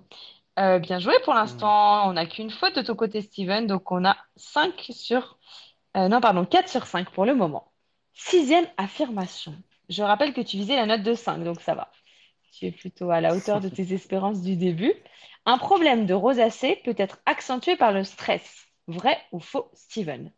Euh, 0.58 0.78
bien 0.78 0.98
joué 0.98 1.14
pour 1.24 1.34
l'instant. 1.34 2.08
On 2.08 2.14
n'a 2.14 2.26
qu'une 2.26 2.50
faute 2.50 2.76
de 2.76 2.82
ton 2.82 2.94
côté, 2.96 3.20
Steven. 3.22 3.66
Donc, 3.66 3.90
on 3.92 4.04
a 4.04 4.16
5 4.36 4.74
sur... 4.90 5.38
euh, 5.96 6.08
non, 6.08 6.20
pardon, 6.20 6.44
4 6.46 6.68
sur 6.68 6.86
5 6.86 7.10
pour 7.12 7.24
le 7.26 7.34
moment. 7.34 7.72
Sixième 8.14 8.66
affirmation. 8.78 9.54
Je 9.88 10.02
rappelle 10.02 10.32
que 10.34 10.40
tu 10.40 10.56
visais 10.58 10.76
la 10.76 10.86
note 10.86 11.02
de 11.02 11.14
5, 11.14 11.44
donc 11.44 11.60
ça 11.60 11.74
va. 11.74 11.90
Tu 12.52 12.66
es 12.66 12.72
plutôt 12.72 13.10
à 13.10 13.20
la 13.20 13.34
hauteur 13.36 13.60
de 13.60 13.68
tes 13.68 13.92
espérances 13.94 14.42
du 14.42 14.56
début. 14.56 14.94
Un 15.46 15.58
problème 15.58 16.06
de 16.06 16.14
rosacée 16.14 16.76
peut 16.84 16.94
être 16.98 17.18
accentué 17.26 17.76
par 17.76 17.92
le 17.92 18.04
stress. 18.04 18.66
Vrai 18.88 19.18
ou 19.32 19.40
faux, 19.40 19.70
Steven? 19.74 20.32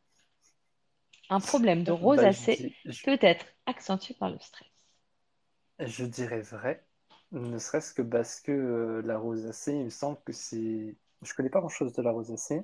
Un 1.30 1.40
problème 1.40 1.84
de 1.84 1.92
Bah, 2.14 2.30
rosacée 2.30 2.66
je- 2.84 3.04
peut 3.04 3.18
être 3.22 3.46
accentué 3.66 4.14
par 4.14 4.28
le 4.30 4.40
stress. 4.40 4.66
Je 5.78 6.04
dirais 6.04 6.42
vrai, 6.42 6.86
ne 7.32 7.58
serait-ce 7.58 7.94
que 7.94 8.02
parce 8.02 8.40
que 8.42 8.52
euh, 8.52 9.00
la 9.06 9.16
rosacée, 9.16 9.72
il 9.72 9.84
me 9.86 9.90
semble 9.90 10.18
que 10.22 10.32
c'est... 10.34 10.96
Je 11.22 11.34
connais 11.34 11.48
pas 11.50 11.60
grand-chose 11.60 11.94
de 11.94 12.02
la 12.02 12.10
rosacée, 12.10 12.62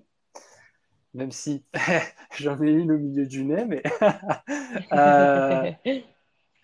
même 1.15 1.31
si 1.33 1.65
j'en 2.39 2.61
ai 2.63 2.71
une 2.73 2.93
au 2.93 2.99
milieu 2.99 3.27
du 3.27 3.45
nez, 3.45 3.65
mais 3.67 3.83
euh, 4.93 5.71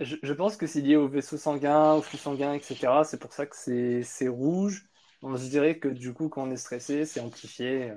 je, 0.01 0.17
je 0.23 0.33
pense 0.33 0.57
que 0.57 0.67
c'est 0.67 0.81
lié 0.83 0.97
au 0.97 1.09
vaisseau 1.09 1.37
sanguin, 1.39 1.95
au 1.95 2.03
flux 2.03 2.19
sanguin, 2.19 2.55
etc. 2.55 3.05
C'est 3.05 3.19
pour 3.21 3.33
ça 3.33 3.47
que 3.47 3.57
c'est 4.05 4.29
rouge. 4.29 4.87
Bon, 5.23 5.37
je 5.37 5.49
dirais 5.49 5.79
que 5.79 5.89
du 5.89 6.15
coup, 6.15 6.29
quand 6.29 6.45
on 6.45 6.51
est 6.53 6.57
stressé, 6.57 7.07
c'est 7.07 7.21
amplifié. 7.21 7.91
euh. 7.93 7.97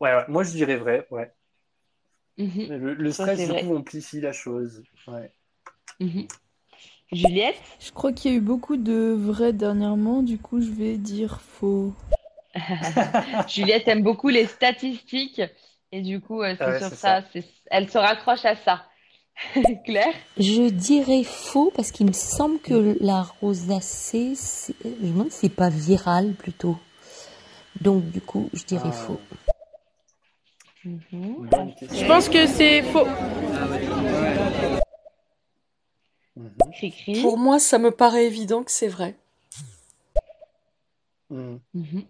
Ouais, 0.00 0.14
ouais, 0.16 0.24
moi 0.28 0.44
je 0.44 0.52
dirais 0.52 0.76
vrai, 0.76 1.06
ouais. 1.10 1.32
Mhm. 2.40 2.66
Le, 2.68 2.94
le 2.94 3.12
Ça, 3.12 3.24
stress, 3.24 3.38
c'est 3.38 3.46
du 3.46 3.52
vrai. 3.52 3.62
coup, 3.64 3.76
amplifie 3.76 4.20
la 4.20 4.32
chose. 4.32 4.82
Ouais. 5.06 5.30
Mhm. 6.00 6.26
Juliette? 7.12 7.56
Je 7.80 7.90
crois 7.90 8.12
qu'il 8.12 8.30
y 8.30 8.34
a 8.34 8.36
eu 8.38 8.40
beaucoup 8.40 8.76
de 8.76 9.12
vrais 9.18 9.52
dernièrement, 9.52 10.22
du 10.22 10.38
coup 10.38 10.60
je 10.60 10.70
vais 10.70 10.96
dire 10.96 11.40
faux. 11.40 11.92
Juliette 13.48 13.88
aime 13.88 14.02
beaucoup 14.02 14.28
les 14.28 14.46
statistiques 14.46 15.42
et 15.92 16.02
du 16.02 16.20
coup, 16.20 16.42
euh, 16.42 16.54
c'est 16.56 16.64
Ouais, 16.66 16.78
sur 16.78 16.88
ça, 16.90 17.22
elle 17.70 17.90
se 17.90 17.98
raccroche 17.98 18.44
à 18.44 18.54
ça. 18.56 18.86
Claire? 19.84 20.14
Je 20.38 20.68
dirais 20.70 21.24
faux 21.24 21.72
parce 21.74 21.90
qu'il 21.90 22.06
me 22.06 22.12
semble 22.12 22.60
que 22.60 22.96
la 23.00 23.22
rosacée, 23.40 24.34
c'est- 24.36 24.74
je 24.84 24.88
me 25.06 25.12
demande 25.12 25.30
si 25.32 25.38
c'est 25.40 25.48
pas 25.54 25.68
viral 25.70 26.34
plutôt. 26.34 26.78
Donc 27.80 28.04
du 28.10 28.20
coup, 28.20 28.50
je 28.52 28.64
dirais 28.64 28.82
Ah. 28.90 28.92
faux. 28.92 29.20
Mhm. 30.84 31.48
Je 31.92 32.06
pense 32.06 32.28
que 32.28 32.46
c'est 32.46 32.82
faux. 32.82 33.06
Mhm. 36.36 37.20
Pour 37.22 37.38
moi, 37.38 37.58
ça 37.58 37.78
me 37.78 37.90
paraît 37.90 38.26
évident 38.26 38.62
que 38.62 38.70
c'est 38.70 38.88
vrai. 38.88 39.16
Mhm. 41.30 42.04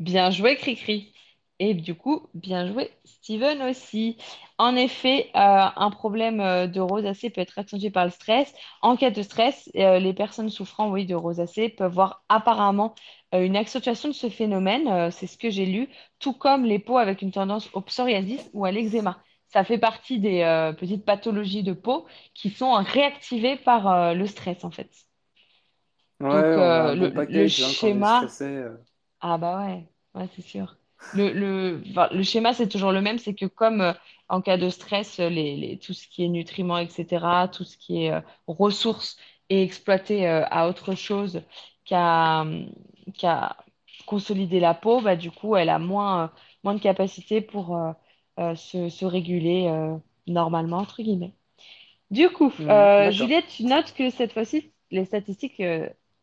Bien 0.00 0.30
joué, 0.30 0.56
Cricri. 0.56 1.12
Et 1.60 1.74
du 1.74 1.94
coup, 1.94 2.26
bien 2.34 2.66
joué, 2.66 2.90
Steven 3.04 3.62
aussi. 3.62 4.16
En 4.58 4.74
effet, 4.74 5.30
euh, 5.36 5.66
un 5.76 5.90
problème 5.90 6.40
euh, 6.40 6.66
de 6.66 6.80
rosacée 6.80 7.30
peut 7.30 7.40
être 7.40 7.58
accentué 7.58 7.90
par 7.90 8.04
le 8.04 8.10
stress. 8.10 8.52
En 8.82 8.96
cas 8.96 9.10
de 9.10 9.22
stress, 9.22 9.70
euh, 9.76 10.00
les 10.00 10.12
personnes 10.14 10.50
souffrant, 10.50 10.90
oui, 10.90 11.06
de 11.06 11.14
rosacée 11.14 11.68
peuvent 11.68 11.92
voir 11.92 12.24
apparemment 12.28 12.94
une 13.42 13.56
accentuation 13.56 14.08
de 14.08 14.14
ce 14.14 14.28
phénomène. 14.30 14.88
euh, 14.88 15.10
c'est 15.10 15.26
ce 15.26 15.38
que 15.38 15.50
j'ai 15.50 15.66
lu, 15.66 15.88
tout 16.18 16.32
comme 16.34 16.64
les 16.64 16.78
peaux 16.78 16.98
avec 16.98 17.22
une 17.22 17.30
tendance 17.32 17.68
au 17.74 17.80
psoriasis 17.80 18.50
ou 18.52 18.64
à 18.64 18.70
l'eczéma. 18.72 19.22
Ça 19.48 19.64
fait 19.64 19.78
partie 19.78 20.18
des 20.20 20.40
euh, 20.42 20.72
petites 20.72 21.04
pathologies 21.04 21.62
de 21.62 21.72
peau 21.72 22.06
qui 22.34 22.50
sont 22.50 22.72
réactivées 22.74 23.56
par 23.56 23.86
euh, 23.88 24.14
le 24.14 24.26
stress, 24.26 24.64
en 24.64 24.70
fait. 24.70 24.90
Ouais, 26.20 26.30
Donc, 26.30 26.44
euh, 26.56 26.94
le, 26.94 27.48
schéma. 27.48 28.18
stressé. 28.18 28.44
euh. 28.44 28.76
Ah 29.20 29.38
bah 29.38 29.58
ouais, 29.66 29.88
ouais, 30.14 30.28
c'est 30.36 30.42
sûr. 30.42 30.76
Le, 31.12 31.32
le, 31.32 31.82
enfin, 31.90 32.08
le 32.12 32.22
schéma, 32.22 32.52
c'est 32.54 32.68
toujours 32.68 32.92
le 32.92 33.00
même, 33.00 33.18
c'est 33.18 33.34
que 33.34 33.46
comme 33.46 33.80
euh, 33.80 33.92
en 34.28 34.40
cas 34.40 34.56
de 34.58 34.68
stress, 34.68 35.20
euh, 35.20 35.28
les, 35.28 35.56
les, 35.56 35.78
tout 35.78 35.92
ce 35.94 36.08
qui 36.08 36.24
est 36.24 36.28
nutriments, 36.28 36.78
etc., 36.78 37.48
tout 37.48 37.64
ce 37.64 37.76
qui 37.78 38.04
est 38.04 38.12
euh, 38.12 38.20
ressources 38.46 39.16
est 39.48 39.62
exploité 39.62 40.28
euh, 40.28 40.44
à 40.50 40.68
autre 40.68 40.94
chose 40.94 41.42
qu'à 41.84 42.44
hum, 43.06 43.12
qu'à 43.12 43.56
consolider 44.06 44.60
la 44.60 44.74
peau, 44.74 45.00
bah, 45.00 45.16
du 45.16 45.30
coup, 45.30 45.56
elle 45.56 45.68
a 45.68 45.78
moins, 45.78 46.32
moins 46.64 46.74
de 46.74 46.80
capacité 46.80 47.40
pour 47.40 47.76
euh, 47.76 47.92
euh, 48.40 48.54
se, 48.54 48.88
se 48.88 49.04
réguler 49.04 49.66
euh, 49.68 49.96
normalement, 50.26 50.78
entre 50.78 51.02
guillemets. 51.02 51.34
Du 52.10 52.30
coup, 52.30 52.52
d'accord. 52.98 53.10
Juliette, 53.10 53.48
tu 53.48 53.64
notes 53.64 53.94
que 53.94 54.10
cette 54.10 54.32
fois-ci, 54.32 54.72
les 54.90 55.04
statistiques 55.04 55.62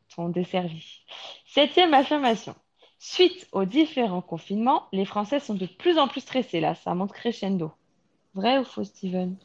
sont 0.09 0.29
desservies. 0.29 1.03
Septième 1.45 1.93
affirmation. 1.93 2.55
Suite 2.99 3.47
aux 3.51 3.65
différents 3.65 4.21
confinements, 4.21 4.88
les 4.93 5.05
Français 5.05 5.39
sont 5.39 5.55
de 5.55 5.65
plus 5.65 5.97
en 5.97 6.07
plus 6.07 6.21
stressés. 6.21 6.59
Là, 6.59 6.75
ça 6.75 6.93
monte 6.95 7.13
crescendo. 7.13 7.71
Vrai 8.34 8.59
ou 8.59 8.65
faux, 8.65 8.84
Steven? 8.84 9.38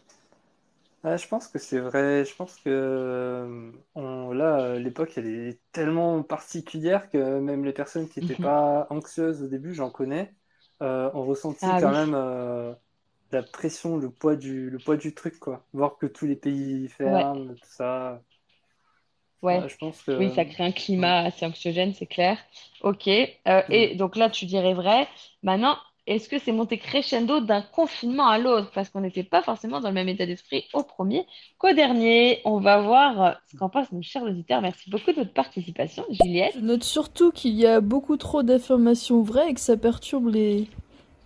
Ah, 1.08 1.16
je 1.16 1.28
pense 1.28 1.46
que 1.48 1.58
c'est 1.60 1.78
vrai. 1.78 2.24
Je 2.24 2.34
pense 2.34 2.56
que 2.56 2.68
euh, 2.68 3.70
on, 3.94 4.32
là, 4.32 4.60
euh, 4.60 4.78
l'époque, 4.80 5.12
elle 5.16 5.26
est 5.28 5.60
tellement 5.70 6.22
particulière 6.24 7.08
que 7.10 7.38
même 7.38 7.64
les 7.64 7.72
personnes 7.72 8.08
qui 8.08 8.18
n'étaient 8.18 8.34
Mhm. 8.34 8.36
pas 8.36 8.88
anxieuses 8.90 9.40
au 9.42 9.46
début, 9.48 9.72
j'en 9.72 9.90
connais, 9.90 10.34
euh, 10.82 11.08
ont 11.14 11.24
ressenti 11.24 11.76
Ah 11.76 11.78
quand 11.78 11.90
oui. 11.90 11.92
même 11.92 12.14
euh, 12.14 12.74
la 13.32 13.42
pression, 13.44 13.98
le 13.98 14.10
poids 14.10 14.36
du, 14.36 14.70
le 14.70 14.78
poids 14.80 14.96
du 14.96 15.14
truc, 15.14 15.38
quoi. 15.38 15.66
Voir 15.72 15.98
que 15.98 16.06
tous 16.06 16.26
les 16.26 16.36
pays 16.36 16.88
Ouais, 17.04 17.26
ferment, 17.28 17.54
tout 17.56 17.68
ça. 17.68 18.22
ouais. 19.42 19.62
Ouais, 19.62 19.68
je 19.68 19.76
pense 19.76 20.02
Oui, 20.18 20.30
que 20.30 20.34
ça 20.34 20.44
crée 20.44 20.64
un 20.64 20.72
ouais. 20.96 21.12
climat 21.12 21.18
assez 21.20 21.44
anxiogène, 21.44 21.94
c'est 21.94 22.06
clair. 22.06 22.38
Ok. 22.80 23.06
Euh, 23.08 23.62
Mm. 23.68 23.70
et 23.70 23.94
donc 23.96 24.16
là, 24.16 24.30
tu 24.30 24.46
dirais 24.46 24.72
vrai. 24.74 25.08
Maintenant, 25.42 25.76
est-ce 26.06 26.28
que 26.28 26.38
c'est 26.38 26.52
monté 26.52 26.78
crescendo 26.78 27.40
d'un 27.40 27.62
confinement 27.62 28.28
à 28.28 28.38
l'autre? 28.38 28.70
Parce 28.72 28.90
qu'on 28.90 29.00
n'était 29.00 29.24
pas 29.24 29.42
forcément 29.42 29.80
dans 29.80 29.88
le 29.88 29.94
même 29.94 30.08
état 30.08 30.24
d'esprit 30.24 30.66
au 30.72 30.84
premier 30.84 31.26
qu'au 31.58 31.72
dernier. 31.72 32.40
On 32.44 32.60
va 32.60 32.80
voir 32.80 33.22
euh, 33.22 33.32
ce 33.50 33.56
qu'en 33.56 33.68
pense 33.68 33.90
nos 33.90 34.02
chers 34.02 34.22
auditeurs. 34.22 34.60
Merci 34.60 34.88
beaucoup 34.88 35.10
de 35.10 35.16
votre 35.16 35.32
participation, 35.32 36.04
Juliette. 36.10 36.54
Je 36.54 36.60
note 36.60 36.84
surtout 36.84 37.32
qu'il 37.32 37.54
y 37.54 37.66
a 37.66 37.80
beaucoup 37.80 38.16
trop 38.16 38.44
d'affirmations 38.44 39.22
vraies 39.22 39.50
et 39.50 39.54
que 39.54 39.60
ça 39.60 39.76
perturbe 39.76 40.28
les, 40.28 40.68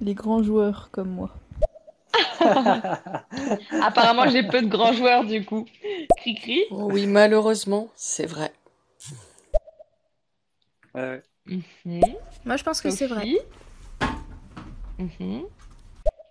les 0.01 0.15
grands 0.15 0.43
joueurs 0.43 0.89
comme 0.93 1.11
moi. 1.11 1.31
Apparemment, 3.83 4.29
j'ai 4.29 4.43
peu 4.43 4.63
de 4.63 4.69
grands 4.69 4.95
joueurs 4.95 5.25
du 5.25 5.45
coup. 5.45 5.67
Cri-cri. 6.17 6.63
Oh 6.71 6.89
oui, 6.91 7.07
malheureusement, 7.07 7.89
c'est 7.97 8.27
vrai. 8.27 8.51
Ouais, 10.95 11.03
ouais. 11.03 11.23
Mhm. 11.85 12.01
Moi, 12.47 12.57
je 12.57 12.65
pense 12.65 12.81
que 12.81 12.91
c'est 12.91 13.07
vrai. 13.07 13.27
Mhm. 15.01 15.45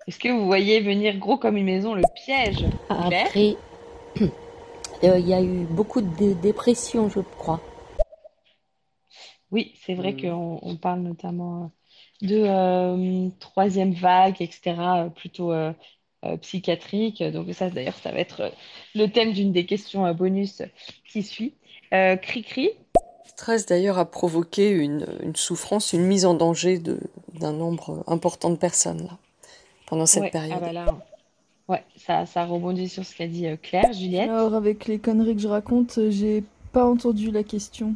Est-ce 0.08 0.20
que 0.20 0.30
vous 0.30 0.46
voyez 0.46 0.80
venir 0.80 1.18
gros 1.18 1.38
comme 1.38 1.58
une 1.58 1.66
maison 1.66 1.94
le 1.96 2.04
piège? 2.24 2.64
Après, 2.90 3.56
euh, 4.22 5.20
il 5.20 5.28
y 5.28 5.34
a 5.34 5.42
eu 5.42 5.66
beaucoup 5.66 6.02
de 6.02 6.16
dé- 6.18 6.36
dépression, 6.36 7.10
je 7.10 7.20
crois. 7.20 7.62
Oui, 9.52 9.74
c'est 9.84 9.96
vrai 9.96 10.14
Mm. 10.14 10.22
qu'on 10.22 10.60
on 10.62 10.76
parle 10.76 11.00
notamment 11.02 11.72
de 12.22 12.36
euh, 12.36 13.30
troisième 13.40 13.94
vague, 13.94 14.42
etc., 14.42 15.06
euh, 15.06 15.10
plutôt 15.10 15.52
euh, 15.52 15.74
euh, 16.26 16.38
psychiatrique. 16.38 17.24
Donc 17.24 17.52
ça, 17.54 17.70
d'ailleurs, 17.70 17.96
ça 17.96 18.12
va 18.12 18.20
être 18.20 18.42
euh, 18.42 18.50
le 18.94 19.08
thème 19.08 19.34
d'une 19.34 19.52
des 19.52 19.66
questions 19.66 20.06
euh, 20.06 20.14
bonus 20.14 20.62
qui 21.08 21.24
suit. 21.24 21.56
Euh, 21.94 22.16
Cri-cri, 22.16 22.70
Stress 23.40 23.66
d'ailleurs 23.66 23.98
a 23.98 24.04
provoqué 24.04 24.70
une, 24.70 25.06
une 25.24 25.34
souffrance, 25.34 25.94
une 25.94 26.06
mise 26.06 26.26
en 26.26 26.34
danger 26.34 26.78
d'un 26.78 27.54
nombre 27.54 28.04
important 28.06 28.50
de 28.50 28.58
personnes 28.58 29.04
là, 29.04 29.18
pendant 29.86 30.06
cette 30.06 30.24
ouais, 30.24 30.30
ah 30.34 30.40
période. 30.40 30.60
bah 30.60 30.74
là, 30.74 30.86
ouais, 31.70 31.86
ça, 31.96 32.26
ça 32.26 32.44
rebondit 32.44 32.90
sur 32.90 33.06
ce 33.06 33.16
qu'a 33.16 33.28
dit 33.28 33.48
euh, 33.48 33.56
Claire, 33.56 33.94
Juliette. 33.94 34.30
Alors, 34.30 34.56
avec 34.56 34.88
les 34.88 35.00
conneries 35.00 35.38
que 35.38 35.42
je 35.42 35.48
raconte, 35.48 36.00
euh, 36.00 36.12
j'ai 36.12 36.44
pas 36.74 36.86
entendu 36.86 37.32
la 37.32 37.44
question. 37.44 37.96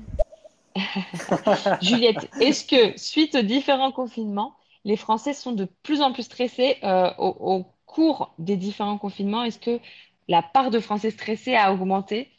Juliette, 1.82 2.30
est-ce 2.40 2.64
que 2.64 2.98
suite 2.98 3.36
aux 3.36 3.42
différents 3.42 3.92
confinements, 3.92 4.54
les 4.86 4.96
Français 4.96 5.34
sont 5.34 5.52
de 5.52 5.68
plus 5.84 6.02
en 6.02 6.14
plus 6.14 6.24
stressés 6.24 6.78
euh, 6.86 7.12
au, 7.18 7.36
au 7.58 7.66
cours 7.86 8.34
des 8.40 8.56
différents 8.56 8.98
confinements? 8.98 9.44
Est-ce 9.44 9.60
que 9.60 9.82
la 10.30 10.42
part 10.42 10.72
de 10.72 10.80
Français 10.80 11.12
stressés 11.12 11.58
a 11.58 11.74
augmenté 11.74 12.30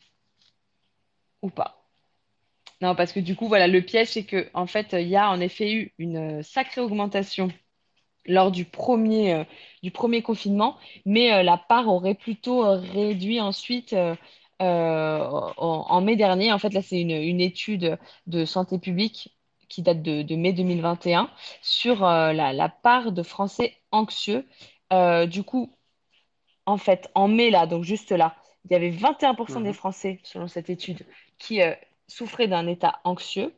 ou 1.42 1.50
pas? 1.50 1.83
Non, 2.84 2.94
parce 2.94 3.12
que 3.12 3.20
du 3.20 3.36
coup, 3.36 3.48
voilà, 3.48 3.66
le 3.68 3.82
piège, 3.82 4.08
c'est 4.08 4.24
que 4.24 4.50
en 4.54 4.66
fait, 4.66 4.88
il 4.92 5.08
y 5.08 5.16
a 5.16 5.30
en 5.30 5.40
effet 5.40 5.72
eu 5.72 5.94
une 5.98 6.40
euh, 6.40 6.42
sacrée 6.42 6.80
augmentation 6.80 7.48
lors 8.26 8.50
du 8.52 8.64
premier, 8.66 9.34
euh, 9.34 9.44
du 9.82 9.90
premier 9.92 10.22
confinement, 10.22 10.76
mais 11.06 11.32
euh, 11.34 11.42
la 11.44 11.58
part 11.58 11.88
aurait 11.88 12.14
plutôt 12.16 12.64
euh, 12.64 12.76
réduit 12.78 13.40
ensuite 13.40 13.94
en, 14.60 15.54
en 15.88 16.00
mai 16.02 16.16
dernier. 16.16 16.52
En 16.52 16.58
fait, 16.58 16.72
là, 16.74 16.82
c'est 16.82 17.00
une, 17.00 17.10
une 17.12 17.40
étude 17.40 17.98
de 18.28 18.44
santé 18.46 18.78
publique 18.78 19.36
qui 19.68 19.82
date 19.82 20.02
de, 20.02 20.22
de 20.22 20.36
mai 20.36 20.52
2021 20.52 21.30
sur 21.62 22.02
la, 22.02 22.52
la 22.52 22.68
part 22.70 23.12
de 23.12 23.22
Français 23.24 23.76
anxieux. 23.92 24.46
Du 25.28 25.42
coup, 25.44 25.76
en 26.66 26.78
fait, 26.78 27.10
en 27.14 27.28
mai, 27.28 27.50
là, 27.50 27.66
donc 27.66 27.84
juste 27.84 28.10
là, 28.12 28.36
il 28.64 28.72
y 28.72 28.76
avait 28.76 28.90
21% 28.90 29.60
des 29.60 29.72
Mhm. 29.72 29.74
Français, 29.74 30.20
selon 30.24 30.48
cette 30.48 30.70
étude, 30.70 31.06
qui 31.38 31.60
souffraient 32.08 32.48
d'un 32.48 32.66
état 32.66 33.00
anxieux. 33.04 33.54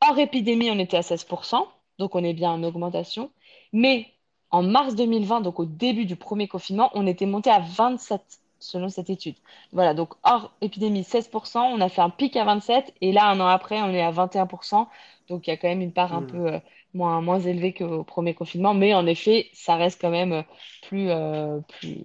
Hors 0.00 0.18
épidémie, 0.18 0.70
on 0.70 0.78
était 0.78 0.96
à 0.96 1.02
16%, 1.02 1.68
donc 1.98 2.14
on 2.14 2.24
est 2.24 2.34
bien 2.34 2.50
en 2.52 2.62
augmentation. 2.62 3.30
Mais 3.72 4.06
en 4.50 4.62
mars 4.62 4.94
2020, 4.94 5.40
donc 5.40 5.58
au 5.60 5.66
début 5.66 6.04
du 6.06 6.16
premier 6.16 6.48
confinement, 6.48 6.90
on 6.94 7.06
était 7.06 7.26
monté 7.26 7.50
à 7.50 7.60
27 7.60 8.40
selon 8.60 8.88
cette 8.88 9.10
étude. 9.10 9.36
Voilà, 9.72 9.94
donc 9.94 10.14
hors 10.24 10.52
épidémie, 10.60 11.04
16%, 11.04 11.64
on 11.64 11.80
a 11.80 11.88
fait 11.88 12.00
un 12.02 12.10
pic 12.10 12.36
à 12.36 12.44
27 12.44 12.94
et 13.00 13.12
là, 13.12 13.26
un 13.28 13.40
an 13.40 13.46
après, 13.48 13.80
on 13.82 13.90
est 13.90 14.02
à 14.02 14.10
21%. 14.10 14.88
Donc 15.28 15.46
il 15.46 15.50
y 15.50 15.52
a 15.52 15.56
quand 15.56 15.68
même 15.68 15.80
une 15.82 15.92
part 15.92 16.12
un 16.14 16.22
Mhm. 16.22 16.24
peu 16.24 16.54
euh, 16.54 16.60
moins, 16.94 17.20
moins 17.20 17.40
élevée 17.40 17.74
qu'au 17.74 18.04
premier 18.04 18.34
confinement. 18.34 18.74
Mais 18.74 18.94
en 18.94 19.06
effet, 19.06 19.50
ça 19.52 19.76
reste 19.76 20.00
quand 20.00 20.10
même 20.10 20.32
euh, 20.32 20.42
plus, 20.82 21.10
euh, 21.10 21.60
plus, 21.80 22.04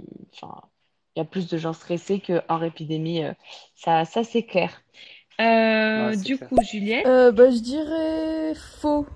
il 1.16 1.20
y 1.20 1.22
a 1.22 1.26
plus 1.26 1.48
de 1.50 1.58
gens 1.58 1.74
stressés 1.74 2.20
que 2.20 2.42
hors 2.50 2.64
épidémie. 2.64 3.24
euh, 3.24 3.34
ça, 3.76 4.06
ça 4.06 4.24
c'est 4.24 4.44
clair. 4.46 4.82
Euh, 5.42 6.16
du 6.16 6.38
clair. 6.38 6.50
coup, 6.50 6.62
Juliette. 6.62 7.06
Euh, 7.06 7.32
bah, 7.32 7.50
je 7.52 7.60
dirais 7.60 8.54
faux, 8.56 9.08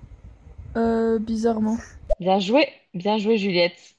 euh, 0.76 1.18
bizarrement. 1.18 1.78
Bien 2.20 2.38
joué, 2.40 2.68
bien 2.94 3.18
joué 3.18 3.38
Juliette. 3.38 3.96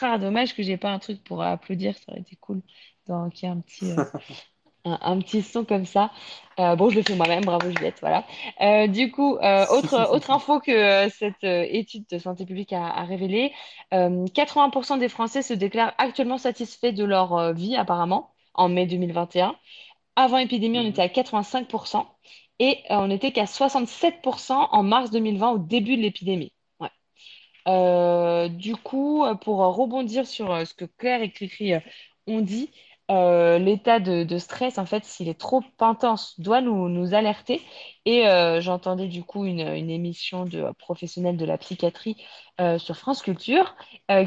Ah, 0.00 0.18
dommage 0.18 0.54
que 0.56 0.62
j'ai 0.62 0.76
pas 0.78 0.90
un 0.90 0.98
truc 0.98 1.22
pour 1.24 1.42
applaudir, 1.42 1.96
ça 1.96 2.04
aurait 2.12 2.20
été 2.20 2.36
cool. 2.36 2.62
Donc, 3.06 3.42
il 3.42 3.46
y 3.46 3.48
a 3.48 3.52
un 3.52 3.60
petit, 3.60 3.90
euh, 3.92 4.04
un, 4.84 4.98
un 5.02 5.18
petit 5.20 5.42
son 5.42 5.64
comme 5.64 5.86
ça. 5.86 6.10
Euh, 6.58 6.76
bon, 6.76 6.90
je 6.90 6.96
le 6.96 7.02
fais 7.02 7.16
moi-même, 7.16 7.44
bravo 7.44 7.70
Juliette, 7.70 7.98
voilà. 8.00 8.26
Euh, 8.62 8.86
du 8.88 9.10
coup, 9.12 9.36
euh, 9.38 9.66
autre, 9.68 9.94
autre 10.12 10.30
info 10.30 10.60
que 10.60 10.70
euh, 10.72 11.08
cette 11.10 11.44
euh, 11.44 11.66
étude 11.68 12.06
de 12.10 12.18
santé 12.18 12.46
publique 12.46 12.72
a, 12.72 12.86
a 12.86 13.04
révélé, 13.04 13.52
euh, 13.94 14.26
80% 14.28 14.98
des 14.98 15.08
Français 15.08 15.42
se 15.42 15.54
déclarent 15.54 15.94
actuellement 15.98 16.38
satisfaits 16.38 16.92
de 16.92 17.04
leur 17.04 17.34
euh, 17.36 17.52
vie, 17.52 17.76
apparemment, 17.76 18.34
en 18.54 18.68
mai 18.68 18.86
2021. 18.86 19.56
Avant 20.20 20.38
épidémie, 20.38 20.78
on 20.78 20.86
était 20.86 21.02
Mhm. 21.02 21.04
à 21.04 21.08
85% 21.08 22.06
et 22.58 22.78
euh, 22.90 22.96
on 22.96 23.08
n'était 23.08 23.32
qu'à 23.32 23.46
67% 23.46 24.68
en 24.72 24.82
mars 24.82 25.10
2020, 25.10 25.50
au 25.52 25.58
début 25.58 25.96
de 25.96 26.02
l'épidémie. 26.02 26.52
Ouais. 26.80 26.90
Euh, 27.68 28.48
du 28.48 28.76
coup, 28.76 29.24
euh, 29.24 29.34
pour 29.34 29.62
euh, 29.62 29.68
rebondir 29.68 30.26
sur 30.26 30.52
euh, 30.52 30.64
ce 30.64 30.74
que 30.74 30.84
Claire 30.86 31.22
et 31.22 31.30
Cricri 31.32 31.74
euh, 31.74 31.80
ont 32.26 32.40
dit, 32.40 32.70
euh, 33.10 33.58
l'état 33.58 33.98
de, 33.98 34.38
stress, 34.38 34.78
en 34.78 34.86
fait, 34.86 35.04
s'il 35.04 35.28
est 35.28 35.38
trop 35.38 35.62
intense, 35.80 36.38
doit 36.38 36.60
nous, 36.60 36.88
nous 36.88 37.12
alerter. 37.14 37.60
Et 38.06 38.26
euh, 38.28 38.60
j'entendais 38.60 39.08
du 39.08 39.24
coup 39.24 39.44
une, 39.44 39.60
une 39.60 39.90
émission 39.90 40.44
de 40.44 40.72
professionnels 40.78 41.36
de 41.36 41.44
la 41.44 41.58
psychiatrie 41.58 42.16
euh, 42.60 42.78
sur 42.78 42.96
France 42.96 43.22
Culture 43.22 43.74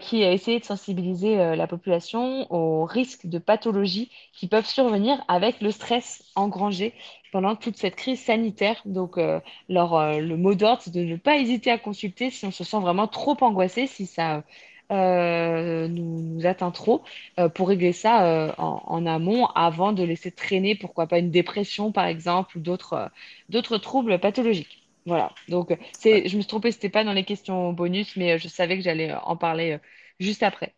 qui 0.01 0.23
a 0.23 0.31
essayé 0.31 0.59
de 0.59 0.65
sensibiliser 0.65 1.55
la 1.55 1.67
population 1.67 2.51
aux 2.51 2.85
risques 2.85 3.27
de 3.27 3.37
pathologies 3.37 4.09
qui 4.33 4.47
peuvent 4.47 4.65
survenir 4.65 5.23
avec 5.27 5.61
le 5.61 5.71
stress 5.71 6.23
engrangé 6.35 6.93
pendant 7.31 7.55
toute 7.55 7.77
cette 7.77 7.95
crise 7.95 8.21
sanitaire. 8.21 8.81
Donc, 8.85 9.17
le 9.17 10.35
mot 10.35 10.55
d'ordre, 10.55 10.81
c'est 10.81 10.93
de 10.93 11.01
ne 11.01 11.17
pas 11.17 11.37
hésiter 11.37 11.71
à 11.71 11.77
consulter 11.77 12.29
si 12.29 12.45
on 12.45 12.51
se 12.51 12.63
sent 12.63 12.79
vraiment 12.79 13.07
trop 13.07 13.37
angoissé, 13.41 13.87
si 13.87 14.05
ça 14.05 14.43
euh, 14.91 15.87
nous, 15.87 16.21
nous 16.21 16.45
atteint 16.45 16.71
trop, 16.71 17.03
euh, 17.39 17.49
pour 17.49 17.69
régler 17.69 17.93
ça 17.93 18.25
euh, 18.25 18.51
en, 18.57 18.81
en 18.85 19.05
amont 19.05 19.47
avant 19.47 19.93
de 19.93 20.03
laisser 20.03 20.31
traîner, 20.31 20.75
pourquoi 20.75 21.07
pas 21.07 21.19
une 21.19 21.31
dépression 21.31 21.91
par 21.91 22.05
exemple, 22.05 22.57
ou 22.57 22.61
d'autres 22.61 23.09
d'autres 23.49 23.77
troubles 23.77 24.19
pathologiques. 24.19 24.83
Voilà, 25.05 25.33
donc 25.49 25.77
c'est, 25.91 26.27
je 26.29 26.37
me 26.37 26.41
suis 26.41 26.47
trompée, 26.47 26.71
c'était 26.71 26.89
pas 26.89 27.03
dans 27.03 27.13
les 27.13 27.25
questions 27.25 27.73
bonus, 27.73 28.15
mais 28.15 28.37
je 28.39 28.47
savais 28.47 28.77
que 28.77 28.83
j'allais 28.83 29.13
en 29.13 29.35
parler 29.35 29.79
juste 30.19 30.43
après. 30.43 30.73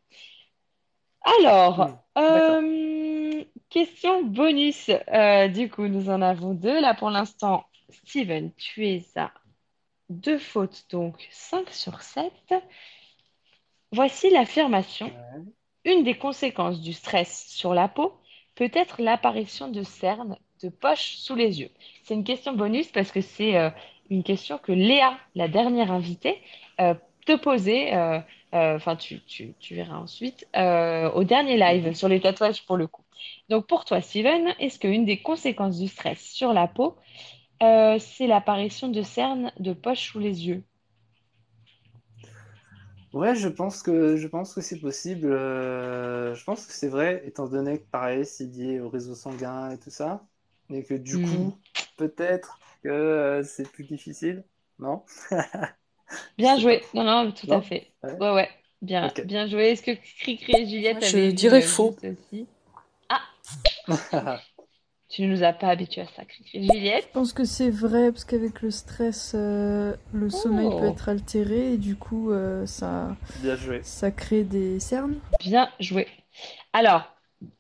Alors, 1.21 1.89
Hmm. 2.15 3.41
Question 3.69 4.23
bonus. 4.23 4.89
Du 5.53 5.69
coup, 5.69 5.87
nous 5.87 6.09
en 6.09 6.21
avons 6.21 6.53
deux. 6.53 6.79
Là, 6.79 6.93
pour 6.93 7.09
l'instant, 7.09 7.65
Steven, 7.89 8.53
tu 8.55 8.87
es 8.87 9.03
à 9.17 9.33
deux 10.09 10.37
fautes, 10.37 10.85
donc 10.89 11.27
5 11.31 11.69
sur 11.71 12.01
7. 12.01 12.31
Voici 13.95 14.29
l'affirmation. 14.29 15.09
Une 15.85 16.03
des 16.03 16.15
conséquences 16.15 16.81
du 16.81 16.91
stress 16.91 17.45
sur 17.47 17.73
la 17.73 17.87
peau 17.87 18.11
peut 18.55 18.69
être 18.73 19.01
l'apparition 19.01 19.69
de 19.69 19.83
cernes, 19.83 20.37
de 20.61 20.67
poches 20.67 21.15
sous 21.15 21.35
les 21.35 21.61
yeux. 21.61 21.69
C'est 22.03 22.13
une 22.13 22.25
question 22.25 22.51
bonus 22.51 22.91
parce 22.91 23.09
que 23.09 23.21
c'est 23.21 23.55
euh, 23.55 23.69
une 24.09 24.23
question 24.23 24.57
que 24.57 24.73
Léa, 24.73 25.17
la 25.33 25.47
dernière 25.47 25.93
invitée, 25.93 26.41
euh, 26.81 26.93
te 27.25 27.37
posait, 27.37 27.95
euh, 27.95 28.19
euh, 28.53 28.75
enfin 28.75 28.97
tu, 28.97 29.21
tu, 29.21 29.53
tu 29.61 29.75
verras 29.75 29.95
ensuite, 29.95 30.45
au 30.53 31.23
dernier 31.23 31.55
live 31.55 31.93
sur 31.93 32.09
les 32.09 32.19
tatouages 32.19 32.65
pour 32.65 32.75
le 32.75 32.87
coup. 32.87 33.03
Donc 33.47 33.65
pour 33.65 33.85
toi, 33.85 34.01
Steven, 34.01 34.53
est-ce 34.59 34.77
qu'une 34.77 35.05
des 35.05 35.21
conséquences 35.21 35.79
du 35.79 35.87
stress 35.87 36.33
sur 36.33 36.51
la 36.51 36.67
peau, 36.67 36.97
c'est 37.61 38.27
l'apparition 38.27 38.89
de 38.89 39.01
cernes, 39.01 39.53
de 39.57 39.71
poches 39.71 40.11
sous 40.11 40.19
les 40.19 40.47
yeux? 40.49 40.65
Ouais, 43.15 43.35
je 43.35 43.47
pense 43.47 43.81
que 43.83 44.17
je 44.17 44.27
pense 44.27 44.53
que 44.53 44.61
c'est 44.61 44.79
possible. 44.79 45.27
euh, 45.31 46.35
je 46.35 46.43
pense 46.43 46.67
que 46.67 46.73
c'est 46.73 46.89
vrai, 46.89 47.23
étant 47.25 47.47
donné 47.47 47.79
que 47.79 47.85
pareil, 47.85 48.25
c'est 48.25 48.45
lié 48.45 48.79
au 48.81 48.89
réseau 48.89 49.15
sanguin 49.15 49.71
et 49.71 49.79
tout 49.79 49.89
ça, 49.89 50.27
et 50.69 50.83
que 50.83 50.93
du 50.95 51.17
Hmm. 51.17 51.21
coup, 51.21 51.57
peut-être 51.97 52.61
que 52.83 52.89
euh, 52.89 53.43
c'est 53.43 53.71
plus 53.71 53.85
difficile, 53.85 54.43
non? 54.79 55.03
Je 55.31 55.35
Bien 56.37 56.57
joué. 56.59 56.89
Non, 56.93 57.03
non, 57.03 57.31
tout 57.31 57.47
à 57.49 57.61
fait. 57.61 57.93
Ouais. 58.03 58.19
Ouais, 58.19 58.31
ouais. 58.31 58.49
Bien, 58.81 59.13
bien 59.23 59.47
joué. 59.47 59.71
Est-ce 59.71 59.81
que 59.83 59.91
Cricri 59.91 60.53
et 60.53 60.65
Juliette 60.65 61.03
Je 61.03 61.03
avaient 61.03 61.31
vu 61.31 61.31
dirais 61.31 61.61
faux. 61.61 61.95
aussi? 62.03 62.47
Ah, 63.09 63.21
tu 65.15 65.21
ne 65.23 65.27
nous 65.35 65.43
as 65.43 65.53
pas 65.53 65.69
habitués 65.69 66.01
à 66.01 66.07
ça. 66.07 66.23
Juliette? 66.53 67.07
Je 67.07 67.07
pense 67.13 67.33
que 67.33 67.45
c'est 67.45 67.69
vrai 67.69 68.11
parce 68.11 68.25
qu'avec 68.25 68.61
le 68.61 68.71
stress, 68.71 69.33
euh, 69.35 69.95
le 70.11 70.29
sommeil 70.29 70.73
peut 70.75 70.87
Oh, 70.87 70.87
être 70.87 71.09
altéré 71.09 71.73
et 71.73 71.77
du 71.77 71.95
coup, 71.95 72.31
euh, 72.31 72.65
ça, 72.65 73.15
Bien 73.35 73.55
joué. 73.55 73.81
ça 73.81 74.11
crée 74.11 74.43
des 74.43 74.79
cernes. 74.79 75.21
bien 75.39 75.69
joué. 75.79 76.07
Alors, 76.73 77.03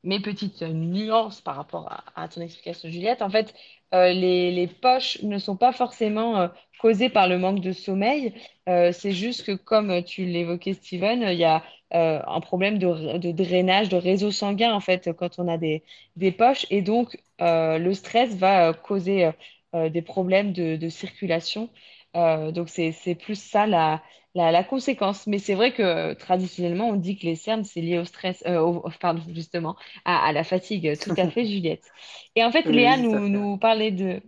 mes 0.03 0.19
petites 0.21 0.61
nuances 0.63 1.41
par 1.41 1.55
rapport 1.55 1.91
à, 1.91 2.03
à 2.21 2.27
ton 2.27 2.41
explication, 2.41 2.89
Juliette. 2.89 3.21
En 3.21 3.29
fait, 3.29 3.53
euh, 3.93 4.11
les, 4.13 4.51
les 4.51 4.67
poches 4.67 5.21
ne 5.23 5.37
sont 5.37 5.57
pas 5.57 5.71
forcément 5.73 6.49
causées 6.85 7.09
par 7.09 7.27
le 7.27 7.37
manque 7.39 7.61
de 7.61 7.71
sommeil. 7.71 8.33
Euh, 8.69 8.91
c'est 8.91 9.11
juste 9.11 9.43
que, 9.45 9.51
comme 9.53 10.03
tu 10.03 10.25
l'évoquais, 10.25 10.73
Steven, 10.73 11.21
il 11.31 11.37
y 11.39 11.43
a 11.43 11.63
euh, 11.93 12.21
un 12.27 12.39
problème 12.41 12.77
de, 12.79 13.17
de 13.17 13.31
drainage, 13.31 13.89
de 13.89 13.97
réseau 13.97 14.31
sanguin, 14.31 14.73
en 14.73 14.79
fait, 14.79 15.11
quand 15.13 15.39
on 15.39 15.47
a 15.47 15.57
des, 15.57 15.83
des 16.15 16.31
poches. 16.31 16.65
Et 16.69 16.81
donc, 16.81 17.17
euh, 17.41 17.77
le 17.77 17.93
stress 17.93 18.35
va 18.35 18.73
causer 18.73 19.31
des 19.73 20.01
problèmes 20.01 20.53
de, 20.53 20.77
de 20.77 20.89
circulation. 20.89 21.69
Donc, 22.13 22.69
c'est, 22.69 23.15
plus 23.15 23.35
ça 23.41 23.67
la, 23.67 24.01
la, 24.35 24.51
la 24.51 24.63
conséquence. 24.63 25.27
Mais 25.27 25.37
c'est 25.39 25.53
vrai 25.55 25.73
que 25.73 26.13
traditionnellement, 26.13 26.89
on 26.89 26.95
dit 26.95 27.17
que 27.17 27.25
les 27.25 27.35
cernes, 27.35 27.63
c'est 27.65 27.81
lié 27.81 27.97
au 27.99 28.05
stress, 28.05 28.43
au- 28.47 28.83
pardon, 29.01 29.21
justement, 29.33 29.75
à, 30.05 30.25
à 30.27 30.31
la 30.31 30.43
fatigue. 30.43 30.97
Tout 30.99 31.13
à 31.17 31.27
fait, 31.27 31.45
Juliette. 31.45 31.83
Et 32.35 32.43
en 32.43 32.51
fait, 32.51 32.69
Léa 32.69 32.97
Oui, 32.97 33.07
nous 33.27 33.57
parlait 33.57 33.91
de, 33.91 34.21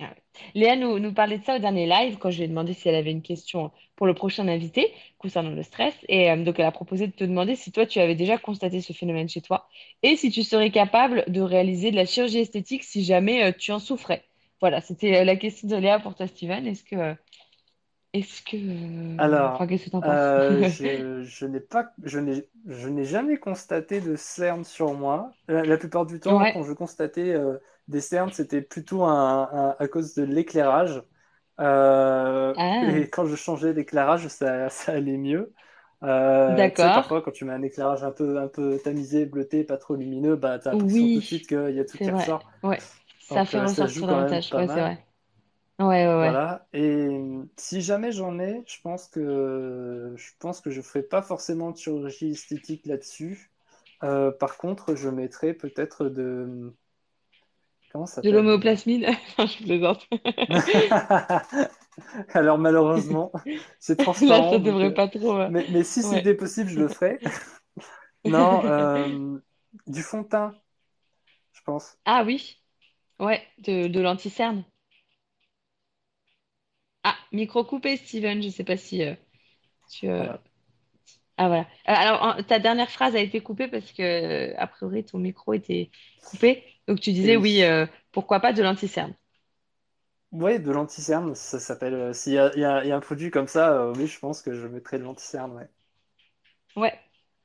ah 0.00 0.04
ouais. 0.04 0.16
Léa 0.54 0.76
nous, 0.76 0.98
nous 1.00 1.12
parlait 1.12 1.38
de 1.38 1.44
ça 1.44 1.56
au 1.56 1.58
dernier 1.58 1.86
live 1.86 2.18
quand 2.18 2.30
je 2.30 2.38
lui 2.38 2.44
ai 2.44 2.48
demandé 2.48 2.72
si 2.72 2.88
elle 2.88 2.94
avait 2.94 3.10
une 3.10 3.22
question 3.22 3.72
pour 3.96 4.06
le 4.06 4.14
prochain 4.14 4.46
invité 4.46 4.92
concernant 5.18 5.50
le 5.50 5.62
stress. 5.64 5.94
Et 6.08 6.30
euh, 6.30 6.36
donc, 6.44 6.58
elle 6.60 6.66
a 6.66 6.70
proposé 6.72 7.08
de 7.08 7.12
te 7.12 7.24
demander 7.24 7.56
si 7.56 7.72
toi, 7.72 7.84
tu 7.86 7.98
avais 7.98 8.14
déjà 8.14 8.38
constaté 8.38 8.80
ce 8.80 8.92
phénomène 8.92 9.28
chez 9.28 9.40
toi 9.40 9.68
et 10.04 10.16
si 10.16 10.30
tu 10.30 10.42
serais 10.44 10.70
capable 10.70 11.24
de 11.28 11.40
réaliser 11.40 11.90
de 11.90 11.96
la 11.96 12.06
chirurgie 12.06 12.38
esthétique 12.38 12.84
si 12.84 13.02
jamais 13.04 13.44
euh, 13.44 13.52
tu 13.56 13.72
en 13.72 13.80
souffrais. 13.80 14.24
Voilà, 14.60 14.80
c'était 14.80 15.16
euh, 15.18 15.24
la 15.24 15.36
question 15.36 15.66
de 15.68 15.76
Léa 15.76 15.98
pour 15.98 16.14
toi, 16.14 16.26
Steven. 16.28 16.66
Est-ce 16.66 16.84
que. 16.84 17.16
Est-ce 18.14 18.42
que. 18.42 19.20
Alors, 19.20 19.52
Enfin, 19.54 19.66
qu'est-ce 19.66 19.84
que 19.86 19.90
t'en 19.90 20.00
penses? 20.00 20.16
je, 20.80 21.22
je 21.24 21.46
n'ai 21.46 21.60
pas, 21.60 21.92
je 22.04 22.18
n'ai, 22.18 22.48
je 22.66 22.88
n'ai 22.88 23.04
jamais 23.04 23.36
constaté 23.38 24.00
de 24.00 24.16
cernes 24.16 24.64
sur 24.64 24.94
moi. 24.94 25.30
La, 25.48 25.62
la 25.62 25.76
plupart 25.76 26.06
du 26.06 26.18
temps, 26.20 26.38
Ouais. 26.38 26.52
quand 26.52 26.62
je 26.62 26.72
constatais 26.72 27.34
des 27.88 28.00
cernes, 28.00 28.32
c'était 28.32 28.62
plutôt 28.62 29.04
un- 29.04 29.48
un- 29.52 29.76
à 29.78 29.88
cause 29.88 30.14
de 30.14 30.22
l'éclairage. 30.24 31.02
Euh, 31.60 32.56
Ah, 32.56 32.68
et 32.80 33.10
quand 33.10 33.26
je 33.26 33.36
changeais 33.36 33.74
d'éclairage, 33.74 34.28
ça, 34.28 34.70
ça 34.70 34.92
allait 34.92 35.16
mieux. 35.18 35.54
Euh, 36.04 36.68
d'accord. 36.76 36.90
parfois, 36.94 37.22
quand 37.22 37.32
tu 37.32 37.44
mets 37.44 37.52
un 37.52 37.62
éclairage 37.62 38.04
un 38.04 38.12
peu, 38.12 38.38
un 38.40 38.48
peu 38.48 38.78
tamisé, 38.84 39.26
bleuté, 39.26 39.64
pas 39.64 39.76
trop 39.78 39.96
lumineux, 39.96 40.36
bah, 40.36 40.58
t'as 40.60 40.70
l'impression 40.70 41.08
tout 41.08 41.20
de 41.20 41.24
suite 41.26 41.46
qu'il 41.48 41.74
y 41.74 41.80
a 41.80 41.84
tout 41.84 41.98
qui 41.98 42.10
vrai. 42.10 42.12
ressort. 42.12 42.46
Ouais, 42.62 42.80
ça 43.28 43.44
Donc, 43.44 43.46
fait 43.46 43.58
euh, 43.58 43.60
ressortir 43.60 44.08
davantage. 44.08 44.52
Ouais, 44.52 44.68
c'est 44.68 44.80
mal. 44.80 44.82
vrai. 44.82 45.06
Ouais, 45.80 46.06
ouais, 46.08 46.16
ouais. 46.20 46.38
Voilà. 46.38 46.66
Et 46.72 46.80
euh, 47.06 47.44
si 47.56 47.80
jamais 47.80 48.10
j'en 48.12 48.38
ai, 48.40 48.64
je 48.66 48.80
pense 48.80 49.06
que 49.08 50.14
je 50.16 50.30
pense 50.40 50.60
que 50.60 50.70
je 50.70 50.80
ferai 50.82 51.02
pas 51.02 51.22
forcément 51.22 51.70
de 51.70 51.76
chirurgie 51.76 52.30
esthétique 52.32 52.86
là-dessus. 52.86 53.52
Euh, 54.02 54.32
par 54.32 54.58
contre, 54.58 54.94
je 54.96 55.08
mettrai 55.08 55.54
peut-être 55.54 56.06
de 56.08 56.74
comment 57.98 58.06
ça 58.06 58.22
De 58.22 58.30
l'homéoplasmine? 58.30 59.06
Je 59.38 59.64
plaisante. 59.64 60.06
Alors 62.34 62.58
malheureusement, 62.58 63.32
c'est 63.78 63.96
Là, 64.20 64.42
transparent, 64.42 64.48
ça 64.48 64.58
devrait 64.58 64.92
euh, 64.92 64.94
pas 64.94 65.08
trop. 65.08 65.38
euh, 65.40 65.50
mais, 65.50 65.66
mais 65.68 65.84
si 65.84 66.02
Ouais. 66.02 66.24
c'était 66.24 66.34
possible, 66.34 66.70
je 66.70 66.78
le 66.80 66.88
ferais. 66.88 67.20
Non, 68.24 68.64
euh, 68.66 69.38
du 69.86 70.02
fond 70.02 70.22
de 70.22 70.28
teint, 70.28 70.54
je 71.52 71.62
pense. 71.62 71.98
Ah 72.06 72.24
oui, 72.26 72.60
ouais, 73.20 73.46
de, 73.58 73.88
de 73.88 74.00
l'anti-cerne. 74.00 74.64
Ah, 77.02 77.16
micro 77.32 77.64
coupé, 77.64 77.96
Steven. 77.96 78.40
Je 78.42 78.48
sais 78.50 78.64
pas 78.64 78.76
si 78.76 79.02
euh, 79.02 79.14
tu. 79.90 80.08
euh, 80.08 80.26
Voilà. 80.26 80.42
Ah 81.36 81.46
voilà. 81.48 81.68
Alors, 81.84 82.44
ta 82.46 82.58
dernière 82.58 82.90
phrase 82.90 83.14
a 83.14 83.20
été 83.20 83.40
coupée 83.40 83.68
parce 83.68 83.92
que, 83.92 84.54
a 84.56 84.66
priori, 84.66 85.04
ton 85.04 85.18
micro 85.18 85.52
était 85.54 85.90
coupé. 86.24 86.64
Donc, 86.88 87.00
tu 87.00 87.12
disais, 87.12 87.36
oui, 87.36 87.62
oui. 87.62 87.62
euh, 87.62 87.86
pourquoi 88.12 88.40
pas 88.40 88.52
de 88.52 88.62
l'anti-cerne? 88.64 89.14
Ouais, 90.32 90.58
de 90.58 90.70
l'anti-cerne, 90.72 91.34
ça 91.34 91.60
s'appelle. 91.60 91.92
euh, 91.94 92.12
S'il 92.14 92.32
y 92.34 92.38
a, 92.38 92.54
y 92.56 92.88
y 92.88 92.92
un 92.92 93.00
produit 93.00 93.30
comme 93.30 93.46
ça, 93.46 93.72
euh, 93.74 93.94
oui, 93.94 94.06
je 94.06 94.18
pense 94.18 94.40
que 94.42 94.54
je 94.54 94.66
mettrai 94.66 94.98
de 94.98 95.04
l'anti-cerne, 95.04 95.52
ouais. 95.52 95.68
Ouais. 96.76 96.98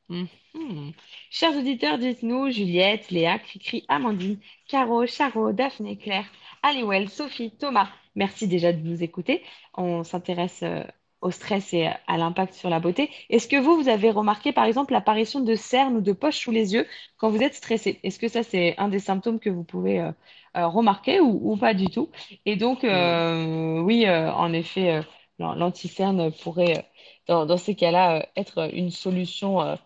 Mhm. 0.10 0.94
Chers 1.32 1.58
auditeurs, 1.58 1.98
dites-nous, 1.98 2.52
Juliette, 2.52 3.10
Léa, 3.12 3.40
Cricri, 3.40 3.86
Amandine, 3.88 4.40
Caro, 4.68 5.06
Charo, 5.08 5.52
Daphné, 5.54 5.98
Claire, 5.98 6.26
Aliwell, 6.64 7.10
Sophie, 7.10 7.52
Thomas, 7.52 7.90
merci 8.16 8.48
déjà 8.48 8.74
de 8.74 8.80
nous 8.80 9.04
écouter. 9.04 9.44
On 9.76 10.04
s'intéresse 10.04 10.64
euh, 10.64 10.84
au 11.24 11.32
stress 11.32 11.74
et 11.74 11.88
à 12.08 12.18
l'impact 12.18 12.54
sur 12.54 12.70
la 12.70 12.80
beauté. 12.80 13.10
Est-ce 13.30 13.48
que 13.48 13.58
vous, 13.58 13.76
vous 13.82 13.90
avez 13.90 14.12
remarqué 14.12 14.52
par 14.54 14.66
exemple 14.66 14.94
l'apparition 14.94 15.42
de 15.42 15.56
cernes 15.56 15.98
ou 15.98 16.02
de 16.02 16.14
poches 16.14 16.40
sous 16.40 16.52
les 16.52 16.74
yeux 16.74 16.88
quand 17.18 17.30
vous 17.30 17.42
êtes 17.44 17.56
stressé? 17.56 18.00
Est-ce 18.04 18.20
que 18.20 18.28
ça, 18.28 18.44
c'est 18.44 18.76
un 18.80 18.90
des 18.90 19.00
symptômes 19.00 19.40
que 19.40 19.50
vous 19.50 19.64
pouvez 19.64 20.00
euh, 20.02 20.12
euh, 20.58 20.68
remarquer 20.68 21.20
ou, 21.22 21.54
ou 21.54 21.58
pas 21.58 21.74
du 21.74 21.88
tout? 21.88 22.10
Et 22.46 22.56
donc, 22.56 22.84
euh, 22.84 23.80
oui, 23.82 24.06
euh, 24.08 24.32
en 24.34 24.54
effet, 24.54 25.02
l'an- 25.40 25.56
l'anti-cerne 25.56 26.32
pourrait, 26.32 26.90
dans, 27.28 27.46
dans 27.46 27.58
ces 27.58 27.76
cas-là, 27.76 28.28
être 28.36 28.70
une 28.74 28.92
solution. 28.92 29.78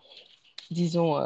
disons, 0.72 1.18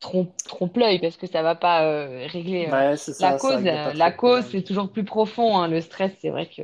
trompe, 0.00 0.36
trompe-l'œil 0.44 0.98
parce 1.00 1.16
que 1.16 1.26
ça 1.26 1.42
va 1.42 1.54
pas 1.54 1.84
euh, 1.84 2.26
régler 2.28 2.66
euh, 2.68 2.82
Ouais, 2.82 2.96
la 3.18 3.32
ça 3.32 3.32
cause. 3.32 3.62
la 3.64 4.12
cause, 4.12 4.44
c'est 4.46 4.62
toujours 4.62 4.90
plus 4.90 5.04
profond. 5.04 5.58
hein. 5.58 5.68
Le 5.68 5.80
stress, 5.80 6.12
c'est 6.20 6.30
vrai 6.30 6.46
que 6.48 6.62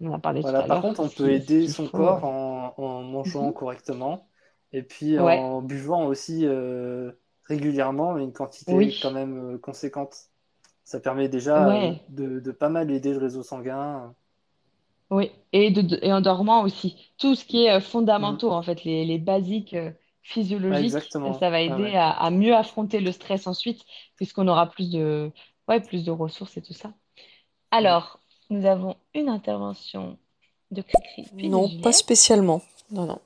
on 0.00 0.10
en 0.10 0.14
a 0.14 0.18
parlé 0.20 0.44
tout 0.44 0.54
Voilà, 0.54 0.62
à 0.62 0.64
par 0.64 0.80
contre, 0.80 1.00
on 1.00 1.10
peut 1.10 1.30
aider 1.32 1.68
son 1.68 1.88
corps 1.88 2.24
euh, 2.24 2.24
en, 2.24 2.74
en 2.78 3.02
mangeant 3.02 3.52
mhm. 3.52 3.52
correctement 3.52 4.28
et 4.72 4.82
puis 4.82 5.18
Ouais, 5.18 5.20
en 5.20 5.60
buvant 5.62 6.06
aussi 6.06 6.46
euh, 6.46 7.12
régulièrement 7.44 8.16
une 8.16 8.32
quantité 8.32 8.96
oui, 8.96 9.00
quand 9.00 9.10
même 9.10 9.54
euh, 9.56 9.58
conséquente. 9.58 10.30
Ça 10.84 11.00
permet 11.00 11.28
déjà 11.28 11.70
euh, 11.72 11.88
ouais, 11.88 12.10
de, 12.10 12.40
de 12.40 12.52
pas 12.52 12.68
mal 12.70 12.90
aider 12.92 13.12
le 13.12 13.18
réseau 13.20 13.42
sanguin. 13.44 14.14
oui. 15.10 15.30
Et, 15.52 15.70
de, 15.70 15.98
et 16.02 16.12
en 16.12 16.20
dormant 16.20 16.62
aussi. 16.62 17.12
Tout 17.18 17.34
ce 17.34 17.44
qui 17.44 17.64
est 17.64 17.80
Mhm. 18.18 18.40
fondamentaux, 18.40 18.50
en 18.50 18.62
fait, 18.62 18.84
les, 18.84 19.04
les 19.04 19.18
basiques 19.18 19.76
Ouais, 20.70 20.84
physiologiques, 20.84 21.18
ça 21.32 21.50
va 21.50 21.60
Ouais, 21.66 21.80
aider 21.80 21.94
à, 21.94 22.10
à 22.10 22.30
mieux 22.30 22.54
affronter 22.54 23.00
le 23.00 23.10
stress 23.12 23.46
ensuite, 23.46 23.84
puisqu'on 24.16 24.46
aura 24.48 24.68
plus 24.70 24.90
de, 24.90 25.32
ouais, 25.68 25.80
plus 25.80 26.04
de 26.04 26.10
ressources 26.12 26.56
et 26.56 26.62
tout 26.62 26.72
ça. 26.74 26.94
Mhm. 27.80 27.96
Alors, 27.96 28.19
nous 28.50 28.66
avons 28.66 28.96
une 29.14 29.28
intervention 29.28 30.18
de 30.70 30.82
Cricri, 30.82 31.28
Non, 31.48 31.68
pas 31.82 31.92
spécialement. 31.92 32.62
Non, 32.90 33.06
non. 33.06 33.18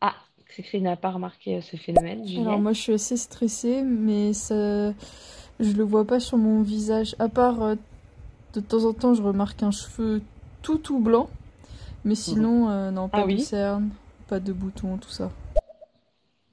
Ah, 0.00 0.14
Cricri 0.46 0.80
n'a 0.80 0.96
pas 0.96 1.10
remarqué 1.10 1.56
euh, 1.56 1.60
ce 1.62 1.76
phénomène. 1.76 2.24
Alors 2.38 2.58
moi 2.58 2.72
je 2.72 2.80
suis 2.80 2.92
assez 2.94 3.16
stressée, 3.16 3.82
mais 3.82 4.32
ça, 4.32 4.92
je 5.60 5.72
le 5.72 5.82
vois 5.84 6.04
pas 6.06 6.20
sur 6.20 6.38
mon 6.38 6.62
visage. 6.62 7.16
À 7.18 7.28
part 7.28 7.62
euh, 7.62 7.74
de 8.54 8.60
temps 8.60 8.84
en 8.84 8.92
temps, 8.92 9.14
je 9.14 9.22
remarque 9.22 9.62
un 9.62 9.70
cheveu 9.70 10.22
tout 10.62 10.78
tout 10.78 11.00
blanc, 11.00 11.28
mais 12.04 12.14
Mhm. 12.14 12.16
sinon 12.16 12.68
euh, 12.70 12.90
non, 12.90 13.08
Ah 13.12 13.20
pas 13.20 13.22
de 13.24 13.26
oui? 13.26 13.38
cernes, 13.38 13.90
pas 14.28 14.40
de 14.40 14.52
boutons, 14.52 14.96
tout 14.98 15.10
ça. 15.10 15.30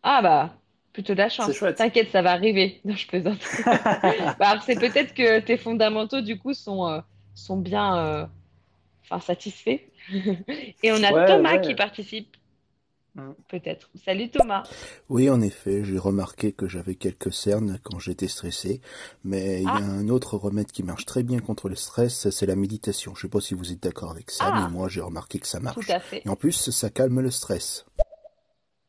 Ah 0.03 0.21
bah, 0.21 0.53
plutôt 0.93 1.13
de 1.13 1.19
la 1.19 1.29
chance. 1.29 1.57
T'inquiète, 1.77 2.09
ça 2.11 2.21
va 2.21 2.31
arriver. 2.31 2.81
Non, 2.85 2.95
je 2.95 3.07
plaisante. 3.07 3.39
Bah, 4.39 4.59
c'est 4.65 4.75
peut-être 4.77 5.13
que 5.13 5.39
tes 5.39 5.57
fondamentaux, 5.57 6.21
du 6.21 6.37
coup, 6.37 6.53
sont, 6.53 6.87
euh, 6.87 6.99
sont 7.35 7.57
bien 7.57 7.97
euh, 7.97 8.25
enfin, 9.03 9.19
satisfaits. 9.19 9.79
Et 10.83 10.91
on 10.91 11.03
a 11.03 11.11
Ouais, 11.13 11.25
Thomas 11.27 11.57
qui 11.59 11.73
participe, 11.75 12.35
Mhm. 13.15 13.35
peut-être. 13.49 13.89
Salut 14.05 14.29
Thomas. 14.29 14.63
Oui, 15.09 15.29
en 15.29 15.41
effet, 15.41 15.83
j'ai 15.83 15.97
remarqué 15.97 16.53
que 16.53 16.69
j'avais 16.69 16.95
quelques 16.95 17.33
cernes 17.33 17.77
quand 17.83 17.99
j'étais 17.99 18.29
stressé, 18.29 18.79
mais 19.25 19.61
il 19.61 19.63
y 19.63 19.67
a 19.67 19.71
Ah, 19.71 19.77
un 19.85 20.07
autre 20.07 20.37
remède 20.37 20.71
qui 20.71 20.81
marche 20.83 21.05
très 21.05 21.21
bien 21.23 21.39
contre 21.39 21.67
le 21.67 21.75
stress, 21.75 22.29
c'est 22.29 22.45
la 22.45 22.55
méditation. 22.55 23.13
Je 23.13 23.23
sais 23.23 23.27
pas 23.29 23.41
si 23.41 23.53
vous 23.53 23.71
êtes 23.73 23.83
d'accord 23.83 24.11
avec 24.11 24.31
ça, 24.31 24.45
mais 24.53 24.65
ah, 24.65 24.69
moi 24.69 24.87
j'ai 24.87 25.01
remarqué 25.01 25.39
que 25.39 25.47
ça 25.47 25.59
tout 25.59 25.63
marche. 25.63 25.89
à 25.89 25.99
fait. 25.99 26.21
Et 26.25 26.29
en 26.29 26.35
plus, 26.37 26.69
ça 26.71 26.89
calme 26.89 27.19
le 27.19 27.31
stress. 27.31 27.85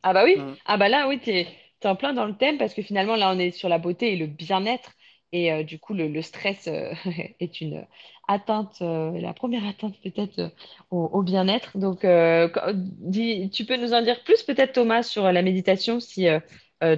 Ah 0.04 0.12
bah 0.12 0.24
oui, 0.24 0.36
Mhm. 0.36 0.56
ah 0.66 0.76
bah 0.76 0.88
là 0.88 1.08
oui, 1.08 1.20
t'es, 1.20 1.46
en 1.86 1.96
plein 1.96 2.12
dans 2.12 2.26
le 2.26 2.36
thème 2.36 2.58
parce 2.58 2.74
que 2.74 2.82
finalement 2.82 3.16
là 3.16 3.32
on 3.34 3.38
est 3.38 3.50
sur 3.50 3.68
la 3.68 3.78
beauté 3.78 4.12
et 4.12 4.16
le 4.16 4.26
bien-être 4.26 4.92
et 5.32 5.50
euh, 5.52 5.62
du 5.64 5.78
coup 5.78 5.94
le, 5.94 6.22
stress 6.22 6.68
euh, 6.68 6.92
est 7.40 7.60
une 7.60 7.86
atteinte, 8.28 8.78
euh, 8.82 9.18
la 9.18 9.32
première 9.32 9.66
atteinte 9.66 9.96
peut-être 10.02 10.52
au, 10.90 11.22
bien-être. 11.22 11.76
Donc 11.78 12.00
tu 12.00 13.64
peux 13.66 13.76
nous 13.76 13.94
en 13.94 14.02
dire 14.02 14.22
plus 14.24 14.42
peut-être 14.42 14.72
Thomas 14.74 15.02
sur 15.02 15.30
la 15.32 15.42
méditation 15.42 16.00
si 16.00 16.26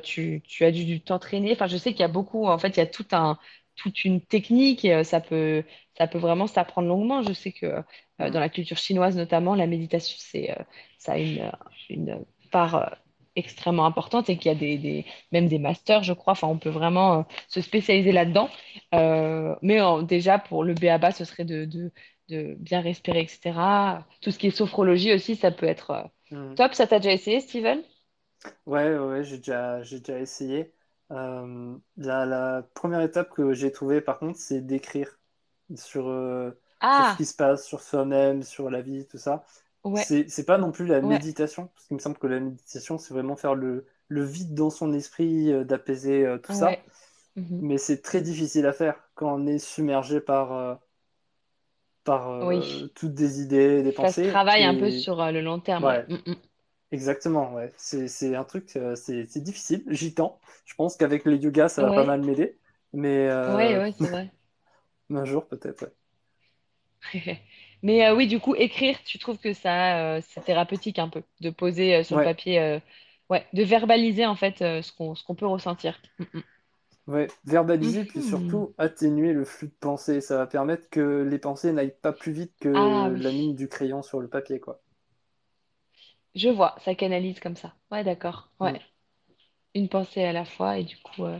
tu, 0.02 0.42
as 0.60 0.70
dû, 0.70 1.00
t'entraîner. 1.00 1.52
Enfin 1.52 1.66
je 1.66 1.76
sais 1.76 1.92
qu'il 1.92 2.00
y 2.00 2.04
a 2.04 2.08
beaucoup, 2.08 2.46
en 2.46 2.58
fait 2.58 2.76
il 2.76 2.78
y 2.78 2.82
a 2.82 2.86
tout 2.86 3.06
un, 3.12 3.38
toute 3.76 4.04
une 4.04 4.20
technique 4.20 4.86
ça 5.04 5.20
peut, 5.20 5.64
ça 5.96 6.06
peut 6.06 6.18
vraiment 6.18 6.46
s'apprendre 6.46 6.88
longuement. 6.88 7.22
Je 7.22 7.32
sais 7.32 7.52
que 7.52 7.82
dans 8.18 8.40
la 8.40 8.48
culture 8.48 8.76
chinoise 8.76 9.16
notamment 9.16 9.54
la 9.54 9.66
méditation 9.66 10.16
c'est, 10.18 10.56
ça 10.98 11.12
a 11.12 11.18
une, 11.18 11.50
une 11.88 12.24
part 12.50 12.96
extrêmement 13.36 13.86
importante 13.86 14.28
et 14.30 14.36
qu'il 14.38 14.50
y 14.52 14.54
a 14.54 14.58
des, 14.58 14.78
des- 14.78 15.06
même 15.32 15.48
des 15.48 15.58
masters, 15.58 16.02
je 16.02 16.12
crois. 16.12 16.32
Enfin, 16.32 16.48
on 16.48 16.58
peut 16.58 16.70
vraiment 16.70 17.20
euh, 17.20 17.22
se 17.48 17.60
spécialiser 17.60 18.12
là-dedans. 18.12 18.48
Euh, 18.94 19.54
mais 19.62 19.80
euh, 19.80 20.02
déjà, 20.02 20.38
pour 20.38 20.64
le 20.64 20.74
B.A.-ba, 20.74 21.12
ce 21.12 21.24
serait 21.24 21.44
de, 21.44 21.64
de, 21.64 21.92
de 22.28 22.54
bien 22.58 22.80
respirer, 22.80 23.20
etc. 23.22 24.06
Tout 24.20 24.30
ce 24.30 24.38
qui 24.38 24.46
est 24.48 24.50
sophrologie 24.50 25.12
aussi, 25.14 25.36
ça 25.36 25.50
peut 25.50 25.66
être 25.66 25.90
euh, 25.90 26.02
Mhm. 26.30 26.56
top. 26.56 26.74
Ça 26.74 26.86
t'a 26.86 26.98
déjà 26.98 27.12
essayé, 27.12 27.40
Steven? 27.40 27.82
Ouais, 28.66 28.96
ouais, 28.98 29.24
j'ai 29.24 29.38
déjà, 29.38 29.80
déjà 29.80 30.18
essayé. 30.20 30.72
La, 31.96 32.26
la 32.26 32.62
première 32.74 33.00
étape 33.02 33.30
que 33.30 33.52
j'ai 33.54 33.72
trouvée, 33.72 34.00
par 34.00 34.18
contre, 34.18 34.38
c'est 34.38 34.60
d'écrire 34.60 35.18
sur, 35.76 36.04
sur 36.90 37.06
ce 37.06 37.14
Ah, 37.14 37.16
qui 37.16 37.26
se 37.26 37.34
passe, 37.34 37.66
sur 37.66 37.80
soi-même, 37.82 38.42
sur 38.42 38.70
la 38.70 38.82
vie, 38.82 39.06
tout 39.06 39.18
ça. 39.18 39.44
Ouais, 39.84 40.08
C'est, 40.08 40.28
c'est 40.28 40.44
pas 40.46 40.58
non 40.58 40.72
plus 40.72 40.86
la 40.86 41.00
ouais, 41.02 41.20
méditation, 41.20 41.68
parce 41.68 41.86
qu'il 41.86 41.96
me 41.96 42.00
semble 42.02 42.18
que 42.18 42.26
la 42.26 42.40
méditation, 42.40 42.98
c'est 42.98 43.14
vraiment 43.14 43.36
faire 43.36 43.54
le, 43.54 43.86
le 44.08 44.24
vide 44.24 44.54
dans 44.54 44.70
son 44.70 44.92
esprit, 44.92 45.52
euh, 45.52 45.64
d'apaiser 45.64 46.26
euh, 46.26 46.38
tout 46.38 46.52
ça. 46.52 46.84
Mhm. 47.36 47.62
Mais 47.62 47.78
c'est 47.78 48.02
très 48.02 48.22
difficile 48.22 48.66
à 48.66 48.72
faire 48.74 48.96
quand 49.14 49.34
on 49.34 49.46
est 49.46 49.58
submergé 49.58 50.20
par, 50.20 50.52
euh, 50.52 50.74
par 52.04 52.28
Oui, 52.40 52.92
toutes 52.94 53.14
des 53.14 53.40
idées, 53.40 53.82
des 53.82 53.92
ça 54.00 54.12
pensées. 54.12 54.22
travaille 54.22 54.64
un 54.64 54.74
peu 54.74 54.90
Et 54.90 54.92
sur 54.92 55.16
le 55.32 55.40
long 55.40 55.58
terme, 55.60 55.96
Mm, 56.08 56.16
mm. 56.26 56.34
exactement, 56.92 57.54
ouais. 57.54 57.72
C'est, 57.78 58.08
c'est 58.08 58.34
un 58.36 58.44
truc, 58.44 58.70
c'est, 58.96 59.26
c'est 59.26 59.40
difficile. 59.40 59.84
J'y 59.88 60.14
tends. 60.14 60.40
Je 60.64 60.74
pense 60.74 60.96
qu'avec 60.96 61.24
le 61.24 61.36
yoga, 61.36 61.68
ça 61.68 61.82
va 61.82 61.92
pas 61.92 62.04
mal 62.04 62.22
m'aider. 62.22 62.58
Mais, 62.92 63.28
ouais, 63.46 63.78
ouais, 63.78 63.92
c'est 63.92 64.10
vrai. 64.10 64.30
Un 65.10 65.24
jour, 65.24 65.46
peut-être, 65.48 65.84
ouais. 65.84 65.92
Mais 67.84 68.06
euh, 68.08 68.16
oui, 68.16 68.28
du 68.28 68.40
coup, 68.40 68.56
écrire, 68.56 68.98
tu 69.04 69.18
trouves 69.20 69.38
que 69.38 69.54
ça, 69.54 70.16
euh, 70.16 70.22
c'est 70.28 70.42
thérapeutique 70.44 70.98
un 71.00 71.08
peu, 71.10 71.22
de 71.42 71.50
poser 71.50 71.96
euh, 71.96 72.04
sur 72.04 72.16
le 72.18 72.22
papier, 72.24 72.60
euh, 72.60 72.80
ouais, 73.30 73.46
de 73.54 73.64
verbaliser 73.64 74.26
en 74.26 74.36
fait 74.36 74.62
euh, 74.62 74.82
ce 74.82 74.92
qu'on 74.92 75.14
ce 75.16 75.24
qu'on 75.24 75.36
peut 75.36 75.46
ressentir. 75.46 76.00
Mm, 76.18 76.24
mm. 76.34 76.42
ouais. 77.06 77.28
Verbaliser, 77.46 78.04
puis 78.04 78.20
Mhm. 78.20 78.22
surtout 78.22 78.74
atténuer 78.78 79.32
le 79.32 79.44
flux 79.46 79.68
de 79.68 79.74
pensée. 79.80 80.20
Ça 80.20 80.36
va 80.36 80.46
permettre 80.46 80.88
que 80.90 81.22
les 81.22 81.38
pensées 81.38 81.72
n'aillent 81.72 81.96
pas 82.02 82.12
plus 82.12 82.32
vite 82.32 82.52
Ah 82.74 83.08
que 83.08 83.14
oui, 83.14 83.22
la 83.22 83.30
ligne 83.32 83.54
du 83.54 83.68
crayon 83.68 84.02
sur 84.02 84.20
le 84.20 84.28
papier, 84.28 84.60
quoi. 84.60 84.82
je 86.34 86.48
vois, 86.48 86.74
ça 86.84 86.94
canalise 86.94 87.40
comme 87.40 87.56
ça. 87.56 87.74
Ouais, 87.90 88.04
d'accord. 88.04 88.48
Mm. 88.62 88.74
Ouais, 88.74 88.80
une 89.74 89.88
pensée 89.90 90.24
à 90.24 90.32
la 90.32 90.44
fois 90.46 90.78
et 90.78 90.84
du 90.84 90.96
coup, 90.98 91.24
euh, 91.24 91.38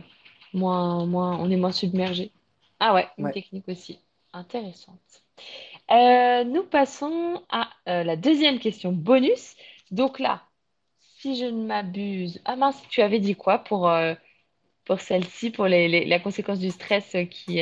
moins, 0.53 1.05
moins, 1.07 1.37
on 1.39 1.51
est 1.51 1.57
moins 1.57 1.71
submergé. 1.71 2.31
Ah 2.79 2.93
ouais, 2.93 3.07
une 3.17 3.25
Ouais. 3.25 3.31
technique 3.31 3.67
aussi 3.69 3.99
intéressante. 4.33 5.23
Euh, 5.91 6.43
nous 6.43 6.63
passons 6.63 7.43
à 7.49 7.69
euh, 7.87 8.03
la 8.03 8.15
deuxième 8.15 8.59
question 8.59 8.91
bonus. 8.91 9.55
Donc 9.91 10.19
là, 10.19 10.43
si 11.19 11.37
je 11.37 11.45
ne 11.45 11.65
m'abuse, 11.67 12.41
ah 12.45 12.55
mince, 12.55 12.81
tu 12.89 13.01
avais 13.01 13.19
dit 13.19 13.35
quoi 13.35 13.59
pour, 13.59 13.89
euh, 13.89 14.15
pour 14.85 15.01
celle-ci, 15.01 15.51
pour 15.51 15.67
les, 15.67 15.87
les- 15.89 16.05
la 16.05 16.19
conséquence 16.19 16.59
du 16.59 16.71
stress 16.71 17.15
qui 17.31 17.61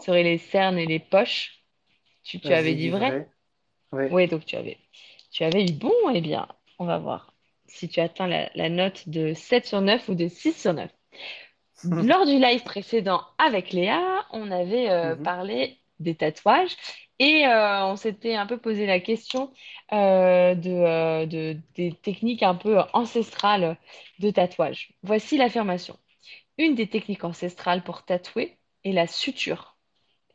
serait 0.00 0.22
les 0.22 0.38
cernes 0.38 0.78
et 0.78 0.86
les 0.86 0.98
poches? 0.98 1.62
Tu, 2.24 2.40
tu 2.40 2.52
avais 2.54 2.74
dit 2.74 2.90
vrai? 2.90 3.12
vrai. 3.12 3.28
Ouais. 3.92 4.10
Oui, 4.10 4.28
donc 4.28 4.44
tu 4.46 4.56
avais, 4.56 4.78
tu 5.32 5.44
avais 5.44 5.64
eu 5.66 5.72
bon. 5.72 5.92
Eh 6.14 6.20
bien, 6.20 6.48
on 6.78 6.86
va 6.86 6.98
voir 6.98 7.34
si 7.66 7.88
tu 7.88 8.00
atteins 8.00 8.28
la, 8.28 8.50
la 8.54 8.68
note 8.70 9.08
de 9.08 9.34
7 9.34 9.66
sur 9.66 9.80
9 9.82 10.08
ou 10.08 10.14
de 10.14 10.28
6 10.28 10.54
sur 10.54 10.74
9. 10.74 10.90
Lors 12.00 12.26
du 12.26 12.38
live 12.38 12.62
précédent 12.64 13.22
avec 13.38 13.72
Léa, 13.72 14.26
on 14.32 14.50
avait 14.50 14.90
euh, 14.90 15.16
Mhm. 15.16 15.16
parlé 15.16 15.78
des 16.00 16.14
tatouages 16.14 16.76
et 17.18 17.46
euh, 17.46 17.84
on 17.86 17.96
s'était 17.96 18.34
un 18.36 18.46
peu 18.46 18.58
posé 18.58 18.86
la 18.86 19.00
question 19.00 19.52
euh, 19.92 20.54
de, 20.54 20.70
euh, 20.70 21.26
de- 21.26 21.58
des 21.74 21.92
techniques 21.94 22.42
un 22.42 22.54
peu 22.54 22.78
ancestrales 22.92 23.78
de 24.20 24.30
tatouage. 24.30 24.94
Voici 25.02 25.36
l'affirmation. 25.36 25.98
Une 26.58 26.74
des 26.76 26.88
techniques 26.88 27.24
ancestrales 27.24 27.84
pour 27.84 28.04
tatouer 28.04 28.58
est 28.84 28.92
la 28.92 29.06
suture. 29.08 29.78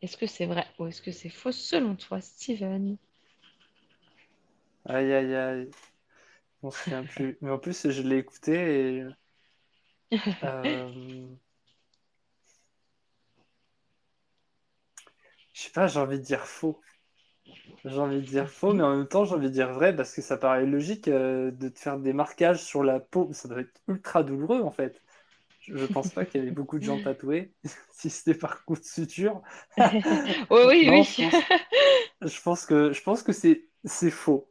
Est-ce 0.02 0.16
que 0.18 0.26
c'est 0.26 0.46
vrai 0.46 0.66
ou 0.78 0.86
est-ce 0.86 1.02
que 1.02 1.12
c'est 1.12 1.30
faux 1.30 1.52
selon 1.52 1.96
toi, 1.96 2.20
Steven? 2.20 2.98
Aïe, 4.86 5.12
aïe, 5.12 5.34
aïe. 5.34 5.70
On 6.62 6.70
se 6.72 6.82
souvient 6.84 7.04
plus. 7.06 7.38
Mais 7.42 7.50
en 7.50 7.58
plus, 7.60 7.90
je 7.90 8.02
l'ai 8.02 8.18
écouté 8.18 8.98
et... 8.98 9.04
euh, 10.44 11.36
Je 15.54 15.62
sais 15.62 15.70
pas, 15.70 15.86
j'ai 15.86 15.98
envie 16.00 16.18
de 16.18 16.22
dire 16.24 16.46
faux. 16.46 16.82
J'ai 17.84 17.98
envie 17.98 18.16
de 18.22 18.26
dire 18.26 18.48
faux, 18.48 18.72
mais 18.72 18.82
en 18.82 18.96
même 18.96 19.06
temps, 19.08 19.24
j'ai 19.24 19.34
envie 19.34 19.48
de 19.48 19.52
dire 19.52 19.72
vrai 19.72 19.94
parce 19.94 20.14
que 20.14 20.22
ça 20.22 20.36
paraît 20.38 20.64
logique 20.66 21.08
euh, 21.08 21.50
de 21.50 21.68
te 21.68 21.78
faire 21.78 21.98
des 21.98 22.12
marquages 22.14 22.62
sur 22.62 22.82
la 22.82 22.98
peau. 23.00 23.30
Ça 23.32 23.48
doit 23.48 23.60
être 23.60 23.80
ultra 23.88 24.22
douloureux 24.22 24.62
en 24.62 24.70
fait. 24.70 25.02
Je, 25.60 25.76
je 25.76 25.86
pense 25.86 26.12
pas 26.12 26.26
qu'il 26.26 26.40
y 26.40 26.42
avait 26.44 26.52
beaucoup 26.52 26.78
de 26.78 26.84
gens 26.84 27.00
tatoués, 27.00 27.54
si 27.92 28.10
c'était 28.10 28.34
par 28.38 28.64
coup 28.64 28.76
de 28.76 28.84
suture. 28.84 29.42
Oui, 30.50 30.58
oui, 30.66 30.88
Non, 30.88 31.04
je 31.04 31.14
oui. 31.18 31.18
pense, 31.18 31.46
je 32.22 32.40
pense 32.42 32.66
que, 32.66 32.92
je 32.92 33.02
pense 33.02 33.22
que 33.22 33.32
c'est, 33.32 33.68
c'est 33.84 34.10
faux. 34.10 34.50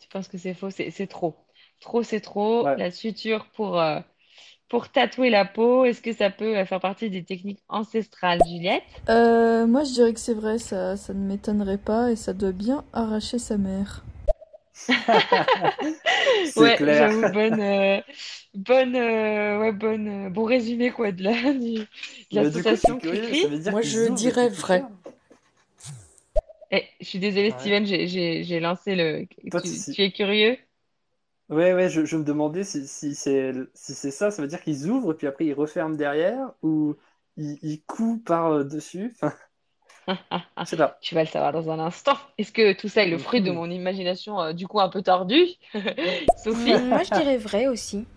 Tu 0.00 0.08
penses 0.08 0.28
que 0.28 0.38
c'est 0.38 0.54
faux? 0.54 0.70
C'est 0.70 0.90
c'est 0.90 1.06
trop. 1.06 1.36
Trop, 1.80 2.02
c'est 2.02 2.20
trop. 2.20 2.68
Ouais. 2.68 2.78
La 2.78 2.90
suture 2.90 3.48
pour, 3.52 3.78
euh, 3.80 4.00
pour 4.68 4.90
tatouer 4.90 5.30
la 5.30 5.44
peau, 5.44 5.84
est-ce 5.84 6.02
que 6.02 6.12
ça 6.12 6.30
peut 6.30 6.56
euh, 6.58 6.64
faire 6.64 6.80
partie 6.80 7.10
des 7.10 7.24
techniques 7.24 7.62
ancestrales, 7.68 8.40
Juliette? 8.44 8.82
Euh, 9.08 9.66
moi, 9.66 9.84
je 9.84 9.92
dirais 9.92 10.12
que 10.14 10.20
c'est 10.20 10.34
vrai, 10.34 10.58
ça, 10.58 10.96
ça 10.96 11.14
ne 11.14 11.20
m'étonnerait 11.26 11.78
pas 11.78 12.10
et 12.10 12.16
ça 12.16 12.32
doit 12.32 12.52
bien 12.52 12.84
arracher 12.92 13.38
sa 13.38 13.56
mère. 13.56 14.04
C'est 16.44 16.54
Ouais, 16.60 16.76
clair. 16.76 17.08
j'avoue, 17.08 17.32
bonne, 17.32 17.60
euh, 17.60 18.00
bonne, 18.54 18.96
euh, 18.96 19.60
ouais, 19.60 19.72
bonne, 19.72 20.08
euh, 20.08 20.30
bon 20.30 20.44
résumé 20.44 20.90
quoi 20.90 21.12
de 21.12 21.22
la, 21.24 21.52
du- 21.52 21.76
de 21.78 21.86
l'association 22.32 22.98
Moi, 23.70 23.82
je 23.82 24.08
dirais 24.08 24.48
vrai. 24.48 24.82
Eh, 26.70 26.84
je 27.00 27.06
suis 27.06 27.18
désolée, 27.18 27.48
Ouais. 27.48 27.54
Steven, 27.60 27.86
j'ai 27.86 28.06
j'ai- 28.08 28.44
j'ai 28.44 28.60
lancé 28.60 28.94
le. 28.94 29.26
Tu 29.94 30.02
es 30.02 30.12
curieux? 30.12 30.58
Ouais, 31.48 31.72
ouais, 31.72 31.88
je, 31.88 32.04
je 32.04 32.16
me 32.16 32.24
demandais 32.24 32.62
si, 32.62 32.86
si 32.86 33.14
c'est 33.14 33.52
si 33.74 33.94
c'est 33.94 34.10
ça, 34.10 34.30
ça 34.30 34.42
veut 34.42 34.48
dire 34.48 34.62
qu'ils 34.62 34.86
ouvrent 34.90 35.12
et 35.12 35.16
puis 35.16 35.26
après 35.26 35.46
ils 35.46 35.54
referment 35.54 35.96
derrière 35.96 36.52
ou 36.62 36.94
ils, 37.38 37.58
ils 37.62 37.82
coupent 37.84 38.24
par-dessus. 38.26 39.10
Enfin, 39.14 39.32
je 40.58 40.64
sais 40.64 40.76
pas. 40.76 40.98
Tu 41.02 41.14
vas 41.14 41.22
le 41.22 41.28
savoir 41.28 41.52
dans 41.52 41.70
un 41.70 41.78
instant. 41.78 42.16
Est-ce 42.38 42.52
que 42.52 42.72
tout 42.72 42.88
ça 42.88 43.02
est 43.04 43.08
le 43.10 43.18
fruit 43.18 43.42
de 43.42 43.50
mon 43.50 43.70
imagination, 43.70 44.40
euh, 44.40 44.52
du 44.52 44.66
coup, 44.66 44.80
un 44.80 44.88
peu 44.88 45.02
tordue? 45.02 45.46
Sophie? 46.36 46.84
Moi, 46.90 47.02
je 47.04 47.10
dirais 47.12 47.36
vrai 47.38 47.66
aussi. 47.68 48.08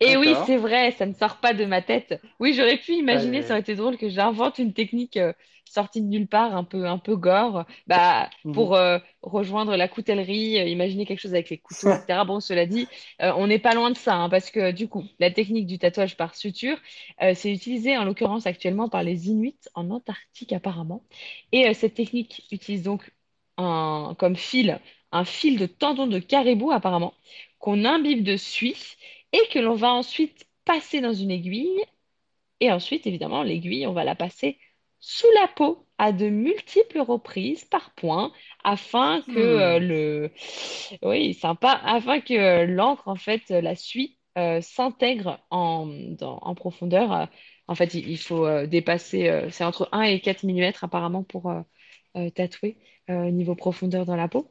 Et 0.00 0.16
oui, 0.16 0.36
c'est 0.44 0.56
vrai, 0.56 0.90
ça 0.92 1.06
ne 1.06 1.14
sort 1.14 1.38
pas 1.38 1.54
de 1.54 1.64
ma 1.64 1.80
tête. 1.82 2.20
Oui, 2.38 2.52
j'aurais 2.54 2.76
pu 2.76 2.92
imaginer, 2.92 3.42
ça 3.42 3.54
aurait 3.54 3.60
été 3.60 3.74
drôle 3.74 3.96
que 3.96 4.08
j'invente 4.10 4.58
une 4.58 4.74
technique 4.74 5.16
euh, 5.16 5.32
sortie 5.64 6.02
de 6.02 6.06
nulle 6.06 6.26
part, 6.28 6.54
un 6.54 6.64
peu, 6.64 6.86
un 6.86 6.98
peu 6.98 7.16
gore, 7.16 7.64
bah, 7.86 8.28
Mhm. 8.44 8.52
pour 8.54 8.74
euh, 8.74 8.98
rejoindre 9.22 9.74
la 9.76 9.88
coutellerie, 9.88 10.58
euh, 10.60 10.64
imaginer 10.66 11.06
quelque 11.06 11.20
chose 11.20 11.32
avec 11.34 11.48
les 11.50 11.58
couteaux, 11.58 11.88
etc. 11.88 12.24
Bon, 12.26 12.40
cela 12.40 12.66
dit, 12.66 12.88
on 13.20 13.46
n'est 13.46 13.58
pas 13.58 13.74
loin 13.74 13.90
de 13.90 13.96
ça, 13.96 14.14
hein, 14.16 14.28
parce 14.28 14.50
que 14.50 14.70
du 14.70 14.86
coup, 14.88 15.04
la 15.18 15.30
technique 15.30 15.66
du 15.66 15.78
tatouage 15.78 16.16
par 16.16 16.34
suture, 16.34 16.78
c'est 17.34 17.52
utilisé 17.52 17.96
en 17.96 18.04
l'occurrence 18.04 18.46
actuellement 18.46 18.88
par 18.88 19.02
les 19.02 19.28
Inuits 19.28 19.56
en 19.74 19.90
Antarctique 19.90 20.52
apparemment. 20.52 21.02
Et 21.52 21.72
cette 21.74 21.94
technique 21.94 22.46
utilise 22.52 22.82
donc 22.82 23.10
un, 23.58 24.14
comme 24.18 24.36
fil, 24.36 24.78
un 25.12 25.24
fil 25.24 25.58
de 25.58 25.66
tendon 25.66 26.06
de 26.06 26.18
caribou 26.18 26.70
apparemment, 26.72 27.14
qu'on 27.58 27.84
imbibe 27.84 28.22
de 28.24 28.36
suie 28.36 28.96
et 29.32 29.48
que 29.52 29.58
l'on 29.58 29.74
va 29.76 29.92
ensuite 29.92 30.46
passer 30.64 31.00
dans 31.00 31.12
une 31.14 31.30
aiguille. 31.30 31.82
Et 32.60 32.72
ensuite, 32.72 33.06
évidemment, 33.06 33.42
l'aiguille, 33.42 33.86
on 33.86 33.92
va 33.92 34.04
la 34.04 34.14
passer 34.14 34.58
sous 35.00 35.26
la 35.40 35.48
peau 35.48 35.86
à 35.98 36.12
de 36.12 36.28
multiples 36.28 37.00
reprises 37.00 37.64
par 37.64 37.92
point 37.94 38.32
afin 38.64 39.22
que 39.28 39.40
euh, 39.40 39.78
Hmm. 39.78 39.80
le... 39.80 40.32
Oui, 41.02 41.34
sympa, 41.34 41.72
afin 41.84 42.20
que 42.20 42.34
euh, 42.34 42.66
l'encre, 42.66 43.08
en 43.08 43.16
fait, 43.16 43.42
euh, 43.50 43.60
la 43.60 43.74
suie, 43.76 44.18
euh, 44.38 44.60
s'intègre 44.60 45.40
en, 45.50 45.86
dans- 45.86 46.38
en 46.42 46.54
profondeur. 46.54 47.12
Euh, 47.12 47.26
En 47.68 47.74
fait, 47.74 47.94
il, 47.94 48.08
il 48.08 48.18
faut 48.18 48.46
euh, 48.46 48.66
dépasser, 48.66 49.28
euh, 49.28 49.50
c'est 49.50 49.64
entre 49.64 49.88
1 49.92 50.02
et 50.02 50.20
4 50.20 50.44
millimètres 50.44 50.84
apparemment 50.84 51.24
pour 51.24 51.50
euh, 52.16 52.30
tatouer 52.30 52.76
euh, 53.10 53.30
niveau 53.30 53.54
profondeur 53.54 54.04
dans 54.06 54.16
la 54.16 54.28
peau. 54.28 54.48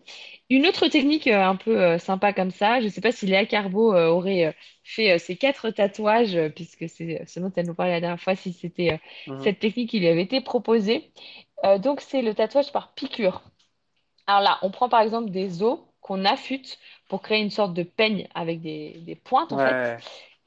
Une 0.50 0.66
autre 0.68 0.88
technique 0.88 1.28
euh, 1.28 1.44
un 1.44 1.56
peu 1.56 1.98
sympa 1.98 2.34
comme 2.34 2.52
ça, 2.52 2.80
je 2.80 2.86
ne 2.86 2.90
sais 2.90 3.02
pas 3.02 3.12
si 3.12 3.26
Léa 3.26 3.46
Carbo 3.46 3.94
aurait 3.96 4.56
fait 4.84 5.18
ces 5.20 5.36
quatre 5.36 5.70
tatouages, 5.72 6.38
puisque 6.56 6.88
c'est 6.90 7.26
ce 7.26 7.40
dont 7.40 7.52
elle 7.56 7.68
nous 7.68 7.74
parlait 7.76 7.94
la 7.94 8.02
dernière 8.02 8.20
fois, 8.22 8.36
si 8.36 8.54
c'était 8.54 9.00
Mhm. 9.28 9.44
cette 9.44 9.60
technique 9.60 9.90
qui 9.90 10.00
lui 10.00 10.08
avait 10.08 10.24
été 10.24 10.42
proposée. 10.42 11.12
Donc, 11.80 12.02
c'est 12.02 12.22
le 12.22 12.34
tatouage 12.36 12.72
par 12.72 12.94
piqûre. 12.94 13.42
Alors 14.28 14.42
là, 14.42 14.60
on 14.62 14.72
prend 14.72 14.90
par 14.90 15.02
exemple 15.02 15.30
des 15.32 15.64
os 15.64 15.80
qu'on 16.02 16.26
affûte 16.26 16.80
pour 17.10 17.22
créer 17.22 17.42
une 17.42 17.50
sorte 17.50 17.74
de 17.74 17.84
peigne 17.84 18.28
avec 18.36 18.62
des, 18.62 19.00
des 19.06 19.16
pointes 19.16 19.54
en 19.54 19.58
fait. 19.60 19.96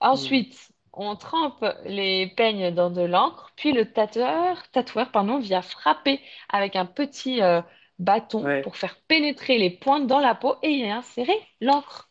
Ensuite, 0.01 0.71
on 0.99 1.17
trempe 1.17 1.65
les 1.85 2.27
peignes 2.29 2.73
dans 2.75 2.91
de 2.91 3.03
l'encre, 3.03 3.53
puis 3.57 3.73
le 3.73 3.93
tatoueur, 3.93 4.69
tatoueur 4.73 5.11
pardon, 5.13 5.39
vient 5.39 5.63
frapper 5.63 6.21
avec 6.51 6.77
un 6.77 6.87
petit 6.87 7.43
euh, 7.43 7.63
bâton 7.99 8.47
Ouais. 8.47 8.63
pour 8.63 8.77
faire 8.77 8.97
pénétrer 9.09 9.59
les 9.59 9.71
pointes 9.71 10.07
dans 10.07 10.21
la 10.21 10.35
peau 10.35 10.57
et 10.63 10.71
y 10.71 10.91
insérer 10.91 11.39
l'encre. 11.61 12.11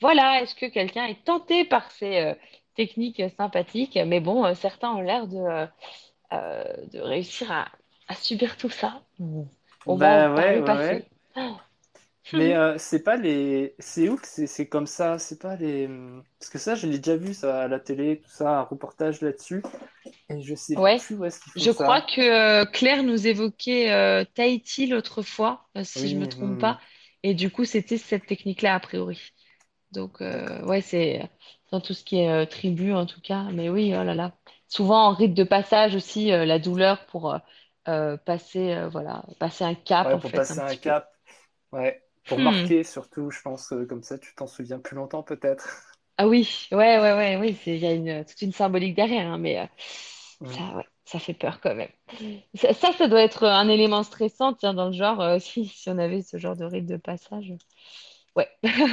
Voilà, 0.00 0.42
est-ce 0.42 0.54
que 0.54 0.66
quelqu'un 0.66 1.06
est 1.06 1.24
tenté 1.24 1.64
par 1.64 1.90
ces 1.92 2.18
euh, 2.20 2.34
techniques 2.76 3.22
sympathiques? 3.36 3.98
Mais 4.06 4.20
bon, 4.20 4.44
euh, 4.46 4.54
certains 4.54 4.92
ont 4.92 5.00
l'air 5.02 5.26
de, 5.28 5.66
de 6.92 7.00
réussir 7.00 7.50
à, 7.52 7.68
à 8.08 8.14
subir 8.14 8.56
tout 8.56 8.70
ça. 8.70 9.02
On 9.86 9.96
va 9.96 10.08
en 10.08 10.24
Bah 10.24 10.32
ouais, 10.34 10.34
parler 10.34 10.62
ouais, 10.62 10.62
passé. 10.62 11.10
Mais 12.36 12.54
euh, 12.56 12.78
c'est 12.78 13.02
pas 13.02 13.16
les. 13.16 13.74
C'est 13.78 14.08
où 14.08 14.16
que 14.16 14.26
c'est 14.26 14.68
comme 14.68 14.86
ça? 14.86 15.18
C'est 15.18 15.40
pas 15.40 15.56
les. 15.56 15.88
Parce 16.38 16.50
que 16.50 16.58
ça, 16.58 16.74
je 16.74 16.86
l'ai 16.86 16.98
déjà 16.98 17.16
vu 17.16 17.34
ça 17.34 17.62
à 17.64 17.68
la 17.68 17.80
télé, 17.80 18.20
tout 18.20 18.30
ça, 18.30 18.58
un 18.60 18.62
reportage 18.62 19.20
là-dessus. 19.22 19.62
Et 20.30 20.40
je 20.42 20.54
sais 20.54 20.76
Ouais, 20.76 21.00
plus 21.06 21.16
où 21.16 21.24
est-ce 21.24 21.40
qu'ils 21.40 21.52
je 21.56 21.70
crois 21.70 22.00
ça. 22.00 22.02
que 22.02 22.20
euh, 22.20 22.64
Claire 22.64 23.02
nous 23.02 23.26
évoquait 23.26 23.90
euh, 23.92 24.24
Tahiti 24.34 24.86
l'autre 24.86 25.22
fois, 25.22 25.68
si 25.82 26.08
je 26.08 26.16
me 26.16 26.26
Oui, 26.26 26.28
trompe 26.28 26.58
pas. 26.58 26.80
Et 27.22 27.34
du 27.34 27.50
coup, 27.50 27.64
c'était 27.64 27.98
cette 27.98 28.26
technique-là, 28.26 28.74
a 28.76 28.80
priori. 28.80 29.20
Donc, 29.92 30.20
ouais, 30.20 30.80
c'est 30.82 31.30
dans 31.72 31.80
tout 31.80 31.94
ce 31.94 32.04
qui 32.04 32.18
est 32.20 32.46
tribu, 32.48 32.92
en 32.94 33.06
tout 33.06 33.20
cas. 33.20 33.44
Mais 33.52 33.68
oui, 33.70 33.94
oh 33.96 34.04
là 34.04 34.14
là. 34.14 34.36
Souvent, 34.68 35.06
en 35.08 35.14
rite 35.14 35.34
de 35.34 35.44
passage 35.44 35.94
aussi, 35.96 36.28
la 36.28 36.58
douleur 36.58 37.06
pour 37.06 37.36
passer, 37.84 38.88
voilà, 38.92 39.24
passer 39.40 39.64
un 39.64 39.74
cap, 39.74 40.12
Ouais, 40.12 40.14
en 40.14 40.20
pour 40.20 40.32
fait, 40.32 40.50
passer 40.50 40.60
un 40.60 40.76
peu. 40.76 40.76
cap. 40.76 41.12
Ouais. 41.72 42.02
Pour 42.28 42.38
Hmm. 42.38 42.40
marquer 42.40 42.84
surtout, 42.84 43.30
je 43.32 43.42
pense, 43.42 43.72
euh, 43.72 43.86
comme 43.86 44.04
ça, 44.04 44.18
tu 44.18 44.34
t'en 44.36 44.46
souviens 44.46 44.78
plus 44.78 44.96
longtemps 44.96 45.24
peut-être. 45.24 45.96
Ah 46.16 46.26
oui, 46.26 46.48
ouais, 46.72 46.98
ouais, 46.98 47.12
ouais, 47.14 47.36
oui, 47.36 47.56
il 47.66 47.76
y 47.76 47.86
a 47.86 47.92
une, 47.92 48.24
toute 48.24 48.42
une 48.42 48.52
symbolique 48.52 48.96
derrière, 48.96 49.28
hein, 49.30 49.38
mais 49.38 49.58
euh, 49.60 49.66
Mm. 50.40 50.68
ça, 50.68 50.74
ouais, 50.76 50.84
ça 51.04 51.20
fait 51.20 51.34
peur 51.34 51.60
quand 51.60 51.74
même. 51.76 51.90
Ça, 52.54 52.74
ça, 52.74 52.92
ça 52.92 53.06
doit 53.08 53.22
être 53.22 53.44
un 53.44 53.68
élément 53.68 54.02
stressant, 54.02 54.54
tiens, 54.54 54.74
dans 54.74 54.86
le 54.88 54.92
genre, 54.94 55.20
euh, 55.20 55.38
si, 55.40 55.66
si 55.66 55.88
on 55.90 55.98
avait 55.98 56.22
ce 56.22 56.36
genre 56.38 56.56
de 56.56 56.64
rite 56.64 56.86
de 56.86 56.96
passage. 56.96 57.54
Ouais, 58.36 58.48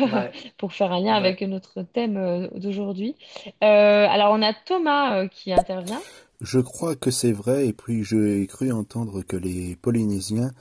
Ouais, 0.05 0.33
pour 0.57 0.73
faire 0.73 0.91
un 0.93 1.01
lien 1.01 1.15
ouais. 1.15 1.15
avec 1.15 1.41
notre 1.43 1.83
thème 1.83 2.17
euh, 2.17 2.47
d'aujourd'hui. 2.55 3.15
Euh, 3.63 4.07
alors, 4.09 4.31
on 4.33 4.41
a 4.43 4.53
Thomas 4.53 5.17
euh, 5.23 5.27
qui 5.29 5.53
intervient. 5.53 6.05
Je 6.41 6.59
crois 6.59 6.95
que 6.95 7.11
c'est 7.11 7.31
vrai, 7.31 7.67
et 7.67 7.73
puis 7.73 8.03
j'ai 8.03 8.45
cru 8.47 8.71
entendre 8.71 9.21
que 9.23 9.37
les 9.37 9.75
Polynésiens, 9.77 10.51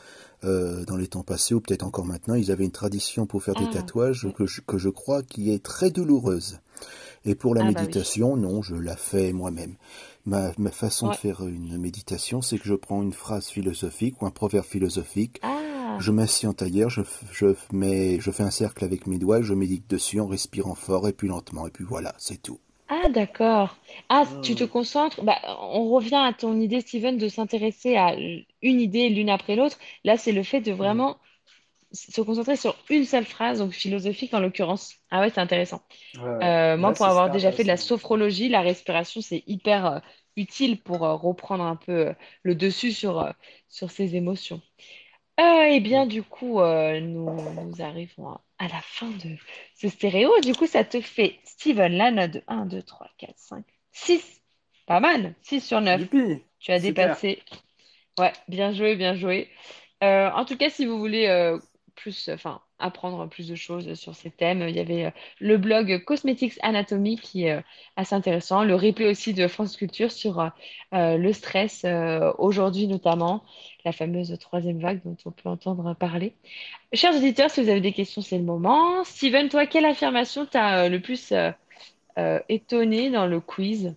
euh, 0.44 0.84
dans 0.84 0.96
les 0.96 1.06
temps 1.08 1.22
passés, 1.22 1.54
ou 1.54 1.60
peut-être 1.60 1.82
encore 1.84 2.04
maintenant, 2.06 2.34
ils 2.34 2.50
avaient 2.52 2.64
une 2.64 2.70
tradition 2.70 3.26
pour 3.26 3.42
faire 3.42 3.54
des 3.54 3.66
Ah, 3.70 3.74
tatouages 3.74 4.24
ouais. 4.24 4.32
que 4.32 4.46
je, 4.46 4.60
que 4.60 4.78
je 4.78 4.88
crois 4.88 5.22
qui 5.22 5.50
est 5.50 5.62
très 5.62 5.90
douloureuse. 5.90 6.58
Et 7.24 7.34
pour 7.34 7.54
la 7.54 7.62
Ah 7.62 7.64
bah 7.64 7.70
oui. 7.70 7.76
méditation, 7.76 8.36
non, 8.36 8.60
je 8.62 8.74
la 8.74 8.96
fais 8.96 9.32
moi-même. 9.32 9.76
Ma, 10.26 10.52
ma 10.58 10.70
façon 10.70 11.08
de 11.08 11.16
faire 11.16 11.46
une 11.46 11.78
méditation, 11.78 12.42
c'est 12.42 12.58
que 12.58 12.66
je 12.66 12.74
prends 12.74 13.02
une 13.02 13.12
phrase 13.14 13.46
philosophique 13.46 14.20
ou 14.20 14.26
un 14.26 14.30
proverbe 14.30 14.66
philosophique, 14.66 15.40
Ah, 15.42 15.96
je 16.00 16.10
m'assieds 16.10 16.48
en 16.48 16.52
tailleur, 16.52 16.90
je, 16.90 17.02
f- 17.02 17.22
je, 17.32 17.46
f- 17.46 17.56
mets, 17.72 18.18
je 18.20 18.30
fais 18.30 18.42
un 18.42 18.50
cercle 18.50 18.84
avec 18.84 19.06
mes 19.06 19.18
doigts, 19.18 19.42
je 19.42 19.54
médite 19.54 19.88
dessus 19.88 20.20
en 20.20 20.26
respirant 20.26 20.74
fort 20.74 21.08
et 21.08 21.12
puis 21.12 21.28
lentement, 21.28 21.66
et 21.66 21.70
puis 21.70 21.84
voilà, 21.84 22.14
c'est 22.18 22.42
tout. 22.42 22.58
Ah, 22.88 23.08
d'accord. 23.08 23.76
Ah, 24.08 24.24
tu 24.42 24.54
te 24.54 24.64
Mm. 24.64 24.68
concentres. 24.68 25.22
Bah, 25.24 25.38
on 25.60 25.88
revient 25.90 26.16
à 26.16 26.32
ton 26.32 26.60
idée, 26.60 26.80
Steven, 26.80 27.16
de 27.18 27.28
s'intéresser 27.28 27.96
à 27.96 28.14
une 28.16 28.80
idée 28.80 29.08
l'une 29.08 29.30
après 29.30 29.56
l'autre. 29.56 29.78
Là, 30.04 30.16
c'est 30.18 30.32
le 30.32 30.42
fait 30.42 30.60
de 30.60 30.72
Mm. 30.78 31.04
vraiment 31.04 31.18
se 31.92 32.20
concentrer 32.22 32.56
sur 32.56 32.76
une 32.90 33.04
seule 33.06 33.24
phrase, 33.26 33.60
donc 33.60 33.72
philosophique 33.72 34.34
en 34.34 34.40
l'occurrence. 34.40 34.94
Ah 35.10 35.20
ouais, 35.20 35.30
c'est 35.30 35.40
intéressant. 35.40 35.82
Ouais, 36.14 36.22
ouais. 36.22 36.44
Euh, 36.44 36.76
moi, 36.76 36.92
Ouais, 36.92 36.94
pour 36.94 37.06
c'est 37.06 37.08
avoir 37.08 37.30
super 37.30 37.30
déjà 37.30 37.52
fait 37.52 37.64
de 37.64 37.68
la 37.68 37.76
intéressant. 37.76 37.78
sophrologie, 37.78 38.48
la 38.50 38.62
respiration, 38.62 39.20
c'est 39.22 39.44
hyper 39.46 39.86
euh, 39.86 40.00
utile 40.36 40.82
pour 40.82 41.04
euh, 41.06 41.14
reprendre 41.16 41.64
un 41.64 41.76
peu 41.76 42.08
euh, 42.08 42.14
le 42.44 42.54
dessus 42.56 42.92
sur, 42.92 43.20
euh, 43.20 43.32
sur 43.68 43.90
ses 43.90 44.16
émotions. 44.16 44.62
Euh, 45.40 45.64
eh 45.70 45.80
bien, 45.80 46.06
Mm. 46.06 46.08
du 46.08 46.22
coup, 46.22 46.60
euh, 46.60 47.00
nous, 47.00 47.52
nous 47.52 47.82
arrivons 47.82 48.28
à, 48.30 48.44
à 48.64 48.68
la 48.68 48.80
fin 48.80 49.10
de 49.10 49.36
ce 49.74 49.88
stéréo. 49.88 50.30
Du 50.40 50.54
coup, 50.54 50.66
ça 50.66 50.84
te 50.84 51.00
fait, 51.00 51.38
Steven, 51.44 51.92
la 51.92 52.10
note 52.10 52.30
de 52.32 52.42
1, 52.48 52.66
2, 52.66 52.82
3, 52.82 53.08
4, 53.18 53.32
5, 53.36 53.64
6. 53.92 54.42
Pas 54.86 55.00
mal. 55.00 55.34
6 55.42 55.60
sur 55.60 55.80
9. 55.80 56.00
Youpi! 56.00 56.42
Tu 56.58 56.72
as 56.72 56.80
Super. 56.80 57.06
dépassé. 57.08 57.42
Ouais, 58.18 58.32
bien 58.48 58.72
joué, 58.72 58.96
bien 58.96 59.14
joué. 59.14 59.50
Euh, 60.02 60.30
en 60.30 60.44
tout 60.44 60.56
cas, 60.56 60.70
si 60.70 60.86
vous 60.86 60.98
voulez 60.98 61.26
euh, 61.26 61.58
plus, 61.94 62.28
enfin, 62.28 62.60
apprendre 62.84 63.26
plus 63.28 63.48
de 63.48 63.54
choses 63.54 63.94
sur 63.94 64.14
ces 64.14 64.30
thèmes, 64.30 64.62
il 64.68 64.76
y 64.76 64.78
avait 64.78 65.06
euh, 65.06 65.10
le 65.40 65.56
blog 65.56 66.04
Cosmetics 66.04 66.58
Anatomy 66.62 67.16
qui 67.16 67.44
est 67.44 67.54
euh, 67.54 67.60
assez 67.96 68.14
intéressant, 68.14 68.62
le 68.62 68.74
replay 68.74 69.08
aussi 69.08 69.32
de 69.32 69.48
France 69.48 69.76
Culture 69.76 70.12
sur 70.12 70.40
euh, 70.40 71.16
le 71.16 71.32
stress 71.32 71.86
aujourd'hui 72.38 72.86
notamment, 72.86 73.42
la 73.84 73.92
fameuse 73.92 74.36
troisième 74.38 74.80
vague 74.80 75.00
dont 75.04 75.16
on 75.24 75.30
peut 75.30 75.48
entendre 75.48 75.94
parler. 75.94 76.34
Chers 76.92 77.16
auditeurs, 77.16 77.50
si 77.50 77.62
vous 77.62 77.70
avez 77.70 77.80
des 77.80 77.92
questions, 77.92 78.20
c'est 78.20 78.38
le 78.38 78.44
moment. 78.44 79.02
Steven, 79.04 79.48
toi, 79.48 79.66
quelle 79.66 79.86
affirmation 79.86 80.46
t'as 80.46 80.88
le 80.88 81.00
plus 81.00 81.32
étonné 82.48 83.10
dans 83.10 83.26
le 83.26 83.40
quiz? 83.40 83.94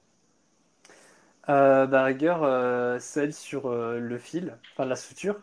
Euh, 1.50 1.86
bah, 1.86 2.04
rigueur, 2.04 3.02
celle 3.02 3.34
sur 3.34 3.70
le 3.70 4.18
fil, 4.18 4.58
enfin 4.74 4.86
la 4.86 4.96
suture, 4.96 5.36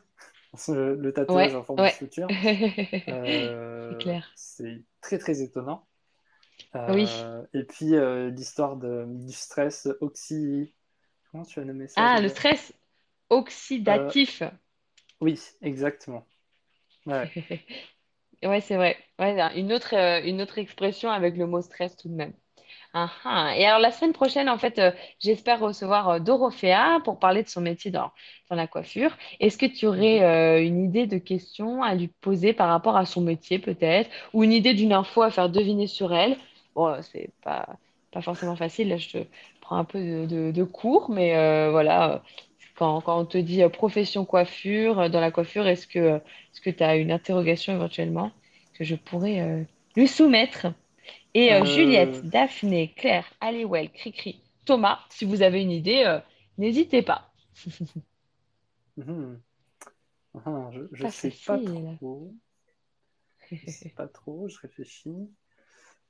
le 0.69 1.13
tatouage 1.13 1.55
Ouais, 1.55 1.55
en 1.55 1.65
forme 1.65 1.83
de 1.83 1.87
ouais. 1.87 1.91
suture, 1.91 2.29
C'est 3.89 3.97
euh, 3.97 3.97
clair. 3.99 4.37
c'est 4.37 4.83
très 5.01 5.19
très 5.19 5.43
étonnant. 5.43 5.87
Oui. 6.89 7.09
Euh, 7.09 7.45
et 7.55 7.65
puis 7.65 7.95
euh, 7.97 8.31
l'histoire 8.31 8.77
de, 8.77 9.07
du 9.09 9.33
stress 9.33 9.89
oxy... 10.01 10.75
Comment 11.33 11.45
tu 11.45 11.61
as 11.61 11.65
nommé 11.65 11.89
ça 11.89 12.09
Ah, 12.09 12.21
le 12.21 12.29
stress 12.29 12.73
Euh, 13.89 14.13
oxydatif. 14.13 14.43
oui, 15.21 15.41
exactement. 15.63 16.27
Ouais. 17.07 17.31
Ouais, 18.43 18.61
c'est 18.61 18.77
vrai. 18.77 18.99
Ouais, 19.19 19.35
une 19.59 19.73
autre, 19.73 19.95
euh, 19.97 20.23
une 20.25 20.43
autre 20.43 20.59
expression 20.59 21.11
avec 21.11 21.37
le 21.37 21.47
mot 21.47 21.63
stress 21.63 21.97
tout 21.97 22.09
de 22.09 22.15
même. 22.15 22.35
Ah, 22.97 23.11
ah. 23.25 23.57
Et 23.57 23.65
alors 23.67 23.81
la 23.81 23.91
semaine 23.91 24.13
prochaine, 24.13 24.49
en 24.49 24.57
fait, 24.59 24.79
euh, 24.79 24.93
j'espère 25.19 25.59
recevoir 25.59 26.09
euh, 26.11 26.19
Dorothea 26.21 27.01
pour 27.05 27.19
parler 27.19 27.43
de 27.43 27.49
son 27.49 27.61
métier 27.61 27.91
dans, 27.91 28.13
dans 28.49 28.55
la 28.57 28.69
coiffure. 28.69 29.17
Est-ce 29.41 29.59
que 29.59 29.67
tu 29.67 29.87
aurais 29.87 30.21
Mhm. 30.21 30.23
euh, 30.23 30.63
une 30.65 30.85
idée 30.85 31.07
de 31.09 31.19
question 31.19 31.83
à 31.83 31.95
lui 31.97 32.07
poser 32.21 32.53
par 32.53 32.69
rapport 32.69 32.97
à 32.97 33.05
son 33.05 33.21
métier 33.21 33.59
peut-être, 33.59 34.09
ou 34.33 34.45
une 34.45 34.53
idée 34.53 34.75
d'une 34.75 34.93
info 34.93 35.23
à 35.23 35.31
faire 35.33 35.49
deviner 35.51 35.89
sur 35.89 36.15
elle? 36.15 36.37
Bon, 36.77 36.87
euh, 36.87 37.03
c'est 37.03 37.33
pas, 37.43 37.67
pas 38.13 38.23
forcément 38.23 38.55
facile, 38.57 38.89
là 38.91 38.97
je 38.97 39.09
te 39.11 39.19
prends 39.61 39.77
un 39.77 39.85
peu 39.85 39.99
de, 39.99 40.27
de, 40.27 40.51
de 40.53 40.65
cours, 40.65 41.11
mais 41.11 41.33
voilà, 41.71 42.23
quand, 42.77 43.01
quand 43.01 43.19
on 43.21 43.27
te 43.27 43.39
dit 43.39 43.63
profession 43.73 44.25
coiffure, 44.25 45.11
dans 45.11 45.21
la 45.21 45.31
coiffure, 45.33 45.67
est-ce 45.67 45.87
que, 45.89 46.17
est-ce 46.19 46.61
que 46.61 46.71
tu 46.71 46.83
as 46.85 46.95
une 46.97 47.11
interrogation 47.13 47.73
éventuellement 47.75 48.31
que 48.75 48.85
je 48.85 48.95
pourrais 48.95 49.67
lui 49.97 50.07
soumettre? 50.09 50.67
Et 51.35 51.53
euh, 51.53 51.65
Euh, 51.65 51.65
Juliette, 51.65 52.25
Daphné, 52.25 52.95
Claire, 52.97 53.27
Aliwell, 53.41 53.91
Cricri, 53.93 54.41
Thomas, 54.65 55.01
si 55.11 55.25
vous 55.25 55.43
avez 55.43 55.63
une 55.63 55.71
idée, 55.73 56.05
euh, 56.07 56.21
n'hésitez 56.59 57.03
pas. 57.03 57.33
mhm. 58.97 59.43
Ah, 60.45 60.71
je, 60.73 60.87
Pas 61.01 61.11
sais 61.11 61.31
pas 61.45 61.59
trop. 61.59 62.35
Je 63.57 63.67
sais 63.67 63.89
pas 63.91 64.09
trop, 64.09 64.49
je 64.49 64.59
réfléchis. 64.61 65.31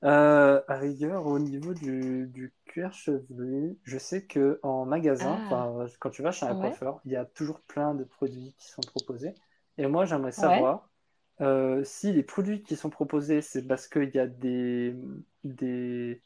Euh, 0.04 0.62
à 0.68 0.76
rigueur, 0.78 1.26
au 1.26 1.38
niveau 1.38 1.74
du, 1.74 2.28
du 2.28 2.54
cuir 2.66 2.92
chevelu, 2.92 3.78
je 3.84 3.98
sais 3.98 4.26
que 4.26 4.60
en 4.62 4.86
magasin, 4.86 5.44
Ah, 5.48 5.70
quand 6.00 6.10
tu 6.10 6.22
vas 6.22 6.32
chez 6.32 6.46
un 6.46 6.54
ouais, 6.54 6.56
coiffeur, 6.56 7.00
il 7.06 7.12
y 7.12 7.16
a 7.16 7.24
toujours 7.26 7.60
plein 7.62 7.94
de 7.94 8.04
produits 8.04 8.54
qui 8.58 8.68
sont 8.68 8.84
proposés. 8.84 9.34
Et 9.78 9.86
moi, 9.88 10.06
j'aimerais 10.06 10.32
savoir 10.32 10.90
euh, 11.40 11.82
si 11.84 12.12
les 12.12 12.22
produits 12.22 12.62
qui 12.62 12.76
sont 12.76 12.90
proposés, 12.90 13.42
c'est 13.42 13.66
parce 13.66 13.88
qu'il 13.88 14.10
y 14.14 14.18
a 14.18 14.26
des, 14.26 14.94
des 15.44 16.22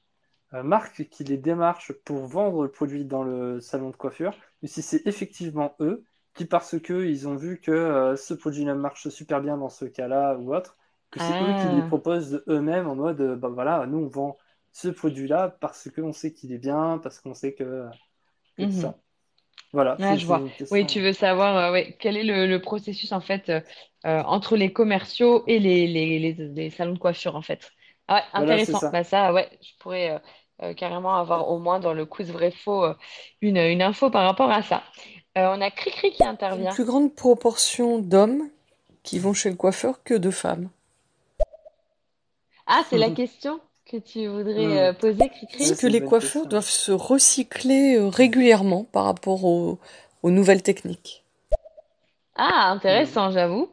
euh, 0.54 0.62
marques 0.62 1.08
qui 1.10 1.24
les 1.24 1.38
démarchent 1.38 1.92
pour 2.04 2.26
vendre 2.26 2.62
le 2.64 2.70
produit 2.70 3.04
dans 3.04 3.22
le 3.22 3.60
salon 3.60 3.90
de 3.90 3.96
coiffure, 3.96 4.36
ou 4.62 4.66
si 4.66 4.82
c'est 4.82 5.06
effectivement 5.06 5.74
eux 5.80 6.04
qui, 6.34 6.44
parce 6.46 6.78
qu'ils 6.80 7.28
ont 7.28 7.36
vu 7.36 7.60
que 7.60 7.70
euh, 7.72 8.16
ce 8.16 8.34
produit-là 8.34 8.74
marche 8.74 9.08
super 9.08 9.40
bien 9.40 9.56
dans 9.58 9.70
ce 9.70 9.86
cas-là 9.86 10.36
ou 10.38 10.54
autre, 10.54 10.76
que 11.10 11.20
c'est 11.20 11.34
eux 11.42 11.54
qui 11.54 11.68
les 11.68 11.82
Ah, 11.82 11.86
proposent 11.88 12.44
eux-mêmes 12.48 12.86
en 12.88 12.94
mode, 12.94 13.38
bah 13.40 13.48
voilà, 13.48 13.86
nous 13.86 13.98
on 13.98 14.08
vend 14.08 14.38
ce 14.72 14.88
produit-là 14.88 15.48
parce 15.60 15.90
qu'on 15.90 16.12
sait 16.12 16.32
qu'il 16.32 16.52
est 16.52 16.58
bien, 16.58 16.98
parce 17.02 17.20
qu'on 17.20 17.34
sait 17.34 17.54
que, 17.54 17.86
mhm. 18.58 18.70
ça. 18.70 18.98
Voilà, 19.72 19.98
Ah, 20.00 20.16
je 20.16 20.26
vois. 20.26 20.44
une 20.44 20.52
Oui, 20.70 20.86
tu 20.86 21.00
veux 21.00 21.12
savoir 21.12 21.56
euh, 21.56 21.72
ouais, 21.72 21.96
quel 21.98 22.16
est 22.16 22.22
le, 22.22 22.46
le 22.46 22.60
processus 22.60 23.10
en 23.12 23.20
fait 23.20 23.48
euh, 23.48 23.60
euh, 24.06 24.22
entre 24.22 24.56
les 24.56 24.72
commerciaux 24.72 25.42
et 25.48 25.58
les, 25.58 25.88
les, 25.88 26.18
les, 26.20 26.32
les 26.34 26.70
salons 26.70 26.92
de 26.94 26.98
coiffure 26.98 27.34
en 27.34 27.42
fait? 27.42 27.72
Ah 28.06 28.16
ouais, 28.16 28.22
Voilà, 28.34 28.58
intéressant. 28.58 28.84
ça. 28.84 28.92
Bah 28.92 29.02
ça, 29.04 29.32
ouais, 29.32 29.50
je 29.60 29.70
pourrais 29.80 30.10
euh, 30.12 30.18
euh, 30.62 30.74
carrément 30.74 31.16
avoir 31.16 31.48
au 31.50 31.58
moins 31.58 31.80
dans 31.80 31.94
le 31.94 32.06
quiz 32.06 32.30
vrai-faux 32.30 32.84
euh, 32.84 32.94
une, 33.40 33.56
une 33.58 33.82
info 33.82 34.08
par 34.10 34.24
rapport 34.24 34.50
à 34.52 34.62
ça. 34.62 34.84
Euh, 35.36 35.48
on 35.56 35.60
a 35.60 35.70
Cricri 35.70 36.12
qui 36.12 36.24
Une 36.52 36.66
intervient. 36.66 36.68
plus 36.68 36.84
grande 36.84 37.14
proportion 37.14 38.00
d'hommes 38.00 38.50
qui 39.02 39.18
vont 39.18 39.32
chez 39.32 39.48
le 39.48 39.56
coiffeur 39.56 40.02
que 40.02 40.12
de 40.12 40.30
femmes. 40.30 40.68
Ah, 42.66 42.84
c'est 42.88 42.98
la 42.98 43.10
question? 43.10 43.60
Que 43.88 43.96
tu 43.96 44.26
voudrais 44.28 44.88
euh, 44.90 44.92
Hmm. 44.92 44.96
poser, 44.98 45.18
Ouais, 45.20 45.30
Cricri? 45.30 45.64
Est-ce 45.64 45.72
que 45.82 45.86
une 45.86 45.92
les 45.92 46.00
coiffeurs 46.02 46.42
question. 46.42 46.50
doivent 46.50 46.68
se 46.68 46.92
recycler 46.92 47.96
euh, 47.96 48.08
régulièrement 48.08 48.84
par 48.84 49.04
rapport 49.04 49.44
aux, 49.44 49.78
aux 50.22 50.30
nouvelles 50.30 50.62
techniques? 50.62 51.24
Ah, 52.36 52.70
intéressant, 52.70 53.30
j'avoue. 53.30 53.70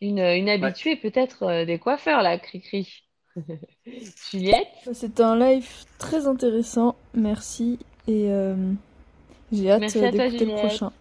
Une, 0.00 0.20
une 0.20 0.48
Ouais. 0.48 0.50
habituée 0.50 0.96
peut-être 0.96 1.44
euh, 1.44 1.64
des 1.66 1.78
coiffeurs, 1.78 2.22
là, 2.22 2.38
Cricri. 2.38 3.04
Juliette? 4.30 4.68
C'est 4.92 5.20
un 5.20 5.38
live 5.38 5.68
très 5.98 6.26
intéressant, 6.26 6.96
merci. 7.14 7.78
Et 8.08 8.30
euh, 8.30 8.54
j'ai 9.52 9.70
hâte 9.70 9.80
Merci 9.80 9.98
euh, 9.98 10.08
à 10.08 10.12
toi, 10.12 10.28
d'écouter 10.28 10.44
le 10.44 10.52
prochain. 10.52 10.92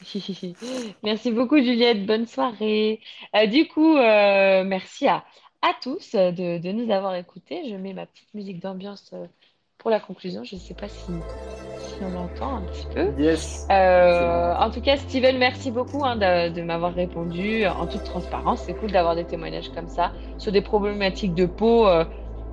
Merci 1.02 1.30
beaucoup, 1.30 1.58
Juliette. 1.58 2.06
Bonne 2.06 2.26
soirée. 2.26 3.00
Euh, 3.36 3.46
du 3.46 3.68
coup, 3.68 3.96
euh, 3.96 4.64
merci 4.64 5.06
à, 5.06 5.24
à 5.62 5.74
tous 5.82 6.14
euh, 6.14 6.32
de, 6.32 6.58
de 6.58 6.72
nous 6.72 6.90
avoir 6.92 7.14
écoutés. 7.14 7.68
Je 7.68 7.74
mets 7.76 7.92
ma 7.94 8.06
petite 8.06 8.32
musique 8.34 8.60
d'ambiance 8.60 9.12
euh, 9.12 9.26
pour 9.78 9.90
la 9.90 10.00
conclusion. 10.00 10.44
Je 10.44 10.56
ne 10.56 10.60
sais 10.60 10.74
pas 10.74 10.88
si, 10.88 11.26
si 11.76 12.04
on 12.04 12.10
l'entend 12.10 12.56
un 12.56 12.64
petit 12.64 12.86
peu. 12.90 13.14
Yes, 13.16 13.70
Euh, 13.70 14.54
en 14.56 14.70
tout 14.70 14.80
cas, 14.82 14.96
Steven, 14.98 15.38
merci 15.38 15.70
beaucoup 15.70 16.04
hein, 16.04 16.16
de, 16.16 16.50
de 16.54 16.62
m'avoir 16.62 16.94
répondu 16.94 17.66
en 17.66 17.86
toute 17.86 18.04
transparence. 18.04 18.62
C'est 18.64 18.74
cool 18.74 18.92
d'avoir 18.92 19.16
des 19.16 19.26
témoignages 19.26 19.70
comme 19.72 19.88
ça 19.88 20.14
sur 20.38 20.52
des 20.52 20.62
problématiques 20.62 21.34
de 21.34 21.46
peau 21.46 21.86
euh, 21.88 22.04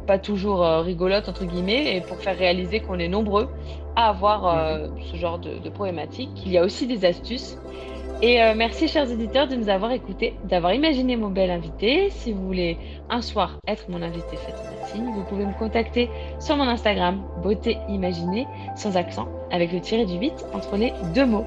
pas 0.06 0.20
toujours 0.20 0.64
euh, 0.64 0.82
rigolotes, 0.82 1.30
entre 1.30 1.46
guillemets, 1.46 1.96
et 1.98 2.02
pour 2.02 2.22
faire 2.22 2.38
réaliser 2.38 2.82
qu'on 2.82 3.00
est 3.00 3.08
nombreux 3.08 3.54
à 3.96 4.10
avoir 4.10 4.46
Mhm. 4.52 4.80
euh, 4.86 4.88
ce 5.00 5.18
genre 5.18 5.40
de, 5.40 5.60
de 5.60 5.70
problématiques, 5.70 6.34
qu'il 6.36 6.52
y 6.52 6.58
a 6.58 6.64
aussi 6.64 6.88
des 6.88 7.06
astuces. 7.06 7.62
Et 8.22 8.42
euh, 8.42 8.54
merci, 8.54 8.90
chers 8.90 9.10
auditeurs, 9.10 9.48
de 9.48 9.56
nous 9.56 9.70
avoir 9.70 9.94
écoutés, 9.94 10.34
d'avoir 10.44 10.74
imaginé 10.74 11.16
mon 11.16 11.30
bel 11.30 11.50
invité. 11.50 12.10
Si 12.10 12.34
vous 12.34 12.46
voulez 12.46 12.78
un 13.10 13.22
soir 13.22 13.60
être 13.66 13.90
mon 13.90 14.02
invité, 14.02 14.36
faites-moi 14.36 14.88
signe. 14.88 15.10
Vous 15.14 15.24
pouvez 15.24 15.46
me 15.46 15.58
contacter 15.58 16.10
sur 16.42 16.58
mon 16.58 16.68
Instagram, 16.68 17.22
beauté 17.42 17.78
imaginée, 17.88 18.46
sans 18.76 18.98
accent, 18.98 19.30
avec 19.52 19.72
le 19.72 19.80
tiré 19.80 20.06
du 20.06 20.16
8 20.18 20.34
entre 20.54 20.76
les 20.76 20.92
deux 21.16 21.26
mots. 21.26 21.46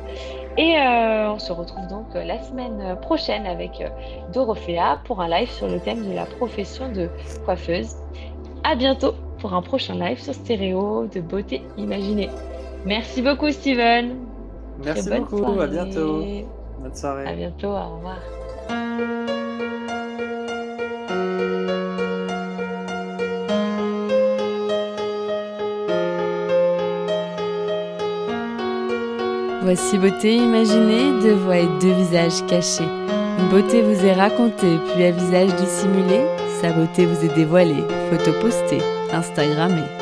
Et 0.56 0.78
euh, 0.78 1.32
on 1.32 1.38
se 1.38 1.52
retrouve 1.52 1.86
donc 1.88 2.06
euh, 2.14 2.24
la 2.24 2.42
semaine 2.42 2.96
prochaine 3.02 3.46
avec 3.46 3.82
Dorothea 4.32 5.00
pour 5.04 5.20
un 5.20 5.28
live 5.28 5.50
sur 5.50 5.68
le 5.68 5.78
thème 5.78 6.08
de 6.08 6.14
la 6.14 6.24
profession 6.24 6.90
de 6.90 7.10
coiffeuse. 7.44 7.96
À 8.64 8.76
bientôt 8.76 9.12
pour 9.40 9.52
un 9.52 9.60
prochain 9.60 9.94
live 9.94 10.18
sur 10.18 10.32
stéréo 10.32 11.06
de 11.06 11.20
beauté 11.20 11.60
imaginée. 11.76 12.30
Merci 12.86 13.20
beaucoup, 13.20 13.50
Steven. 13.50 14.16
Merci 14.82 15.10
beaucoup, 15.10 15.60
à 15.60 15.66
bientôt. 15.66 16.24
Bonne 16.82 16.94
soirée. 16.94 17.26
À 17.26 17.32
bientôt, 17.34 17.68
au 17.68 17.96
revoir. 17.96 18.18
Voici 29.62 29.96
Beauté 29.96 30.34
imaginée, 30.36 31.22
deux 31.22 31.34
voix 31.34 31.58
et 31.58 31.68
deux 31.80 31.92
visages 31.92 32.44
cachés. 32.46 32.82
Une 33.38 33.48
beauté 33.48 33.80
vous 33.80 34.04
est 34.04 34.12
racontée, 34.12 34.76
puis 34.92 35.04
un 35.04 35.12
visage 35.12 35.54
dissimulé. 35.54 36.20
Sa 36.60 36.72
beauté 36.72 37.06
vous 37.06 37.24
est 37.24 37.34
dévoilée, 37.34 37.84
photo 38.10 38.32
postée, 38.40 38.82
Instagrammée. 39.12 40.01